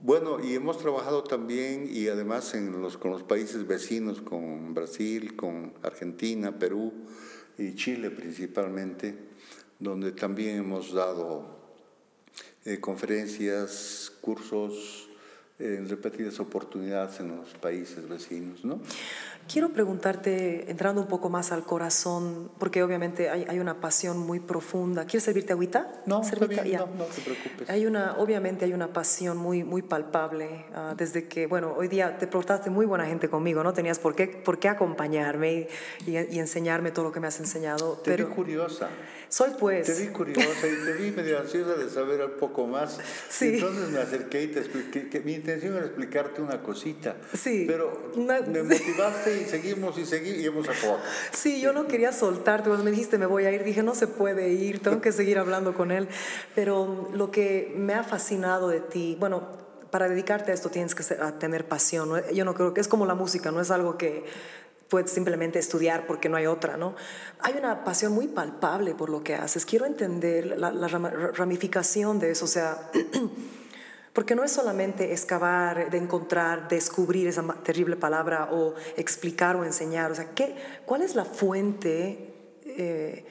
bueno, 0.02 0.44
y 0.44 0.54
hemos 0.54 0.80
trabajado 0.80 1.24
también 1.24 1.88
y 1.90 2.10
además 2.10 2.54
en 2.56 2.82
los, 2.82 2.98
con 2.98 3.12
los 3.12 3.24
países 3.24 3.66
vecinos, 3.66 4.22
con 4.22 4.74
Brasil, 4.74 5.36
con 5.36 5.74
Argentina, 5.82 6.60
Perú 6.60 6.94
y 7.58 7.76
Chile 7.76 8.12
principalmente, 8.12 9.16
donde 9.84 10.14
también 10.14 10.58
hemos 10.58 10.94
dado 10.94 11.46
eh, 12.64 12.80
conferencias, 12.80 14.12
cursos 14.22 15.10
en 15.60 15.90
repetidas 15.90 16.40
oportunidades 16.40 17.20
en 17.20 17.36
los 17.36 17.50
países 17.50 18.08
vecinos, 18.08 18.64
¿no? 18.64 18.80
Quiero 19.52 19.70
preguntarte, 19.74 20.72
entrando 20.72 21.02
un 21.02 21.08
poco 21.08 21.30
más 21.30 21.52
al 21.52 21.64
corazón, 21.64 22.50
porque 22.58 22.82
obviamente 22.82 23.30
hay, 23.30 23.46
hay 23.48 23.60
una 23.60 23.82
pasión 23.82 24.18
muy 24.18 24.40
profunda. 24.40 25.06
¿Quieres 25.06 25.24
servirte 25.24 25.54
agüita? 25.54 25.92
No, 26.06 26.22
está 26.24 26.46
bien, 26.48 26.78
no, 26.80 26.88
no 26.98 27.04
te 27.06 27.22
preocupes. 27.22 27.70
Hay 27.70 27.86
una, 27.86 28.18
obviamente 28.18 28.66
hay 28.66 28.74
una 28.74 28.94
pasión 28.94 29.38
muy, 29.38 29.64
muy 29.64 29.82
palpable 29.82 30.66
ah, 30.74 30.96
desde 30.98 31.28
que, 31.28 31.46
bueno, 31.48 31.74
hoy 31.78 31.88
día 31.88 32.18
te 32.18 32.26
portaste 32.26 32.70
muy 32.70 32.86
buena 32.86 33.06
gente 33.06 33.30
conmigo, 33.30 33.64
no 33.64 33.74
tenías 33.74 34.00
por 34.00 34.16
qué, 34.16 34.28
por 34.28 34.60
qué 34.60 34.70
acompañarme 34.70 35.68
y, 36.08 36.12
y 36.18 36.40
enseñarme 36.40 36.92
todo 36.92 37.06
lo 37.06 37.12
que 37.12 37.20
me 37.20 37.28
has 37.28 37.40
enseñado. 37.40 37.94
Te 38.04 38.12
pero 38.12 38.28
vi 38.30 38.34
curiosa. 38.34 38.90
soy 39.30 39.52
pues. 39.60 39.86
Te 39.86 39.94
vi 40.02 40.08
curiosa 40.08 40.68
y 40.68 40.86
te 40.86 40.94
vi 40.94 41.12
medio 41.12 41.40
ansiosa 41.40 41.74
de 41.76 41.90
saber 41.90 42.22
un 42.24 42.38
poco 42.40 42.66
más. 42.66 42.98
Sí. 43.30 43.56
Entonces 43.56 43.90
me 43.90 44.00
acerqué 44.00 44.44
y 44.44 44.48
te 44.48 44.60
expliqué 44.60 45.10
que 45.10 45.20
mi 45.20 45.34
intención 45.34 45.76
era 45.76 45.86
explicarte 45.86 46.42
una 46.42 46.62
cosita. 46.64 47.18
Sí. 47.34 47.66
Pero 47.68 48.12
Una- 48.16 48.42
me 48.42 48.64
motivaste 48.64 49.33
y 49.42 49.46
seguimos 49.46 49.98
y 49.98 50.06
seguimos 50.06 50.40
y 50.40 50.46
hemos 50.46 50.70
acabado. 50.70 51.00
Sí, 51.32 51.60
yo 51.62 51.74
no 51.74 51.88
quería 51.88 52.12
soltarte, 52.12 52.70
cuando 52.70 52.84
me 52.86 52.92
dijiste 52.92 53.18
me 53.18 53.26
voy 53.26 53.46
a 53.46 53.52
ir, 53.52 53.64
dije 53.64 53.84
no 53.84 53.96
se 53.96 54.08
puede 54.08 54.50
ir, 54.50 54.82
tengo 54.82 55.02
que 55.02 55.12
seguir 55.12 55.38
hablando 55.40 55.74
con 55.74 55.92
él. 55.92 56.08
Pero 56.56 57.10
lo 57.14 57.32
que 57.32 57.74
me 57.76 57.94
ha 57.94 58.04
fascinado 58.04 58.68
de 58.70 58.80
ti, 58.82 59.18
bueno, 59.20 59.62
para 59.92 60.10
dedicarte 60.10 60.52
a 60.52 60.54
esto 60.56 60.70
tienes 60.70 60.96
que 60.96 61.04
ser- 61.04 61.22
a 61.22 61.38
tener 61.38 61.66
pasión. 61.68 62.10
¿no? 62.10 62.32
Yo 62.32 62.46
no 62.46 62.54
creo 62.56 62.74
que 62.74 62.82
es 62.82 62.88
como 62.88 63.06
la 63.06 63.14
música, 63.16 63.52
no 63.52 63.62
es 63.62 63.70
algo 63.72 63.98
que 63.98 64.24
puedes 64.90 65.12
simplemente 65.12 65.58
estudiar 65.60 66.06
porque 66.06 66.30
no 66.30 66.38
hay 66.38 66.46
otra, 66.46 66.78
¿no? 66.78 66.96
Hay 67.40 67.56
una 67.58 67.84
pasión 67.84 68.12
muy 68.12 68.28
palpable 68.28 68.94
por 68.94 69.10
lo 69.10 69.24
que 69.24 69.34
haces. 69.36 69.66
Quiero 69.66 69.86
entender 69.86 70.58
la, 70.60 70.72
la 70.72 70.88
ramificación 70.88 72.20
de 72.20 72.30
eso, 72.32 72.46
o 72.46 72.48
sea, 72.48 72.92
porque 74.14 74.36
no 74.36 74.44
es 74.44 74.52
solamente 74.52 75.12
excavar, 75.12 75.90
de 75.90 75.98
encontrar, 75.98 76.68
descubrir 76.68 77.28
esa 77.28 77.42
terrible 77.64 77.96
palabra 77.96 78.50
o 78.52 78.76
explicar 78.96 79.56
o 79.56 79.66
enseñar. 79.66 80.12
O 80.12 80.16
sea, 80.16 80.34
¿qué, 80.36 80.56
¿cuál 80.86 81.02
es 81.02 81.16
la 81.16 81.26
fuente, 81.26 82.34
eh, 82.66 83.26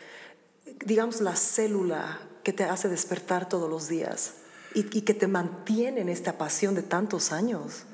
digamos, 0.84 1.20
la 1.20 1.36
célula 1.36 2.20
que 2.42 2.52
te 2.52 2.64
hace 2.64 2.88
despertar 2.88 3.48
todos 3.48 3.70
los 3.70 3.88
días 3.88 4.34
y, 4.74 4.80
y 4.98 5.02
que 5.02 5.14
te 5.14 5.28
mantiene 5.28 6.00
en 6.00 6.08
esta 6.08 6.36
pasión 6.36 6.74
de 6.74 6.82
tantos 6.82 7.30
años? 7.30 7.84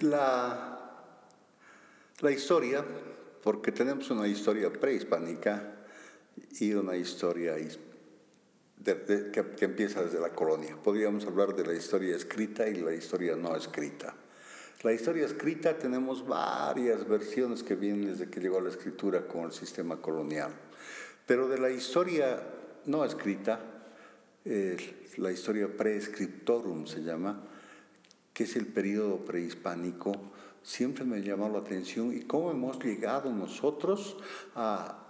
La, 0.00 0.90
la 2.20 2.30
historia, 2.30 2.84
porque 3.42 3.72
tenemos 3.72 4.10
una 4.10 4.28
historia 4.28 4.70
prehispánica 4.70 5.72
y 6.60 6.74
una 6.74 6.96
historia 6.96 7.58
his- 7.58 7.78
de- 8.78 8.94
de- 8.94 9.30
que, 9.30 9.44
que 9.56 9.64
empieza 9.64 10.02
desde 10.02 10.20
la 10.20 10.30
colonia. 10.30 10.76
Podríamos 10.82 11.26
hablar 11.26 11.54
de 11.54 11.66
la 11.66 11.74
historia 11.74 12.14
escrita 12.16 12.68
y 12.68 12.74
la 12.76 12.92
historia 12.92 13.36
no 13.36 13.56
escrita. 13.56 14.14
La 14.82 14.92
historia 14.92 15.24
escrita 15.24 15.78
tenemos 15.78 16.26
varias 16.26 17.08
versiones 17.08 17.62
que 17.62 17.74
vienen 17.74 18.06
desde 18.06 18.28
que 18.30 18.40
llegó 18.40 18.60
la 18.60 18.68
escritura 18.70 19.26
con 19.26 19.44
el 19.44 19.52
sistema 19.52 20.00
colonial. 20.00 20.52
Pero 21.26 21.48
de 21.48 21.58
la 21.58 21.70
historia 21.70 22.42
no 22.84 23.04
escrita, 23.04 23.58
eh, 24.44 24.76
la 25.16 25.32
historia 25.32 25.74
prescriptorum 25.74 26.86
se 26.86 27.02
llama, 27.02 27.42
que 28.32 28.44
es 28.44 28.54
el 28.54 28.66
periodo 28.66 29.24
prehispánico, 29.24 30.12
siempre 30.62 31.04
me 31.04 31.22
llamó 31.22 31.48
la 31.48 31.60
atención 31.60 32.12
y 32.12 32.22
cómo 32.22 32.50
hemos 32.50 32.78
llegado 32.84 33.32
nosotros 33.32 34.18
a, 34.54 35.05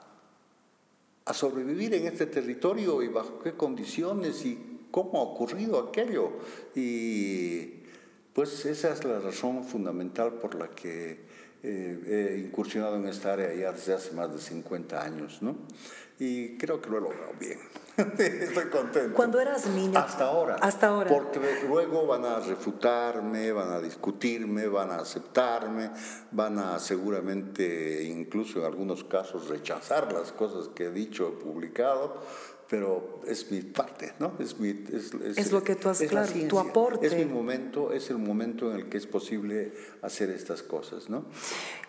a 1.26 1.34
sobrevivir 1.34 1.92
en 1.94 2.06
este 2.06 2.26
territorio 2.26 3.02
y 3.02 3.08
bajo 3.08 3.40
qué 3.40 3.54
condiciones 3.54 4.46
y 4.46 4.86
cómo 4.90 5.20
ha 5.20 5.24
ocurrido 5.24 5.78
aquello. 5.78 6.32
Y 6.74 7.82
pues 8.32 8.64
esa 8.64 8.92
es 8.92 9.04
la 9.04 9.18
razón 9.18 9.64
fundamental 9.64 10.34
por 10.34 10.54
la 10.54 10.68
que 10.68 11.25
eh, 11.68 12.36
he 12.36 12.38
incursionado 12.38 12.94
en 12.94 13.08
esta 13.08 13.32
área 13.32 13.52
ya 13.52 13.72
desde 13.72 13.94
hace 13.94 14.12
más 14.12 14.32
de 14.32 14.38
50 14.38 15.02
años, 15.02 15.42
¿no? 15.42 15.56
Y 16.18 16.56
creo 16.56 16.80
que 16.80 16.88
lo 16.88 16.98
he 16.98 17.00
logrado 17.00 17.32
bien. 17.40 17.58
Estoy 17.96 18.66
contento. 18.66 19.14
Cuando 19.14 19.40
eras 19.40 19.66
niño. 19.66 19.98
Hasta 19.98 20.26
ahora. 20.26 20.56
Hasta 20.60 20.86
ahora. 20.86 21.10
Porque 21.10 21.40
luego 21.66 22.06
van 22.06 22.24
a 22.24 22.38
refutarme, 22.38 23.50
van 23.50 23.72
a 23.72 23.80
discutirme, 23.80 24.68
van 24.68 24.92
a 24.92 24.98
aceptarme, 24.98 25.90
van 26.30 26.58
a 26.58 26.78
seguramente, 26.78 28.04
incluso 28.04 28.60
en 28.60 28.66
algunos 28.66 29.02
casos, 29.02 29.48
rechazar 29.48 30.12
las 30.12 30.30
cosas 30.30 30.68
que 30.68 30.84
he 30.84 30.90
dicho, 30.90 31.28
he 31.28 31.42
publicado. 31.42 32.22
Pero 32.68 33.20
es 33.28 33.50
mi 33.52 33.60
parte, 33.62 34.12
¿no? 34.18 34.32
Es, 34.40 34.58
mi, 34.58 34.70
es, 34.70 35.12
Es 35.38 35.52
lo 35.52 35.62
que 35.62 35.76
tú 35.76 35.88
has- 35.88 36.00
es 36.00 36.12
la 36.12 36.24
claro, 36.24 36.48
tu 36.48 36.58
aporte. 36.58 37.06
Es 37.06 37.14
mi 37.16 37.24
momento, 37.24 37.92
es 37.92 38.10
el 38.10 38.18
momento 38.18 38.70
en 38.70 38.76
el 38.78 38.88
que 38.88 38.96
es 38.96 39.06
posible 39.06 39.72
hacer 40.02 40.30
estas 40.30 40.62
cosas, 40.64 41.08
¿no? 41.08 41.24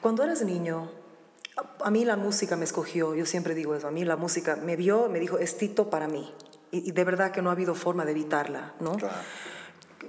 Cuando 0.02 0.24
eras 0.24 0.44
niño, 0.44 0.92
a- 1.58 1.86
a 1.88 1.90
mí 1.92 2.06
la 2.06 2.16
música 2.16 2.56
me 2.56 2.66
escogió, 2.66 3.16
yo 3.16 3.26
siempre 3.26 3.56
digo 3.56 3.74
eso, 3.76 3.88
a 3.88 3.92
mí 3.92 4.06
la 4.06 4.18
música 4.18 4.56
me 4.56 4.76
vio, 4.76 5.10
me 5.10 5.20
dijo, 5.20 5.40
es 5.40 5.58
Tito 5.58 5.90
para 5.90 6.08
mí. 6.08 6.32
Y, 6.72 6.90
y 6.90 6.92
de 6.92 7.04
verdad 7.04 7.32
que 7.32 7.42
no 7.42 7.50
ha 7.50 7.54
habido 7.54 7.74
forma 7.74 8.06
de 8.06 8.12
evitarla, 8.12 8.76
¿no? 8.80 8.98
Claro. 8.98 9.16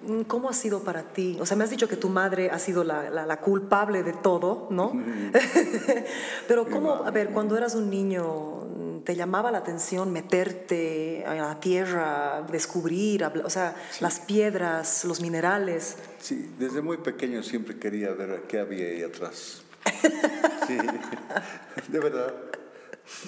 Mm, 0.07 0.23
¿Cómo 0.23 0.49
ha 0.49 0.53
sido 0.53 0.83
para 0.83 1.03
ti? 1.03 1.37
O 1.41 1.47
sea, 1.47 1.57
me 1.57 1.65
has 1.65 1.71
dicho 1.71 1.89
que 1.89 1.97
tu 1.97 2.09
madre 2.09 2.51
ha 2.51 2.59
sido 2.59 2.85
la, 2.85 3.11
la- 3.11 3.27
la 3.27 3.41
culpable 3.41 4.03
de 4.03 4.13
todo, 4.13 4.69
¿no? 4.71 4.93
Pero 6.49 6.69
¿cómo, 6.69 6.95
a 7.05 7.11
ver, 7.11 7.31
cuando 7.31 7.57
eras 7.57 7.75
un 7.75 7.91
niño, 7.91 8.25
mm, 8.25 9.01
te 9.05 9.17
llamaba 9.17 9.51
la 9.51 9.59
atención 9.59 10.13
meterte 10.13 11.25
a 11.27 11.35
la 11.35 11.61
tierra, 11.61 12.43
descubrir, 12.51 13.25
o 13.25 13.51
sea, 13.51 13.75
las 14.01 14.21
piedras, 14.21 15.05
los 15.05 15.21
minerales? 15.21 15.97
Sí, 16.21 16.55
desde 16.59 16.81
muy 16.83 16.99
pequeño 16.99 17.43
siempre 17.43 17.79
quería 17.79 18.13
ver 18.13 18.43
qué 18.49 18.61
había 18.61 18.87
ahí 18.89 19.03
atrás. 19.03 19.63
Sí, 20.67 20.77
de 21.89 21.99
verdad. 21.99 22.35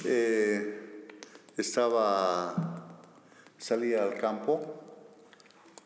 Eh, 0.05 1.07
estaba, 1.57 2.85
salía 3.57 4.03
al 4.03 4.19
campo, 4.19 4.80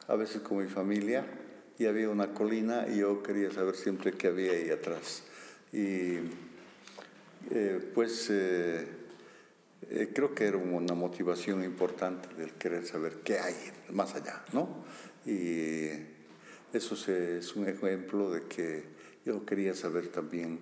a 0.09 0.17
veces 0.17 0.43
con 0.43 0.59
mi 0.59 0.67
familia, 0.69 1.25
y 1.79 1.87
había 1.87 2.09
una 2.09 2.33
colina 2.33 2.87
y 2.89 2.99
yo 2.99 3.23
quería 3.23 3.51
saber 3.51 3.75
siempre 3.75 4.13
qué 4.13 4.29
había 4.29 4.53
ahí 4.53 4.71
atrás. 4.71 5.25
Y 5.73 6.19
eh, 7.51 7.91
pues 7.95 8.29
eh, 8.31 8.87
eh, 9.91 10.11
creo 10.15 10.35
que 10.35 10.45
era 10.47 10.57
una 10.57 10.95
motivación 10.95 11.65
importante 11.65 12.29
del 12.35 12.53
querer 12.53 12.87
saber 12.87 13.17
qué 13.25 13.39
hay 13.39 13.55
más 13.91 14.15
allá, 14.15 14.45
¿no? 14.53 14.85
Y 15.27 15.89
eso 16.73 16.97
se- 16.97 17.39
es 17.39 17.55
un 17.57 17.69
ejemplo 17.69 18.31
de 18.31 18.43
que 18.43 18.85
yo 19.25 19.45
quería 19.45 19.75
saber 19.75 20.09
también 20.09 20.61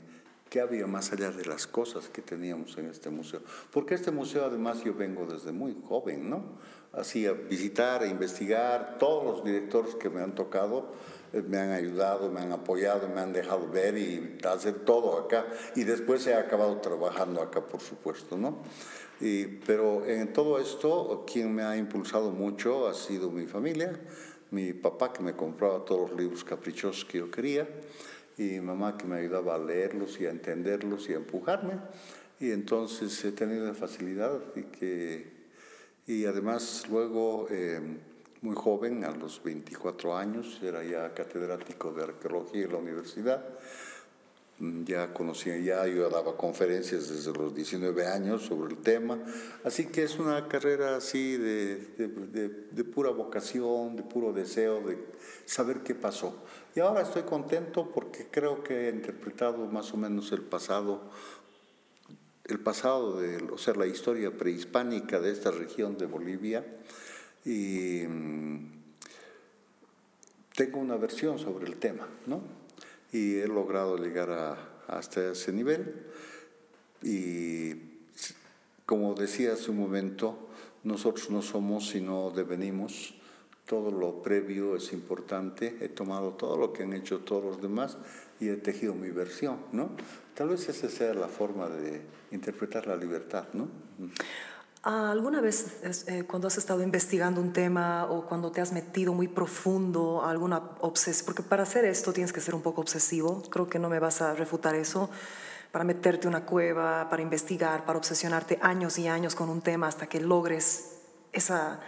qué 0.49 0.61
había 0.61 0.87
más 0.87 1.13
allá 1.13 1.31
de 1.31 1.45
las 1.45 1.67
cosas 1.67 2.09
que 2.09 2.23
teníamos 2.23 2.77
en 2.79 2.87
este 2.87 3.11
museo. 3.11 3.41
Porque 3.71 3.95
este 3.95 4.11
museo 4.11 4.45
además 4.45 4.83
yo 4.85 4.95
vengo 4.95 5.27
desde 5.27 5.53
muy 5.53 5.77
joven, 5.85 6.29
¿no? 6.31 6.59
Así 6.93 7.27
a 7.27 7.33
visitar, 7.33 8.03
a 8.03 8.07
investigar, 8.07 8.99
todos 8.99 9.25
los 9.25 9.45
directores 9.45 9.95
que 9.95 10.11
me 10.11 10.21
han 10.21 10.35
tocado 10.35 10.93
eh, 11.33 11.43
me 11.43 11.59
han 11.59 11.73
ayudado, 11.73 12.31
me 12.31 12.41
han 12.41 12.53
apoyado, 12.53 13.09
me 13.09 13.21
han 13.21 13.33
dejado 13.33 13.69
ver 13.69 13.97
y 13.97 14.39
hacer 14.47 14.81
todo 14.85 15.19
acá. 15.19 15.47
Y 15.75 15.85
después 15.85 16.27
he 16.27 16.35
acabado 16.35 16.77
trabajando 16.79 17.41
acá, 17.41 17.67
por 17.67 17.81
supuesto, 17.81 18.37
¿no? 18.37 18.59
Y, 19.21 19.47
pero 19.47 20.05
en 20.05 20.33
todo 20.33 20.59
esto, 20.59 21.25
quien 21.31 21.55
me 21.55 21.63
ha 21.63 21.77
impulsado 21.77 22.31
mucho 22.31 22.89
ha 22.89 22.95
sido 22.95 23.31
mi 23.31 23.47
familia, 23.47 23.99
mi 24.51 24.73
papá 24.73 25.13
que 25.13 25.23
me 25.23 25.35
compraba 25.35 25.85
todos 25.85 26.11
los 26.11 26.21
libros 26.21 26.45
caprichosos 26.45 27.05
que 27.05 27.19
yo 27.19 27.31
quería 27.31 27.67
y 28.37 28.61
mamá 28.61 28.99
que 28.99 29.07
me 29.07 29.17
ayudaba 29.17 29.55
a 29.55 29.59
leerlos 29.59 30.21
y 30.21 30.27
a 30.27 30.31
entenderlos 30.31 31.09
y 31.09 31.15
a 31.15 31.17
empujarme. 31.17 31.75
Y 32.41 32.51
entonces 32.51 33.25
he 33.25 33.33
tenido 33.33 33.67
la 33.67 33.75
facilidad 33.75 34.41
y 34.57 34.63
que 34.65 35.32
y 36.07 36.25
además 36.25 36.85
luego, 36.91 37.47
eh, 37.51 37.81
muy 38.41 38.57
joven, 38.57 39.05
a 39.05 39.13
los 39.13 39.43
24 39.43 40.17
años, 40.17 40.61
era 40.63 40.83
ya 40.83 41.15
catedrático 41.15 41.93
de 41.93 42.03
arqueología 42.03 42.65
en 42.65 42.73
la 42.73 42.79
universidad. 42.79 43.45
Mm, 44.59 44.85
ya 44.85 45.13
conocía, 45.13 45.57
ya 45.59 45.87
yo 45.87 46.09
daba 46.11 46.37
conferencias 46.37 47.09
desde 47.09 47.33
los 47.33 47.55
19 47.55 48.07
años 48.07 48.43
sobre 48.43 48.75
el 48.75 48.81
tema, 48.81 49.19
así 49.65 49.87
que 49.87 50.05
es 50.05 50.19
una 50.19 50.47
carrera 50.47 50.97
así 50.97 51.37
de, 51.37 51.77
de, 51.97 52.49
de, 52.71 52.85
pura 52.85 53.11
vocación, 53.11 53.97
de 53.97 54.03
puro 54.03 54.33
deseo 54.33 54.81
de 54.83 54.99
saber 55.47 55.81
qué 55.83 55.95
pasó. 55.95 56.45
Y 56.77 56.81
ahora 56.81 57.01
estoy 57.03 57.23
contento 57.23 57.91
porque 57.93 58.29
creo 58.31 58.63
que 58.63 58.89
he 58.89 58.91
interpretado 58.91 59.67
más 59.67 59.93
o 59.95 59.97
menos 59.97 60.31
el 60.33 60.43
pasado, 60.43 61.11
el 62.45 62.61
pasado 62.61 63.21
de, 63.21 63.37
o 63.51 63.59
sea, 63.59 63.75
la 63.75 63.87
historia 63.87 64.37
prehispánica 64.37 65.21
de 65.21 65.33
esta 65.33 65.51
región 65.51 65.97
de 65.99 66.07
Bolivia 66.07 66.65
y 67.45 68.03
mm, 68.09 68.73
tengo 70.57 70.79
una 70.79 70.97
versión 70.97 71.39
sobre 71.39 71.67
el 71.67 71.77
tema, 71.77 72.09
¿no? 72.27 72.63
y 73.13 73.37
he 73.37 73.47
logrado 73.47 73.99
llegar 73.99 74.57
hasta 74.89 75.33
ese 75.33 75.53
nivel. 75.53 76.07
Y 77.03 77.75
como 78.87 79.15
decía 79.15 79.53
hace 79.53 79.71
un 79.71 79.79
momento, 79.79 80.49
nosotros 80.83 81.31
no 81.31 81.43
somos 81.43 81.91
sino 81.91 82.31
devenimos. 82.31 83.15
Todo 83.67 83.91
lo 83.91 84.23
previo 84.23 84.77
es 84.77 84.93
importante. 84.93 85.77
He 85.81 85.89
tomado 85.89 86.33
todo 86.33 86.57
lo 86.57 86.73
que 86.73 86.83
han 86.83 86.95
hecho 86.95 87.21
todos 87.21 87.45
los 87.45 87.63
demás 87.63 87.99
y 88.43 88.49
he 88.49 88.57
tejido 88.57 88.95
mi 88.95 89.11
versión, 89.11 89.59
¿no? 89.71 89.91
Tal 90.35 90.49
vez 90.49 90.69
esa 90.69 90.89
sea 90.89 91.15
la 91.15 91.29
forma 91.29 91.69
de 91.69 92.03
interpretar 92.33 92.89
la 92.89 92.97
libertad, 92.97 93.45
¿no? 93.53 93.69
¿Alguna 94.83 95.41
vez 95.41 96.07
eh, 96.09 96.25
cuando 96.27 96.49
has 96.49 96.59
estado 96.59 96.83
investigando 96.83 97.41
un 97.41 97.53
tema 97.53 98.07
o 98.07 98.27
cuando 98.27 98.51
te 98.51 98.61
has 98.61 98.73
metido 98.73 99.13
muy 99.15 99.29
profundo 99.29 100.23
a 100.23 100.31
alguna 100.33 100.61
obsesión, 100.81 101.25
porque 101.25 101.45
para 101.45 101.63
hacer 101.63 101.85
esto 101.85 102.13
tienes 102.13 102.33
que 102.33 102.41
ser 102.41 102.57
un 102.57 102.63
poco 102.63 102.81
obsesivo, 102.81 103.43
creo 103.49 103.69
que 103.69 103.79
no 103.79 103.89
me 103.89 104.01
vas 104.01 104.21
a 104.23 104.35
refutar 104.35 104.75
eso, 104.75 105.09
para 105.71 105.85
meterte 105.85 106.27
una 106.27 106.45
cueva, 106.45 107.09
para 107.09 107.23
investigar, 107.23 107.85
para 107.85 107.97
obsesionarte 107.97 108.59
años 108.61 108.99
y 108.99 109.07
años 109.07 109.37
con 109.37 109.51
un 109.51 109.61
tema 109.61 109.87
hasta 109.87 110.09
que 110.09 110.21
logres 110.21 110.97
esa, 111.33 111.79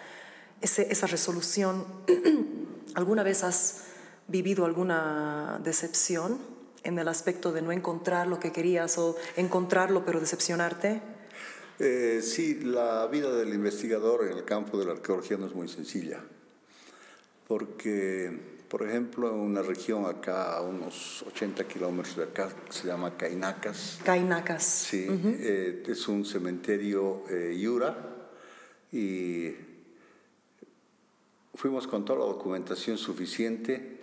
esa 0.61 1.07
resolución, 1.09 1.84
¿alguna 2.94 3.24
vez 3.24 3.42
has 3.42 3.93
vivido 4.28 4.64
alguna 4.64 5.60
decepción 5.62 6.38
en 6.84 6.98
el 6.98 7.08
aspecto 7.08 7.52
de 7.52 7.62
no 7.62 7.72
encontrar 7.72 8.26
lo 8.26 8.38
que 8.38 8.52
querías 8.52 8.98
o 8.98 9.16
encontrarlo 9.36 10.04
pero 10.04 10.20
decepcionarte? 10.20 11.00
Eh, 11.78 12.20
sí, 12.22 12.60
la 12.60 13.06
vida 13.08 13.34
del 13.34 13.52
investigador 13.52 14.26
en 14.26 14.36
el 14.36 14.44
campo 14.44 14.78
de 14.78 14.86
la 14.86 14.92
arqueología 14.92 15.36
no 15.36 15.46
es 15.46 15.54
muy 15.54 15.66
sencilla, 15.66 16.20
porque, 17.48 18.62
por 18.68 18.86
ejemplo, 18.86 19.28
en 19.28 19.40
una 19.40 19.62
región 19.62 20.06
acá, 20.06 20.56
a 20.56 20.60
unos 20.60 21.24
80 21.26 21.64
kilómetros 21.64 22.16
de 22.16 22.24
acá, 22.24 22.50
se 22.70 22.86
llama 22.86 23.16
Cainacas. 23.16 23.98
Cainacas. 24.04 24.62
Sí, 24.62 25.06
eh, 25.10 25.82
es 25.84 26.06
un 26.06 26.24
cementerio 26.24 27.24
eh, 27.28 27.58
Yura 27.58 27.96
y 28.92 29.52
fuimos 31.54 31.88
con 31.88 32.04
toda 32.04 32.20
la 32.20 32.26
documentación 32.26 32.98
suficiente 32.98 33.93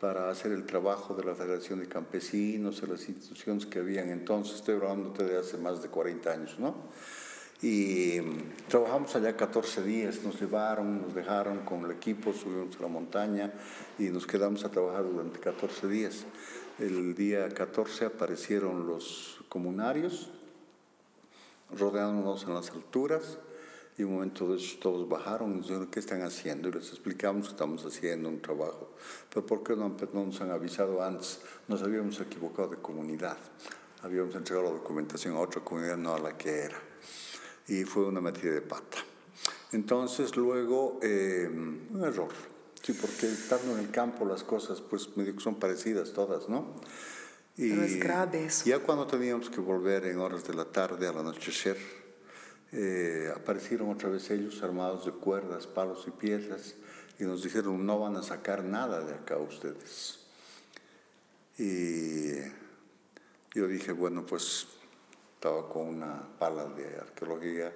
para 0.00 0.30
hacer 0.30 0.52
el 0.52 0.64
trabajo 0.64 1.14
de 1.14 1.24
la 1.24 1.34
Federación 1.34 1.80
de 1.80 1.88
Campesinos, 1.88 2.80
de 2.80 2.86
las 2.86 3.08
instituciones 3.08 3.66
que 3.66 3.80
habían 3.80 4.10
entonces, 4.10 4.56
estoy 4.56 4.76
hablando 4.76 5.10
de 5.24 5.38
hace 5.38 5.58
más 5.58 5.82
de 5.82 5.88
40 5.88 6.30
años, 6.30 6.58
¿no? 6.58 6.74
Y 7.60 8.20
trabajamos 8.68 9.16
allá 9.16 9.36
14 9.36 9.82
días, 9.82 10.22
nos 10.22 10.40
llevaron, 10.40 11.02
nos 11.02 11.14
dejaron 11.14 11.64
con 11.64 11.84
el 11.84 11.90
equipo, 11.90 12.32
subimos 12.32 12.76
a 12.76 12.82
la 12.82 12.88
montaña 12.88 13.52
y 13.98 14.04
nos 14.04 14.28
quedamos 14.28 14.64
a 14.64 14.68
trabajar 14.68 15.02
durante 15.02 15.40
14 15.40 15.88
días. 15.88 16.24
El 16.78 17.16
día 17.16 17.48
14 17.48 18.04
aparecieron 18.04 18.86
los 18.86 19.40
comunarios, 19.48 20.30
rodeándonos 21.76 22.44
en 22.44 22.54
las 22.54 22.70
alturas, 22.70 23.38
y 23.98 24.04
un 24.04 24.14
momento 24.14 24.48
de 24.48 24.58
eso 24.58 24.78
todos 24.80 25.08
bajaron 25.08 25.52
y 25.52 25.56
nos 25.56 25.66
dijeron, 25.66 25.88
¿qué 25.88 25.98
están 25.98 26.22
haciendo? 26.22 26.68
Y 26.68 26.72
les 26.72 26.88
explicamos 26.90 27.46
que 27.46 27.50
estamos 27.50 27.84
haciendo 27.84 28.28
un 28.28 28.40
trabajo. 28.40 28.94
Pero 29.28 29.44
¿por 29.44 29.64
qué 29.64 29.74
no, 29.74 29.94
nos 30.12 30.40
han 30.40 30.52
avisado 30.52 31.02
antes? 31.02 31.40
Nos 31.66 31.82
habíamos 31.82 32.20
equivocado 32.20 32.68
de 32.68 32.76
comunidad. 32.76 33.36
Habíamos 34.02 34.36
entregado 34.36 34.68
la 34.68 34.74
documentación 34.74 35.34
a 35.34 35.40
otra 35.40 35.64
comunidad, 35.64 35.96
no 35.96 36.14
a 36.14 36.20
la 36.20 36.38
que 36.38 36.60
era. 36.60 36.80
Y 37.66 37.82
fue 37.82 38.06
una 38.06 38.20
metida 38.20 38.52
de 38.52 38.62
pata. 38.62 38.98
Entonces 39.72 40.36
luego, 40.36 41.00
eh, 41.02 41.48
un 41.50 42.04
error. 42.04 42.30
Sí, 42.80 42.92
porque 42.92 43.26
estando 43.26 43.76
en 43.76 43.80
el 43.80 43.90
campo 43.90 44.24
las 44.24 44.44
cosas 44.44 44.80
pues 44.80 45.16
medio 45.16 45.34
que 45.34 45.40
son 45.40 45.56
parecidas 45.56 46.12
todas, 46.12 46.48
¿no? 46.48 46.76
Y 47.56 47.70
Pero 47.70 47.82
es 47.82 47.98
grave 47.98 48.44
eso. 48.44 48.64
Ya 48.64 48.78
cuando 48.78 49.08
teníamos 49.08 49.50
que 49.50 49.60
volver 49.60 50.06
en 50.06 50.20
horas 50.20 50.46
de 50.46 50.54
la 50.54 50.66
tarde, 50.66 51.08
al 51.08 51.18
anochecer, 51.18 51.76
eh, 52.72 53.32
aparecieron 53.34 53.90
otra 53.90 54.10
vez 54.10 54.30
ellos 54.30 54.62
armados 54.62 55.06
de 55.06 55.12
cuerdas, 55.12 55.66
palos 55.66 56.04
y 56.06 56.10
piedras 56.10 56.74
y 57.18 57.24
nos 57.24 57.42
dijeron 57.42 57.84
no 57.86 57.98
van 57.98 58.16
a 58.16 58.22
sacar 58.22 58.62
nada 58.62 59.00
de 59.00 59.14
acá 59.14 59.38
ustedes. 59.38 60.20
Y 61.56 62.36
yo 63.54 63.66
dije, 63.66 63.92
bueno, 63.92 64.24
pues 64.24 64.68
estaba 65.34 65.68
con 65.68 65.88
una 65.88 66.28
pala 66.38 66.66
de 66.66 66.96
arqueología 66.96 67.72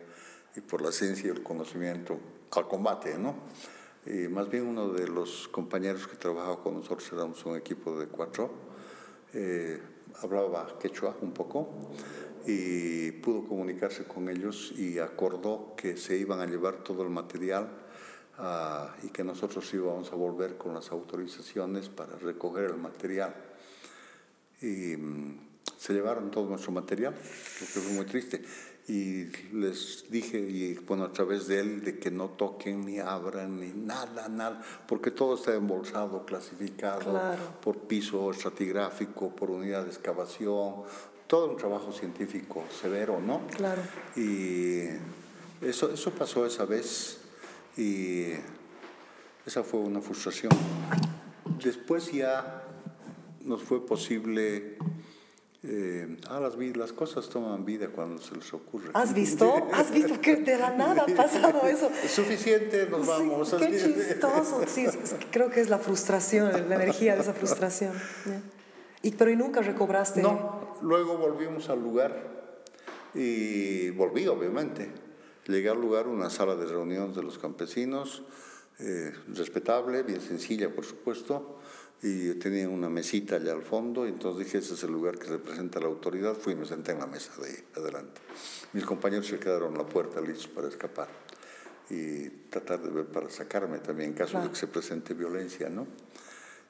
y 0.54 0.60
por 0.60 0.82
la 0.82 0.92
ciencia 0.92 1.28
y 1.28 1.30
el 1.30 1.42
conocimiento 1.42 2.18
al 2.50 2.68
combate, 2.68 3.18
¿no? 3.18 3.34
Y 4.04 4.28
más 4.28 4.50
bien 4.50 4.66
uno 4.66 4.88
de 4.88 5.08
los 5.08 5.48
compañeros 5.48 6.06
que 6.06 6.16
trabajaba 6.16 6.62
con 6.62 6.74
nosotros, 6.74 7.10
éramos 7.12 7.44
un 7.46 7.56
equipo 7.56 7.98
de 7.98 8.08
cuatro, 8.08 8.50
eh, 9.32 9.80
hablaba 10.22 10.78
quechua 10.78 11.16
un 11.20 11.32
poco 11.32 11.68
y 12.46 13.12
pudo 13.12 13.44
comunicarse 13.44 14.04
con 14.04 14.28
ellos 14.28 14.72
y 14.76 14.98
acordó 14.98 15.74
que 15.76 15.96
se 15.96 16.16
iban 16.16 16.40
a 16.40 16.46
llevar 16.46 16.82
todo 16.82 17.02
el 17.02 17.10
material 17.10 17.68
ah, 18.38 18.94
y 19.02 19.08
que 19.08 19.24
nosotros 19.24 19.72
íbamos 19.74 20.12
a 20.12 20.16
volver 20.16 20.56
con 20.56 20.74
las 20.74 20.90
autorizaciones 20.90 21.88
para 21.88 22.16
recoger 22.16 22.64
el 22.64 22.76
material. 22.76 23.34
Y 24.60 24.96
mm, 24.96 25.38
se 25.76 25.92
llevaron 25.92 26.30
todo 26.30 26.48
nuestro 26.48 26.72
material, 26.72 27.14
lo 27.14 27.66
que 27.66 27.80
fue 27.80 27.92
muy 27.92 28.04
triste. 28.04 28.42
Y 28.88 29.26
les 29.52 30.06
dije, 30.10 30.40
y 30.40 30.74
bueno, 30.74 31.04
a 31.04 31.12
través 31.12 31.46
de 31.46 31.60
él, 31.60 31.84
de 31.84 32.00
que 32.00 32.10
no 32.10 32.30
toquen 32.30 32.84
ni 32.84 32.98
abran 32.98 33.60
ni 33.60 33.68
nada, 33.68 34.28
nada, 34.28 34.60
porque 34.88 35.12
todo 35.12 35.36
está 35.36 35.54
embolsado, 35.54 36.26
clasificado 36.26 37.20
por 37.62 37.78
piso 37.82 38.28
estratigráfico, 38.32 39.34
por 39.36 39.50
unidad 39.52 39.84
de 39.84 39.90
excavación, 39.90 40.82
todo 41.32 41.48
un 41.48 41.56
trabajo 41.56 41.92
científico 41.92 42.62
severo, 42.78 43.18
¿no? 43.18 43.46
Claro. 43.56 43.80
Y 44.14 44.82
eso, 45.62 45.90
eso 45.90 46.10
pasó 46.10 46.44
esa 46.44 46.66
vez 46.66 47.20
y 47.74 48.32
esa 49.46 49.62
fue 49.62 49.80
una 49.80 50.02
frustración. 50.02 50.52
Después 51.64 52.12
ya 52.12 52.64
nos 53.40 53.62
fue 53.62 53.86
posible... 53.86 54.76
Eh, 55.62 56.18
ah, 56.28 56.38
las, 56.38 56.54
las 56.76 56.92
cosas 56.92 57.30
toman 57.30 57.64
vida 57.64 57.88
cuando 57.88 58.20
se 58.20 58.34
les 58.34 58.52
ocurre. 58.52 58.90
¿Has 58.92 59.14
visto? 59.14 59.68
¿Has 59.72 59.90
visto 59.90 60.20
que 60.20 60.36
de 60.36 60.58
la 60.58 60.76
nada 60.76 61.06
ha 61.08 61.16
pasado 61.16 61.66
eso? 61.66 61.90
Es 62.04 62.10
suficiente, 62.14 62.88
nos 62.90 63.06
vamos. 63.06 63.54
qué 63.54 63.70
chistoso. 63.70 64.60
Sí, 64.66 64.84
creo 65.30 65.48
que 65.48 65.62
es 65.62 65.70
la 65.70 65.78
frustración, 65.78 66.68
la 66.68 66.74
energía 66.74 67.14
de 67.14 67.22
esa 67.22 67.32
frustración. 67.32 67.94
¿Y, 69.02 69.10
pero 69.12 69.30
¿y 69.30 69.36
nunca 69.36 69.60
recobraste? 69.60 70.22
No, 70.22 70.76
luego 70.82 71.16
volvimos 71.16 71.68
al 71.68 71.82
lugar 71.82 72.14
y 73.14 73.90
volví, 73.90 74.26
obviamente. 74.26 74.90
Llegué 75.46 75.68
al 75.68 75.80
lugar, 75.80 76.06
una 76.06 76.30
sala 76.30 76.54
de 76.54 76.66
reuniones 76.66 77.16
de 77.16 77.22
los 77.22 77.38
campesinos, 77.38 78.22
eh, 78.78 79.12
respetable, 79.28 80.02
bien 80.04 80.20
sencilla, 80.20 80.72
por 80.72 80.84
supuesto, 80.84 81.58
y 82.00 82.34
tenía 82.34 82.68
una 82.68 82.88
mesita 82.88 83.36
allá 83.36 83.52
al 83.52 83.62
fondo, 83.62 84.06
y 84.06 84.10
entonces 84.10 84.46
dije, 84.46 84.58
ese 84.58 84.74
es 84.74 84.84
el 84.84 84.92
lugar 84.92 85.18
que 85.18 85.26
representa 85.26 85.80
la 85.80 85.86
autoridad, 85.86 86.34
fui 86.34 86.52
y 86.52 86.56
me 86.56 86.64
senté 86.64 86.92
en 86.92 87.00
la 87.00 87.06
mesa 87.06 87.32
de 87.42 87.64
adelante. 87.80 88.20
Mis 88.72 88.84
compañeros 88.84 89.26
se 89.26 89.38
quedaron 89.38 89.72
en 89.72 89.78
la 89.78 89.86
puerta 89.86 90.20
listos 90.20 90.48
para 90.48 90.68
escapar 90.68 91.08
y 91.90 92.28
tratar 92.48 92.80
de 92.82 92.90
ver 92.90 93.06
para 93.06 93.28
sacarme 93.30 93.78
también 93.78 94.10
en 94.10 94.16
caso 94.16 94.40
de 94.40 94.48
que 94.48 94.56
se 94.56 94.68
presente 94.68 95.12
violencia, 95.14 95.68
¿no? 95.68 95.86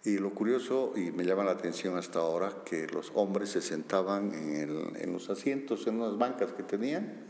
Y 0.04 0.18
lo 0.18 0.30
curioso, 0.30 0.92
y 0.96 1.12
me 1.12 1.24
llama 1.24 1.44
la 1.44 1.52
atención 1.52 1.96
hasta 1.96 2.18
ahora, 2.18 2.62
que 2.64 2.88
los 2.88 3.12
hombres 3.14 3.50
se 3.50 3.62
sentaban 3.62 4.34
en, 4.34 4.96
en 4.96 5.12
los 5.12 5.30
asientos, 5.30 5.86
en 5.86 6.00
unas 6.00 6.18
bancas 6.18 6.52
que 6.52 6.64
tenían, 6.64 7.24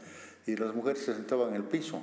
y 0.47 0.57
las 0.57 0.75
mujeres 0.75 1.03
se 1.03 1.14
sentaban 1.14 1.51
en 1.51 1.57
el 1.57 1.64
piso. 1.64 2.01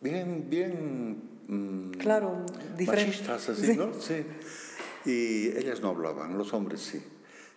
Bien, 0.00 0.46
bien... 0.48 1.36
Mm, 1.48 1.90
claro, 1.92 2.44
machistas, 2.86 3.48
así, 3.48 3.76
¿no? 3.76 3.92
Sí. 3.94 4.24
Y 5.04 5.48
ellas 5.56 5.80
no 5.80 5.88
hablaban, 5.88 6.38
los 6.38 6.52
hombres 6.52 6.80
sí. 6.80 7.02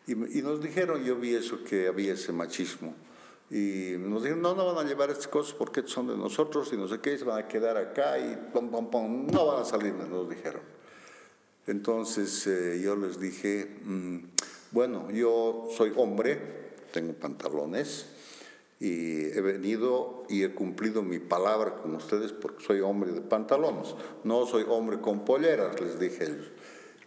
Y, 0.07 0.39
y, 0.39 0.41
nos 0.41 0.61
dijeron, 0.61 1.03
yo 1.03 1.15
vi 1.17 1.35
eso, 1.35 1.63
que 1.63 1.87
había 1.87 2.13
ese 2.13 2.31
machismo. 2.31 2.95
Y 3.51 3.95
nos 3.97 4.23
dijeron, 4.23 4.41
no, 4.41 4.55
no 4.55 4.73
van 4.73 4.85
a 4.85 4.89
llevar 4.89 5.09
estas 5.09 5.27
cosas 5.27 5.53
porque 5.53 5.83
son 5.85 6.07
de 6.07 6.17
nosotros 6.17 6.71
y 6.71 6.77
no 6.77 6.87
sé 6.87 6.99
qué, 6.99 7.17
se 7.17 7.25
van 7.25 7.43
a 7.43 7.47
quedar 7.47 7.77
acá 7.77 8.17
y 8.19 8.37
pom, 8.53 8.69
pom, 8.69 8.89
pom, 8.89 9.27
no 9.27 9.45
van 9.47 9.61
a 9.61 9.65
salir, 9.65 9.93
nos 9.93 10.29
dijeron. 10.29 10.78
Entonces 11.69 12.47
eh, 12.47 12.81
yo 12.83 12.95
les 12.95 13.19
dije, 13.19 13.77
mm, 13.83 14.17
Bueno, 14.71 15.11
yo 15.11 15.67
soy 15.77 15.93
hombre, 15.95 16.39
tengo 16.91 17.13
pantalones 17.13 18.07
y 18.79 19.25
he 19.25 19.41
venido 19.41 20.23
y 20.29 20.43
he 20.43 20.53
cumplido 20.53 21.03
mi 21.03 21.19
palabra 21.19 21.75
con 21.75 21.95
ustedes 21.95 22.33
porque 22.33 22.63
soy 22.65 22.79
hombre 22.81 23.11
de 23.11 23.21
pantalones. 23.21 23.93
No 24.23 24.47
soy 24.47 24.65
hombre 24.67 24.99
con 24.99 25.25
polleras, 25.25 25.79
les 25.79 25.99
dije 25.99 26.23
ellos. 26.23 26.51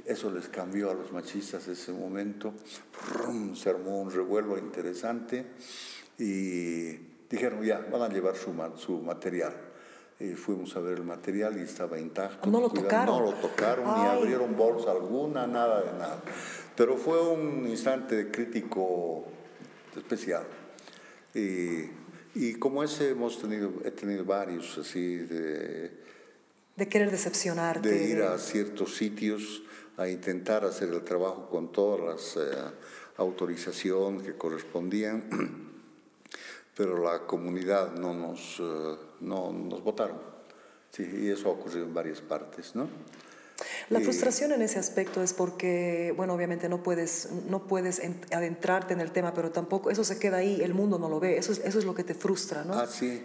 Eso 0.04 0.30
les 0.30 0.48
cambió 0.48 0.90
a 0.90 0.94
los 0.94 1.12
machistas 1.12 1.66
ese 1.66 1.92
momento. 1.92 2.52
Se 3.54 3.70
armó 3.70 4.00
un 4.00 4.12
revuelo 4.12 4.58
interesante 4.58 5.44
y 6.18 6.98
dijeron, 7.28 7.64
ya, 7.64 7.84
van 7.90 8.02
a 8.02 8.08
llevar 8.08 8.36
su, 8.36 8.52
su 8.76 9.00
material. 9.00 9.71
Y 10.22 10.34
fuimos 10.34 10.76
a 10.76 10.80
ver 10.80 10.98
el 10.98 11.04
material 11.04 11.58
y 11.58 11.62
estaba 11.62 11.98
intacto. 11.98 12.48
No 12.48 12.60
lo 12.60 12.70
tocaron. 12.70 13.06
No 13.06 13.32
lo 13.32 13.34
tocaron, 13.34 13.84
ni 13.84 14.06
abrieron 14.06 14.56
bolsa 14.56 14.92
alguna, 14.92 15.46
nada 15.46 15.82
de 15.82 15.98
nada. 15.98 16.22
Pero 16.76 16.96
fue 16.96 17.20
un 17.20 17.66
instante 17.68 18.30
crítico 18.30 19.24
especial. 19.96 20.44
Y, 21.34 21.90
y 22.34 22.54
como 22.54 22.84
ese 22.84 23.10
hemos 23.10 23.40
tenido, 23.40 23.72
he 23.84 23.90
tenido 23.90 24.24
varios 24.24 24.78
así 24.78 25.16
de... 25.16 25.90
De 26.76 26.88
querer 26.88 27.10
decepcionarte. 27.10 27.88
De 27.88 28.08
ir 28.08 28.22
a 28.22 28.38
ciertos 28.38 28.96
sitios 28.96 29.62
a 29.96 30.08
intentar 30.08 30.64
hacer 30.64 30.88
el 30.88 31.02
trabajo 31.02 31.48
con 31.50 31.72
todas 31.72 32.00
las 32.00 32.36
eh, 32.36 32.56
autorizaciones 33.16 34.22
que 34.22 34.34
correspondían, 34.34 35.24
pero 36.76 36.98
la 36.98 37.26
comunidad 37.26 37.92
no 37.92 38.14
nos, 38.14 38.58
eh, 38.60 38.96
no 39.20 39.52
nos 39.52 39.82
votaron. 39.82 40.18
Sí, 40.90 41.08
y 41.22 41.30
eso 41.30 41.48
ha 41.48 41.52
ocurrido 41.52 41.86
en 41.86 41.94
varias 41.94 42.20
partes, 42.20 42.74
¿no? 42.74 42.88
La 43.90 44.00
frustración 44.00 44.52
en 44.52 44.62
ese 44.62 44.78
aspecto 44.78 45.22
es 45.22 45.32
porque, 45.32 46.12
bueno, 46.16 46.34
obviamente 46.34 46.68
no 46.68 46.82
puedes, 46.82 47.28
no 47.48 47.66
puedes 47.66 48.02
adentrarte 48.32 48.92
en 48.92 49.00
el 49.00 49.12
tema, 49.12 49.34
pero 49.34 49.50
tampoco, 49.50 49.90
eso 49.90 50.04
se 50.04 50.18
queda 50.18 50.38
ahí, 50.38 50.60
el 50.62 50.74
mundo 50.74 50.98
no 50.98 51.08
lo 51.08 51.20
ve, 51.20 51.38
eso 51.38 51.52
es, 51.52 51.60
eso 51.60 51.78
es 51.78 51.84
lo 51.84 51.94
que 51.94 52.04
te 52.04 52.14
frustra, 52.14 52.64
¿no? 52.64 52.74
Ah, 52.74 52.86
sí. 52.86 53.22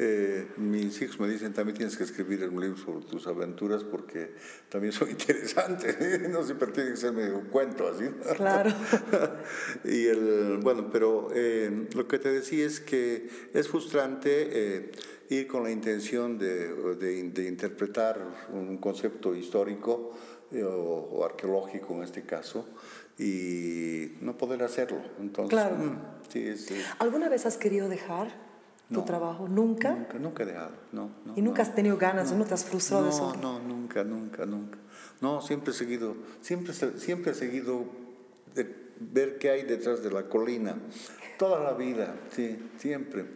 Eh, 0.00 0.46
mis 0.58 1.02
hijos 1.02 1.18
me 1.18 1.26
dicen, 1.26 1.52
también 1.52 1.76
tienes 1.76 1.96
que 1.96 2.04
escribir 2.04 2.48
un 2.48 2.60
libro 2.60 2.76
sobre 2.76 3.04
tus 3.04 3.26
aventuras 3.26 3.82
porque 3.82 4.30
también 4.68 4.92
son 4.92 5.10
interesantes, 5.10 5.96
no 6.30 6.44
siempre 6.44 6.68
tiene 6.68 6.90
que 6.90 6.96
ser 6.96 7.12
medio 7.12 7.42
cuento 7.50 7.88
así. 7.88 8.04
Claro. 8.36 8.70
y 9.84 10.06
el, 10.06 10.58
bueno, 10.62 10.88
pero 10.92 11.30
eh, 11.34 11.88
lo 11.96 12.06
que 12.06 12.20
te 12.20 12.30
decía 12.30 12.64
es 12.64 12.78
que 12.78 13.28
es 13.52 13.66
frustrante 13.66 14.30
eh, 14.30 14.92
ir 15.30 15.48
con 15.48 15.64
la 15.64 15.72
intención 15.72 16.38
de, 16.38 16.94
de, 16.94 17.48
interpretar 17.48 18.46
un 18.52 18.78
concepto 18.78 19.34
histórico 19.34 20.14
o, 20.64 21.24
arqueológico 21.24 21.94
en 21.94 22.04
este 22.04 22.22
caso 22.22 22.68
y 23.18 24.12
no 24.20 24.36
poder 24.38 24.62
hacerlo. 24.62 25.02
Entonces, 25.18 25.50
claro. 25.50 25.76
Mm, 25.76 25.98
sí, 26.28 26.54
¿Alguna 27.00 27.28
vez 27.28 27.46
has 27.46 27.56
querido 27.56 27.88
dejar? 27.88 28.47
Tu 28.92 29.02
trabajo? 29.02 29.48
¿Nunca? 29.48 29.92
Nunca, 29.92 30.18
nunca 30.18 30.42
he 30.42 30.46
dejado, 30.46 30.72
no. 30.92 31.10
¿Y 31.36 31.42
nunca 31.42 31.62
has 31.62 31.74
tenido 31.74 31.96
ganas, 31.96 32.32
no, 32.32 32.44
te 32.44 32.54
has 32.54 32.64
frustrado 32.64 33.04
de 33.04 33.10
eso? 33.10 33.36
No, 33.40 33.58
nunca, 33.60 34.04
nunca, 34.04 34.46
nunca. 34.46 34.78
No, 35.20 35.42
siempre 35.42 35.72
he 35.72 35.74
seguido, 35.74 36.16
siempre, 36.40 36.72
siempre 36.72 37.32
he 37.32 37.34
seguido 37.34 37.84
de 38.54 38.88
ver 39.00 39.38
qué 39.38 39.50
hay 39.50 39.62
detrás 39.64 40.02
de 40.02 40.10
la 40.10 40.24
colina. 40.24 40.76
Toda 41.38 41.62
la 41.62 41.72
vida, 41.74 42.16
sí, 42.30 42.58
siempre. 42.78 43.26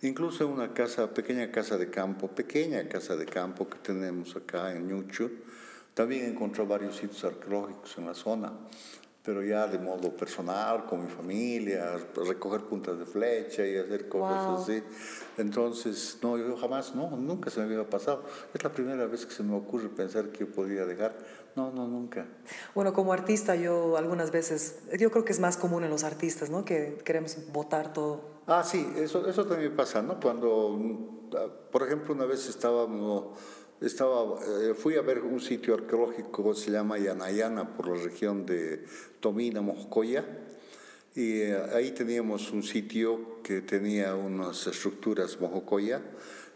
Incluso 0.00 0.48
una 0.48 0.72
casa, 0.72 1.12
pequeña 1.12 1.50
casa 1.52 1.76
de 1.78 1.90
campo, 1.90 2.28
pequeña 2.28 2.88
casa 2.88 3.14
de 3.14 3.26
campo 3.26 3.68
que 3.68 3.78
tenemos 3.78 4.34
acá 4.34 4.72
en 4.74 4.88
Ñuchu, 4.88 5.30
también 5.94 6.24
encontró 6.24 6.66
varios 6.66 6.96
sitios 6.96 7.22
arqueológicos 7.24 7.96
en 7.98 8.06
la 8.06 8.14
zona 8.14 8.52
pero 9.24 9.42
ya 9.44 9.68
de 9.68 9.78
modo 9.78 10.10
personal, 10.16 10.84
con 10.84 11.04
mi 11.04 11.10
familia, 11.10 11.96
recoger 12.26 12.62
puntas 12.62 12.98
de 12.98 13.06
flecha 13.06 13.64
y 13.64 13.76
hacer 13.76 14.08
cosas 14.08 14.60
así. 14.62 14.82
Entonces, 15.38 16.18
no, 16.22 16.36
yo 16.36 16.56
jamás, 16.56 16.94
no, 16.96 17.10
nunca 17.10 17.48
se 17.48 17.60
me 17.60 17.66
había 17.66 17.88
pasado. 17.88 18.24
Es 18.52 18.64
la 18.64 18.72
primera 18.72 19.06
vez 19.06 19.24
que 19.24 19.32
se 19.32 19.44
me 19.44 19.56
ocurre 19.56 19.88
pensar 19.88 20.30
que 20.30 20.44
podría 20.44 20.84
dejar. 20.84 21.16
No, 21.54 21.70
no, 21.70 21.86
nunca. 21.86 22.26
Bueno, 22.74 22.92
como 22.92 23.12
artista 23.12 23.54
yo 23.54 23.96
algunas 23.96 24.32
veces, 24.32 24.80
yo 24.98 25.12
creo 25.12 25.24
que 25.24 25.32
es 25.32 25.38
más 25.40 25.56
común 25.56 25.84
en 25.84 25.90
los 25.90 26.02
artistas, 26.02 26.50
¿no? 26.50 26.64
Que 26.64 26.98
queremos 27.04 27.36
votar 27.52 27.92
todo. 27.92 28.32
Ah, 28.48 28.64
sí, 28.64 28.92
eso, 28.96 29.28
eso 29.28 29.46
también 29.46 29.76
pasa, 29.76 30.02
¿no? 30.02 30.18
Cuando, 30.18 31.28
por 31.70 31.84
ejemplo, 31.84 32.12
una 32.12 32.24
vez 32.24 32.48
estábamos 32.48 33.38
estaba, 33.82 34.38
eh, 34.40 34.74
fui 34.74 34.96
a 34.96 35.02
ver 35.02 35.20
un 35.20 35.40
sitio 35.40 35.74
arqueológico 35.74 36.52
que 36.52 36.60
se 36.60 36.70
llama 36.70 36.98
Yanayana 36.98 37.76
por 37.76 37.88
la 37.88 38.02
región 38.02 38.46
de 38.46 38.84
Tomina, 39.20 39.60
Moscoya, 39.60 40.24
y 41.14 41.40
eh, 41.40 41.58
ahí 41.74 41.90
teníamos 41.90 42.52
un 42.52 42.62
sitio 42.62 43.42
que 43.42 43.60
tenía 43.60 44.14
unas 44.14 44.66
estructuras 44.66 45.38
mojocoya 45.40 46.00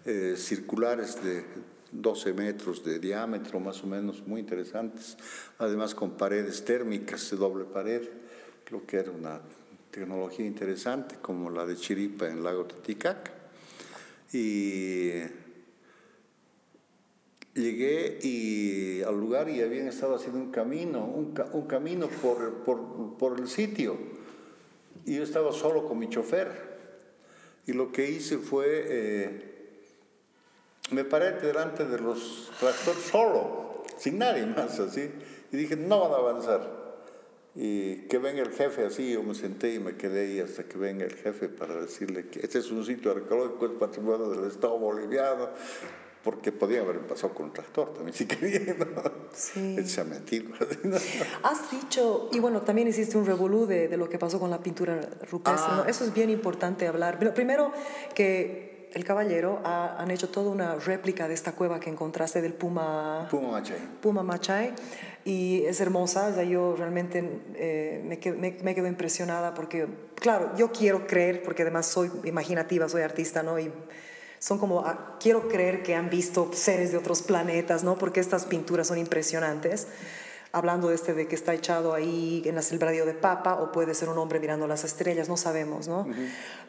eh, 0.05 0.35
circulares 0.37 1.23
de 1.23 1.45
12 1.93 2.33
metros 2.33 2.85
de 2.85 2.99
diámetro 2.99 3.61
más 3.61 3.83
o 3.83 3.87
menos, 3.87 4.27
muy 4.27 4.41
interesantes, 4.41 5.17
además 5.59 5.95
con 5.95 6.17
paredes 6.17 6.65
térmicas 6.65 7.31
de 7.31 7.37
doble 7.37 7.65
pared, 7.65 8.03
lo 8.71 8.87
que 8.87 8.99
era 8.99 9.11
una 9.11 9.41
tecnología 9.91 10.47
interesante 10.47 11.17
como 11.21 11.51
la 11.51 11.67
de 11.67 11.77
Chiripa 11.77 12.29
en 12.29 12.45
lago 12.45 12.67
Titicaca. 12.67 13.33
Y 14.33 15.23
llegué 17.57 18.19
y, 18.23 19.03
al 19.03 19.19
lugar 19.19 19.49
y 19.49 19.63
habían 19.63 19.89
estado 19.89 20.15
haciendo 20.15 20.39
un 20.39 20.51
camino, 20.51 21.05
un, 21.05 21.67
camino 21.67 22.09
por, 22.09 22.63
por, 22.65 23.17
por, 23.19 23.41
el 23.41 23.49
sitio. 23.49 23.97
Y 25.05 25.17
yo 25.17 25.23
estaba 25.23 25.53
solo 25.53 25.87
con 25.87 25.99
mi 25.99 26.09
chofer. 26.09 26.77
Y 27.67 27.73
lo 27.73 27.91
que 27.91 28.09
hice 28.09 28.39
fue, 28.39 28.67
eh, 28.69 29.81
me 30.91 31.05
paré 31.05 31.33
delante 31.33 31.85
de 31.85 31.99
los 31.99 32.53
tractores 32.61 33.03
solo, 33.03 33.85
sin 33.97 34.19
nadie 34.19 34.47
más 34.47 34.79
así. 34.79 35.11
Y 35.51 35.57
dije, 35.57 35.77
no 35.77 36.01
van 36.01 36.13
a 36.13 36.17
avanzar. 36.17 36.87
Y 37.55 38.03
que 38.09 38.19
venga 38.19 38.43
el 38.43 38.53
jefe 38.53 38.85
así, 38.85 39.13
yo 39.13 39.23
me 39.23 39.35
senté 39.35 39.75
y 39.75 39.79
me 39.79 39.97
quedé 39.97 40.27
ahí 40.27 40.41
hasta 40.41 40.65
que 40.65 40.77
venga 40.77 41.07
el 41.07 41.15
jefe 41.15 41.49
para 41.49 41.75
decirle 41.81 42.29
que 42.29 42.41
este 42.41 42.59
es 42.59 42.71
un 42.71 42.85
sitio 42.85 43.13
arqueológico, 43.13 43.65
es 43.65 43.73
patrimonio 43.73 44.29
del 44.29 44.51
Estado 44.51 44.79
boliviano, 44.79 45.49
porque 46.27 46.51
podía 46.51 46.81
haber 46.81 46.99
pasado 47.07 47.33
con 47.33 47.47
un 47.47 47.53
tractor 47.53 47.95
también, 47.95 48.13
si 48.13 48.27
quería, 48.27 48.75
Sí. 49.33 49.77
Se 49.87 50.01
Has 50.01 51.71
dicho, 51.71 52.29
y 52.33 52.41
bueno, 52.41 52.63
también 52.63 52.89
hiciste 52.89 53.17
un 53.17 53.25
revolú 53.25 53.65
de, 53.65 53.87
de 53.87 53.97
lo 53.97 54.09
que 54.09 54.19
pasó 54.19 54.41
con 54.41 54.51
la 54.51 54.59
pintura 54.59 54.99
rupestre, 55.31 55.73
ah. 55.73 55.85
Eso 55.87 56.05
es 56.05 56.13
bien 56.13 56.29
importante 56.31 56.89
hablar. 56.89 57.21
Pero 57.21 57.33
primero 57.33 57.71
que 58.13 58.91
el 58.93 59.05
caballero 59.05 59.61
ha, 59.63 60.03
han 60.03 60.11
hecho 60.11 60.29
toda 60.29 60.51
una 60.51 60.75
réplica 60.75 61.29
de 61.29 61.35
esta 61.35 61.53
cueva 61.53 61.79
que 61.79 61.91
encontraste 61.91 62.43
del 62.43 62.55
Puma... 62.55 63.29
Puma 63.31 63.53
Machay. 63.53 63.79
Puma 64.01 64.25
Machay. 64.25 64.75
Y 65.25 65.63
es 65.65 65.81
hermosa, 65.81 66.27
o 66.27 66.35
sea, 66.35 66.43
yo 66.43 66.75
realmente 66.77 67.23
eh, 67.55 68.03
me, 68.05 68.19
quedo, 68.19 68.37
me, 68.37 68.59
me, 68.65 68.75
quedo 68.75 68.89
impresionada 68.89 69.55
porque, 69.55 69.87
claro, 70.17 70.51
yo 70.57 70.73
quiero 70.73 71.07
creer, 71.07 71.45
porque 71.45 71.63
además 71.63 71.87
soy 71.87 72.11
imaginativa, 72.25 72.89
soy 72.89 73.03
artista, 73.03 73.45
¿no? 73.45 73.61
Y 73.61 73.71
son 74.47 74.59
como, 74.59 74.83
ah, 74.87 75.17
quiero 75.19 75.49
creer 75.49 75.83
que 75.83 75.97
han 75.97 76.09
visto 76.09 76.51
seres 76.53 76.93
de 76.93 76.99
otros 76.99 77.23
planetas, 77.23 77.83
¿no? 77.83 77.99
Porque 77.99 78.21
estas 78.21 78.45
pinturas 78.45 78.87
son 78.87 78.97
impresionantes. 78.99 79.89
Hablando 80.53 80.89
de 80.89 80.95
este 80.95 81.15
de 81.15 81.27
que 81.27 81.35
está 81.35 81.53
echado 81.53 81.93
ahí 81.93 82.43
en 82.47 82.55
la 82.55 82.63
sembradío 82.63 83.05
de 83.07 83.15
papa, 83.15 83.55
o 83.61 83.73
puede 83.73 83.93
ser 83.93 84.09
un 84.09 84.19
hombre 84.19 84.39
mirando 84.39 84.69
las 84.69 84.85
estrellas, 84.85 85.29
no 85.29 85.37
sabemos, 85.37 85.89
¿no? 85.89 86.07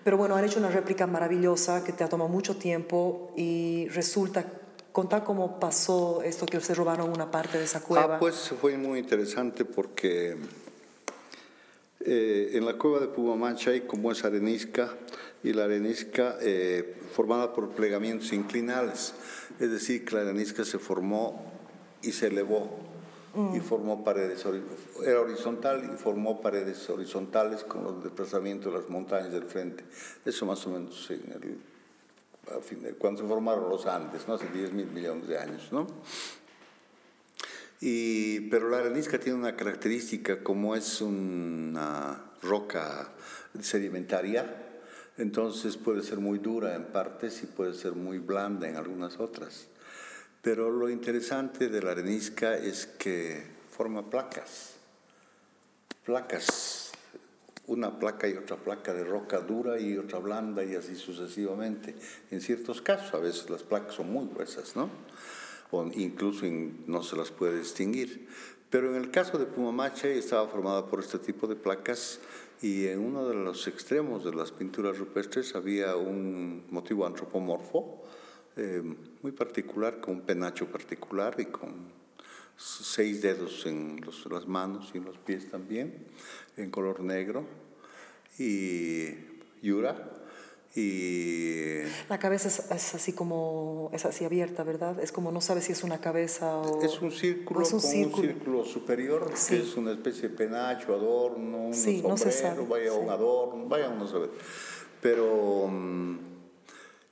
Pero 0.03 0.17
bueno, 0.17 0.36
han 0.36 0.43
hecho 0.43 0.57
una 0.57 0.69
réplica 0.69 1.05
maravillosa 1.05 1.84
que 1.84 1.93
te 1.93 2.03
ha 2.03 2.09
tomado 2.09 2.30
mucho 2.30 2.57
tiempo 2.57 3.32
y 3.36 3.88
resulta 3.89 4.43
Contá 4.91 5.23
cómo 5.23 5.59
pasó 5.59 6.23
esto 6.23 6.47
que 6.47 6.59
se 6.59 6.73
robaron 6.73 7.11
una 7.11 7.30
parte 7.30 7.59
de 7.59 7.65
esa 7.65 7.82
cueva. 7.82 8.15
Ah, 8.15 8.19
pues 8.19 8.51
fue 8.59 8.75
muy 8.80 8.97
interesante 8.97 9.63
porque 9.63 10.36
eh, 12.09 12.51
en 12.53 12.65
la 12.65 12.77
cueva 12.77 13.01
de 13.01 13.07
Pumamancha 13.07 13.71
hay 13.71 13.81
como 13.81 14.13
es 14.13 14.23
arenisca 14.23 14.93
y 15.43 15.51
la 15.51 15.65
arenisca 15.65 16.37
eh, 16.39 16.95
formada 17.11 17.51
por 17.51 17.71
plegamientos 17.71 18.31
inclinales, 18.31 19.13
es 19.59 19.69
decir, 19.69 20.05
que 20.05 20.15
la 20.15 20.21
arenisca 20.21 20.63
se 20.63 20.79
formó 20.79 21.51
y 22.01 22.13
se 22.13 22.27
elevó 22.27 22.79
y 23.35 23.59
mm. 23.59 23.61
formó 23.61 24.05
paredes, 24.05 24.45
era 25.05 25.19
horizontal 25.19 25.91
y 25.93 25.97
formó 25.97 26.39
paredes 26.39 26.89
horizontales 26.89 27.65
con 27.65 27.83
los 27.83 28.01
desplazamientos 28.01 28.71
de 28.71 28.79
las 28.79 28.89
montañas 28.89 29.33
del 29.33 29.43
frente. 29.43 29.83
Eso 30.23 30.45
más 30.45 30.65
o 30.65 30.69
menos 30.69 31.11
en 31.11 31.33
el, 31.33 32.95
cuando 32.95 33.21
se 33.21 33.27
formaron 33.27 33.67
los 33.67 33.85
Andes, 33.85 34.25
¿no? 34.29 34.35
hace 34.35 34.47
10 34.47 34.71
mil 34.71 34.87
millones 34.87 35.27
de 35.27 35.37
años. 35.37 35.67
¿no? 35.73 35.87
Y, 37.80 38.41
pero 38.49 38.69
la 38.69 38.80
arenisca 38.80 39.19
tiene 39.19 39.38
una 39.38 39.55
característica, 39.55 40.41
como 40.41 40.75
es 40.75 41.01
una 41.01 42.23
roca 42.41 43.09
sedimentaria, 43.61 44.45
entonces 45.17 45.78
puede 45.78 46.03
ser 46.03 46.19
muy 46.19 46.39
dura 46.39 46.75
en 46.75 46.86
partes 46.86 47.43
y 47.43 47.47
puede 47.47 47.73
ser 47.73 47.93
muy 47.93 48.19
blanda 48.19 48.67
en 48.67 48.75
algunas 48.75 49.19
otras. 49.19 49.67
Pero 50.41 50.71
lo 50.71 50.89
interesante 50.89 51.69
de 51.69 51.82
la 51.82 51.91
arenisca 51.91 52.55
es 52.55 52.86
que 52.86 53.43
forma 53.71 54.09
placas, 54.09 54.75
placas 56.05 56.91
una 57.67 57.99
placa 57.99 58.28
y 58.28 58.34
otra 58.34 58.55
placa 58.55 58.93
de 58.93 59.03
roca 59.03 59.39
dura 59.39 59.78
y 59.80 59.97
otra 59.97 60.19
blanda 60.19 60.63
y 60.63 60.75
así 60.75 60.95
sucesivamente. 60.95 61.95
En 62.32 62.39
ciertos 62.39 62.82
casos, 62.82 63.13
a 63.13 63.19
veces 63.19 63.49
las 63.49 63.63
placas 63.63 63.95
son 63.95 64.11
muy 64.11 64.25
gruesas, 64.28 64.75
¿no? 64.75 64.89
O 65.72 65.86
incluso 65.93 66.45
no 66.86 67.03
se 67.03 67.15
las 67.15 67.32
puede 67.32 67.59
distinguir. 67.59 68.28
Pero 68.70 68.89
en 68.89 69.01
el 69.01 69.11
caso 69.11 69.38
de 69.38 69.45
Pumamache 69.45 70.18
estaba 70.18 70.47
formada 70.47 70.88
por 70.88 70.99
este 70.99 71.20
tipo 71.20 71.47
de 71.47 71.55
placas 71.55 72.20
y 72.61 72.88
en 72.88 72.99
uno 72.99 73.28
de 73.28 73.36
los 73.36 73.68
extremos 73.68 74.26
de 74.26 74.34
las 74.34 74.51
pinturas 74.51 74.97
rupestres 74.97 75.55
había 75.55 75.95
un 75.95 76.63
motivo 76.70 77.05
antropomorfo 77.05 78.03
eh, 78.57 78.82
muy 79.22 79.32
particular, 79.32 80.01
con 80.01 80.15
un 80.15 80.22
penacho 80.22 80.65
particular 80.65 81.36
y 81.38 81.45
con 81.45 81.91
seis 82.57 83.22
dedos 83.22 83.65
en 83.68 84.01
las 84.32 84.47
manos 84.47 84.89
y 84.93 84.97
en 84.97 85.05
los 85.05 85.18
pies 85.20 85.49
también, 85.51 86.07
en 86.57 86.72
color 86.72 87.01
negro 87.01 87.45
y 88.39 89.11
yura. 89.61 90.11
Y 90.76 91.82
la 92.07 92.20
cabeza 92.20 92.49
es, 92.49 92.93
así 92.93 93.13
como, 93.13 93.89
es 93.93 94.05
así 94.05 94.26
abierta, 94.26 94.63
¿verdad? 94.63 94.99
Es 94.99 95.11
como 95.11 95.32
no 95.32 95.41
sabes 95.41 95.65
si 95.65 95.72
es 95.72 95.84
una 95.84 95.99
cabeza 95.99 96.57
o... 96.57 96.84
Es 96.84 97.01
un 97.01 97.11
círculo 97.11 97.61
es 97.61 97.74
un 97.74 97.82
círculo. 97.82 98.63
superior, 98.63 99.32
que 99.49 99.57
es 99.57 99.76
una 99.76 99.93
especie 99.93 100.30
de 100.30 100.36
penacho, 100.36 100.93
adorno, 100.93 101.68
un 101.68 101.74
sombrero, 101.74 102.09
no 102.09 102.18
se 102.18 102.32
sabe. 102.32 102.65
vaya 102.65 102.93
un 102.93 103.09
adorno, 103.09 103.68
vaya 103.68 103.89
uno 103.89 104.05
a 104.05 104.07
saber. 104.07 104.30
Pero 105.01 105.68
mm, 105.68 106.18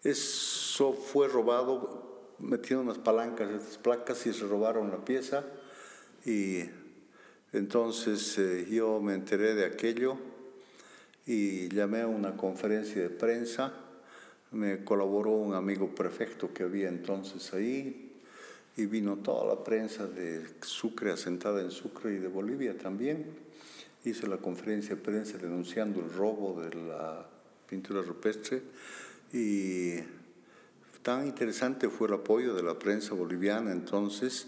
eso 0.03 0.93
fue 0.93 1.27
robado, 1.27 2.35
metieron 2.39 2.85
unas 2.85 2.99
palancas, 2.99 3.49
estas 3.49 3.77
placas 3.79 4.25
y 4.27 4.33
se 4.33 4.45
robaron 4.45 4.91
la 4.91 5.03
pieza 5.03 5.43
y 6.25 6.63
entonces 7.53 8.37
eh, 8.37 8.67
yo 8.69 8.99
me 8.99 9.13
enteré 9.13 9.55
de 9.55 9.65
aquello 9.65 10.17
y 11.25 11.69
llamé 11.69 12.01
a 12.01 12.07
una 12.07 12.35
conferencia 12.37 13.01
de 13.01 13.09
prensa. 13.09 13.73
Me 14.51 14.83
colaboró 14.83 15.31
un 15.31 15.53
amigo 15.53 15.93
prefecto 15.93 16.53
que 16.53 16.63
había 16.63 16.87
entonces 16.87 17.53
ahí 17.53 18.13
y 18.77 18.85
vino 18.85 19.17
toda 19.17 19.55
la 19.55 19.63
prensa 19.63 20.05
de 20.05 20.45
Sucre, 20.61 21.11
asentada 21.11 21.61
en 21.61 21.71
Sucre 21.71 22.13
y 22.13 22.17
de 22.17 22.27
Bolivia 22.27 22.77
también. 22.77 23.25
Hice 24.03 24.27
la 24.27 24.37
conferencia 24.37 24.95
de 24.95 25.01
prensa 25.01 25.37
denunciando 25.37 25.99
el 26.01 26.13
robo 26.13 26.61
de 26.61 26.75
la 26.75 27.27
pintura 27.67 28.01
rupestre 28.01 28.61
y 29.33 29.95
tan 31.01 31.25
interesante 31.25 31.89
fue 31.89 32.07
el 32.07 32.13
apoyo 32.13 32.53
de 32.53 32.63
la 32.63 32.77
prensa 32.77 33.15
boliviana 33.15 33.71
entonces 33.71 34.47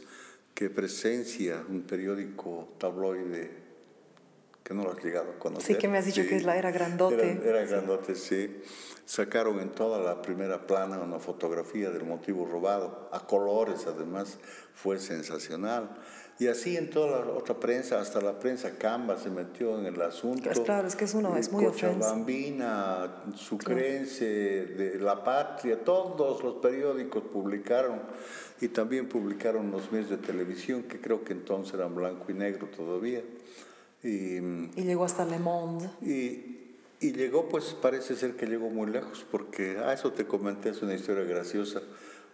que 0.54 0.70
presencia 0.70 1.64
un 1.68 1.82
periódico 1.82 2.70
tabloide 2.78 3.67
que 4.68 4.74
no 4.74 4.84
lo 4.84 4.92
has 4.92 5.02
llegado 5.02 5.32
a 5.32 5.40
conocer. 5.40 5.76
Sí, 5.76 5.80
que 5.80 5.88
me 5.88 5.98
has 5.98 6.06
dicho 6.06 6.24
que 6.28 6.36
era 6.36 6.72
grandote. 6.72 7.40
Era, 7.42 7.64
grandote, 7.64 8.16
sí. 8.16 8.62
Sacaron 9.06 9.62
en 9.62 9.70
toda 9.70 9.98
la 10.00 10.22
primera 10.22 10.68
plana 10.68 11.00
una 11.00 11.20
fotografía 11.20 11.90
del 11.90 12.04
motivo 12.04 12.46
robado, 12.46 13.08
a 13.14 13.26
colores 13.26 13.88
además, 13.88 14.38
fue 14.74 15.00
sensacional. 15.00 15.98
Y 16.38 16.48
así 16.48 16.76
en 16.76 16.90
toda 16.90 17.26
la 17.26 17.32
otra 17.32 17.58
prensa, 17.58 18.02
hasta 18.02 18.20
la 18.20 18.38
prensa 18.40 18.78
Camba 18.78 19.16
se 19.18 19.30
metió 19.30 19.80
en 19.80 19.86
el 19.86 20.02
asunto. 20.02 20.50
claro, 20.66 20.86
es 20.86 20.98
que 20.98 21.06
es, 21.06 21.14
uno, 21.14 21.38
es 21.38 21.50
muy 21.50 21.64
Cochabambina, 21.64 23.24
Sucrense, 23.36 24.26
de 24.26 25.00
La 25.00 25.24
Patria, 25.24 25.82
todos 25.82 26.44
los 26.44 26.56
periódicos 26.56 27.24
publicaron 27.32 28.02
y 28.60 28.68
también 28.68 29.08
publicaron 29.08 29.72
los 29.72 29.94
medios 29.94 30.10
de 30.10 30.18
televisión, 30.18 30.84
que 30.84 31.00
creo 31.00 31.24
que 31.24 31.32
entonces 31.32 31.74
eran 31.74 31.96
blanco 31.96 32.26
y 32.30 32.34
negro 32.34 32.68
todavía. 32.68 33.24
Y, 34.04 34.40
llegó 34.82 35.06
hasta 35.06 35.26
Le 35.26 35.40
Monde. 35.40 35.90
Y, 36.02 36.76
y, 37.00 37.12
llegó, 37.14 37.50
pues 37.50 37.76
parece 37.82 38.16
ser 38.16 38.36
que 38.36 38.46
llegó 38.46 38.70
muy 38.70 38.92
lejos, 38.92 39.26
porque, 39.30 39.78
ah, 39.84 39.94
eso 39.94 40.12
te 40.12 40.26
comenté, 40.26 40.70
es 40.70 40.82
una 40.82 40.94
historia 40.94 41.24
graciosa, 41.24 41.82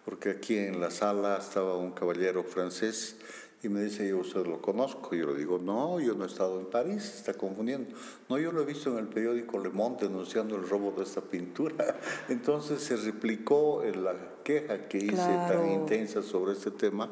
porque 0.06 0.32
aquí 0.32 0.58
en 0.58 0.82
la 0.82 0.92
sala 0.92 1.38
estaba 1.38 1.78
un 1.78 1.92
caballero 1.92 2.44
francés 2.44 3.18
y 3.64 3.70
me 3.70 3.82
dice, 3.82 4.06
yo 4.10 4.20
usted 4.20 4.46
lo 4.46 4.62
conozco. 4.62 5.16
Y 5.16 5.20
yo 5.20 5.28
le 5.28 5.38
digo, 5.38 5.58
no, 5.58 6.02
yo 6.02 6.16
no 6.16 6.26
he 6.26 6.28
estado 6.28 6.60
en 6.60 6.66
París, 6.66 7.14
está 7.16 7.34
confundiendo. 7.34 7.96
No, 8.28 8.38
yo 8.38 8.52
lo 8.52 8.62
he 8.62 8.66
visto 8.66 8.92
en 8.92 8.98
el 8.98 9.08
periódico 9.08 9.58
Le 9.58 9.70
Monde 9.70 10.08
denunciando 10.08 10.58
el 10.58 10.68
robo 10.68 10.92
de 10.98 11.04
esta 11.04 11.22
pintura. 11.22 11.98
Entonces 12.28 12.84
se 12.84 12.98
replicó 12.98 13.82
en 13.84 14.04
la 14.04 14.16
queja 14.44 14.90
que 14.90 14.98
hice 14.98 15.16
tan 15.16 15.72
intensa 15.72 16.22
sobre 16.22 16.52
este 16.52 16.72
tema. 16.72 17.10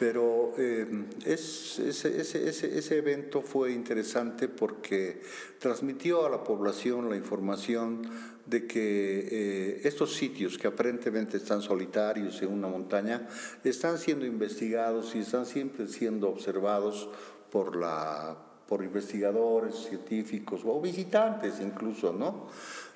Pero 0.00 0.54
eh, 0.56 0.86
es, 1.26 1.78
ese, 1.78 2.18
ese, 2.22 2.78
ese, 2.78 2.96
evento 2.96 3.42
fue 3.42 3.72
interesante 3.72 4.48
porque 4.48 5.20
transmitió 5.58 6.24
a 6.24 6.30
la 6.30 6.42
población 6.42 7.10
la 7.10 7.16
información 7.16 8.00
de 8.46 8.66
que 8.66 9.28
eh, 9.30 9.80
estos 9.84 10.14
sitios 10.14 10.56
que 10.56 10.68
aparentemente 10.68 11.36
están 11.36 11.60
solitarios 11.60 12.40
en 12.40 12.50
una 12.50 12.66
montaña 12.66 13.28
están 13.62 13.98
siendo 13.98 14.24
investigados 14.24 15.14
y 15.14 15.18
están 15.18 15.44
siempre 15.44 15.86
siendo 15.86 16.30
observados 16.30 17.10
por, 17.50 17.76
la, 17.76 18.38
por 18.66 18.82
investigadores, 18.82 19.74
científicos 19.90 20.62
o 20.64 20.80
visitantes 20.80 21.60
incluso, 21.60 22.14
¿no? 22.14 22.46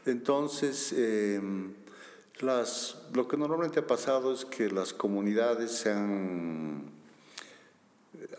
Entonces, 0.06 0.94
eh, 0.96 1.38
las, 2.40 2.96
lo 3.12 3.28
que 3.28 3.36
normalmente 3.36 3.80
ha 3.80 3.86
pasado 3.86 4.32
es 4.32 4.46
que 4.46 4.70
las 4.70 4.94
comunidades 4.94 5.70
se 5.70 5.92
han 5.92 6.93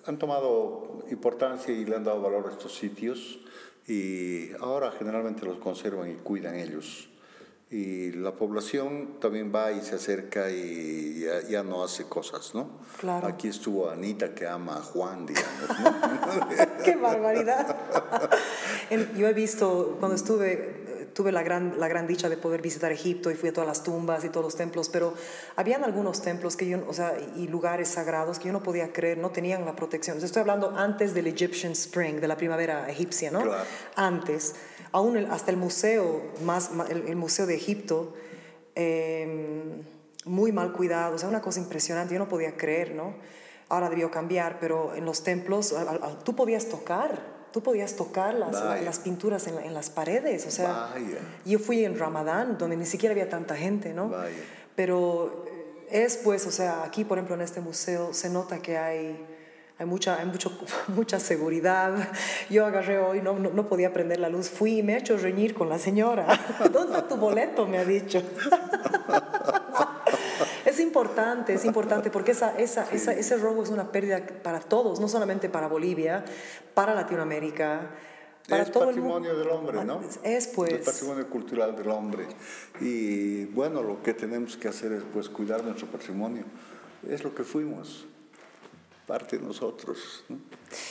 han 0.05 0.17
tomado 0.17 1.03
importancia 1.11 1.73
y 1.73 1.85
le 1.85 1.95
han 1.95 2.03
dado 2.03 2.21
valor 2.21 2.47
a 2.47 2.51
estos 2.51 2.75
sitios 2.75 3.39
y 3.87 4.51
ahora 4.59 4.91
generalmente 4.91 5.45
los 5.45 5.57
conservan 5.57 6.11
y 6.11 6.15
cuidan 6.15 6.55
ellos. 6.55 7.09
Y 7.71 8.11
la 8.11 8.31
población 8.31 9.19
también 9.19 9.51
va 9.53 9.71
y 9.71 9.81
se 9.81 9.95
acerca 9.95 10.51
y 10.51 11.25
ya, 11.49 11.63
no 11.63 11.83
hace 11.83 12.05
cosas, 12.05 12.53
¿no? 12.53 12.69
Claro. 12.99 13.27
Aquí 13.27 13.47
estuvo 13.47 13.89
Anita 13.89 14.33
que 14.35 14.47
ama 14.47 14.77
a 14.77 14.81
Juan, 14.81 15.25
digamos. 15.25 15.69
¡Qué 16.85 16.95
barbaridad! 16.95 17.75
Yo 19.17 19.27
he 19.27 19.33
visto, 19.33 19.97
cuando 19.99 20.15
estuve 20.15 20.85
tuve 21.15 21.31
la 21.31 21.43
gran, 21.43 21.79
la 21.79 21.87
gran 21.87 22.07
dicha 22.07 22.27
de 22.27 22.35
poder 22.35 22.61
visitar 22.61 22.91
Egipto 22.91 23.31
y 23.31 23.35
fui 23.35 23.47
a 23.47 23.53
todas 23.53 23.67
las 23.67 23.83
tumbas 23.83 24.25
y 24.25 24.29
todos 24.29 24.43
los 24.43 24.55
templos, 24.57 24.89
pero 24.89 25.13
habían 25.55 25.85
algunos 25.85 26.21
templos 26.21 26.57
que 26.57 26.67
yo, 26.67 26.83
o 26.89 26.93
sea, 26.93 27.17
y 27.37 27.47
lugares 27.47 27.87
sagrados 27.87 28.37
que 28.37 28.47
yo 28.47 28.53
no 28.53 28.61
podía 28.61 28.91
creer, 28.91 29.17
no 29.17 29.29
tenían 29.29 29.63
la 29.63 29.77
protección. 29.77 30.21
estoy 30.21 30.41
hablando 30.41 30.71
antes 30.75 31.13
del 31.13 31.27
Egyptian 31.27 31.71
Spring, 31.71 32.19
de 32.19 32.27
la 32.27 32.35
primavera 32.35 32.89
egipcia, 32.89 33.31
¿no? 33.31 33.43
Claro. 33.43 33.63
Antes, 33.95 34.55
aún 34.91 35.15
hasta 35.31 35.51
el 35.51 35.57
museo, 35.57 36.21
más, 36.43 36.69
el, 36.89 37.15
museo 37.15 37.45
de 37.45 37.55
Egipto, 37.55 38.13
em, 38.75 39.83
muy 40.25 40.51
mal 40.51 40.73
cuidado, 40.73 41.15
o 41.15 41.17
sea, 41.17 41.29
una 41.29 41.41
cosa 41.41 41.61
impresionante, 41.61 42.13
yo 42.13 42.19
no 42.19 42.27
podía 42.27 42.57
creer, 42.57 42.93
¿no? 42.93 43.15
Ahora 43.69 43.89
debió 43.89 44.11
cambiar, 44.11 44.59
pero 44.59 44.93
en 44.93 45.05
los 45.05 45.23
templos 45.23 45.73
tú 46.25 46.35
podías 46.35 46.67
tocar 46.67 47.34
tú 47.55 47.63
podías 47.63 47.95
tocar 47.95 48.33
las, 48.33 48.83
las 48.83 48.99
pinturas 48.99 49.47
en, 49.47 49.57
en, 49.59 49.73
las 49.73 49.89
paredes. 49.89 50.45
O 50.45 50.51
sea, 50.51 50.93
yo 51.45 51.57
fui 51.57 51.85
en 51.85 51.97
Ramadán, 51.97 52.57
donde 52.57 52.75
ni 52.75 52.85
siquiera 52.85 53.13
había 53.13 53.29
tanta 53.29 53.55
gente, 53.55 53.93
¿no? 53.93 54.11
Pero 54.75 55.45
es 55.89 56.17
pues, 56.17 56.45
o 56.47 56.51
sea, 56.51 56.83
aquí, 56.83 57.05
por 57.05 57.17
ejemplo, 57.17 57.33
en 57.35 57.41
este 57.41 57.61
museo 57.61 58.13
se 58.13 58.29
nota 58.29 58.59
que 58.59 58.77
hay, 58.77 59.25
hay, 59.77 59.85
mucha, 59.85 60.19
hay 60.19 60.25
mucho, 60.25 60.51
mucha 60.89 61.17
seguridad. 61.17 61.93
Yo 62.49 62.65
agarré 62.65 62.99
hoy, 62.99 63.21
no, 63.21 63.39
no, 63.39 63.51
no, 63.51 63.69
podía 63.69 63.93
prender 63.93 64.19
la 64.19 64.27
luz, 64.27 64.49
fui 64.49 64.79
y 64.79 64.83
me 64.83 64.95
he 64.95 64.97
hecho 64.97 65.15
reñir 65.15 65.53
con 65.53 65.69
la 65.69 65.79
señora. 65.79 66.27
¿Dónde 66.73 66.93
está 66.93 67.07
tu 67.07 67.15
boleto? 67.15 67.65
Me 67.67 67.77
ha 67.77 67.85
dicho. 67.85 68.21
Es 70.65 70.79
importante, 70.79 71.53
es 71.53 71.63
importante 71.63 72.09
porque 72.09 72.31
esa, 72.31 72.57
esa, 72.57 72.89
esa, 72.91 73.13
ese 73.13 73.37
robo 73.37 73.63
es 73.63 73.69
una 73.69 73.91
pérdida 73.91 74.25
para 74.43 74.59
todos, 74.59 74.99
no 74.99 75.07
solamente 75.07 75.47
para 75.47 75.67
Bolivia, 75.67 76.25
para 76.73 76.95
Latinoamérica. 76.95 77.91
Para 78.49 78.63
es 78.63 78.71
todo 78.71 78.87
patrimonio 78.87 79.37
del 79.37 79.49
hombre, 79.49 79.83
¿no? 79.85 80.01
Es 80.23 80.47
pues. 80.47 80.73
Es 80.73 80.85
patrimonio 80.85 81.29
cultural 81.29 81.75
del 81.75 81.89
hombre. 81.89 82.27
Y 82.79 83.45
bueno, 83.45 83.81
lo 83.81 84.01
que 84.03 84.13
tenemos 84.13 84.57
que 84.57 84.67
hacer 84.67 84.91
es 84.91 85.03
pues 85.13 85.29
cuidar 85.29 85.63
nuestro 85.63 85.87
patrimonio. 85.87 86.43
Es 87.07 87.23
lo 87.23 87.33
que 87.33 87.43
fuimos 87.43 88.05
parte 89.05 89.37
de 89.37 89.43
nosotros. 89.43 90.23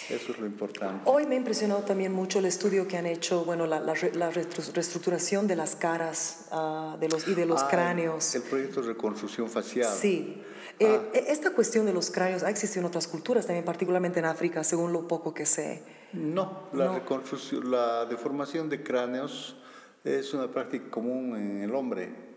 Eso 0.08 0.32
es 0.32 0.38
lo 0.38 0.46
importante. 0.46 1.02
Hoy 1.04 1.26
me 1.26 1.34
ha 1.34 1.38
impresionado 1.38 1.82
también 1.82 2.12
mucho 2.12 2.38
el 2.38 2.46
estudio 2.46 2.86
que 2.86 2.96
han 2.96 3.06
hecho, 3.06 3.44
bueno, 3.44 3.66
la, 3.66 3.80
la, 3.80 3.94
reestructuración 4.30 5.46
de 5.46 5.56
las 5.56 5.76
caras 5.76 6.46
uh, 6.52 6.96
de 6.98 7.08
los, 7.08 7.28
y 7.28 7.34
de 7.34 7.46
los 7.46 7.62
ah, 7.62 7.68
cráneos. 7.68 8.34
El 8.34 8.42
proyecto 8.42 8.80
de 8.82 8.88
reconstrucción 8.88 9.48
facial. 9.50 9.92
Sí. 9.92 10.42
Eh, 10.78 10.86
ah. 10.88 11.10
e, 11.12 11.32
esta 11.32 11.50
cuestión 11.50 11.86
de 11.86 11.92
los 11.92 12.10
cráneos 12.10 12.42
ha 12.42 12.50
existido 12.50 12.80
en 12.80 12.86
otras 12.86 13.08
culturas, 13.08 13.46
también 13.46 13.64
particularmente 13.64 14.20
en 14.20 14.26
África, 14.26 14.64
según 14.64 14.92
lo 14.92 15.06
poco 15.08 15.34
que 15.34 15.46
sé. 15.46 15.82
No, 16.12 16.68
la, 16.72 16.94
Reconstrucción, 16.94 17.70
la 17.70 18.06
deformación 18.06 18.68
de 18.68 18.82
cráneos 18.82 19.56
es 20.04 20.32
una 20.34 20.50
práctica 20.50 20.90
común 20.90 21.36
en 21.36 21.62
el 21.62 21.74
hombre. 21.74 22.33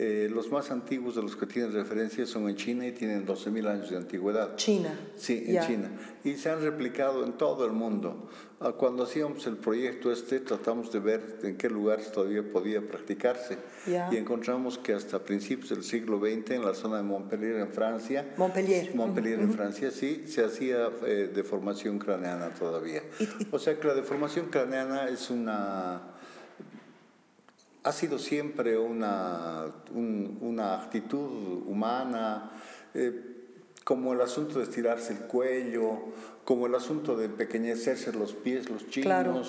Eh, 0.00 0.28
los 0.32 0.52
más 0.52 0.70
antiguos 0.70 1.16
de 1.16 1.22
los 1.22 1.34
que 1.34 1.44
tienen 1.44 1.72
referencia 1.72 2.24
son 2.24 2.48
en 2.48 2.54
China 2.54 2.86
y 2.86 2.92
tienen 2.92 3.26
12.000 3.26 3.66
años 3.66 3.90
de 3.90 3.96
antigüedad. 3.96 4.54
China. 4.54 4.96
Sí, 5.16 5.42
en 5.48 5.54
Ya. 5.54 5.66
China. 5.66 5.90
Y 6.22 6.34
se 6.36 6.50
han 6.50 6.62
replicado 6.62 7.24
en 7.24 7.32
todo 7.32 7.66
el 7.66 7.72
mundo. 7.72 8.28
Ah, 8.60 8.72
Cuando 8.78 9.02
hacíamos 9.02 9.44
el 9.48 9.56
proyecto 9.56 10.12
este, 10.12 10.38
tratamos 10.38 10.92
de 10.92 11.00
ver 11.00 11.40
en 11.42 11.56
qué 11.56 11.68
lugares 11.68 12.12
todavía 12.12 12.44
podía 12.48 12.80
practicarse. 12.80 13.58
Ya. 13.88 14.08
Y 14.12 14.18
encontramos 14.18 14.78
que 14.78 14.92
hasta 14.92 15.18
principios 15.18 15.70
del 15.70 15.82
siglo 15.82 16.20
XX, 16.20 16.52
en 16.52 16.64
la 16.64 16.74
zona 16.74 16.98
de 16.98 17.02
Montpellier, 17.02 17.56
en 17.56 17.68
Francia, 17.70 18.34
Montpellier. 18.36 18.94
Montpellier, 18.94 19.40
en 19.40 19.52
Francia, 19.52 19.90
sí, 19.90 20.22
se 20.28 20.44
hacía 20.44 20.90
eh, 21.06 21.28
deformación 21.34 21.98
craneana 21.98 22.50
todavía. 22.50 23.02
O 23.50 23.58
sea 23.58 23.76
que 23.80 23.88
la 23.88 23.94
deformación 23.94 24.46
craneana 24.46 25.08
es 25.08 25.28
una 25.30 26.14
ha 27.88 27.92
sido 27.92 28.18
siempre 28.18 28.76
una, 28.78 29.64
un- 29.94 30.36
una 30.42 30.82
actitud 30.82 31.62
humana, 31.66 32.50
eh, 32.94 33.34
como 33.84 34.12
el 34.12 34.20
asunto 34.20 34.58
de 34.58 34.64
estirarse 34.64 35.14
el 35.14 35.20
cuello, 35.20 35.98
como 36.44 36.66
el 36.66 36.74
asunto 36.74 37.16
de 37.16 37.24
empequeñecerse 37.24 38.12
los 38.12 38.34
pies, 38.34 38.68
los 38.68 38.86
chinos, 38.88 39.06
Claro. 39.06 39.42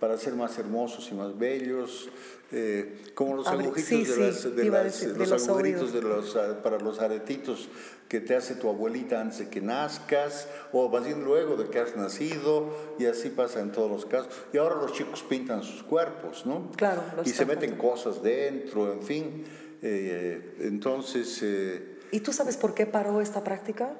para 0.00 0.16
ser 0.16 0.34
más 0.34 0.58
hermosos 0.58 1.10
y 1.10 1.14
más 1.14 1.38
bellos, 1.38 2.08
eh, 2.52 3.02
como 3.14 3.34
los 3.36 3.46
agujitos 3.48 3.82
sí, 3.84 4.04
de 4.04 4.14
sí, 4.14 4.20
las, 4.20 4.42
de 4.44 4.50
te 4.50 4.66
iba 4.66 4.80
a 4.80 4.84
las- 4.84 4.92
decir, 5.00 5.12
de 5.14 5.18
los 5.26 5.32
agujeritos 5.48 5.92
de 5.92 6.02
los, 6.02 6.36
ah, 6.36 6.60
para 6.62 6.78
los 6.78 7.00
aretitos 7.00 7.68
que 8.08 8.20
te 8.20 8.36
hace 8.36 8.54
tu 8.54 8.68
abuelita 8.68 9.20
antes 9.20 9.38
de 9.40 9.48
que 9.48 9.60
nazcas, 9.60 10.46
o 10.72 10.88
más 10.88 11.04
bien 11.04 11.24
luego 11.24 11.56
de 11.56 11.68
que 11.70 11.80
has 11.80 11.96
nacido, 11.96 12.68
y 12.98 13.06
así 13.06 13.30
pasa 13.30 13.60
en 13.60 13.72
todos 13.72 13.90
los 13.90 14.06
casos. 14.06 14.28
Y 14.52 14.58
ahora 14.58 14.76
los 14.76 14.92
chicos 14.92 15.24
pintan 15.28 15.62
sus 15.62 15.82
cuerpos, 15.82 16.44
¿no? 16.46 16.70
Claro, 16.76 17.02
los 17.16 17.26
Y 17.26 17.30
se 17.30 17.44
meten 17.46 17.76
cosas 17.76 18.22
dentro, 18.22 18.92
en 18.92 19.02
fin. 19.02 19.44
Eh, 19.82 20.56
entonces, 20.60 21.40
eh, 21.42 21.98
¿Y 22.10 22.20
tú 22.20 22.32
sabes 22.32 22.56
por 22.56 22.74
qué 22.74 22.86
paró 22.86 23.20
esta 23.20 23.42
práctica? 23.42 23.96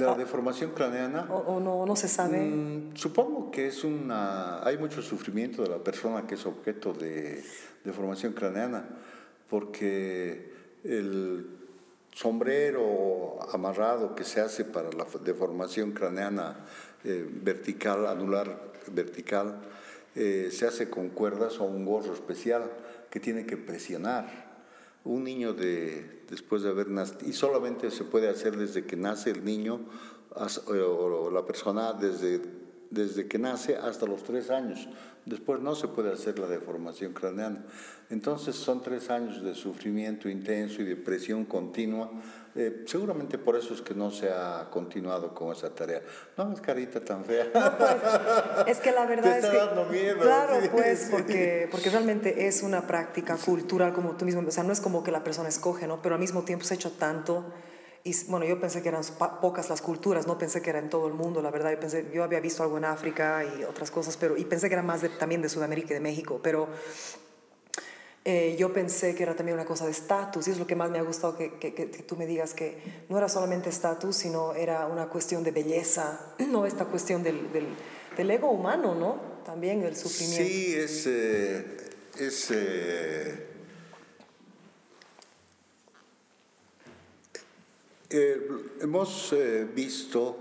La 0.00 0.14
deformación 0.14 0.72
craneana, 0.72 1.26
¿O, 1.30 1.56
o 1.56 1.60
no, 1.60 1.86
no 1.86 1.96
se 1.96 2.08
sabe? 2.08 2.38
mm, 2.40 2.96
supongo 2.96 3.50
que 3.50 3.68
es 3.68 3.84
una... 3.84 4.64
Hay 4.66 4.78
mucho 4.78 5.02
sufrimiento 5.02 5.62
de 5.62 5.68
la 5.68 5.78
persona 5.78 6.26
que 6.26 6.34
es 6.34 6.46
objeto 6.46 6.92
de 6.92 7.42
deformación 7.84 8.32
craneana, 8.32 8.84
porque 9.48 10.52
el 10.84 11.46
sombrero 12.12 13.38
amarrado 13.52 14.14
que 14.14 14.24
se 14.24 14.40
hace 14.40 14.64
para 14.64 14.90
la 14.90 15.06
deformación 15.22 15.92
craneana 15.92 16.64
eh, 17.04 17.26
vertical, 17.30 18.06
anular 18.06 18.72
vertical, 18.92 19.60
eh, 20.14 20.48
se 20.50 20.66
hace 20.66 20.88
con 20.88 21.10
cuerdas 21.10 21.58
o 21.60 21.64
un 21.64 21.84
gorro 21.84 22.14
especial 22.14 22.70
que 23.10 23.20
tiene 23.20 23.44
que 23.44 23.56
presionar. 23.56 24.45
Un 25.06 25.24
niño 25.24 25.54
de, 25.54 26.24
después 26.28 26.62
de 26.62 26.70
haber 26.70 26.88
nacido, 26.88 27.20
y 27.28 27.32
solamente 27.32 27.90
se 27.90 28.04
puede 28.04 28.28
hacer 28.28 28.56
desde 28.56 28.84
que 28.84 28.96
nace 28.96 29.30
el 29.30 29.44
niño 29.44 29.80
o, 30.34 30.72
o 30.72 31.30
la 31.30 31.46
persona 31.46 31.92
desde, 31.92 32.40
desde 32.90 33.28
que 33.28 33.38
nace 33.38 33.76
hasta 33.76 34.06
los 34.06 34.24
tres 34.24 34.50
años. 34.50 34.88
Después 35.24 35.60
no 35.60 35.74
se 35.74 35.88
puede 35.88 36.12
hacer 36.12 36.38
la 36.38 36.46
deformación 36.46 37.12
craneana. 37.12 37.64
Entonces 38.10 38.56
son 38.56 38.82
tres 38.82 39.10
años 39.10 39.42
de 39.42 39.54
sufrimiento 39.54 40.28
intenso 40.28 40.82
y 40.82 40.84
de 40.84 40.96
presión 40.96 41.44
continua. 41.44 42.10
Eh, 42.56 42.84
seguramente 42.86 43.36
por 43.38 43.56
eso 43.56 43.74
es 43.74 43.82
que 43.82 43.94
no 43.94 44.10
se 44.10 44.30
ha 44.30 44.68
continuado 44.70 45.34
con 45.34 45.52
esa 45.52 45.74
tarea. 45.74 46.02
No 46.36 46.44
hagas 46.44 46.60
carita 46.60 47.00
tan 47.00 47.24
fea. 47.24 47.46
Es 48.66 48.78
que 48.78 48.92
la 48.92 49.04
verdad 49.06 49.32
Te 49.32 49.38
es 49.38 49.44
está 49.44 49.50
que 49.50 49.58
dando 49.58 49.84
miedo, 49.86 50.20
claro, 50.20 50.60
sí, 50.60 50.68
pues 50.72 51.00
sí. 51.00 51.08
porque 51.10 51.68
porque 51.70 51.90
realmente 51.90 52.46
es 52.46 52.62
una 52.62 52.86
práctica 52.86 53.36
cultural 53.36 53.92
como 53.92 54.16
tú 54.16 54.24
mismo, 54.24 54.42
o 54.46 54.50
sea, 54.50 54.64
no 54.64 54.72
es 54.72 54.80
como 54.80 55.04
que 55.04 55.10
la 55.10 55.22
persona 55.22 55.48
escoge, 55.48 55.86
¿no? 55.86 56.00
Pero 56.02 56.14
al 56.14 56.20
mismo 56.20 56.42
tiempo 56.42 56.64
se 56.64 56.74
ha 56.74 56.76
hecho 56.76 56.92
tanto 56.92 57.44
y 58.06 58.14
bueno, 58.28 58.46
yo 58.46 58.60
pensé 58.60 58.82
que 58.82 58.88
eran 58.88 59.02
pocas 59.40 59.68
las 59.68 59.82
culturas, 59.82 60.28
no 60.28 60.38
pensé 60.38 60.62
que 60.62 60.70
era 60.70 60.78
en 60.78 60.88
todo 60.88 61.08
el 61.08 61.14
mundo, 61.14 61.42
la 61.42 61.50
verdad, 61.50 61.72
yo 61.72 61.80
pensé 61.80 62.08
yo 62.14 62.22
había 62.22 62.38
visto 62.38 62.62
algo 62.62 62.78
en 62.78 62.84
África 62.84 63.44
y 63.44 63.64
otras 63.64 63.90
cosas, 63.90 64.16
pero 64.16 64.36
y 64.36 64.44
pensé 64.44 64.68
que 64.68 64.74
era 64.74 64.82
más 64.84 65.02
de, 65.02 65.08
también 65.08 65.42
de 65.42 65.48
Sudamérica 65.48 65.88
y 65.90 65.94
de 65.94 66.00
México, 66.00 66.38
pero 66.40 66.68
eh, 68.28 68.56
yo 68.58 68.72
pensé 68.72 69.14
que 69.14 69.22
era 69.22 69.36
también 69.36 69.54
una 69.56 69.64
cosa 69.64 69.84
de 69.84 69.92
estatus 69.92 70.48
y 70.48 70.50
es 70.50 70.58
lo 70.58 70.66
que 70.66 70.74
más 70.74 70.90
me 70.90 70.98
ha 70.98 71.02
gustado 71.02 71.36
que, 71.36 71.58
que- 71.60 71.72
que- 71.74 71.90
que 71.92 72.02
tú 72.02 72.16
me 72.16 72.26
digas 72.26 72.54
que 72.54 72.76
no 73.08 73.16
era 73.18 73.28
solamente 73.28 73.68
estatus, 73.70 74.16
sino 74.16 74.52
era 74.54 74.86
una 74.88 75.06
cuestión 75.08 75.44
de 75.44 75.52
belleza, 75.52 76.34
no 76.48 76.66
esta 76.66 76.86
cuestión 76.86 77.22
del, 77.22 77.52
del, 77.52 77.66
del 78.16 78.30
ego 78.32 78.50
humano, 78.50 78.96
¿no? 78.96 79.20
También 79.44 79.82
el 79.84 79.94
sufrimiento. 79.94 80.44
Sí, 80.44 80.74
es, 80.74 81.06
eh, 81.06 81.76
es, 82.18 82.50
eh, 82.50 83.46
eh, 88.10 88.48
hemos 88.80 89.32
eh, 89.32 89.66
visto, 89.72 90.36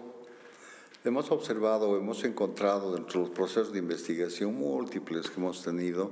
hemos 1.04 1.30
observado, 1.32 1.98
hemos 1.98 2.24
encontrado 2.24 2.96
dentro 2.96 3.22
de 3.22 3.28
los 3.28 3.36
procesos 3.36 3.72
de 3.72 3.78
investigación 3.80 4.56
múltiples 4.56 5.30
que 5.30 5.40
hemos 5.40 5.64
tenido, 5.64 6.12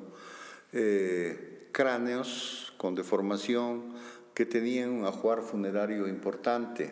eh, 0.71 1.52
cráneos 1.74 2.71
con 2.78 2.95
deformación 2.95 3.93
que 4.34 4.45
tenían 4.45 4.91
un 4.91 5.05
ajuar 5.05 5.41
funerario 5.41 6.07
importante. 6.07 6.91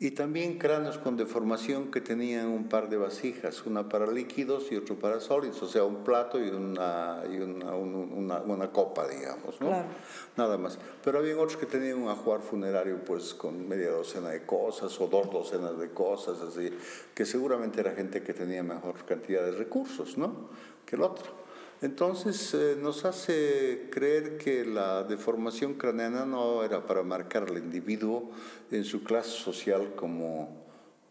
Y 0.00 0.12
también 0.12 0.58
cráneos 0.58 0.96
con 0.96 1.16
deformación 1.16 1.90
que 1.90 2.00
tenían 2.00 2.46
un 2.46 2.68
par 2.68 2.88
de 2.88 2.96
vasijas, 2.96 3.66
una 3.66 3.88
para 3.88 4.06
líquidos 4.06 4.70
y 4.70 4.76
otro 4.76 4.94
para 4.94 5.18
sólidos, 5.18 5.60
o 5.62 5.66
sea, 5.68 5.82
un 5.82 6.04
plato 6.04 6.38
y 6.38 6.50
una, 6.50 7.24
y 7.28 7.38
una, 7.40 7.74
un- 7.74 8.12
una, 8.14 8.38
una 8.42 8.70
copa, 8.70 9.08
digamos, 9.08 9.60
¿no? 9.60 9.66
Claro. 9.70 9.88
Nada 10.36 10.56
más. 10.56 10.78
Pero 11.02 11.18
había 11.18 11.34
otros 11.36 11.56
que 11.56 11.66
tenían 11.66 12.00
un 12.00 12.10
ajuar 12.10 12.42
funerario, 12.42 13.04
pues, 13.04 13.34
con 13.34 13.68
media 13.68 13.90
docena 13.90 14.28
de 14.28 14.46
cosas 14.46 15.00
o 15.00 15.08
dos 15.08 15.32
docenas 15.32 15.76
de 15.80 15.90
cosas, 15.90 16.40
así, 16.42 16.70
que 17.12 17.26
seguramente 17.26 17.80
era 17.80 17.90
gente 17.92 18.22
que 18.22 18.32
tenía 18.32 18.62
mejor 18.62 19.04
cantidad 19.04 19.42
de 19.44 19.50
recursos, 19.50 20.16
¿no? 20.16 20.48
Que 20.86 20.94
el 20.94 21.02
otro. 21.02 21.37
Entonces 21.80 22.54
eh, 22.54 22.76
nos 22.80 23.04
hace 23.04 23.88
creer 23.90 24.36
que 24.36 24.64
la 24.64 25.04
deformación 25.04 25.74
craneana 25.74 26.24
no 26.24 26.64
era 26.64 26.84
para 26.84 27.04
marcar 27.04 27.44
al 27.44 27.56
individuo 27.56 28.30
en 28.72 28.84
su 28.84 29.04
clase 29.04 29.30
social 29.30 29.94
como, 29.94 30.48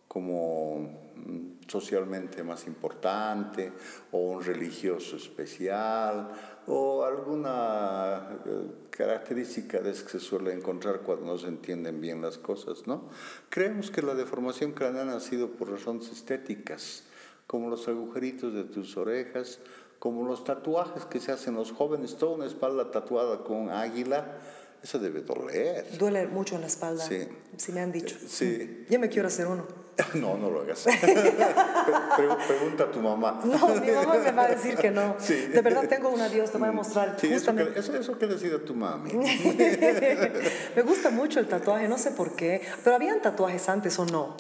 como 0.10 0.90
mm, 1.16 1.70
socialmente 1.70 2.44
más 2.44 2.68
importante 2.68 3.72
o 4.12 4.18
un 4.18 4.44
religioso 4.44 5.16
especial 5.16 6.32
o 6.68 7.06
alguna 7.06 8.28
eh, 8.46 8.68
característica 8.90 9.80
de 9.80 9.92
que 9.92 9.98
se 10.10 10.20
suele 10.20 10.52
encontrar 10.52 11.00
cuando 11.00 11.28
no 11.28 11.38
se 11.38 11.48
entienden 11.48 12.02
bien 12.02 12.22
las 12.22 12.38
cosas, 12.38 12.88
¿no? 12.88 13.10
Creemos 13.50 13.90
que 13.90 14.02
la 14.02 14.16
deformación 14.16 14.74
craneana 14.74 15.16
ha 15.16 15.20
sido 15.22 15.52
por 15.52 15.72
razones 15.72 16.12
estéticas, 16.12 17.04
como 17.46 17.70
los 17.70 17.88
agujeritos 17.88 18.54
de 18.54 18.66
tus 18.66 18.98
orejas, 18.98 19.60
como 20.00 20.28
los 20.28 20.44
tatuajes 20.44 21.06
que 21.06 21.20
se 21.20 21.32
hacen 21.32 21.56
los 21.56 21.72
jóvenes, 21.72 22.16
toda 22.18 22.36
una 22.36 22.46
espalda 22.46 22.92
tatuada 22.92 23.44
con 23.44 23.70
águila, 23.70 24.38
eso 24.84 25.00
debe 25.00 25.22
doler. 25.22 25.98
Duele 25.98 26.28
mucho 26.28 26.56
en 26.56 26.62
la 26.62 26.68
espalda. 26.68 27.04
Sí. 27.04 27.28
Sí, 27.58 27.72
me 27.72 27.82
han 27.82 27.92
dicho. 27.92 28.16
Sí. 28.28 28.86
Yo 28.90 29.00
me 29.00 29.10
quiero 29.10 29.28
hacer 29.28 29.48
uno. 29.48 29.66
No, 30.14 30.38
no 30.38 30.52
lo 30.52 30.62
hagas. 30.62 30.86
Pre- 31.02 32.36
pregunta 32.48 32.84
a 32.84 32.92
tu 32.92 33.00
mamá. 33.00 33.42
No, 33.46 33.68
mi 33.82 33.90
mamá 33.92 34.14
me 34.24 34.32
va 34.32 34.44
a 34.44 34.48
decir 34.50 34.76
que 34.76 34.92
no. 34.92 35.16
Sí. 35.18 35.34
De 35.48 35.62
verdad 35.62 35.88
tengo 35.90 36.10
una 36.10 36.30
Dios, 36.30 36.52
te 36.52 36.60
voy 36.60 36.70
a 36.70 36.72
mostrar. 36.72 37.18
Sí, 37.20 37.26
eso, 37.28 37.36
Justamente. 37.38 37.80
eso, 37.80 37.96
eso 37.98 38.18
que 38.20 38.28
decir 38.28 38.54
a 38.54 38.64
tu 38.64 38.76
mami. 38.76 39.12
me 39.14 40.82
gusta 40.84 41.10
mucho 41.10 41.40
el 41.40 41.48
tatuaje, 41.48 41.88
no 41.88 41.98
sé 41.98 42.12
por 42.12 42.36
qué. 42.36 42.62
Pero 42.84 42.96
habían 42.96 43.22
tatuajes 43.24 43.68
antes 43.70 43.98
o 43.98 44.06
no. 44.06 44.38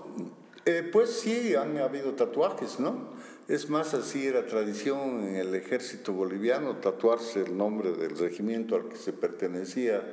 Eh, 0.66 0.88
pues 0.92 1.20
sí, 1.22 1.56
han 1.56 1.78
habido 1.80 2.14
tatuajes, 2.14 2.80
¿no? 2.80 3.16
Es 3.48 3.70
más, 3.70 3.94
así 3.94 4.28
era 4.28 4.46
tradición 4.46 5.24
en 5.24 5.36
el 5.36 5.56
ejército 5.56 6.12
boliviano 6.12 6.78
tatuarse 6.78 7.42
el 7.44 7.56
nombre 7.58 7.94
del 7.94 8.18
regimiento 8.18 8.76
al 8.76 8.90
que 8.90 8.98
se 8.98 9.14
pertenecía 9.14 10.04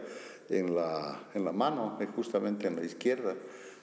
en 0.48 0.74
la, 0.74 1.20
en 1.34 1.44
la 1.44 1.50
mano, 1.52 1.98
eh, 2.00 2.06
justamente 2.14 2.68
en 2.68 2.76
la 2.76 2.84
izquierda, 2.84 3.34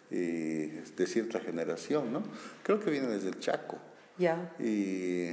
y 0.09 0.67
de 0.67 1.05
cierta 1.07 1.39
generación, 1.39 2.13
¿no? 2.13 2.23
Creo 2.63 2.79
que 2.79 2.89
viene 2.91 3.07
desde 3.07 3.29
el 3.29 3.39
Chaco. 3.39 3.77
Ya. 4.17 4.53
Y 4.59 5.31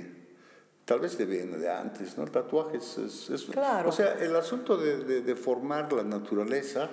tal 0.85 1.01
vez 1.01 1.17
de 1.19 1.27
viene 1.27 1.57
de 1.59 1.69
antes, 1.71 2.17
¿no? 2.17 2.25
El 2.25 2.31
tatuaje 2.31 2.79
es... 2.79 2.99
es- 2.99 3.31
es- 3.31 3.45
Claro. 3.45 3.89
O 3.89 3.93
sea, 3.93 4.15
el 4.15 4.35
asunto 4.35 4.77
de, 4.77 4.99
de- 5.05 5.21
de 5.21 5.37
formar 5.37 5.93
la 5.93 6.03
naturaleza 6.03 6.89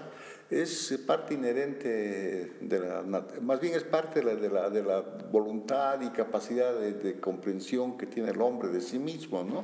es 0.49 0.93
parte 1.07 1.33
inherente 1.33 2.53
de 2.61 2.79
la... 2.79 3.01
Más 3.41 3.59
bien 3.59 3.73
es 3.73 3.83
parte 3.83 4.19
de 4.21 4.25
la, 4.25 4.35
de 4.35 4.49
la, 4.49 4.69
de 4.69 4.83
la 4.83 5.01
voluntad 5.31 5.99
y 6.01 6.09
capacidad 6.09 6.73
de, 6.73 6.93
de 6.93 7.19
comprensión 7.19 7.97
que 7.97 8.05
tiene 8.05 8.29
el 8.31 8.41
hombre 8.41 8.69
de 8.69 8.81
sí 8.81 8.99
mismo, 8.99 9.43
¿no? 9.43 9.63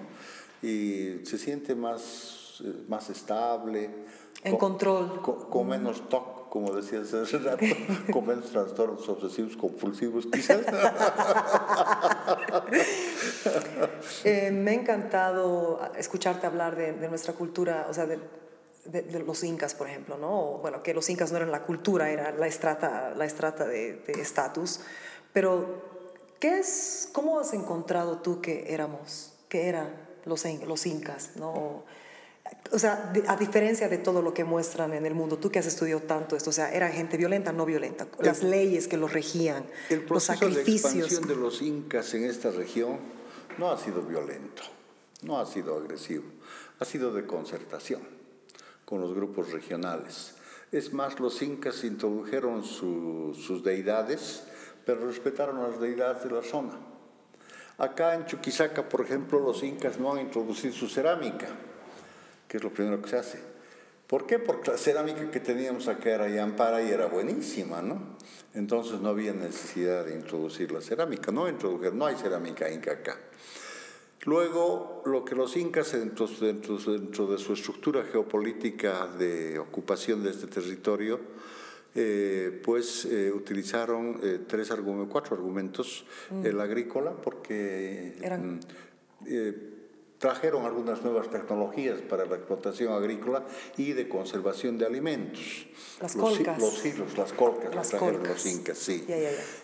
Y 0.67 1.23
se 1.25 1.37
siente 1.37 1.75
más, 1.75 2.61
eh, 2.63 2.73
más 2.87 3.09
estable. 3.09 3.89
En 4.43 4.51
con- 4.57 4.71
control. 4.71 5.21
Con, 5.21 5.49
con 5.49 5.67
menos 5.67 6.07
TOC, 6.09 6.49
como 6.49 6.73
decías 6.75 7.13
hace 7.13 7.37
rato, 7.39 7.65
con 8.11 8.25
menos 8.27 8.45
trastornos 8.51 9.07
obsesivos 9.07 9.55
compulsivos 9.57 10.25
quizás. 10.27 10.61
Eh, 14.23 14.51
me 14.51 14.71
ha 14.71 14.73
encantado 14.73 15.79
escucharte 15.97 16.45
hablar 16.47 16.75
de, 16.75 16.93
de 16.93 17.09
nuestra 17.09 17.33
cultura, 17.33 17.87
o 17.89 17.93
sea, 17.93 18.05
de, 18.05 18.19
de, 18.85 19.19
los 19.19 19.43
incas, 19.43 19.75
por 19.75 19.87
ejemplo, 19.87 20.17
¿no? 20.17 20.59
bueno, 20.61 20.83
que 20.83 20.93
los 20.93 21.09
incas 21.09 21.31
no 21.31 21.37
eran 21.37 21.51
la 21.51 21.61
cultura, 21.61 22.09
era 22.09 22.31
la 22.31 22.47
estrata, 22.47 23.13
la 23.15 23.25
estrata 23.25 23.67
de 23.67 24.01
estatus, 24.07 24.79
pero 25.33 25.91
¿qué 26.39 26.59
es, 26.59 27.07
cómo 27.13 27.39
has 27.39 27.53
encontrado 27.53 28.17
tú 28.17 28.41
que 28.41 28.73
éramos, 28.73 29.33
que 29.47 29.69
eran 29.69 29.93
los, 30.25 30.43
los 30.65 30.85
incas, 30.85 31.31
¿no? 31.35 31.85
O 32.73 32.79
sea, 32.79 33.13
a 33.27 33.37
diferencia 33.37 33.87
de 33.87 33.97
todo 33.97 34.21
lo 34.21 34.33
que 34.33 34.43
muestran 34.43 34.93
en 34.93 35.05
el 35.05 35.13
mundo, 35.13 35.37
tú 35.37 35.49
que 35.49 35.59
has 35.59 35.65
estudiado 35.67 36.01
tanto 36.01 36.35
esto, 36.35 36.49
o 36.49 36.53
sea, 36.53 36.73
era 36.73 36.89
gente 36.89 37.15
violenta, 37.15 37.53
no 37.53 37.65
violenta, 37.65 38.07
las 38.19 38.43
leyes 38.43 38.87
que 38.87 38.97
los 38.97 39.13
regían, 39.13 39.65
el 39.89 40.05
los 40.09 40.23
sacrificios. 40.23 40.95
La 40.95 41.01
expansión 41.01 41.27
de 41.27 41.35
los 41.35 41.61
incas 41.61 42.13
en 42.13 42.25
esta 42.25 42.51
región 42.51 42.97
no 43.57 43.71
ha 43.71 43.77
sido 43.77 44.01
violento, 44.01 44.63
no 45.21 45.39
ha 45.39 45.45
sido 45.45 45.77
agresivo, 45.77 46.23
ha 46.79 46.85
sido 46.85 47.13
de 47.13 47.25
concertación 47.25 48.20
con 48.91 48.99
los 48.99 49.15
grupos 49.15 49.51
regionales. 49.51 50.35
Es 50.69 50.91
más, 50.91 51.19
los 51.19 51.41
incas 51.41 51.83
introdujeron 51.83 52.63
sus 52.63 53.63
deidades, 53.63 54.43
pero 54.85 55.07
respetaron 55.07 55.63
las 55.63 55.79
deidades 55.79 56.23
de 56.25 56.31
la 56.31 56.43
zona. 56.43 56.77
Acá 57.77 58.13
en 58.13 58.25
Chuquisaca, 58.25 58.87
por 58.87 59.01
ejemplo, 59.01 59.39
los 59.39 59.63
incas 59.63 59.97
no 59.97 60.11
han 60.11 60.19
introducido 60.19 60.73
su 60.73 60.87
cerámica 60.87 61.47
que 62.51 62.57
es 62.57 62.63
lo 62.63 62.69
primero 62.69 63.01
que 63.01 63.09
se 63.09 63.17
hace. 63.17 63.39
¿Por 64.07 64.27
qué? 64.27 64.37
Porque 64.37 64.71
la 64.71 64.77
cerámica 64.77 65.31
que 65.31 65.39
teníamos 65.39 65.87
acá 65.87 66.09
era 66.09 66.27
Yampara 66.27 66.83
y 66.83 66.89
era 66.89 67.05
buenísima, 67.05 67.81
¿no? 67.81 68.17
Entonces 68.53 68.99
no 68.99 69.07
había 69.07 69.31
necesidad 69.31 70.03
de 70.03 70.15
introducir 70.15 70.69
la 70.69 70.81
cerámica, 70.81 71.31
no 71.31 71.47
introdujeron, 71.47 71.97
no 71.97 72.07
hay 72.07 72.17
cerámica 72.17 72.69
inca 72.69 72.91
acá. 72.91 73.17
Luego, 74.25 75.01
lo 75.05 75.25
que 75.25 75.35
los 75.35 75.57
incas, 75.57 75.93
dentro, 75.93 76.27
dentro, 76.27 76.77
dentro 76.77 77.27
de 77.27 77.37
su 77.39 77.53
estructura 77.53 78.03
geopolítica 78.03 79.07
de 79.07 79.57
ocupación 79.57 80.23
de 80.23 80.29
este 80.29 80.47
territorio, 80.47 81.19
eh, 81.95 82.61
pues 82.63 83.05
eh, 83.05 83.31
utilizaron 83.31 84.19
eh, 84.23 84.39
tres 84.47 84.69
argumentos, 84.71 85.11
cuatro 85.11 85.35
argumentos. 85.35 86.05
Mm. 86.29 86.45
El 86.45 86.61
agrícola, 86.61 87.13
porque 87.13 88.15
Eran. 88.21 88.59
Trajeron 90.21 90.65
algunas 90.67 91.01
nuevas 91.01 91.31
tecnologías 91.31 91.99
para 92.01 92.27
la 92.27 92.35
explotación 92.35 92.93
agrícola 92.93 93.43
y 93.75 93.93
de 93.93 94.07
conservación 94.07 94.77
de 94.77 94.85
alimentos. 94.85 95.65
Las 95.99 96.15
los, 96.15 96.37
colcas. 96.37 96.59
Los 96.59 96.85
hilos, 96.85 97.17
las 97.17 97.33
colcas, 97.33 97.73
las, 97.73 97.89
trajeron 97.89 98.21
los 98.21 98.45
incas, 98.45 98.77
sí. 98.77 99.03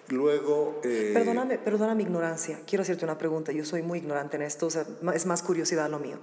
Luego... 0.08 0.82
Eh, 0.84 1.12
Perdóname, 1.14 1.60
perdona 1.60 1.94
mi 1.94 2.02
ignorancia, 2.02 2.60
quiero 2.66 2.82
hacerte 2.82 3.06
una 3.06 3.20
pregunta, 3.20 3.52
yo 3.52 3.64
soy 3.66 3.84
muy 3.84 4.00
ignorante 4.00 4.38
en 4.38 4.42
esto, 4.42 4.66
o 4.66 4.72
sea, 4.72 4.84
es 5.14 5.28
más 5.28 5.44
curiosidad 5.44 5.92
lo 5.92 6.00
mío. 6.00 6.18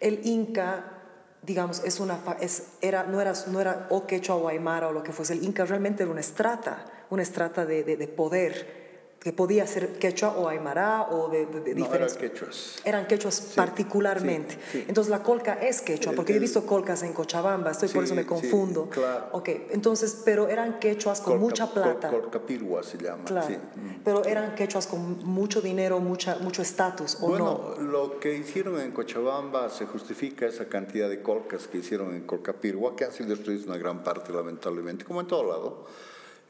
El 0.00 0.24
inca 0.24 0.94
digamos, 1.42 1.84
es 1.84 2.00
una, 2.00 2.18
es, 2.40 2.68
era, 2.80 3.02
no, 3.04 3.20
era, 3.20 3.34
no 3.48 3.60
era 3.60 3.86
o 3.90 4.06
quechua 4.06 4.36
o 4.36 4.48
aymara 4.48 4.88
o 4.88 4.92
lo 4.92 5.02
que 5.02 5.12
fuese, 5.12 5.34
el 5.34 5.44
inca 5.44 5.66
realmente 5.66 6.04
era 6.04 6.10
una 6.10 6.22
estrata, 6.22 6.86
una 7.10 7.22
estrata 7.22 7.66
de, 7.66 7.84
de, 7.84 7.98
de 7.98 8.08
poder 8.08 8.87
que 9.20 9.32
podía 9.32 9.66
ser 9.66 9.98
quechua 9.98 10.36
o 10.38 10.48
aymara 10.48 11.08
o 11.10 11.28
de, 11.28 11.46
de, 11.46 11.74
no, 11.74 11.92
eran 11.92 12.08
quechuas. 12.14 12.76
Eran 12.84 13.06
quechuas 13.08 13.52
particularmente. 13.56 14.56
Entonces 14.86 15.10
la 15.10 15.24
colca 15.24 15.54
es 15.54 15.82
quechua, 15.82 16.12
porque 16.12 16.32
yo 16.32 16.36
he 16.36 16.40
visto 16.40 16.64
colcas 16.64 17.02
en 17.02 17.12
Cochabamba, 17.12 17.72
estoy 17.72 17.88
por 17.88 18.04
eso 18.04 18.14
me 18.14 18.24
confundo. 18.24 18.88
claro. 18.88 19.26
Ok, 19.32 19.48
entonces, 19.70 20.22
pero 20.24 20.48
eran 20.48 20.78
quechuas 20.78 21.20
con 21.20 21.40
mucha 21.40 21.72
plata. 21.72 22.10
colca 22.10 22.38
pirua 22.38 22.84
se 22.84 22.98
llama. 22.98 23.24
Claro. 23.24 23.56
Pero 24.04 24.24
eran 24.24 24.54
quechuas 24.54 24.86
con 24.86 25.24
mucho 25.24 25.60
dinero, 25.60 25.98
mucha, 25.98 26.36
mucho 26.36 26.62
estatus, 26.62 27.18
¿o 27.20 27.28
bueno, 27.28 27.74
lo 27.80 28.20
que 28.20 28.34
hicieron 28.34 28.80
en 28.80 28.92
Cochabamba 28.92 29.68
se 29.68 29.86
justifica 29.86 30.46
esa 30.46 30.68
cantidad 30.68 31.08
de 31.08 31.22
colcas 31.22 31.66
que 31.66 31.78
hicieron 31.78 32.14
en 32.14 32.24
Colcapirwa, 32.24 32.94
que 32.94 33.04
han 33.04 33.12
sido 33.12 33.30
destruidas 33.30 33.66
una 33.66 33.78
gran 33.78 34.04
parte, 34.04 34.32
lamentablemente, 34.32 35.04
como 35.04 35.20
en 35.20 35.26
todo 35.26 35.44
lado. 35.44 35.86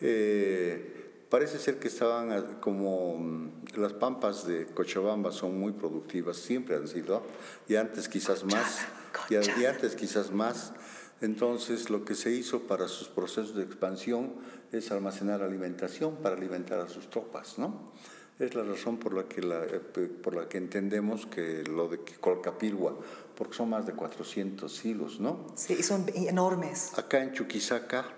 Eh, 0.01 0.98
Parece 1.29 1.59
ser 1.59 1.79
que 1.79 1.89
estaban 1.89 2.33
ah, 2.33 2.43
como 2.61 3.19
mm, 3.19 3.77
las 3.77 3.93
pampas 3.93 4.47
de 4.47 4.67
Cochabamba 4.67 5.31
son 5.31 5.59
muy 5.61 5.73
productivas, 5.73 6.39
siempre 6.39 6.77
han 6.77 6.89
sido, 6.89 7.23
y 7.69 7.77
antes 7.77 8.09
quizás 8.09 8.45
más, 8.45 8.87
y, 9.29 9.65
antes 9.67 9.95
quizás 9.95 10.33
más. 10.33 10.73
Entonces 11.21 11.91
lo 11.91 12.05
que 12.05 12.15
se 12.15 12.31
hizo 12.31 12.61
para 12.61 12.89
sus 12.89 13.09
procesos 13.09 13.55
de 13.57 13.65
expansión 13.65 14.35
es 14.73 14.91
almacenar 14.91 15.43
alimentación 15.43 16.17
para 16.17 16.37
alimentar 16.37 16.79
a 16.81 16.89
sus 16.89 17.11
tropas, 17.11 17.59
¿no? 17.59 17.93
Es 18.39 18.55
la 18.55 18.63
razón 18.63 18.99
por 18.99 19.13
la 19.15 19.25
que, 19.25 19.43
la, 19.43 19.65
eh, 19.65 19.81
por 19.81 20.35
la 20.35 20.49
que 20.49 20.59
entendemos 20.59 21.27
que 21.27 21.65
lo 21.65 21.89
de 21.89 21.99
Colcapirgua, 22.21 22.97
porque 23.37 23.55
son 23.55 23.71
más 23.71 23.85
de 23.85 23.95
400 23.95 24.85
hilos, 24.85 25.19
¿no? 25.19 25.49
Sí, 25.57 25.83
son 25.83 26.07
enormes. 26.15 26.97
Acá 26.97 27.21
en 27.21 27.33
Chuquisaca 27.33 28.18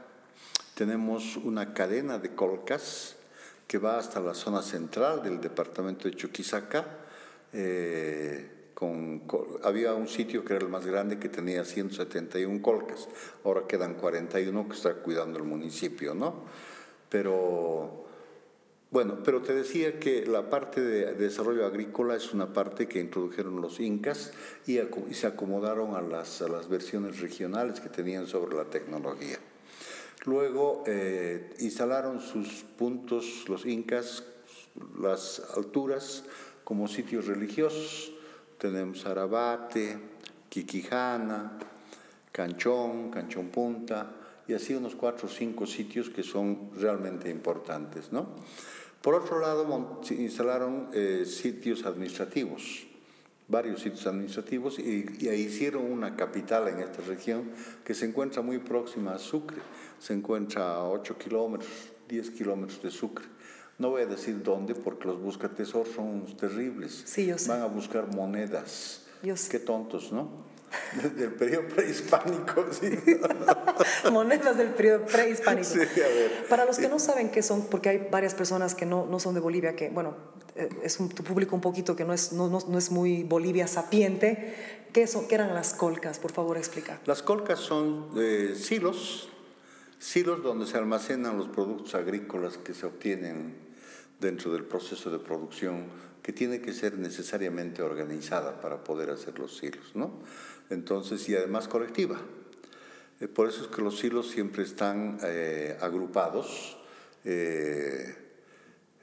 tenemos 0.80 1.36
una 1.36 1.74
cadena 1.74 2.18
de 2.18 2.34
colcas 2.34 3.16
que 3.68 3.76
va 3.76 3.98
hasta 3.98 4.18
la 4.18 4.32
zona 4.32 4.62
central 4.62 5.22
del 5.22 5.38
departamento 5.38 6.08
de 6.08 6.16
Chuquisaca. 6.16 6.86
Eh, 7.52 8.48
había 9.62 9.92
un 9.92 10.08
sitio 10.08 10.42
que 10.42 10.54
era 10.54 10.64
el 10.64 10.70
más 10.70 10.86
grande 10.86 11.18
que 11.18 11.28
tenía 11.28 11.66
171 11.66 12.62
colcas, 12.62 13.08
ahora 13.44 13.66
quedan 13.68 13.92
41 13.92 14.68
que 14.70 14.74
está 14.74 14.94
cuidando 14.94 15.38
el 15.38 15.44
municipio, 15.44 16.14
¿no? 16.14 16.44
Pero 17.10 18.06
bueno, 18.90 19.18
pero 19.22 19.42
te 19.42 19.52
decía 19.52 20.00
que 20.00 20.24
la 20.24 20.48
parte 20.48 20.80
de, 20.80 21.12
desarrollo 21.12 21.66
agrícola 21.66 22.16
es 22.16 22.32
una 22.32 22.54
parte 22.54 22.88
que 22.88 23.00
introdujeron 23.00 23.60
los 23.60 23.80
incas 23.80 24.32
y, 24.66 24.78
se 25.12 25.26
acomodaron 25.26 25.94
a 25.94 26.00
las 26.00 26.68
versiones 26.70 27.20
regionales 27.20 27.80
que 27.80 27.90
tenían 27.90 28.26
sobre 28.26 28.56
la 28.56 28.64
tecnología. 28.64 29.38
Luego 30.24 30.84
eh, 30.86 31.54
instalaron 31.60 32.20
sus 32.20 32.64
puntos, 32.76 33.48
los 33.48 33.64
incas, 33.64 34.24
las 35.00 35.42
alturas 35.56 36.24
como 36.64 36.88
sitios 36.88 37.26
religiosos. 37.26 38.12
Tenemos 38.58 39.06
Arabate, 39.06 39.98
Quiquijana, 40.48 41.58
Canchón, 42.32 43.10
Canchón 43.10 43.48
Punta, 43.48 44.12
y 44.46 44.52
así 44.52 44.74
unos 44.74 44.94
cuatro 44.94 45.26
o 45.26 45.30
cinco 45.30 45.66
sitios 45.66 46.10
que 46.10 46.22
son 46.22 46.70
realmente 46.76 47.30
importantes. 47.30 48.12
¿no? 48.12 48.28
Por 49.00 49.14
otro 49.14 49.40
lado, 49.40 50.00
instalaron 50.10 50.88
eh, 50.92 51.24
sitios 51.24 51.84
administrativos 51.86 52.86
varios 53.50 53.80
sitios 53.80 54.06
administrativos 54.06 54.78
y, 54.78 55.06
y, 55.18 55.28
hicieron 55.28 55.90
una 55.90 56.14
capital 56.14 56.68
en 56.68 56.78
esta 56.78 57.02
región 57.02 57.50
que 57.84 57.94
se 57.94 58.06
encuentra 58.06 58.42
muy 58.42 58.58
próxima 58.58 59.12
a 59.12 59.18
Sucre, 59.18 59.58
se 60.00 60.14
encuentra 60.14 60.74
a 60.74 60.88
8 60.88 61.16
kilómetros, 61.18 61.70
10 62.08 62.30
kilómetros 62.30 62.82
de 62.82 62.90
Sucre. 62.90 63.26
No 63.78 63.90
voy 63.90 64.02
a 64.02 64.06
decir 64.06 64.42
dónde 64.42 64.74
porque 64.74 65.06
los 65.06 65.20
buscatesoros 65.20 65.88
son 65.94 66.26
terribles. 66.36 67.02
Sí, 67.06 67.26
yo 67.26 67.38
sé. 67.38 67.48
Van 67.48 67.62
a 67.62 67.66
buscar 67.66 68.12
monedas. 68.14 69.02
Yo 69.22 69.36
sé. 69.36 69.50
Qué 69.50 69.58
tontos, 69.58 70.12
¿no? 70.12 70.50
Del 71.16 71.32
periodo 71.32 71.68
prehispánico, 71.68 72.66
sí. 72.70 72.98
Monedas 74.12 74.56
del 74.56 74.68
periodo 74.68 75.04
prehispánico. 75.06 75.68
Sí, 75.68 75.80
a 75.80 76.08
ver. 76.08 76.46
Para 76.48 76.64
los 76.64 76.78
que 76.78 76.88
no 76.88 76.98
saben 76.98 77.30
qué 77.30 77.42
son, 77.42 77.66
porque 77.66 77.88
hay 77.88 78.08
varias 78.10 78.34
personas 78.34 78.74
que 78.74 78.86
no, 78.86 79.06
no 79.06 79.18
son 79.18 79.34
de 79.34 79.40
Bolivia, 79.40 79.74
que, 79.74 79.88
bueno, 79.88 80.14
eh, 80.54 80.68
es 80.82 81.00
un, 81.00 81.08
tu 81.08 81.24
público 81.24 81.54
un 81.54 81.60
poquito 81.60 81.96
que 81.96 82.04
no 82.04 82.12
es, 82.12 82.32
no, 82.32 82.48
no, 82.48 82.78
es 82.78 82.90
muy 82.90 83.24
Bolivia 83.24 83.66
sapiente, 83.66 84.54
¿qué, 84.92 85.06
son, 85.06 85.26
¿qué 85.26 85.36
eran 85.36 85.54
las 85.54 85.74
colcas? 85.74 86.18
Por 86.18 86.32
favor, 86.32 86.56
explica. 86.56 87.00
Las 87.06 87.22
colcas 87.22 87.58
son 87.58 88.10
eh, 88.16 88.54
silos, 88.54 89.28
silos 90.00 90.42
donde 90.42 90.66
se 90.66 90.78
almacenan 90.78 91.36
los 91.36 91.48
productos 91.48 91.94
agrícolas 91.94 92.56
que 92.56 92.72
se 92.72 92.86
obtienen 92.86 93.54
dentro 94.18 94.52
del 94.52 94.64
proceso 94.64 95.10
de 95.10 95.18
producción 95.18 95.84
que 96.22 96.32
tiene 96.32 96.60
que 96.60 96.72
ser 96.72 96.98
necesariamente 96.98 97.82
organizada 97.82 98.60
para 98.60 98.82
poder 98.82 99.10
hacer 99.10 99.38
los 99.38 99.56
silos, 99.58 99.94
¿no? 99.94 100.12
Entonces, 100.70 101.28
y 101.28 101.36
además 101.36 101.68
colectiva. 101.68 102.18
Eh, 103.20 103.28
por 103.28 103.48
eso 103.48 103.62
es 103.62 103.68
que 103.68 103.82
los 103.82 103.98
silos 103.98 104.30
siempre 104.30 104.62
están 104.62 105.18
eh, 105.22 105.76
agrupados. 105.80 106.78
Eh, 107.24 108.14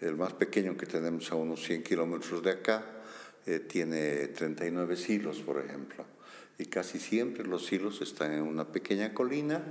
el 0.01 0.15
más 0.15 0.33
pequeño 0.33 0.77
que 0.77 0.87
tenemos 0.87 1.31
a 1.31 1.35
unos 1.35 1.63
100 1.63 1.83
kilómetros 1.83 2.43
de 2.43 2.51
acá 2.51 2.93
tiene 3.67 4.27
39 4.27 4.97
silos, 4.97 5.39
por 5.39 5.59
ejemplo. 5.59 6.05
Y 6.59 6.65
casi 6.65 6.99
siempre 6.99 7.45
los 7.45 7.65
silos 7.65 8.01
están 8.01 8.33
en 8.33 8.41
una 8.41 8.67
pequeña 8.67 9.13
colina 9.13 9.63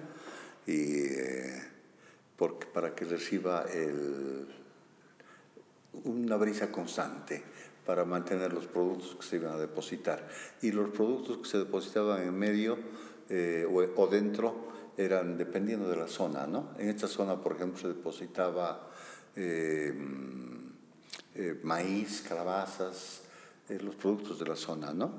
y, 0.67 1.07
porque, 2.37 2.67
para 2.67 2.95
que 2.95 3.05
reciba 3.05 3.65
el, 3.73 4.47
una 6.05 6.37
brisa 6.37 6.71
constante 6.71 7.43
para 7.87 8.05
mantener 8.05 8.53
los 8.53 8.67
productos 8.67 9.15
que 9.15 9.27
se 9.27 9.37
iban 9.37 9.55
a 9.55 9.59
depositar. 9.59 10.29
Y 10.61 10.73
los 10.73 10.91
productos 10.91 11.39
que 11.39 11.49
se 11.49 11.59
depositaban 11.59 12.23
en 12.23 12.37
medio 12.37 12.77
eh, 13.29 13.67
o, 13.97 14.07
dentro 14.09 14.67
eran 14.97 15.39
dependiendo 15.39 15.89
de 15.89 15.97
la 15.97 16.09
zona. 16.09 16.47
¿no? 16.47 16.71
En 16.79 16.89
esta 16.89 17.07
zona, 17.07 17.41
por 17.41 17.53
ejemplo, 17.53 17.81
se 17.81 17.89
depositaba 17.89 18.91
eh, 19.37 19.95
eh, 21.37 21.61
maíz, 21.63 22.25
calabazas, 22.29 23.23
los 23.69 23.95
productos 23.95 24.41
de 24.41 24.47
la 24.47 24.57
zona. 24.57 24.93
¿no? 24.93 25.13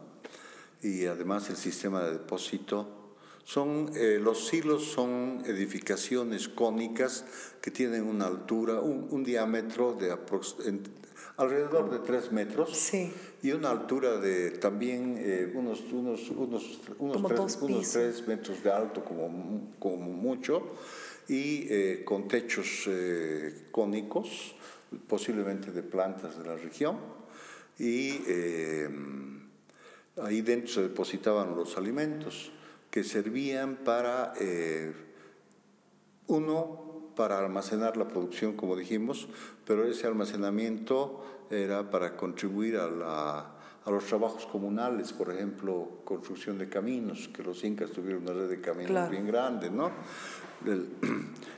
Y 0.81 1.05
además 1.05 1.49
el 1.49 1.55
sistema 1.55 2.03
de 2.03 2.13
depósito 2.13 2.96
Son, 3.47 3.89
eh, 3.95 4.19
los 4.21 4.45
silos 4.45 4.83
son 4.83 5.41
edificaciones 5.45 6.49
cónicas 6.49 7.23
que 7.61 7.71
tienen 7.71 8.03
una 8.03 8.27
altura, 8.27 8.81
un, 8.81 9.23
diámetro 9.23 9.93
de 9.93 10.13
alrededor 11.37 11.89
de 11.89 11.99
3 11.99 12.33
metros. 12.33 12.91
Y 13.41 13.51
una 13.53 13.69
altura 13.69 14.17
de 14.17 14.51
también 14.51 15.15
eh, 15.17 15.49
unos, 15.55 15.79
unos, 15.93 16.29
unos, 16.29 16.81
unos, 16.99 17.89
tres, 17.89 18.27
metros 18.27 18.61
de 18.61 18.69
alto 18.69 19.01
como, 19.05 19.71
como 19.79 20.11
mucho. 20.11 20.73
Y 21.29 21.67
eh, 21.69 22.01
con 22.03 22.27
techos 22.27 22.89
cónicos, 23.71 24.55
posiblemente 25.07 25.71
de 25.71 25.83
plantas 25.83 26.37
de 26.37 26.45
la 26.45 26.57
región. 26.57 26.97
Y 27.79 28.11
ahí 30.21 30.41
dentro 30.41 30.67
se 30.73 30.81
depositaban 30.81 31.55
los 31.55 31.77
alimentos 31.77 32.51
que 32.91 33.03
servían 33.03 33.77
para, 33.77 34.33
eh, 34.39 34.93
uno, 36.27 37.11
para 37.15 37.39
almacenar 37.39 37.97
la 37.97 38.07
producción, 38.07 38.55
como 38.55 38.75
dijimos, 38.75 39.27
pero 39.65 39.85
ese 39.85 40.07
almacenamiento 40.07 41.45
era 41.49 41.89
para 41.89 42.15
contribuir 42.15 42.77
a, 42.77 42.89
la, 42.89 43.51
a 43.85 43.91
los 43.91 44.05
trabajos 44.05 44.45
comunales, 44.45 45.13
por 45.13 45.31
ejemplo, 45.31 46.01
construcción 46.03 46.57
de 46.57 46.69
caminos, 46.69 47.29
que 47.29 47.43
los 47.43 47.63
incas 47.63 47.91
tuvieron 47.91 48.23
una 48.23 48.33
red 48.33 48.49
de 48.49 48.61
caminos 48.61 49.09
bien 49.09 49.27
grande, 49.27 49.69
¿no? 49.69 49.91
El, 50.65 50.89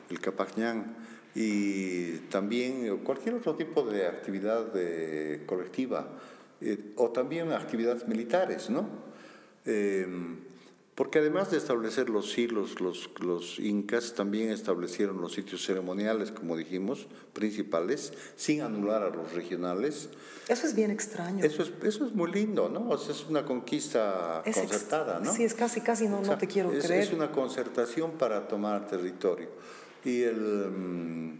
el 0.09 0.19
Capañán 0.19 0.95
y 1.35 2.17
también 2.29 2.97
cualquier 2.97 3.35
otro 3.35 3.55
tipo 3.55 3.83
de 3.83 4.07
actividad 4.07 4.73
de, 4.73 5.43
colectiva 5.45 6.07
eh, 6.59 6.93
o 6.97 7.09
también 7.09 7.51
actividades 7.51 8.07
militares, 8.07 8.69
¿no? 8.69 8.87
Eh, 9.65 10.07
porque 10.99 11.19
además 11.19 11.49
de 11.49 11.55
establecer 11.55 12.09
los 12.09 12.29
silos, 12.29 12.81
los, 12.81 13.09
los 13.21 13.57
incas 13.57 14.15
también 14.15 14.49
establecieron 14.49 15.21
los 15.21 15.31
sitios 15.31 15.65
ceremoniales, 15.65 16.29
como 16.29 16.57
dijimos, 16.57 17.07
principales, 17.31 18.11
sin 18.35 18.59
anular 18.63 19.03
a 19.03 19.09
los 19.09 19.31
regionales. 19.31 20.09
Eso 20.49 20.67
es 20.67 20.75
bien 20.75 20.91
extraño. 20.91 21.45
Eso 21.45 21.63
es, 21.63 21.71
eso 21.83 22.05
es 22.05 22.13
muy 22.13 22.29
lindo, 22.33 22.67
¿no? 22.67 22.89
O 22.89 22.97
sea, 22.97 23.15
es 23.15 23.25
una 23.29 23.45
conquista 23.45 24.41
concertada, 24.43 25.21
¿no? 25.21 25.33
Sí, 25.33 25.45
es 25.45 25.53
casi, 25.53 25.79
casi, 25.79 26.09
no, 26.09 26.19
no 26.19 26.37
te 26.37 26.47
quiero 26.47 26.69
creer. 26.69 27.03
Es 27.03 27.13
una 27.13 27.31
concertación 27.31 28.17
para 28.17 28.45
tomar 28.49 28.85
territorio. 28.85 29.47
Y 30.03 30.23
el, 30.23 30.35
mm, 30.69 31.39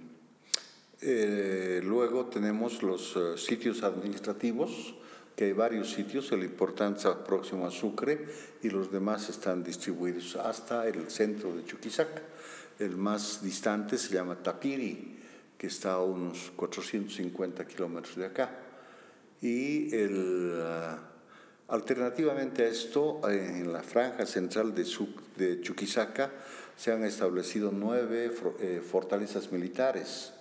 eh, 1.01 1.81
luego 1.83 2.27
tenemos 2.27 2.81
los 2.81 3.13
eh, 3.17 3.37
sitios 3.37 3.83
administrativos, 3.83 4.95
que 5.35 5.43
hay 5.43 5.53
varios 5.53 5.91
sitios, 5.91 6.31
el 6.31 6.43
importante 6.43 6.99
está 6.99 7.25
próximo 7.25 7.67
a 7.67 7.71
Sucre 7.71 8.25
y 8.61 8.69
los 8.69 8.91
demás 8.91 9.29
están 9.29 9.63
distribuidos 9.63 10.35
hasta 10.35 10.87
el 10.87 11.09
centro 11.09 11.55
de 11.55 11.65
Chuquisaca. 11.65 12.21
El 12.77 12.97
más 12.97 13.41
distante 13.41 13.97
se 13.97 14.13
llama 14.13 14.35
Tapiri, 14.41 15.17
que 15.57 15.67
está 15.67 15.93
a 15.93 16.03
unos 16.03 16.51
450 16.55 17.65
kilómetros 17.65 18.15
de 18.15 18.25
acá. 18.25 18.49
Y 19.41 19.93
el, 19.95 20.61
ah, 20.63 20.99
alternativamente 21.69 22.63
a 22.63 22.67
esto, 22.67 23.21
en 23.29 23.71
la 23.71 23.83
franja 23.83 24.25
central 24.25 24.73
de, 24.73 24.85
de 25.37 25.61
Chuquisaca 25.61 26.31
se 26.75 26.91
han 26.93 27.03
establecido 27.03 27.71
nueve 27.73 28.31
eh, 28.59 28.81
fortalezas 28.81 29.51
militares. 29.51 30.33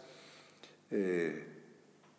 Eh, 0.90 1.44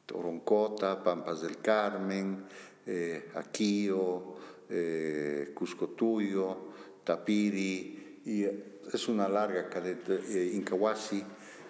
Toroncota, 0.05 1.01
Pampas 1.03 1.41
del 1.41 1.59
Carmen, 1.59 2.43
eh, 2.85 3.29
Aquío, 3.35 4.35
eh, 4.71 5.51
Cuscotuyo, 5.55 6.57
Tapiri, 7.03 8.21
y 8.25 8.43
es 8.43 9.07
una 9.07 9.27
larga 9.27 9.67
cadena, 9.67 9.99
eh, 10.29 10.51
Incahuasi, 10.53 11.23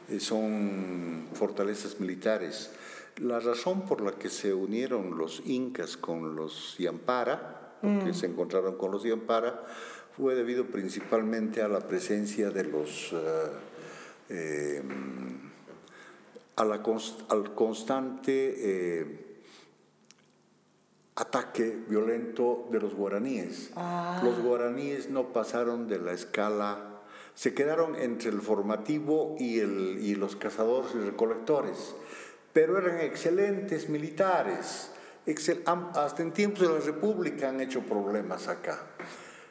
eh, 0.09 0.19
son 0.19 1.27
fortalezas 1.33 1.99
militares. 2.01 2.71
La 3.17 3.39
razón 3.39 3.85
por 3.85 4.01
la 4.01 4.11
que 4.13 4.29
se 4.29 4.53
unieron 4.53 5.17
los 5.17 5.41
incas 5.45 5.95
con 5.95 6.35
los 6.35 6.77
Yampara, 6.77 7.77
porque 7.81 8.11
mm. 8.11 8.13
se 8.13 8.25
encontraron 8.25 8.75
con 8.75 8.91
los 8.91 9.03
Yampara, 9.03 9.65
fue 10.17 10.35
debido 10.35 10.65
principalmente 10.65 11.61
a 11.61 11.69
la 11.69 11.79
presencia 11.79 12.49
de 12.49 12.63
los... 12.65 13.13
a 16.55 16.65
la 16.65 16.83
al 17.29 17.55
constante 17.55 19.28
ataque 21.19 21.83
violento 21.87 22.67
de 22.71 22.79
los 22.79 22.95
guaraníes. 22.95 23.71
Ah. 23.75 24.21
Los 24.23 24.39
guaraníes 24.39 25.09
no 25.09 25.33
pasaron 25.33 25.87
de 25.87 25.99
la 25.99 26.13
escala, 26.13 27.01
se 27.35 27.53
quedaron 27.53 27.95
entre 27.95 28.29
el 28.29 28.41
formativo 28.41 29.35
y, 29.37 29.59
el, 29.59 29.99
y 30.01 30.15
los 30.15 30.37
cazadores 30.37 30.91
y 30.95 30.99
recolectores, 30.99 31.93
pero 32.53 32.77
eran 32.77 33.01
excelentes 33.01 33.89
militares. 33.89 34.91
hasta 35.93 36.23
en 36.23 36.31
tiempos 36.31 36.61
de 36.61 36.73
la 36.73 36.79
República 36.79 37.49
han 37.49 37.61
hecho 37.61 37.81
problemas 37.81 38.47
acá. 38.47 38.79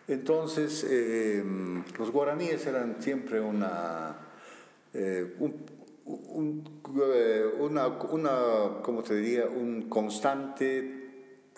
Entonces, 0.08 0.84
em, 0.90 1.84
los 1.98 2.10
guaraníes 2.10 2.66
eran 2.66 2.96
siempre 2.98 3.40
una, 3.40 4.16
eh, 4.94 5.36
eh, 6.08 7.52
una, 7.58 7.86
una, 7.88 8.32
¿cómo 8.82 9.02
te 9.02 9.14
diría? 9.14 9.44
Un 9.46 9.82
constante 9.90 10.97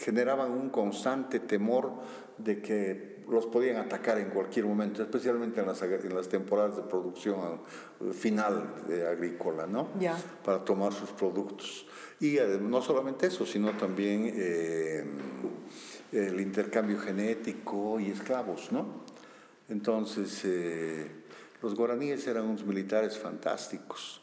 generaban 0.01 0.51
un 0.51 0.70
constante 0.70 1.40
temor 1.40 1.93
de 2.39 2.62
que 2.62 3.20
los 3.28 3.47
podían 3.47 3.77
atacar 3.77 4.18
en 4.18 4.31
cualquier 4.31 4.64
momento, 4.64 5.02
especialmente 5.02 5.60
en 5.60 5.66
las, 5.66 5.81
en 5.82 6.14
las 6.14 6.28
temporadas 6.28 6.77
de 6.77 6.82
producción 6.82 7.60
eh, 8.01 8.12
final 8.12 8.74
de 8.89 9.06
agrícola, 9.06 9.66
¿no? 9.66 9.89
Para 10.44 10.64
tomar 10.64 10.93
sus 10.93 11.10
productos. 11.10 11.86
Y 12.18 12.39
no 12.60 12.82
solamente 12.82 13.28
eso, 13.28 13.47
sino 13.47 13.77
también 13.77 14.32
eh, 14.35 15.05
el 16.12 16.40
intercambio 16.40 16.98
genético 16.98 18.01
y 18.01 18.10
esclavos, 18.10 18.72
¿no? 18.72 18.86
Entonces, 19.68 20.43
eh, 20.44 21.09
los 21.62 21.77
guaraníes 21.77 22.27
eran 22.27 22.47
unos 22.47 22.64
militares 22.64 23.16
fantásticos. 23.16 24.22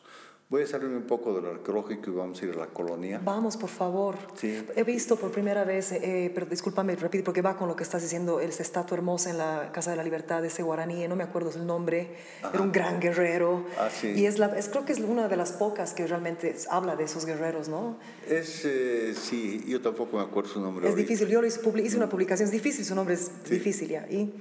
Voy 0.50 0.64
a 0.64 0.66
salirme 0.68 0.96
un 0.96 1.04
poco 1.04 1.34
del 1.34 1.46
arqueológico 1.46 2.10
y 2.10 2.14
vamos 2.14 2.42
a 2.42 2.46
ir 2.46 2.54
a 2.54 2.60
la 2.60 2.68
colonia. 2.68 3.20
Vamos, 3.22 3.58
por 3.58 3.70
favor. 3.70 4.16
Sí. 4.36 4.66
He 4.78 4.84
visto 4.86 5.18
por 5.18 5.30
primera 5.30 5.66
vez, 5.66 5.92
eh, 5.92 6.32
pero 6.34 6.46
discúlpame, 6.46 6.96
repito, 6.96 7.26
porque 7.26 7.42
va 7.42 7.58
con 7.58 7.68
lo 7.68 7.76
que 7.76 7.84
estás 7.84 8.02
diciendo, 8.02 8.40
esa 8.40 8.64
estatua 8.64 8.96
hermosa 8.96 9.30
en 9.30 9.40
la 9.40 9.74
Casa 9.74 9.92
de 9.92 9.98
la 9.98 10.06
Libertad 10.06 10.42
de 10.42 10.48
ese 10.48 10.64
guaraní, 10.64 11.06
no 11.10 11.18
me 11.18 11.26
acuerdo 11.26 11.52
el 11.54 11.66
nombre, 11.68 12.16
era 12.42 12.62
un 12.62 12.72
gran 12.72 13.02
guerrero. 13.02 13.66
Ah, 13.78 13.90
sí. 13.90 14.14
Y 14.16 14.26
es, 14.26 14.40
la, 14.40 14.58
es, 14.58 14.70
creo 14.70 14.86
que 14.86 14.94
es 14.94 15.00
una 15.00 15.28
de 15.28 15.36
las 15.36 15.52
pocas 15.52 15.94
que 15.94 16.08
realmente 16.08 16.56
habla 16.70 16.96
de 16.96 17.04
esos 17.04 17.26
guerreros, 17.26 17.68
¿no? 17.68 17.98
Es, 18.26 18.64
eh, 18.64 19.14
sí, 19.16 19.66
yo 19.68 19.82
tampoco 19.82 20.16
me 20.16 20.24
acuerdo 20.24 20.50
su 20.50 20.62
nombre. 20.62 20.88
Es 20.88 20.96
difícil, 20.96 21.28
yo 21.28 21.44
hice, 21.44 21.60
hice, 21.84 21.98
una 21.98 22.06
mm. 22.06 22.10
publicación, 22.10 22.46
es 22.46 22.54
difícil, 22.54 22.86
su 22.86 22.96
nombre 22.96 23.16
es 23.16 23.44
difícil 23.50 23.90
ya. 23.90 24.08
Y, 24.10 24.34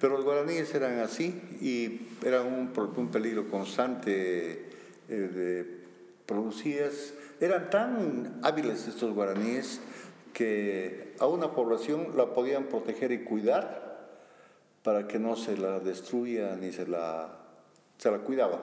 pero 0.00 0.14
los 0.14 0.24
guaraníes 0.24 0.74
eran 0.74 0.98
así 0.98 1.40
y 1.60 2.08
eran 2.26 2.44
un, 2.44 2.72
un 2.96 3.08
peligro 3.12 3.48
constante 3.48 4.73
eh, 5.08 5.14
de 5.14 5.84
producidas, 6.26 7.14
eran 7.40 7.70
tan 7.70 8.40
hábiles 8.42 8.86
estos 8.86 9.14
guaraníes 9.14 9.80
que 10.32 11.14
a 11.18 11.26
una 11.26 11.52
población 11.54 12.16
la 12.16 12.32
podían 12.34 12.64
proteger 12.64 13.12
y 13.12 13.24
cuidar 13.24 13.84
para 14.82 15.08
que 15.08 15.18
no 15.18 15.36
se 15.36 15.56
la 15.56 15.80
destruya 15.80 16.56
ni 16.56 16.72
se 16.72 16.86
la, 16.86 17.38
se 17.98 18.10
la 18.10 18.18
cuidaba. 18.18 18.60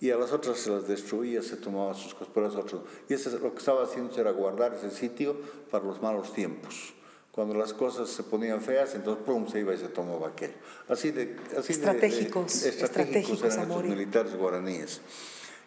Y 0.00 0.10
a 0.10 0.16
las 0.16 0.32
otras 0.32 0.58
se 0.58 0.70
las 0.70 0.88
destruía, 0.88 1.42
se 1.42 1.56
tomaba 1.56 1.92
sus 1.94 2.14
cosas, 2.14 2.32
pero 2.34 2.46
otros. 2.48 2.82
Y 3.08 3.14
eso 3.14 3.30
lo 3.38 3.52
que 3.52 3.58
estaba 3.58 3.84
haciendo 3.84 4.18
era 4.18 4.30
guardar 4.30 4.74
ese 4.74 4.90
sitio 4.90 5.36
para 5.70 5.84
los 5.84 6.00
malos 6.00 6.32
tiempos. 6.32 6.94
Cuando 7.30 7.54
las 7.54 7.72
cosas 7.74 8.08
se 8.08 8.22
ponían 8.22 8.60
feas, 8.60 8.94
entonces 8.94 9.22
pum, 9.24 9.46
se 9.46 9.60
iba 9.60 9.72
y 9.74 9.78
se 9.78 9.88
tomaba 9.88 10.28
aquello. 10.28 10.54
Así 10.88 11.10
de, 11.12 11.36
así 11.56 11.72
estratégicos, 11.72 12.64
estratégicos, 12.64 13.42
eran 13.44 13.70
estos 13.70 13.84
militares 13.84 14.34
guaraníes. 14.34 15.00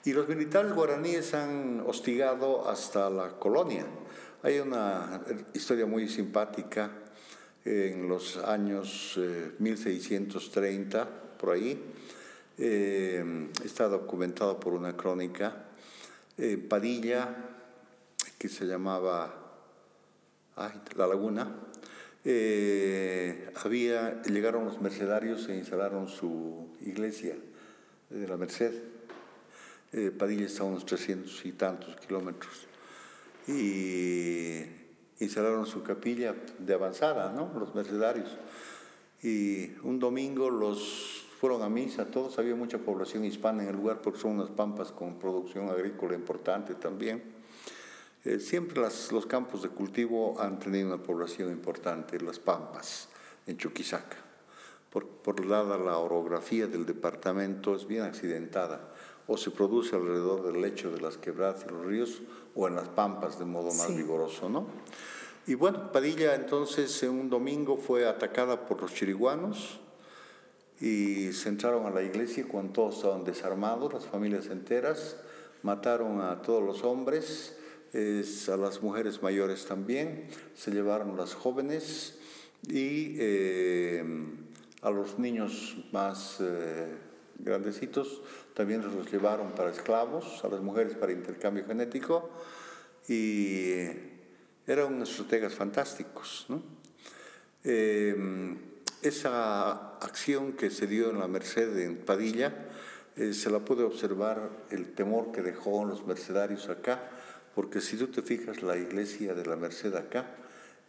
Y 0.05 0.11
los 0.11 0.27
militares 0.27 0.73
guaraníes 0.73 1.33
han 1.33 1.81
hostigado 1.85 2.69
hasta 2.69 3.09
la 3.09 3.29
colonia. 3.39 3.85
Hay 4.41 4.59
una 4.59 5.21
historia 5.53 5.85
muy 5.85 6.09
simpática 6.09 6.91
en 7.63 8.09
los 8.09 8.35
años 8.35 9.17
1630, 9.59 11.01
eh, 11.01 11.05
por 11.39 11.51
ahí. 11.51 11.81
Eh, 12.57 13.47
está 13.63 13.87
documentado 13.87 14.59
por 14.59 14.73
una 14.73 14.97
crónica. 14.97 15.67
En 16.37 16.67
Padilla, 16.67 17.33
que 18.37 18.49
se 18.49 18.65
llamaba 18.65 19.33
La 20.97 21.07
Laguna, 21.07 21.49
eh, 22.25 23.51
había, 23.63 24.21
llegaron 24.23 24.65
los 24.65 24.81
mercedarios 24.81 25.47
e 25.47 25.55
instalaron 25.55 26.09
su 26.09 26.75
iglesia 26.81 27.37
de 28.09 28.27
la 28.27 28.35
Merced 28.35 28.73
eh, 29.93 30.11
Padilla 30.11 30.45
está 30.45 30.63
a 30.63 30.65
unos 30.65 30.85
300 30.85 31.45
y 31.45 31.51
tantos 31.53 31.95
kilómetros. 31.95 32.67
Y 33.47 34.63
instalaron 35.19 35.65
su 35.65 35.83
capilla 35.83 36.35
de 36.59 36.73
avanzada, 36.73 37.31
¿no? 37.31 37.51
Los 37.57 37.75
mercedarios. 37.75 38.29
Y 39.21 39.71
un 39.83 39.99
domingo 39.99 40.49
los 40.49 41.23
fueron 41.39 41.61
a 41.61 41.69
misa, 41.69 42.05
todos, 42.05 42.39
había 42.39 42.55
mucha 42.55 42.77
población 42.77 43.25
hispana 43.25 43.63
en 43.63 43.69
el 43.69 43.75
lugar 43.75 44.01
porque 44.01 44.17
son 44.17 44.39
unas 44.39 44.49
pampas 44.49 44.93
con 44.93 45.19
producción 45.19 45.69
agrícola 45.69 46.15
importante 46.15 46.73
también. 46.75 47.21
Eh, 48.23 48.39
siempre 48.39 48.81
las, 48.81 49.11
los 49.11 49.25
campos 49.25 49.61
de 49.61 49.67
cultivo 49.67 50.39
han 50.39 50.57
tenido 50.57 50.87
una 50.87 51.03
población 51.03 51.51
importante, 51.51 52.17
las 52.21 52.39
pampas 52.39 53.09
en 53.45 53.57
Chuquisaca. 53.57 54.15
Por, 54.89 55.05
por 55.05 55.45
dada 55.45 55.77
la 55.77 55.97
orografía 55.97 56.67
del 56.67 56.85
departamento 56.85 57.75
es 57.75 57.85
bien 57.85 58.03
accidentada, 58.03 58.92
o 59.27 59.37
se 59.37 59.51
produce 59.51 59.95
alrededor 59.95 60.43
del 60.43 60.61
lecho 60.61 60.91
de 60.91 61.01
las 61.01 61.17
quebradas 61.17 61.65
y 61.65 61.71
los 61.71 61.85
ríos, 61.85 62.21
o 62.55 62.67
en 62.67 62.75
las 62.75 62.89
pampas 62.89 63.39
de 63.39 63.45
modo 63.45 63.73
más 63.73 63.95
vigoroso, 63.95 64.49
¿no? 64.49 64.67
Y 65.45 65.55
bueno, 65.55 65.91
Padilla 65.91 66.35
entonces 66.35 67.03
en 67.03 67.11
un 67.11 67.29
domingo 67.29 67.77
fue 67.77 68.07
atacada 68.07 68.65
por 68.65 68.81
los 68.81 68.93
chiriguanos 68.93 69.79
y 70.79 71.33
se 71.33 71.49
entraron 71.49 71.85
a 71.85 71.89
la 71.89 72.01
iglesia 72.01 72.45
cuando 72.47 72.73
todos 72.73 72.95
estaban 72.95 73.23
desarmados, 73.23 73.93
las 73.93 74.05
familias 74.05 74.47
enteras, 74.47 75.17
mataron 75.61 76.21
a 76.21 76.41
todos 76.41 76.63
los 76.63 76.83
hombres, 76.83 77.57
a 77.93 78.57
las 78.57 78.81
mujeres 78.81 79.21
mayores 79.21 79.65
también, 79.65 80.29
se 80.55 80.71
llevaron 80.71 81.15
las 81.17 81.33
jóvenes 81.33 82.17
y 82.67 83.15
eh, 83.19 84.03
a 84.81 84.89
los 84.89 85.19
niños 85.19 85.77
más 85.91 86.37
eh, 86.39 86.87
grandecitos 87.39 88.21
también 88.53 88.81
los 88.81 89.11
llevaron 89.11 89.51
para 89.53 89.71
esclavos, 89.71 90.43
a 90.43 90.47
las 90.47 90.61
mujeres 90.61 90.95
para 90.95 91.11
intercambio 91.11 91.65
genético 91.65 92.29
y 93.07 93.85
eran 94.65 94.93
unos 94.93 95.09
estrategas 95.09 95.53
fantásticos. 95.53 96.47
Eh, 97.63 98.15
esa 99.01 99.97
acción 99.97 100.53
que 100.53 100.69
se 100.69 100.87
dio 100.87 101.09
en 101.09 101.19
la 101.19 101.27
Merced 101.27 101.77
en 101.79 101.97
Padilla, 101.97 102.53
eh, 103.15 103.33
se 103.33 103.49
la 103.49 103.59
puede 103.59 103.83
observar 103.83 104.49
el 104.69 104.93
temor 104.93 105.31
que 105.31 105.41
dejó 105.41 105.85
los 105.85 106.05
mercedarios 106.07 106.69
acá, 106.69 107.09
porque 107.53 107.81
si 107.81 107.97
tú 107.97 108.07
te 108.07 108.21
fijas, 108.21 108.63
la 108.63 108.77
iglesia 108.77 109.33
de 109.33 109.45
la 109.45 109.55
Merced 109.55 109.93
acá 109.95 110.35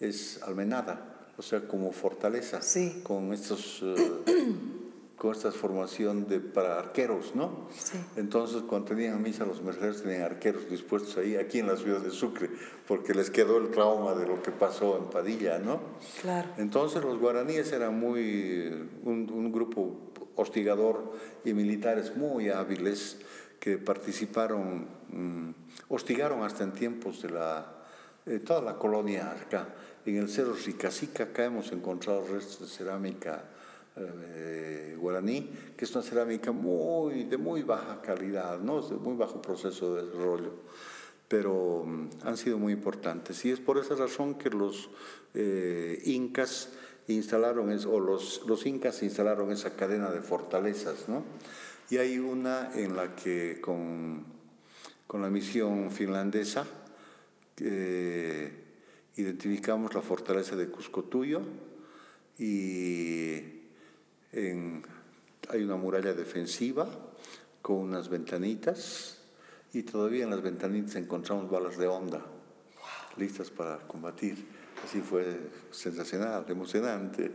es 0.01 0.43
almenada, 0.43 1.33
o 1.37 1.43
sea, 1.43 1.67
como 1.67 1.93
fortaleza, 1.93 2.61
con 3.03 3.33
estos... 3.33 3.83
Eh, 3.83 4.84
con 5.25 5.33
esta 5.35 5.51
formación 5.51 6.29
de, 6.29 6.39
para 6.39 6.79
arqueros, 6.79 7.35
¿no? 7.35 7.67
Sí. 7.75 7.97
Entonces, 8.17 8.61
cuando 8.69 8.89
tenían 8.89 9.23
misa, 9.23 9.47
los 9.47 9.63
mercenarios 9.63 10.03
tenían 10.03 10.21
arqueros 10.21 10.69
dispuestos 10.69 11.17
ahí, 11.17 11.37
aquí 11.37 11.61
en 11.61 11.67
la 11.67 11.79
ciudad 11.79 12.01
de 12.01 12.11
Sucre, 12.11 12.51
porque 12.87 13.15
les 13.15 13.31
quedó 13.31 13.57
el 13.57 13.71
trauma 13.71 14.13
de 14.13 14.27
lo 14.27 14.43
que 14.43 14.51
pasó 14.51 14.99
en 14.99 15.05
Padilla, 15.05 15.59
¿no? 15.59 15.81
Claro. 16.21 16.51
Entonces, 16.59 17.03
los 17.03 17.19
guaraníes 17.19 17.73
eran 17.73 17.99
muy, 17.99 18.87
un, 19.03 19.51
grupo 19.51 20.13
hostigador 20.37 21.15
y 21.43 21.55
militares 21.55 22.15
muy 22.15 22.51
hábiles 22.51 23.17
que 23.59 23.79
participaron, 23.79 24.87
mm, 25.09 25.55
hostigaron 25.89 26.43
hasta 26.43 26.65
en 26.65 26.73
tiempos 26.73 27.23
de 27.23 27.31
la, 27.31 27.73
toda 28.45 28.61
la 28.61 28.75
colonia 28.75 29.31
acá. 29.31 29.69
En 30.05 30.19
el 30.19 30.29
Cerro 30.29 30.53
Ricasica 30.53 31.25
acá 31.25 31.47
hemos 31.47 31.73
encontrado 31.73 32.27
restos 32.27 32.61
de 32.61 32.67
cerámica 32.67 33.54
eh, 33.97 34.97
guaraní, 34.99 35.49
que 35.77 35.85
es 35.85 35.95
una 35.95 36.03
cerámica 36.03 36.51
muy, 36.51 37.25
de 37.25 37.37
muy 37.37 37.63
baja 37.63 38.03
calidad, 38.03 38.59
¿no? 38.59 38.83
de 38.83 38.97
muy 38.97 39.17
bajo 39.17 39.41
proceso 39.41 39.95
de 39.95 40.07
desarrollo, 40.07 40.53
pero 41.29 41.85
mm, 41.87 42.09
han 42.25 42.37
sido 42.37 42.59
muy 42.59 42.73
importantes. 42.73 43.45
Y 43.45 43.51
es 43.51 43.61
por 43.61 43.79
esa 43.79 43.95
razón 43.95 44.35
que 44.35 44.51
los 44.51 44.91
eh, 45.35 46.03
incas 46.07 46.71
instalaron, 47.07 47.71
o 47.87 48.01
los, 48.01 48.43
los 48.47 48.67
incas 48.67 49.03
instalaron 49.03 49.53
esa 49.53 49.77
cadena 49.77 50.11
de 50.11 50.21
fortalezas, 50.21 51.09
¿no? 51.09 51.23
Y 51.91 51.99
hay 51.99 52.19
una 52.19 52.73
en 52.75 52.97
la 52.97 53.15
que 53.15 53.61
con, 53.61 54.25
con 55.07 55.23
la 55.23 55.31
misión 55.31 55.91
finlandesa 55.91 56.67
identificamos 59.17 59.95
la 59.95 60.03
fortaleza 60.03 60.57
de 60.57 60.69
Cuscotuyo 60.69 61.41
y 62.39 63.64
hay 64.35 65.63
una 65.63 65.77
muralla 65.77 66.13
defensiva 66.13 66.89
con 67.63 67.77
unas 67.77 68.09
ventanitas 68.09 69.19
y 69.73 69.83
todavía 69.83 70.25
en 70.25 70.31
las 70.31 70.43
ventanitas 70.43 70.97
encontramos 70.97 71.51
balas 71.51 71.79
de 71.79 71.87
onda 71.87 72.25
listas 73.17 73.51
para 73.51 73.79
combatir. 73.87 74.65
Así 74.85 75.01
fue 75.01 75.25
sensacional, 75.71 76.45
emocionante. 76.49 77.31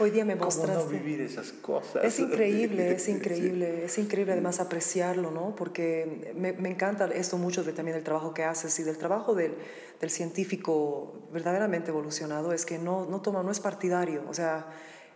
Hoy 0.00 0.10
día 0.10 0.24
me 0.24 0.34
mostraste. 0.34 0.72
¿Cómo 0.78 0.90
no 0.90 0.98
vivir 0.98 1.20
esas 1.20 1.52
cosas? 1.52 2.02
Es 2.04 2.18
increíble, 2.18 2.92
es 2.92 3.08
increíble, 3.16 3.84
es 3.84 3.98
increíble 3.98 4.32
además 4.32 4.58
apreciarlo, 4.58 5.30
¿no? 5.30 5.54
Porque 5.54 6.32
me, 6.34 6.52
me 6.52 6.70
encanta 6.70 7.06
esto 7.06 7.36
mucho 7.36 7.62
de, 7.62 7.72
también 7.72 7.94
del 7.94 8.04
trabajo 8.04 8.34
que 8.34 8.42
haces 8.42 8.76
y 8.80 8.82
del 8.82 8.98
trabajo 8.98 9.34
del, 9.34 9.54
del 10.00 10.10
científico 10.10 11.28
verdaderamente 11.32 11.90
evolucionado, 11.90 12.52
es 12.52 12.64
que 12.64 12.78
no, 12.78 13.06
no 13.06 13.20
toma, 13.20 13.42
no 13.44 13.52
es 13.52 13.60
partidario, 13.60 14.24
o 14.28 14.34
sea, 14.34 14.66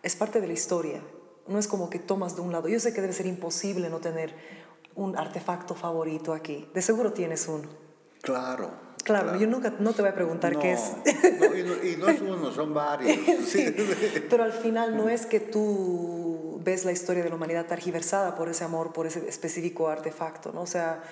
es 0.03 0.15
parte 0.15 0.41
de 0.41 0.47
la 0.47 0.53
historia. 0.53 1.01
No 1.47 1.59
es 1.59 1.69
como 1.69 1.91
que 1.91 1.99
tomas 1.99 2.37
de 2.37 2.43
un 2.43 2.53
lado. 2.53 2.69
Yo 2.69 2.81
sé 2.81 2.95
que 2.95 3.01
debe 3.01 3.13
ser 3.13 3.27
imposible 3.27 3.91
no 3.91 3.99
tener 3.99 4.35
un 4.95 5.17
artefacto 5.17 5.75
favorito 5.75 6.33
aquí. 6.33 6.69
De 6.73 6.83
seguro 6.83 7.13
tienes 7.13 7.49
uno. 7.49 7.69
Claro. 8.23 8.85
Claro, 9.05 9.37
yo 9.39 9.47
nunca 9.47 9.75
no 9.79 9.93
te 9.93 10.01
voy 10.01 10.11
a 10.11 10.15
preguntar 10.15 10.59
qué 10.59 10.73
es. 10.73 10.93
No, 11.39 11.55
y, 11.55 11.97
no, 11.97 12.09
es 12.09 12.23
uno, 12.23 12.51
son 12.51 12.73
varios. 12.73 13.19
sí, 13.47 13.75
pero 14.31 14.45
al 14.45 14.53
final 14.53 14.97
no 14.97 15.11
es 15.11 15.27
que 15.27 15.41
tú 15.41 16.59
ves 16.65 16.87
la 16.87 16.93
historia 16.93 17.23
de 17.23 17.29
la 17.29 17.37
humanidad 17.37 17.67
targiversada 17.67 18.35
por 18.35 18.49
ese 18.49 18.65
amor, 18.65 18.95
por 18.95 19.07
ese 19.07 19.29
específico 19.29 19.89
artefacto, 19.89 20.53
¿no? 20.53 20.63
O 20.63 20.67
sea, 20.67 21.03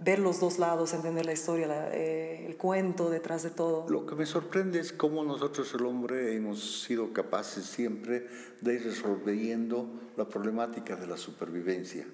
ver 0.00 0.20
los 0.20 0.40
dos 0.40 0.58
lados, 0.58 0.94
entender 0.94 1.26
la 1.26 1.32
historia, 1.32 1.90
eh, 1.92 2.46
el 2.46 2.56
cuento 2.56 3.10
detrás 3.10 3.42
de 3.42 3.50
todo. 3.50 3.88
Lo 3.88 4.06
que 4.06 4.14
me 4.14 4.26
sorprende 4.26 4.78
es 4.78 4.92
cómo 4.92 5.24
nosotros 5.24 5.72
el 5.74 5.84
hombre 5.86 6.34
hemos 6.36 6.82
sido 6.84 7.12
capaces 7.12 7.64
siempre 7.64 8.28
de 8.60 8.74
ir 8.74 8.84
resolviendo 8.84 9.88
la 10.16 10.28
problemática 10.28 10.96
de 10.96 11.06
la 11.06 11.16
supervivencia, 11.16 12.06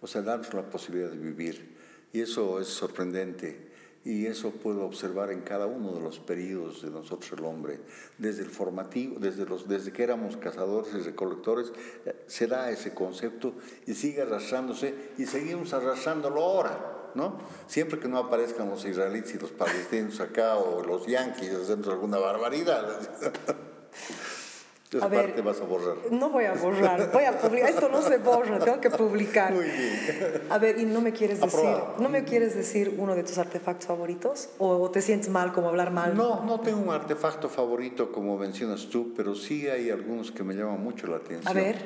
o 0.00 0.06
sea, 0.06 0.22
darnos 0.22 0.54
la 0.54 0.70
posibilidad 0.70 1.10
de 1.10 1.18
vivir. 1.18 1.76
Y 2.12 2.20
eso 2.20 2.60
es 2.60 2.68
sorprendente. 2.68 3.72
Y 4.04 4.26
eso 4.26 4.50
puedo 4.50 4.84
observar 4.84 5.30
en 5.30 5.42
cada 5.42 5.66
uno 5.66 5.92
de 5.92 6.00
los 6.00 6.18
periodos 6.18 6.82
de 6.82 6.90
nosotros 6.90 7.30
el 7.38 7.44
hombre, 7.44 7.78
desde 8.18 8.42
el 8.42 8.50
formativo, 8.50 9.20
desde, 9.20 9.46
los, 9.46 9.68
desde 9.68 9.92
que 9.92 10.02
éramos 10.02 10.36
cazadores 10.36 10.92
y 10.92 10.98
recolectores, 10.98 11.72
eh, 12.04 12.16
se 12.26 12.48
da 12.48 12.68
ese 12.70 12.94
concepto 12.94 13.54
y 13.86 13.94
sigue 13.94 14.22
arrastrándose 14.22 14.92
y 15.18 15.26
seguimos 15.26 15.72
arrastrándolo 15.72 16.42
ahora. 16.42 17.01
¿No? 17.14 17.38
Siempre 17.66 17.98
que 17.98 18.08
no 18.08 18.18
aparezcan 18.18 18.68
los 18.68 18.84
israelíes 18.84 19.34
y 19.34 19.38
los 19.38 19.50
palestinos 19.50 20.20
acá 20.20 20.56
o 20.56 20.82
los 20.82 21.06
yanquis 21.06 21.52
haciendo 21.54 21.90
alguna 21.90 22.18
barbaridad. 22.18 22.88
Esa 24.98 25.08
parte 25.08 25.40
vas 25.40 25.58
a 25.60 25.64
borrar. 25.64 25.96
No 26.10 26.28
voy 26.28 26.44
a 26.44 26.52
borrar, 26.52 27.10
voy 27.10 27.24
a 27.24 27.38
publicar. 27.38 27.70
Esto 27.70 27.88
no 27.88 28.02
se 28.02 28.18
borra, 28.18 28.58
tengo 28.58 28.80
que 28.80 28.90
publicar. 28.90 29.52
Muy 29.52 29.64
bien. 29.64 30.42
A 30.50 30.58
ver, 30.58 30.78
¿y 30.78 30.84
no 30.84 31.00
me 31.00 31.12
quieres 31.12 31.40
decir, 31.40 31.70
no 31.98 32.08
me 32.10 32.24
quieres 32.24 32.54
decir 32.54 32.96
uno 32.98 33.14
de 33.14 33.22
tus 33.22 33.38
artefactos 33.38 33.86
favoritos? 33.86 34.50
¿O 34.58 34.90
te 34.90 35.00
sientes 35.00 35.30
mal 35.30 35.52
como 35.52 35.68
hablar 35.70 35.92
mal? 35.92 36.14
No, 36.14 36.44
no 36.44 36.60
tengo 36.60 36.80
un 36.80 36.90
artefacto 36.90 37.48
favorito 37.48 38.12
como 38.12 38.36
mencionas 38.36 38.88
tú, 38.88 39.14
pero 39.16 39.34
sí 39.34 39.66
hay 39.66 39.88
algunos 39.88 40.30
que 40.30 40.42
me 40.42 40.54
llaman 40.54 40.82
mucho 40.82 41.06
la 41.06 41.16
atención. 41.16 41.48
A 41.48 41.52
ver. 41.58 41.76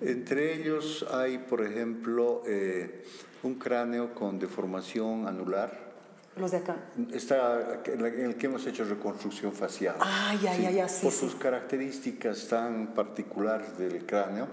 Entre 0.00 0.54
ellos 0.54 1.06
hay, 1.12 1.38
por 1.38 1.64
ejemplo, 1.64 2.42
eh, 2.46 3.04
un 3.42 3.54
cráneo 3.54 4.14
con 4.14 4.38
deformación 4.38 5.26
anular. 5.26 5.88
Los 6.36 6.52
de 6.52 6.58
acá. 6.58 6.76
Está 7.12 7.82
en 7.84 8.04
el 8.04 8.36
que 8.36 8.46
hemos 8.46 8.64
hecho 8.66 8.84
reconstrucción 8.84 9.52
facial. 9.52 9.96
Ah, 9.98 10.36
ya, 10.40 10.56
ya, 10.56 10.70
ya, 10.70 10.88
sí. 10.88 11.04
Por 11.04 11.12
sus 11.12 11.34
características 11.34 12.46
tan 12.48 12.94
particulares 12.94 13.76
del 13.76 14.06
cráneo 14.06 14.46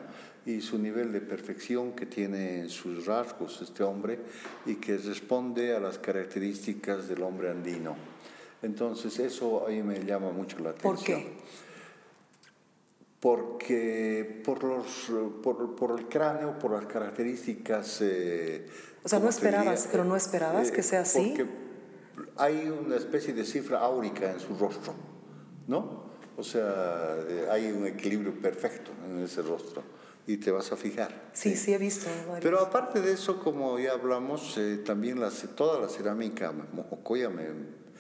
y 0.45 0.61
su 0.61 0.79
nivel 0.79 1.11
de 1.11 1.21
perfección 1.21 1.93
que 1.93 2.05
tiene 2.05 2.59
en 2.59 2.69
sus 2.69 3.05
rasgos 3.05 3.61
este 3.61 3.83
hombre 3.83 4.19
y 4.65 4.75
que 4.75 4.97
responde 4.97 5.75
a 5.75 5.79
las 5.79 5.99
características 5.99 7.07
del 7.07 7.23
hombre 7.23 7.51
andino. 7.51 7.95
Entonces, 8.61 9.19
eso 9.19 9.67
ahí 9.67 9.83
me 9.83 10.03
llama 10.03 10.31
mucho 10.31 10.57
la 10.59 10.71
atención. 10.71 10.95
¿Por 10.95 11.03
qué? 11.03 11.33
Porque 13.25 14.43
por, 14.45 14.63
los, 14.63 15.11
por, 15.41 15.75
por, 15.75 15.99
el 15.99 16.07
cráneo, 16.07 16.59
por 16.59 16.73
las 16.73 16.85
características... 16.85 17.97
Eh, 18.01 18.67
o 19.03 19.09
sea, 19.09 19.17
no 19.17 19.29
esperabas, 19.29 19.89
pero 19.91 20.05
no 20.05 20.15
esperabas 20.15 20.69
que 20.69 20.83
sea 20.83 21.01
así. 21.01 21.33
Porque 21.35 21.51
hay 22.37 22.69
una 22.69 22.95
especie 22.97 23.33
de 23.33 23.43
cifra 23.43 23.79
áurica 23.79 24.31
en 24.31 24.39
su 24.39 24.55
rostro, 24.55 24.93
¿no? 25.65 26.03
O 26.37 26.43
sea, 26.43 27.15
eh, 27.27 27.47
hay 27.49 27.71
un 27.71 27.87
equilibrio 27.87 28.39
perfecto 28.39 28.91
en 29.09 29.23
ese 29.23 29.41
rostro 29.41 29.81
y 30.27 30.37
te 30.37 30.51
vas 30.51 30.71
a 30.71 30.75
fijar. 30.75 31.31
Sí, 31.33 31.55
sí, 31.55 31.73
he 31.73 31.79
visto. 31.79 32.05
Pero 32.43 32.59
aparte 32.59 33.01
de 33.01 33.13
eso, 33.13 33.39
como 33.39 33.79
ya 33.79 33.93
hablamos, 33.93 34.55
eh, 34.59 34.77
también 34.85 35.19
la, 35.19 35.31
toda 35.31 35.81
la 35.81 35.89
cerámica 35.89 36.51
mojocoya 36.51 37.31
me 37.31 37.47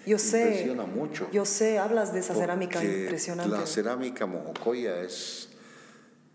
yo 0.05 0.17
sé, 0.17 0.75
mucho. 0.93 1.27
Yo 1.31 1.45
sé, 1.45 1.77
hablas 1.77 2.13
de 2.13 2.19
esa 2.19 2.35
cerámica 2.35 2.83
impresionante. 2.83 3.55
La 3.55 3.65
cerámica 3.65 4.25
mojocoya 4.25 5.01
es, 5.01 5.49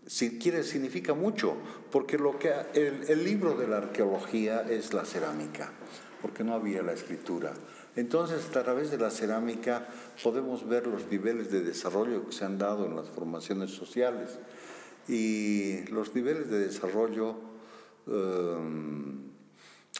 si 0.05 0.37
quiere, 0.39 0.63
significa 0.63 1.13
mucho, 1.13 1.55
porque 1.91 2.17
lo 2.17 2.37
que, 2.37 2.53
el, 2.73 3.05
el 3.07 3.23
libro 3.23 3.55
de 3.55 3.67
la 3.67 3.77
arqueología 3.77 4.61
es 4.61 4.93
la 4.93 5.05
cerámica, 5.05 5.71
porque 6.21 6.43
no 6.43 6.53
había 6.53 6.81
la 6.81 6.93
escritura. 6.93 7.53
Entonces, 7.95 8.45
a 8.55 8.63
través 8.63 8.89
de 8.89 8.97
la 8.97 9.11
cerámica 9.11 9.87
podemos 10.23 10.67
ver 10.67 10.87
los 10.87 11.07
niveles 11.07 11.51
de 11.51 11.61
desarrollo 11.61 12.25
que 12.25 12.31
se 12.31 12.45
han 12.45 12.57
dado 12.57 12.85
en 12.85 12.95
las 12.95 13.09
formaciones 13.09 13.71
sociales. 13.71 14.39
Y 15.07 15.83
los 15.87 16.15
niveles 16.15 16.49
de 16.49 16.59
desarrollo 16.59 17.35
um, 18.07 19.31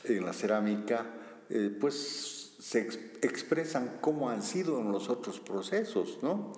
en 0.06 0.26
la 0.26 0.32
cerámica, 0.32 1.06
eh, 1.50 1.76
pues 1.80 2.41
se 2.62 2.88
expresan 3.24 3.98
cómo 4.02 4.30
han 4.30 4.44
sido 4.44 4.80
en 4.80 4.92
los 4.92 5.10
otros 5.10 5.40
procesos, 5.40 6.20
¿no? 6.22 6.54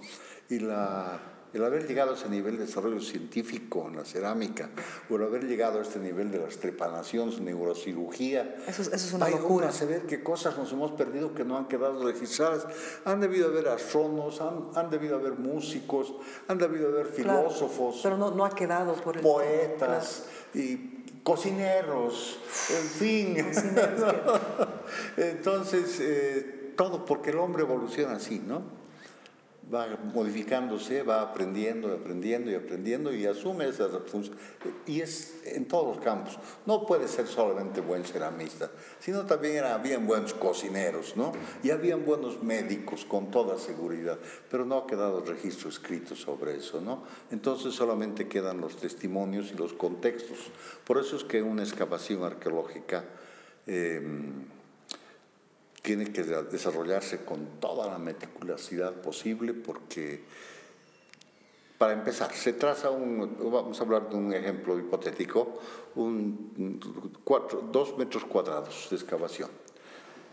Y 0.49 0.59
la 0.59 1.33
el 1.53 1.63
haber 1.63 1.87
llegado 1.87 2.11
a 2.11 2.13
ese 2.15 2.29
nivel 2.29 2.57
de 2.57 2.65
desarrollo 2.65 2.99
científico 2.99 3.85
en 3.87 3.97
la 3.97 4.05
cerámica, 4.05 4.71
o 5.09 5.15
el 5.15 5.23
haber 5.23 5.43
llegado 5.43 5.79
a 5.79 5.83
este 5.83 5.99
nivel 5.99 6.31
de 6.31 6.39
la 6.39 6.47
estrepanación, 6.47 7.45
neurocirugía, 7.45 8.57
eso, 8.67 8.81
eso 8.81 8.93
es 8.95 9.13
una 9.13 9.29
locura. 9.29 9.69
A 9.69 9.71
saber 9.71 10.07
qué 10.07 10.23
cosas 10.23 10.57
nos 10.57 10.71
hemos 10.71 10.91
perdido 10.93 11.35
que 11.35 11.45
no 11.45 11.57
han 11.57 11.67
quedado 11.67 12.03
registradas. 12.03 12.65
Han 13.05 13.21
debido 13.21 13.49
haber 13.49 13.67
astrónomos, 13.67 14.41
han, 14.41 14.69
han 14.73 14.89
debido 14.89 15.17
haber 15.17 15.33
músicos, 15.33 16.15
han 16.47 16.57
debido 16.57 16.87
haber 16.87 17.05
filósofos. 17.05 17.99
pero 18.01 18.17
no, 18.17 18.31
no 18.31 18.45
ha 18.45 18.55
quedado 18.55 18.95
por 18.95 19.17
el 19.17 19.21
Poetas 19.21 20.25
y 20.55 21.03
cocineros, 21.23 22.39
en 22.71 22.87
fin. 22.87 23.37
Entonces, 25.17 25.99
eh, 25.99 26.73
todo 26.75 27.05
porque 27.05 27.31
el 27.31 27.37
hombre 27.37 27.63
evoluciona 27.63 28.15
así, 28.15 28.39
¿no? 28.39 28.83
va 29.73 29.97
modificándose, 30.13 31.03
va 31.03 31.21
aprendiendo 31.21 31.89
y 31.89 31.93
aprendiendo 31.93 32.51
y 32.51 32.55
aprendiendo 32.55 33.13
y 33.13 33.25
asume 33.25 33.67
esa 33.67 33.87
función. 33.99 34.35
Y 34.85 35.01
es 35.01 35.41
en 35.45 35.67
todos 35.67 35.95
los 35.95 36.03
campos. 36.03 36.37
No 36.65 36.85
puede 36.85 37.07
ser 37.07 37.27
solamente 37.27 37.81
buen 37.81 38.03
ceramista, 38.03 38.71
sino 38.99 39.25
también 39.25 39.63
habían 39.63 40.05
buenos 40.05 40.33
cocineros, 40.33 41.15
¿no? 41.15 41.31
Y 41.61 41.71
habían 41.71 42.05
buenos 42.05 42.41
médicos 42.43 43.05
con 43.05 43.31
toda 43.31 43.57
seguridad, 43.57 44.17
pero 44.49 44.65
no 44.65 44.77
ha 44.77 44.87
quedado 44.87 45.23
registro 45.23 45.69
escrito 45.69 46.15
sobre 46.15 46.57
eso, 46.57 46.81
¿no? 46.81 47.03
Entonces 47.31 47.73
solamente 47.73 48.27
quedan 48.27 48.59
los 48.59 48.77
testimonios 48.77 49.51
y 49.51 49.55
los 49.55 49.73
contextos. 49.73 50.37
Por 50.85 50.97
eso 50.97 51.15
es 51.15 51.23
que 51.23 51.41
una 51.41 51.63
excavación 51.63 52.23
arqueológica... 52.23 53.05
Eh, 53.65 54.01
tiene 55.83 56.13
que 56.13 56.23
desarrollarse 56.23 57.25
con 57.25 57.59
toda 57.59 57.85
la 57.87 57.99
meticulosidad 57.99 58.93
posible 58.93 59.53
porque, 59.53 60.23
para 61.77 61.91
empezar, 61.91 62.33
se 62.33 62.53
traza 62.53 62.89
un, 62.89 63.37
vamos 63.51 63.77
a 63.77 63.83
hablar 63.83 64.09
de 64.09 64.15
un 64.15 64.33
ejemplo 64.33 64.79
hipotético, 64.79 65.59
un, 65.95 66.79
cuatro, 67.25 67.67
dos 67.69 67.97
metros 67.97 68.23
cuadrados 68.23 68.87
de 68.89 68.95
excavación. 68.95 69.49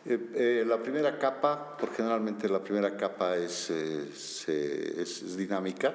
Eh, 0.06 0.30
eh, 0.34 0.64
la 0.64 0.80
primera 0.80 1.18
capa, 1.18 1.76
por 1.76 1.92
generalmente 1.94 2.48
la 2.48 2.62
primera 2.62 2.96
capa 2.96 3.36
es, 3.36 3.70
eh, 3.70 4.96
es 5.02 5.36
dinámica 5.36 5.92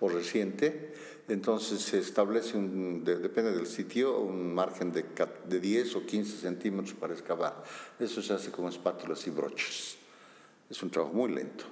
o 0.00 0.08
reciente, 0.08 0.91
entonces 1.32 1.80
se 1.80 1.98
establece, 1.98 2.56
un, 2.56 3.04
depende 3.04 3.52
del 3.52 3.66
sitio, 3.66 4.18
un 4.18 4.54
margen 4.54 4.92
de, 4.92 5.04
de 5.48 5.60
10 5.60 5.96
o 5.96 6.06
15 6.06 6.38
centímetros 6.38 6.94
para 6.94 7.12
excavar. 7.12 7.62
Eso 7.98 8.22
se 8.22 8.32
hace 8.32 8.50
con 8.50 8.66
espátulas 8.66 9.26
y 9.26 9.30
broches. 9.30 9.96
Es 10.68 10.82
un 10.82 10.90
trabajo 10.90 11.14
muy 11.14 11.30
lento. 11.32 11.64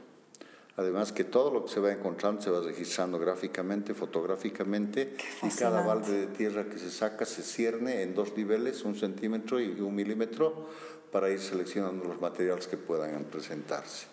Además 0.76 1.12
que 1.12 1.24
todo 1.24 1.52
lo 1.52 1.64
que 1.66 1.72
se 1.72 1.80
va 1.80 1.92
encontrando 1.92 2.40
se 2.40 2.50
va 2.50 2.60
registrando 2.60 3.18
gráficamente, 3.18 3.92
fotográficamente, 3.92 5.14
y 5.42 5.50
cada 5.50 5.82
balde 5.82 6.20
de 6.20 6.26
tierra 6.28 6.64
que 6.70 6.78
se 6.78 6.90
saca 6.90 7.26
se 7.26 7.42
cierne 7.42 8.02
en 8.02 8.14
dos 8.14 8.34
niveles, 8.36 8.82
un 8.84 8.94
centímetro 8.94 9.60
y 9.60 9.78
un 9.80 9.94
milímetro, 9.94 10.68
para 11.12 11.28
ir 11.28 11.40
seleccionando 11.40 12.04
los 12.04 12.20
materiales 12.20 12.66
que 12.66 12.78
puedan 12.78 13.24
presentarse. 13.24 14.06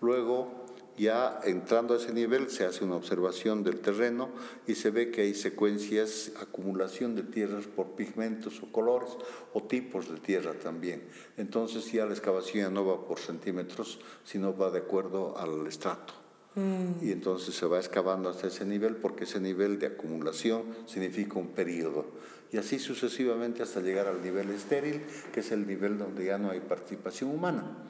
Luego 0.00 0.57
ya 0.98 1.40
entrando 1.44 1.94
a 1.94 1.96
ese 1.96 2.12
nivel 2.12 2.50
se 2.50 2.64
hace 2.64 2.84
una 2.84 2.96
observación 2.96 3.62
del 3.62 3.80
terreno 3.80 4.30
y 4.66 4.74
se 4.74 4.90
ve 4.90 5.10
que 5.10 5.22
hay 5.22 5.34
secuencias, 5.34 6.32
acumulación 6.40 7.14
de 7.14 7.22
tierras 7.22 7.66
por 7.66 7.92
pigmentos 7.92 8.62
o 8.62 8.72
colores 8.72 9.10
o 9.52 9.62
tipos 9.62 10.10
de 10.10 10.18
tierra 10.18 10.54
también. 10.54 11.04
Entonces 11.36 11.90
ya 11.92 12.04
la 12.04 12.12
excavación 12.12 12.74
no 12.74 12.84
va 12.84 13.06
por 13.06 13.18
centímetros, 13.18 14.00
sino 14.24 14.56
va 14.56 14.70
de 14.70 14.78
acuerdo 14.78 15.38
al 15.38 15.66
estrato. 15.66 16.14
Mm. 16.54 17.04
Y 17.04 17.12
entonces 17.12 17.54
se 17.54 17.66
va 17.66 17.78
excavando 17.78 18.28
hasta 18.28 18.48
ese 18.48 18.64
nivel 18.64 18.96
porque 18.96 19.24
ese 19.24 19.40
nivel 19.40 19.78
de 19.78 19.86
acumulación 19.86 20.64
significa 20.86 21.38
un 21.38 21.48
periodo. 21.48 22.06
Y 22.50 22.56
así 22.56 22.78
sucesivamente 22.78 23.62
hasta 23.62 23.80
llegar 23.80 24.06
al 24.06 24.22
nivel 24.22 24.50
estéril, 24.50 25.02
que 25.32 25.40
es 25.40 25.52
el 25.52 25.66
nivel 25.66 25.98
donde 25.98 26.24
ya 26.24 26.38
no 26.38 26.50
hay 26.50 26.60
participación 26.60 27.30
humana 27.30 27.88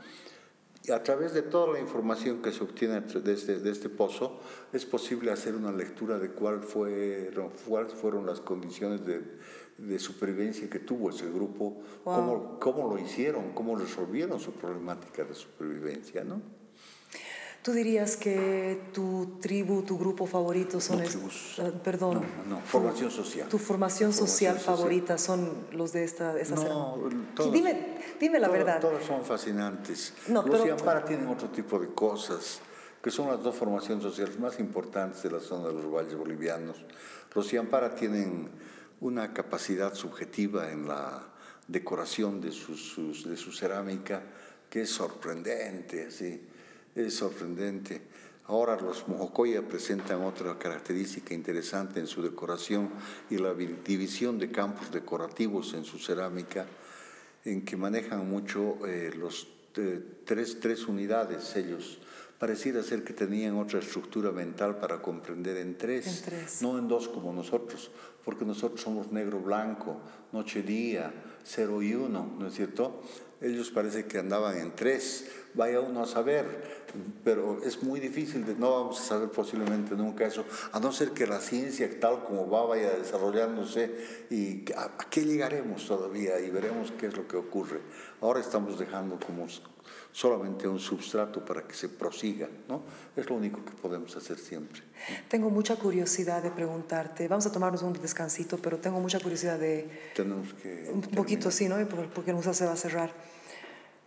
a 0.90 1.02
través 1.02 1.35
de 1.35 1.43
toda 1.43 1.73
la 1.73 1.81
información 1.81 2.43
que 2.43 2.52
se 2.52 2.62
obtiene 2.62 3.01
de 3.01 3.32
este, 3.32 3.59
de 3.59 3.70
este 3.70 3.89
pozo, 3.89 4.40
es 4.73 4.86
posible 4.86 5.31
hacer 5.31 5.55
una 5.55 5.73
lectura 5.73 6.19
de 6.19 6.31
cuál 6.31 6.62
fueron, 6.62 7.51
cuáles 7.66 7.93
fueron 7.94 8.27
las 8.27 8.40
condiciones 8.40 9.05
de, 9.05 9.23
de, 9.78 9.98
supervivencia 9.98 10.69
que 10.69 10.78
tuvo 10.78 11.10
ese 11.10 11.31
grupo, 11.31 11.82
cómo, 12.05 12.59
cómo, 12.59 12.89
lo 12.89 12.98
hicieron, 12.98 13.52
cómo 13.52 13.77
resolvieron 13.77 14.40
su 14.40 14.52
problemática 14.52 15.24
de 15.24 15.35
supervivencia, 15.35 16.24
¿no? 16.24 16.57
¿Tú 17.62 17.72
dirías 17.72 18.16
que 18.16 18.80
tu 18.93 19.39
tribu, 19.40 19.82
tu 19.82 19.98
grupo 19.98 20.26
favorito 20.26 20.80
son... 20.80 20.98
No, 20.98 21.05
tribus. 21.05 21.59
Uh, 21.59 21.72
perdón. 21.82 22.22
No, 22.47 22.56
no, 22.56 22.60
formación 22.60 23.10
social. 23.10 23.48
Tu 23.48 23.59
formación, 23.59 24.12
social, 24.12 24.59
favorita 24.59 25.18
son 25.18 25.66
los 25.72 25.93
de 25.93 26.05
esta... 26.05 26.39
esta 26.39 26.55
no, 26.55 26.98
todos, 27.35 27.52
dime, 27.52 27.98
dime 28.20 28.39
la 28.39 28.48
verdad. 28.48 28.80
Todos 28.80 29.05
son 29.05 29.24
fascinantes. 29.24 30.14
No, 30.28 30.43
los 30.43 30.64
Yampara 30.64 31.05
tienen 31.05 31.26
otro 31.26 31.48
tipo 31.48 31.78
de 31.80 31.89
cosas, 31.89 32.60
que 33.02 33.10
son 33.10 33.28
las 33.28 33.43
dos 33.43 33.56
formaciones 33.56 34.05
sociales 34.05 34.39
más 34.39 34.60
importantes 34.60 35.22
de 35.24 35.32
la 35.32 35.40
zona 35.40 35.68
de 35.68 35.74
los 35.74 35.93
valles 35.93 36.14
bolivianos. 36.14 36.76
Los 37.35 37.51
Yampara 37.51 37.94
tienen 37.94 38.51
una 39.01 39.35
capacidad 39.35 39.94
subjetiva 39.94 40.70
en 40.70 40.86
la 40.86 41.26
decoración 41.66 42.40
de, 42.40 42.52
sus, 42.52 43.28
de 43.28 43.36
su 43.36 43.52
cerámica 43.52 44.22
que 44.70 44.82
es 44.82 44.90
sorprendente, 44.90 46.06
así 46.06 46.48
es 47.06 47.14
sorprendente. 47.14 48.02
Ahora 48.46 48.80
los 48.80 49.06
mojocoya 49.06 49.60
presentan 49.60 50.22
otra 50.22 50.58
característica 50.58 51.34
interesante 51.34 52.00
en 52.00 52.06
su 52.06 52.22
decoración 52.22 52.88
y 53.28 53.36
la 53.36 53.52
división 53.52 54.38
de 54.38 54.50
campos 54.50 54.90
decorativos 54.90 55.74
en 55.74 55.84
su 55.84 55.98
cerámica, 55.98 56.66
en 57.44 57.64
que 57.64 57.76
manejan 57.76 58.28
mucho 58.28 58.78
eh, 58.86 59.12
los 59.14 59.48
eh, 59.76 60.02
tres, 60.24 60.60
tres 60.60 60.88
unidades 60.88 61.54
ellos. 61.56 61.98
Pareciera 62.38 62.82
ser 62.82 63.04
que 63.04 63.12
tenían 63.12 63.58
otra 63.58 63.80
estructura 63.80 64.32
mental 64.32 64.78
para 64.78 65.02
comprender 65.02 65.58
en 65.58 65.76
tres, 65.76 66.18
en 66.20 66.24
tres, 66.24 66.62
no 66.62 66.78
en 66.78 66.88
dos 66.88 67.08
como 67.08 67.32
nosotros, 67.32 67.90
porque 68.24 68.44
nosotros 68.44 68.80
somos 68.80 69.12
negro-blanco, 69.12 70.00
noche-día, 70.32 71.12
cero 71.44 71.82
y 71.82 71.94
uno, 71.94 72.34
¿no 72.38 72.46
es 72.46 72.54
cierto? 72.54 73.02
Ellos 73.40 73.70
parece 73.70 74.06
que 74.06 74.19
andaban 74.19 74.59
en 74.59 74.74
tres, 74.74 75.27
vaya 75.55 75.81
uno 75.81 76.02
a 76.02 76.06
saber, 76.06 76.44
pero 77.23 77.62
es 77.62 77.82
muy 77.82 78.01
difícil, 78.01 78.44
no 78.59 78.73
vamos 78.73 79.01
a 79.01 79.05
saber 79.05 79.28
posiblemente 79.31 79.94
nunca 79.94 80.27
eso, 80.27 80.44
a 80.73 80.81
no 80.81 80.93
ser 80.93 81.10
que 81.10 81.27
la 81.27 81.39
ciencia 81.40 81.89
tal 82.01 82.24
como 82.24 82.51
va 82.51 82.66
vaya 82.66 82.90
desarrollándose 82.90 84.27
y 84.31 84.65
a, 84.73 84.90
qué 85.09 85.24
llegaremos 85.24 85.86
todavía 85.86 86.40
y 86.40 86.51
veremos 86.51 86.93
qué 86.98 87.06
es 87.06 87.16
lo 87.16 87.28
que 87.28 87.36
ocurre. 87.36 87.81
Ahora 88.20 88.40
estamos 88.40 88.78
dejando 88.78 89.19
como 89.24 89.47
solamente 90.19 90.66
un 90.66 90.81
substrato 90.81 91.45
para 91.45 91.62
que 91.62 91.74
se 91.74 91.89
prosiga, 91.89 92.49
¿no? 92.66 92.82
Es 93.15 93.31
lo 93.31 93.36
único 93.36 93.65
que 93.65 93.70
podemos 93.70 94.16
hacer 94.16 94.36
siempre. 94.36 94.82
Tengo 95.28 95.49
mucha 95.49 95.77
curiosidad 95.77 96.43
de 96.43 96.51
preguntarte, 96.51 97.28
vamos 97.28 97.47
a 97.47 97.53
tomarnos 97.53 97.82
un 97.82 97.93
descansito, 97.93 98.59
pero 98.59 98.78
tengo 98.78 98.99
mucha 98.99 99.20
curiosidad 99.20 99.61
de... 99.61 99.89
Tenemos 100.16 100.55
que... 100.55 100.90
Un 100.93 101.03
poquito, 101.03 101.53
sí, 101.53 101.69
¿no? 101.69 101.77
Porque 102.12 102.32
nos 102.32 102.45
se 102.45 102.66
va 102.66 102.73
a 102.73 102.77
cerrar. 102.77 103.12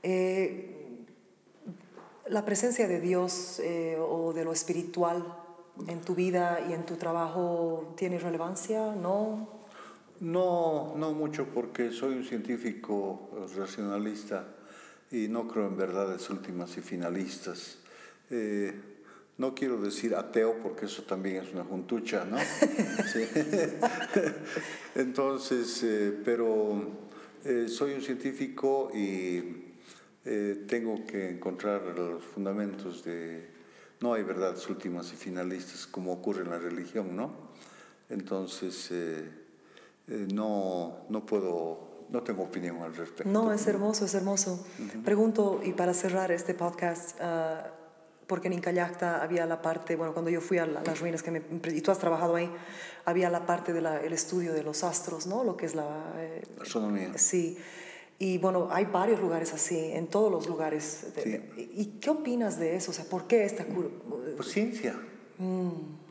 Eh, 0.03 0.97
la 2.27 2.43
presencia 2.43 2.89
de 2.89 2.99
Dios 2.99 3.61
eh, 3.63 3.95
o 3.97 4.33
de 4.33 4.43
lo 4.43 4.51
espiritual 4.51 5.23
en 5.87 6.01
tu 6.01 6.13
vida 6.13 6.59
y 6.69 6.73
en 6.73 6.85
tu 6.85 6.97
trabajo 6.97 7.93
tiene 7.95 8.19
relevancia, 8.19 8.95
¿no? 8.95 9.61
No, 10.19 10.93
no 10.97 11.13
mucho 11.13 11.45
porque 11.53 11.93
soy 11.93 12.15
un 12.15 12.25
científico 12.25 13.29
racionalista 13.55 14.57
y 15.11 15.27
no 15.27 15.47
creo 15.47 15.67
en 15.67 15.77
verdades 15.77 16.29
últimas 16.29 16.77
y 16.77 16.81
finalistas. 16.81 17.77
Eh, 18.29 18.73
no 19.37 19.53
quiero 19.53 19.81
decir 19.81 20.15
ateo 20.15 20.57
porque 20.61 20.85
eso 20.85 21.03
también 21.03 21.37
es 21.37 21.53
una 21.53 21.63
juntucha, 21.63 22.25
¿no? 22.25 22.37
Entonces, 24.95 25.83
eh, 25.83 26.17
pero 26.23 27.01
soy 27.67 27.93
un 27.93 28.01
científico 28.01 28.91
y 28.93 29.71
eh, 30.23 30.65
tengo 30.67 31.03
que 31.05 31.29
encontrar 31.29 31.81
los 31.97 32.23
fundamentos 32.23 33.03
de... 33.03 33.49
No 34.01 34.13
hay 34.13 34.23
verdades 34.23 34.67
últimas 34.69 35.11
y 35.13 35.15
finalistas 35.15 35.87
como 35.87 36.13
ocurre 36.13 36.43
en 36.43 36.51
la 36.51 36.59
religión, 36.59 37.15
¿no? 37.15 37.51
Entonces, 38.09 38.89
eh, 38.91 39.29
eh, 40.07 40.27
no, 40.33 41.05
no 41.09 41.25
puedo, 41.25 41.90
no 42.11 42.21
tengo 42.21 42.43
opinión 42.43 42.81
al 42.81 42.95
respecto. 42.95 43.29
No, 43.31 43.51
es 43.53 43.65
hermoso, 43.67 44.05
es 44.05 44.13
hermoso. 44.13 44.65
Pregunto, 45.03 45.61
y 45.63 45.71
para 45.73 45.93
cerrar 45.93 46.31
este 46.31 46.53
podcast, 46.53 47.17
ah, 47.21 47.67
porque 48.27 48.47
en 48.47 48.53
Incayacta 48.53 49.21
había 49.21 49.45
la 49.45 49.61
parte, 49.61 49.95
bueno, 49.95 50.13
cuando 50.13 50.29
yo 50.31 50.39
fui 50.41 50.57
a 50.57 50.65
la- 50.65 50.81
las 50.83 50.99
ruinas, 50.99 51.23
que 51.23 51.31
me, 51.31 51.41
y 51.73 51.81
tú 51.81 51.91
has 51.91 51.99
trabajado 51.99 52.35
ahí, 52.35 52.49
había 53.05 53.29
la 53.29 53.45
parte 53.45 53.73
del 53.73 53.85
estudio 54.13 54.53
de 54.53 54.63
los 54.63 54.83
astros, 54.83 55.25
¿no? 55.27 55.43
Lo 55.43 55.57
que 55.57 55.65
es 55.65 55.75
la... 55.75 56.13
eh, 56.17 56.43
Astronomía. 56.61 57.17
Sí. 57.17 57.57
Y 58.19 58.37
bueno, 58.37 58.67
hay 58.71 58.85
varios 58.85 59.19
lugares 59.19 59.51
así, 59.53 59.77
en 59.77 60.07
todos 60.07 60.31
los 60.31 60.47
lugares. 60.47 61.07
De- 61.15 61.21
Sí. 61.23 61.29
de- 61.31 61.69
¿Y 61.73 61.85
qué 61.99 62.09
opinas 62.11 62.59
de 62.59 62.75
eso? 62.75 62.91
O 62.91 62.93
sea, 62.93 63.05
¿por 63.05 63.25
qué 63.27 63.43
esta 63.45 63.65
cur- 63.65 63.89
Pues 64.37 64.47
ciencia. 64.49 64.95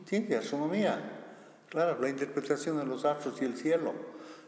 Ciencia, 0.05 0.39
astronomía. 0.39 1.17
Claro, 1.69 1.97
la 2.01 2.09
interpretación 2.09 2.77
de 2.77 2.85
los 2.85 3.05
astros 3.05 3.41
y 3.41 3.45
el 3.45 3.55
cielo. 3.55 3.93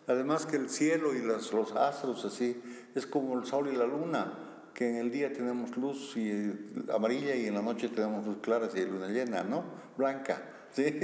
Además 0.07 0.45
que 0.45 0.57
el 0.57 0.69
cielo 0.69 1.13
y 1.15 1.21
las- 1.21 1.53
los 1.53 1.71
astros 1.73 2.25
así 2.25 2.61
es 2.95 3.05
como 3.07 3.37
el 3.39 3.45
sol 3.45 3.69
y 3.71 3.75
la 3.75 3.85
luna, 3.85 4.33
que 4.73 4.89
en 4.89 4.95
el 4.97 5.11
día 5.11 5.31
tenemos 5.31 5.77
luz 5.77 6.17
y, 6.17 6.29
eh, 6.31 6.53
amarilla 6.93 7.35
y 7.35 7.45
en 7.45 7.53
la 7.53 7.61
noche 7.61 7.89
tenemos 7.89 8.25
luz 8.25 8.37
clara 8.41 8.67
y 8.75 8.81
luna 8.85 9.07
llena, 9.07 9.43
¿no? 9.43 9.63
Blanca. 9.97 10.41
¿sí? 10.73 10.99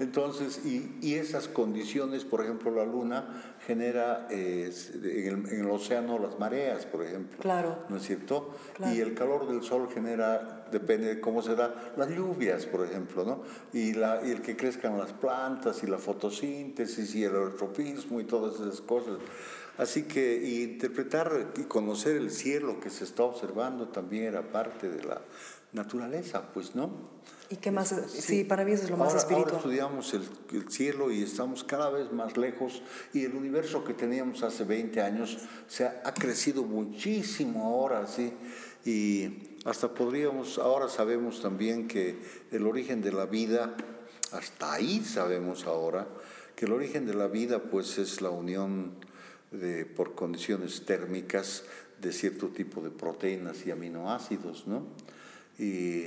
Entonces, 0.00 0.62
y, 0.66 0.98
y 1.00 1.14
esas 1.14 1.46
condiciones, 1.46 2.24
por 2.24 2.42
ejemplo, 2.42 2.72
la 2.72 2.84
luna 2.84 3.56
genera 3.64 4.26
eh, 4.30 4.72
en, 4.94 5.04
el, 5.46 5.52
en 5.52 5.60
el 5.60 5.70
océano 5.70 6.18
las 6.18 6.40
mareas, 6.40 6.86
por 6.86 7.04
ejemplo. 7.04 7.38
Claro. 7.38 7.84
¿No 7.88 7.98
es 7.98 8.02
cierto? 8.02 8.56
Claro. 8.74 8.92
Y 8.92 9.00
el 9.00 9.14
calor 9.14 9.46
del 9.46 9.62
sol 9.62 9.88
genera, 9.94 10.61
depende 10.72 11.14
de 11.14 11.20
cómo 11.20 11.42
se 11.42 11.54
da, 11.54 11.92
las 11.96 12.08
lluvias, 12.08 12.66
por 12.66 12.84
ejemplo, 12.84 13.24
¿no? 13.24 13.42
Y, 13.72 13.92
la, 13.92 14.20
y 14.24 14.30
el 14.30 14.42
que 14.42 14.56
crezcan 14.56 14.98
las 14.98 15.12
plantas 15.12 15.82
y 15.82 15.86
la 15.86 15.98
fotosíntesis 15.98 17.14
y 17.14 17.24
el 17.24 17.34
eutropismo 17.34 18.20
y 18.20 18.24
todas 18.24 18.54
esas 18.54 18.80
cosas. 18.80 19.18
Así 19.78 20.02
que 20.02 20.36
y 20.42 20.62
interpretar 20.62 21.52
y 21.56 21.62
conocer 21.62 22.16
el 22.16 22.30
cielo 22.30 22.80
que 22.80 22.90
se 22.90 23.04
está 23.04 23.22
observando 23.22 23.88
también 23.88 24.24
era 24.24 24.52
parte 24.52 24.90
de 24.90 25.02
la 25.04 25.22
naturaleza, 25.72 26.52
pues, 26.52 26.74
¿no? 26.74 26.90
¿Y 27.48 27.56
qué 27.56 27.70
más? 27.70 27.94
Sí, 28.08 28.44
para 28.44 28.64
mí 28.64 28.72
eso 28.72 28.84
es 28.84 28.90
lo 28.90 28.96
más 28.96 29.08
ahora, 29.08 29.18
espiritual. 29.18 29.48
Ahora 29.48 29.58
estudiamos 29.58 30.14
el, 30.14 30.22
el 30.52 30.70
cielo 30.70 31.10
y 31.10 31.22
estamos 31.22 31.64
cada 31.64 31.90
vez 31.90 32.12
más 32.12 32.36
lejos 32.36 32.82
y 33.12 33.24
el 33.24 33.34
universo 33.34 33.84
que 33.84 33.94
teníamos 33.94 34.42
hace 34.42 34.64
20 34.64 35.00
años 35.00 35.38
se 35.68 35.84
ha, 35.84 36.02
ha 36.04 36.14
crecido 36.14 36.62
muchísimo 36.62 37.64
ahora, 37.64 38.06
sí. 38.06 38.32
Y 38.84 39.51
hasta 39.64 39.94
podríamos, 39.94 40.58
ahora 40.58 40.88
sabemos 40.88 41.40
también 41.40 41.86
que 41.86 42.18
el 42.50 42.66
origen 42.66 43.00
de 43.00 43.12
la 43.12 43.26
vida, 43.26 43.76
hasta 44.32 44.72
ahí 44.74 45.00
sabemos 45.04 45.66
ahora, 45.66 46.06
que 46.56 46.66
el 46.66 46.72
origen 46.72 47.06
de 47.06 47.14
la 47.14 47.28
vida 47.28 47.62
pues 47.62 47.98
es 47.98 48.20
la 48.20 48.30
unión 48.30 48.92
de, 49.50 49.84
por 49.84 50.14
condiciones 50.14 50.84
térmicas 50.84 51.64
de 52.00 52.12
cierto 52.12 52.48
tipo 52.48 52.80
de 52.80 52.90
proteínas 52.90 53.64
y 53.64 53.70
aminoácidos, 53.70 54.66
¿no? 54.66 54.86
Y 55.58 56.04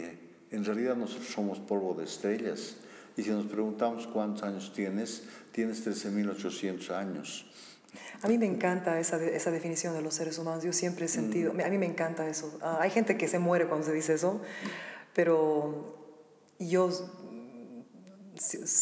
en 0.51 0.65
realidad 0.65 0.95
nosotros 0.95 1.29
somos 1.29 1.59
polvo 1.59 1.93
de 1.93 2.03
estrellas. 2.03 2.75
Y 3.15 3.23
si 3.23 3.29
nos 3.29 3.45
preguntamos 3.45 4.07
cuántos 4.07 4.43
años 4.43 4.73
tienes, 4.73 5.23
tienes 5.53 5.85
13.800 5.87 6.89
años. 6.91 7.45
A 8.21 8.27
mí 8.27 8.37
me 8.37 8.45
encanta 8.45 8.99
esa, 8.99 9.17
de- 9.17 9.35
esa 9.35 9.51
definición 9.51 9.93
de 9.93 10.01
los 10.01 10.13
seres 10.15 10.37
humanos. 10.37 10.63
Yo 10.63 10.73
siempre 10.73 11.05
he 11.05 11.07
sentido, 11.09 11.53
Mm. 11.53 11.61
a 11.61 11.67
mí 11.69 11.77
me 11.77 11.85
encanta 11.85 12.27
eso. 12.27 12.57
Ah, 12.61 12.77
hay 12.81 12.89
gente 12.91 13.17
que 13.17 13.27
se 13.27 13.39
muere 13.39 13.67
cuando 13.67 13.85
se 13.87 13.93
dice 13.93 14.13
eso, 14.13 14.41
pero 15.13 15.97
yo, 16.59 16.89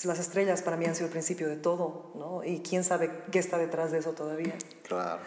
las 0.05 0.19
estrellas 0.19 0.61
para 0.61 0.77
mí 0.77 0.85
han 0.85 0.95
sido 0.95 1.05
el 1.07 1.11
principio 1.11 1.47
de 1.47 1.55
todo, 1.57 2.11
¿no? 2.15 2.43
Y 2.43 2.61
quién 2.61 2.83
sabe 2.83 3.11
qué 3.31 3.39
está 3.39 3.57
detrás 3.57 3.91
de 3.91 3.99
eso 3.99 4.13
todavía. 4.13 4.55
Claro. 4.87 5.21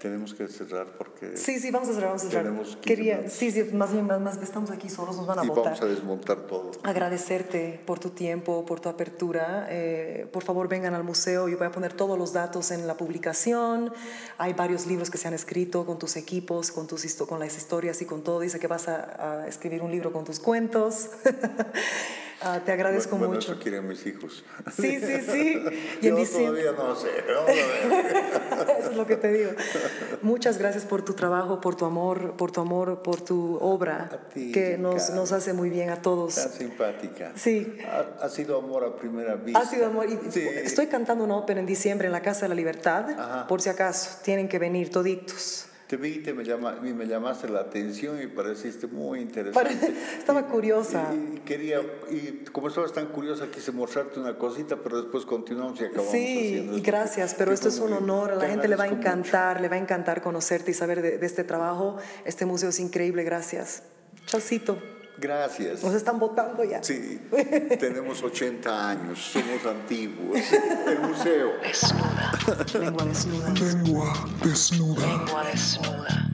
Tenemos 0.00 0.34
que 0.34 0.48
cerrar 0.48 0.86
porque 0.98 1.36
Sí, 1.36 1.60
sí, 1.60 1.70
vamos 1.70 1.88
a 1.90 1.92
cerrar, 1.92 2.08
vamos 2.08 2.24
a 2.24 2.28
cerrar. 2.28 2.44
Tenemos 2.44 2.68
15 2.68 2.80
Quería, 2.80 3.16
minutos. 3.18 3.34
sí, 3.36 3.50
sí, 3.52 3.62
más 3.72 3.92
bien, 3.92 4.06
más, 4.06 4.20
más 4.20 4.36
estamos 4.42 4.70
aquí 4.70 4.88
solos, 4.88 5.16
nos 5.16 5.26
van 5.26 5.38
a 5.40 5.44
y 5.44 5.48
votar. 5.48 5.64
vamos 5.64 5.82
a 5.82 5.86
desmontar 5.86 6.36
todo. 6.46 6.70
agradecerte 6.82 7.80
por 7.86 7.98
tu 7.98 8.10
tiempo, 8.10 8.64
por 8.66 8.80
tu 8.80 8.88
apertura. 8.88 9.66
Eh, 9.70 10.26
por 10.32 10.42
favor, 10.42 10.68
vengan 10.68 10.94
al 10.94 11.04
museo. 11.04 11.48
Yo 11.48 11.58
voy 11.58 11.66
a 11.66 11.70
poner 11.72 11.92
todos 11.92 12.18
los 12.18 12.32
datos 12.32 12.70
en 12.70 12.86
la 12.86 12.96
publicación. 12.96 13.92
Hay 14.38 14.54
varios 14.54 14.86
libros 14.86 15.10
que 15.10 15.18
se 15.18 15.28
han 15.28 15.34
escrito 15.34 15.84
con 15.84 15.98
tus 15.98 16.16
equipos, 16.16 16.72
con, 16.72 16.86
tus, 16.86 17.04
con 17.28 17.38
las 17.38 17.56
historias 17.56 18.00
y 18.02 18.06
con 18.06 18.22
todo. 18.24 18.40
Dice 18.40 18.58
que 18.58 18.66
vas 18.66 18.88
a, 18.88 19.42
a 19.42 19.48
escribir 19.48 19.82
un 19.82 19.90
libro 19.90 20.12
con 20.12 20.24
tus 20.24 20.40
cuentos. 20.40 21.10
Ah, 22.42 22.60
te 22.64 22.72
agradezco 22.72 23.16
bueno, 23.16 23.34
mucho. 23.34 23.52
eso 23.52 23.62
quieren 23.62 23.86
mis 23.86 24.06
hijos. 24.06 24.44
Sí, 24.74 24.98
sí, 24.98 25.20
sí. 25.20 25.62
Y 26.00 26.06
en 26.08 26.14
Yo 26.14 26.16
diciembre- 26.16 26.62
todavía 26.64 26.72
no 26.72 26.96
sé. 26.96 27.08
Vamos 27.28 27.50
a 27.50 27.52
ver. 27.52 28.16
Eso 28.80 28.90
es 28.90 28.96
lo 28.96 29.06
que 29.06 29.16
te 29.16 29.30
digo. 29.32 29.50
Muchas 30.22 30.56
gracias 30.58 30.84
por 30.84 31.02
tu 31.04 31.12
trabajo, 31.14 31.60
por 31.60 31.76
tu 31.76 31.84
amor, 31.84 32.36
por 32.36 32.50
tu 32.50 32.60
amor, 32.60 33.02
por 33.02 33.20
tu 33.20 33.56
obra, 33.60 34.08
A 34.12 34.28
ti, 34.30 34.52
que 34.52 34.78
nos, 34.78 35.10
nos 35.10 35.32
hace 35.32 35.52
muy 35.52 35.68
bien 35.70 35.90
a 35.90 36.00
todos. 36.02 36.34
Tan 36.36 36.50
simpática. 36.50 37.32
Sí. 37.36 37.76
Ha, 37.86 38.24
ha 38.24 38.28
sido 38.30 38.58
amor 38.58 38.84
a 38.84 38.96
primera 38.96 39.34
vista. 39.34 39.60
Ha 39.60 39.66
sido 39.66 39.86
amor. 39.86 40.06
Y 40.08 40.18
Sí. 40.30 40.40
Estoy 40.40 40.86
cantando 40.86 41.24
una 41.24 41.36
ópera 41.36 41.60
en 41.60 41.66
diciembre 41.66 42.06
en 42.06 42.12
la 42.12 42.22
Casa 42.22 42.42
de 42.42 42.48
la 42.50 42.54
Libertad. 42.54 43.10
Ajá. 43.10 43.46
Por 43.46 43.60
si 43.60 43.68
acaso, 43.68 44.18
tienen 44.22 44.48
que 44.48 44.58
venir 44.58 44.90
toditos. 44.90 45.66
Te 45.90 45.96
vi, 45.96 46.18
te 46.22 46.32
me, 46.32 46.44
llama, 46.44 46.78
y 46.84 46.92
me 46.92 47.04
llamaste 47.08 47.48
la 47.48 47.62
atención 47.62 48.22
y 48.22 48.28
pareciste 48.28 48.86
muy 48.86 49.18
interesante. 49.18 49.92
Estaba 50.18 50.42
Y- 50.42 50.44
curiosa. 50.44 51.12
Y, 51.12 51.40
quería, 51.40 51.80
y 52.08 52.44
como 52.52 52.68
estabas 52.68 52.92
tan 52.92 53.06
curiosa, 53.08 53.48
quise 53.50 53.72
mostrarte 53.72 54.20
una 54.20 54.38
cosita, 54.38 54.76
pero 54.76 55.02
después 55.02 55.26
continuamos 55.26 55.80
y 55.80 55.86
acabamos 55.86 56.12
Sí, 56.12 56.36
haciendo 56.46 56.78
y 56.78 56.80
gracias, 56.80 57.34
pero 57.36 57.50
esto 57.52 57.68
es 57.70 57.80
un 57.80 57.92
honor, 57.92 58.30
a 58.30 58.34
la 58.36 58.40
Te 58.42 58.50
gente 58.50 58.68
le 58.68 58.76
va 58.76 58.84
a 58.84 58.86
mucho. 58.86 59.00
encantar, 59.00 59.60
le 59.60 59.68
va 59.68 59.74
a 59.74 59.78
encantar 59.80 60.22
conocerte 60.22 60.70
y 60.70 60.74
saber 60.74 61.02
de, 61.02 61.18
de 61.18 61.26
este 61.26 61.42
trabajo. 61.42 61.96
Este 62.24 62.46
museo 62.46 62.68
es 62.68 62.78
increíble, 62.78 63.24
gracias. 63.24 63.82
Chaucito, 64.26 64.78
Gracias. 65.20 65.82
nos 65.84 65.94
están 65.94 66.18
votando 66.18 66.64
ya. 66.64 66.82
Sí, 66.82 67.20
tenemos 67.78 68.22
80 68.22 68.88
años, 68.88 69.18
somos 69.18 69.64
antiguos. 69.66 70.40
El 70.86 71.00
museo. 71.00 71.52
Desnuda, 71.62 72.32
Lengua 72.80 73.04
desnuda. 73.04 73.50
Lengua 73.50 74.28
desnuda. 74.42 75.06
lengua 75.06 75.44
desnuda. 75.44 76.30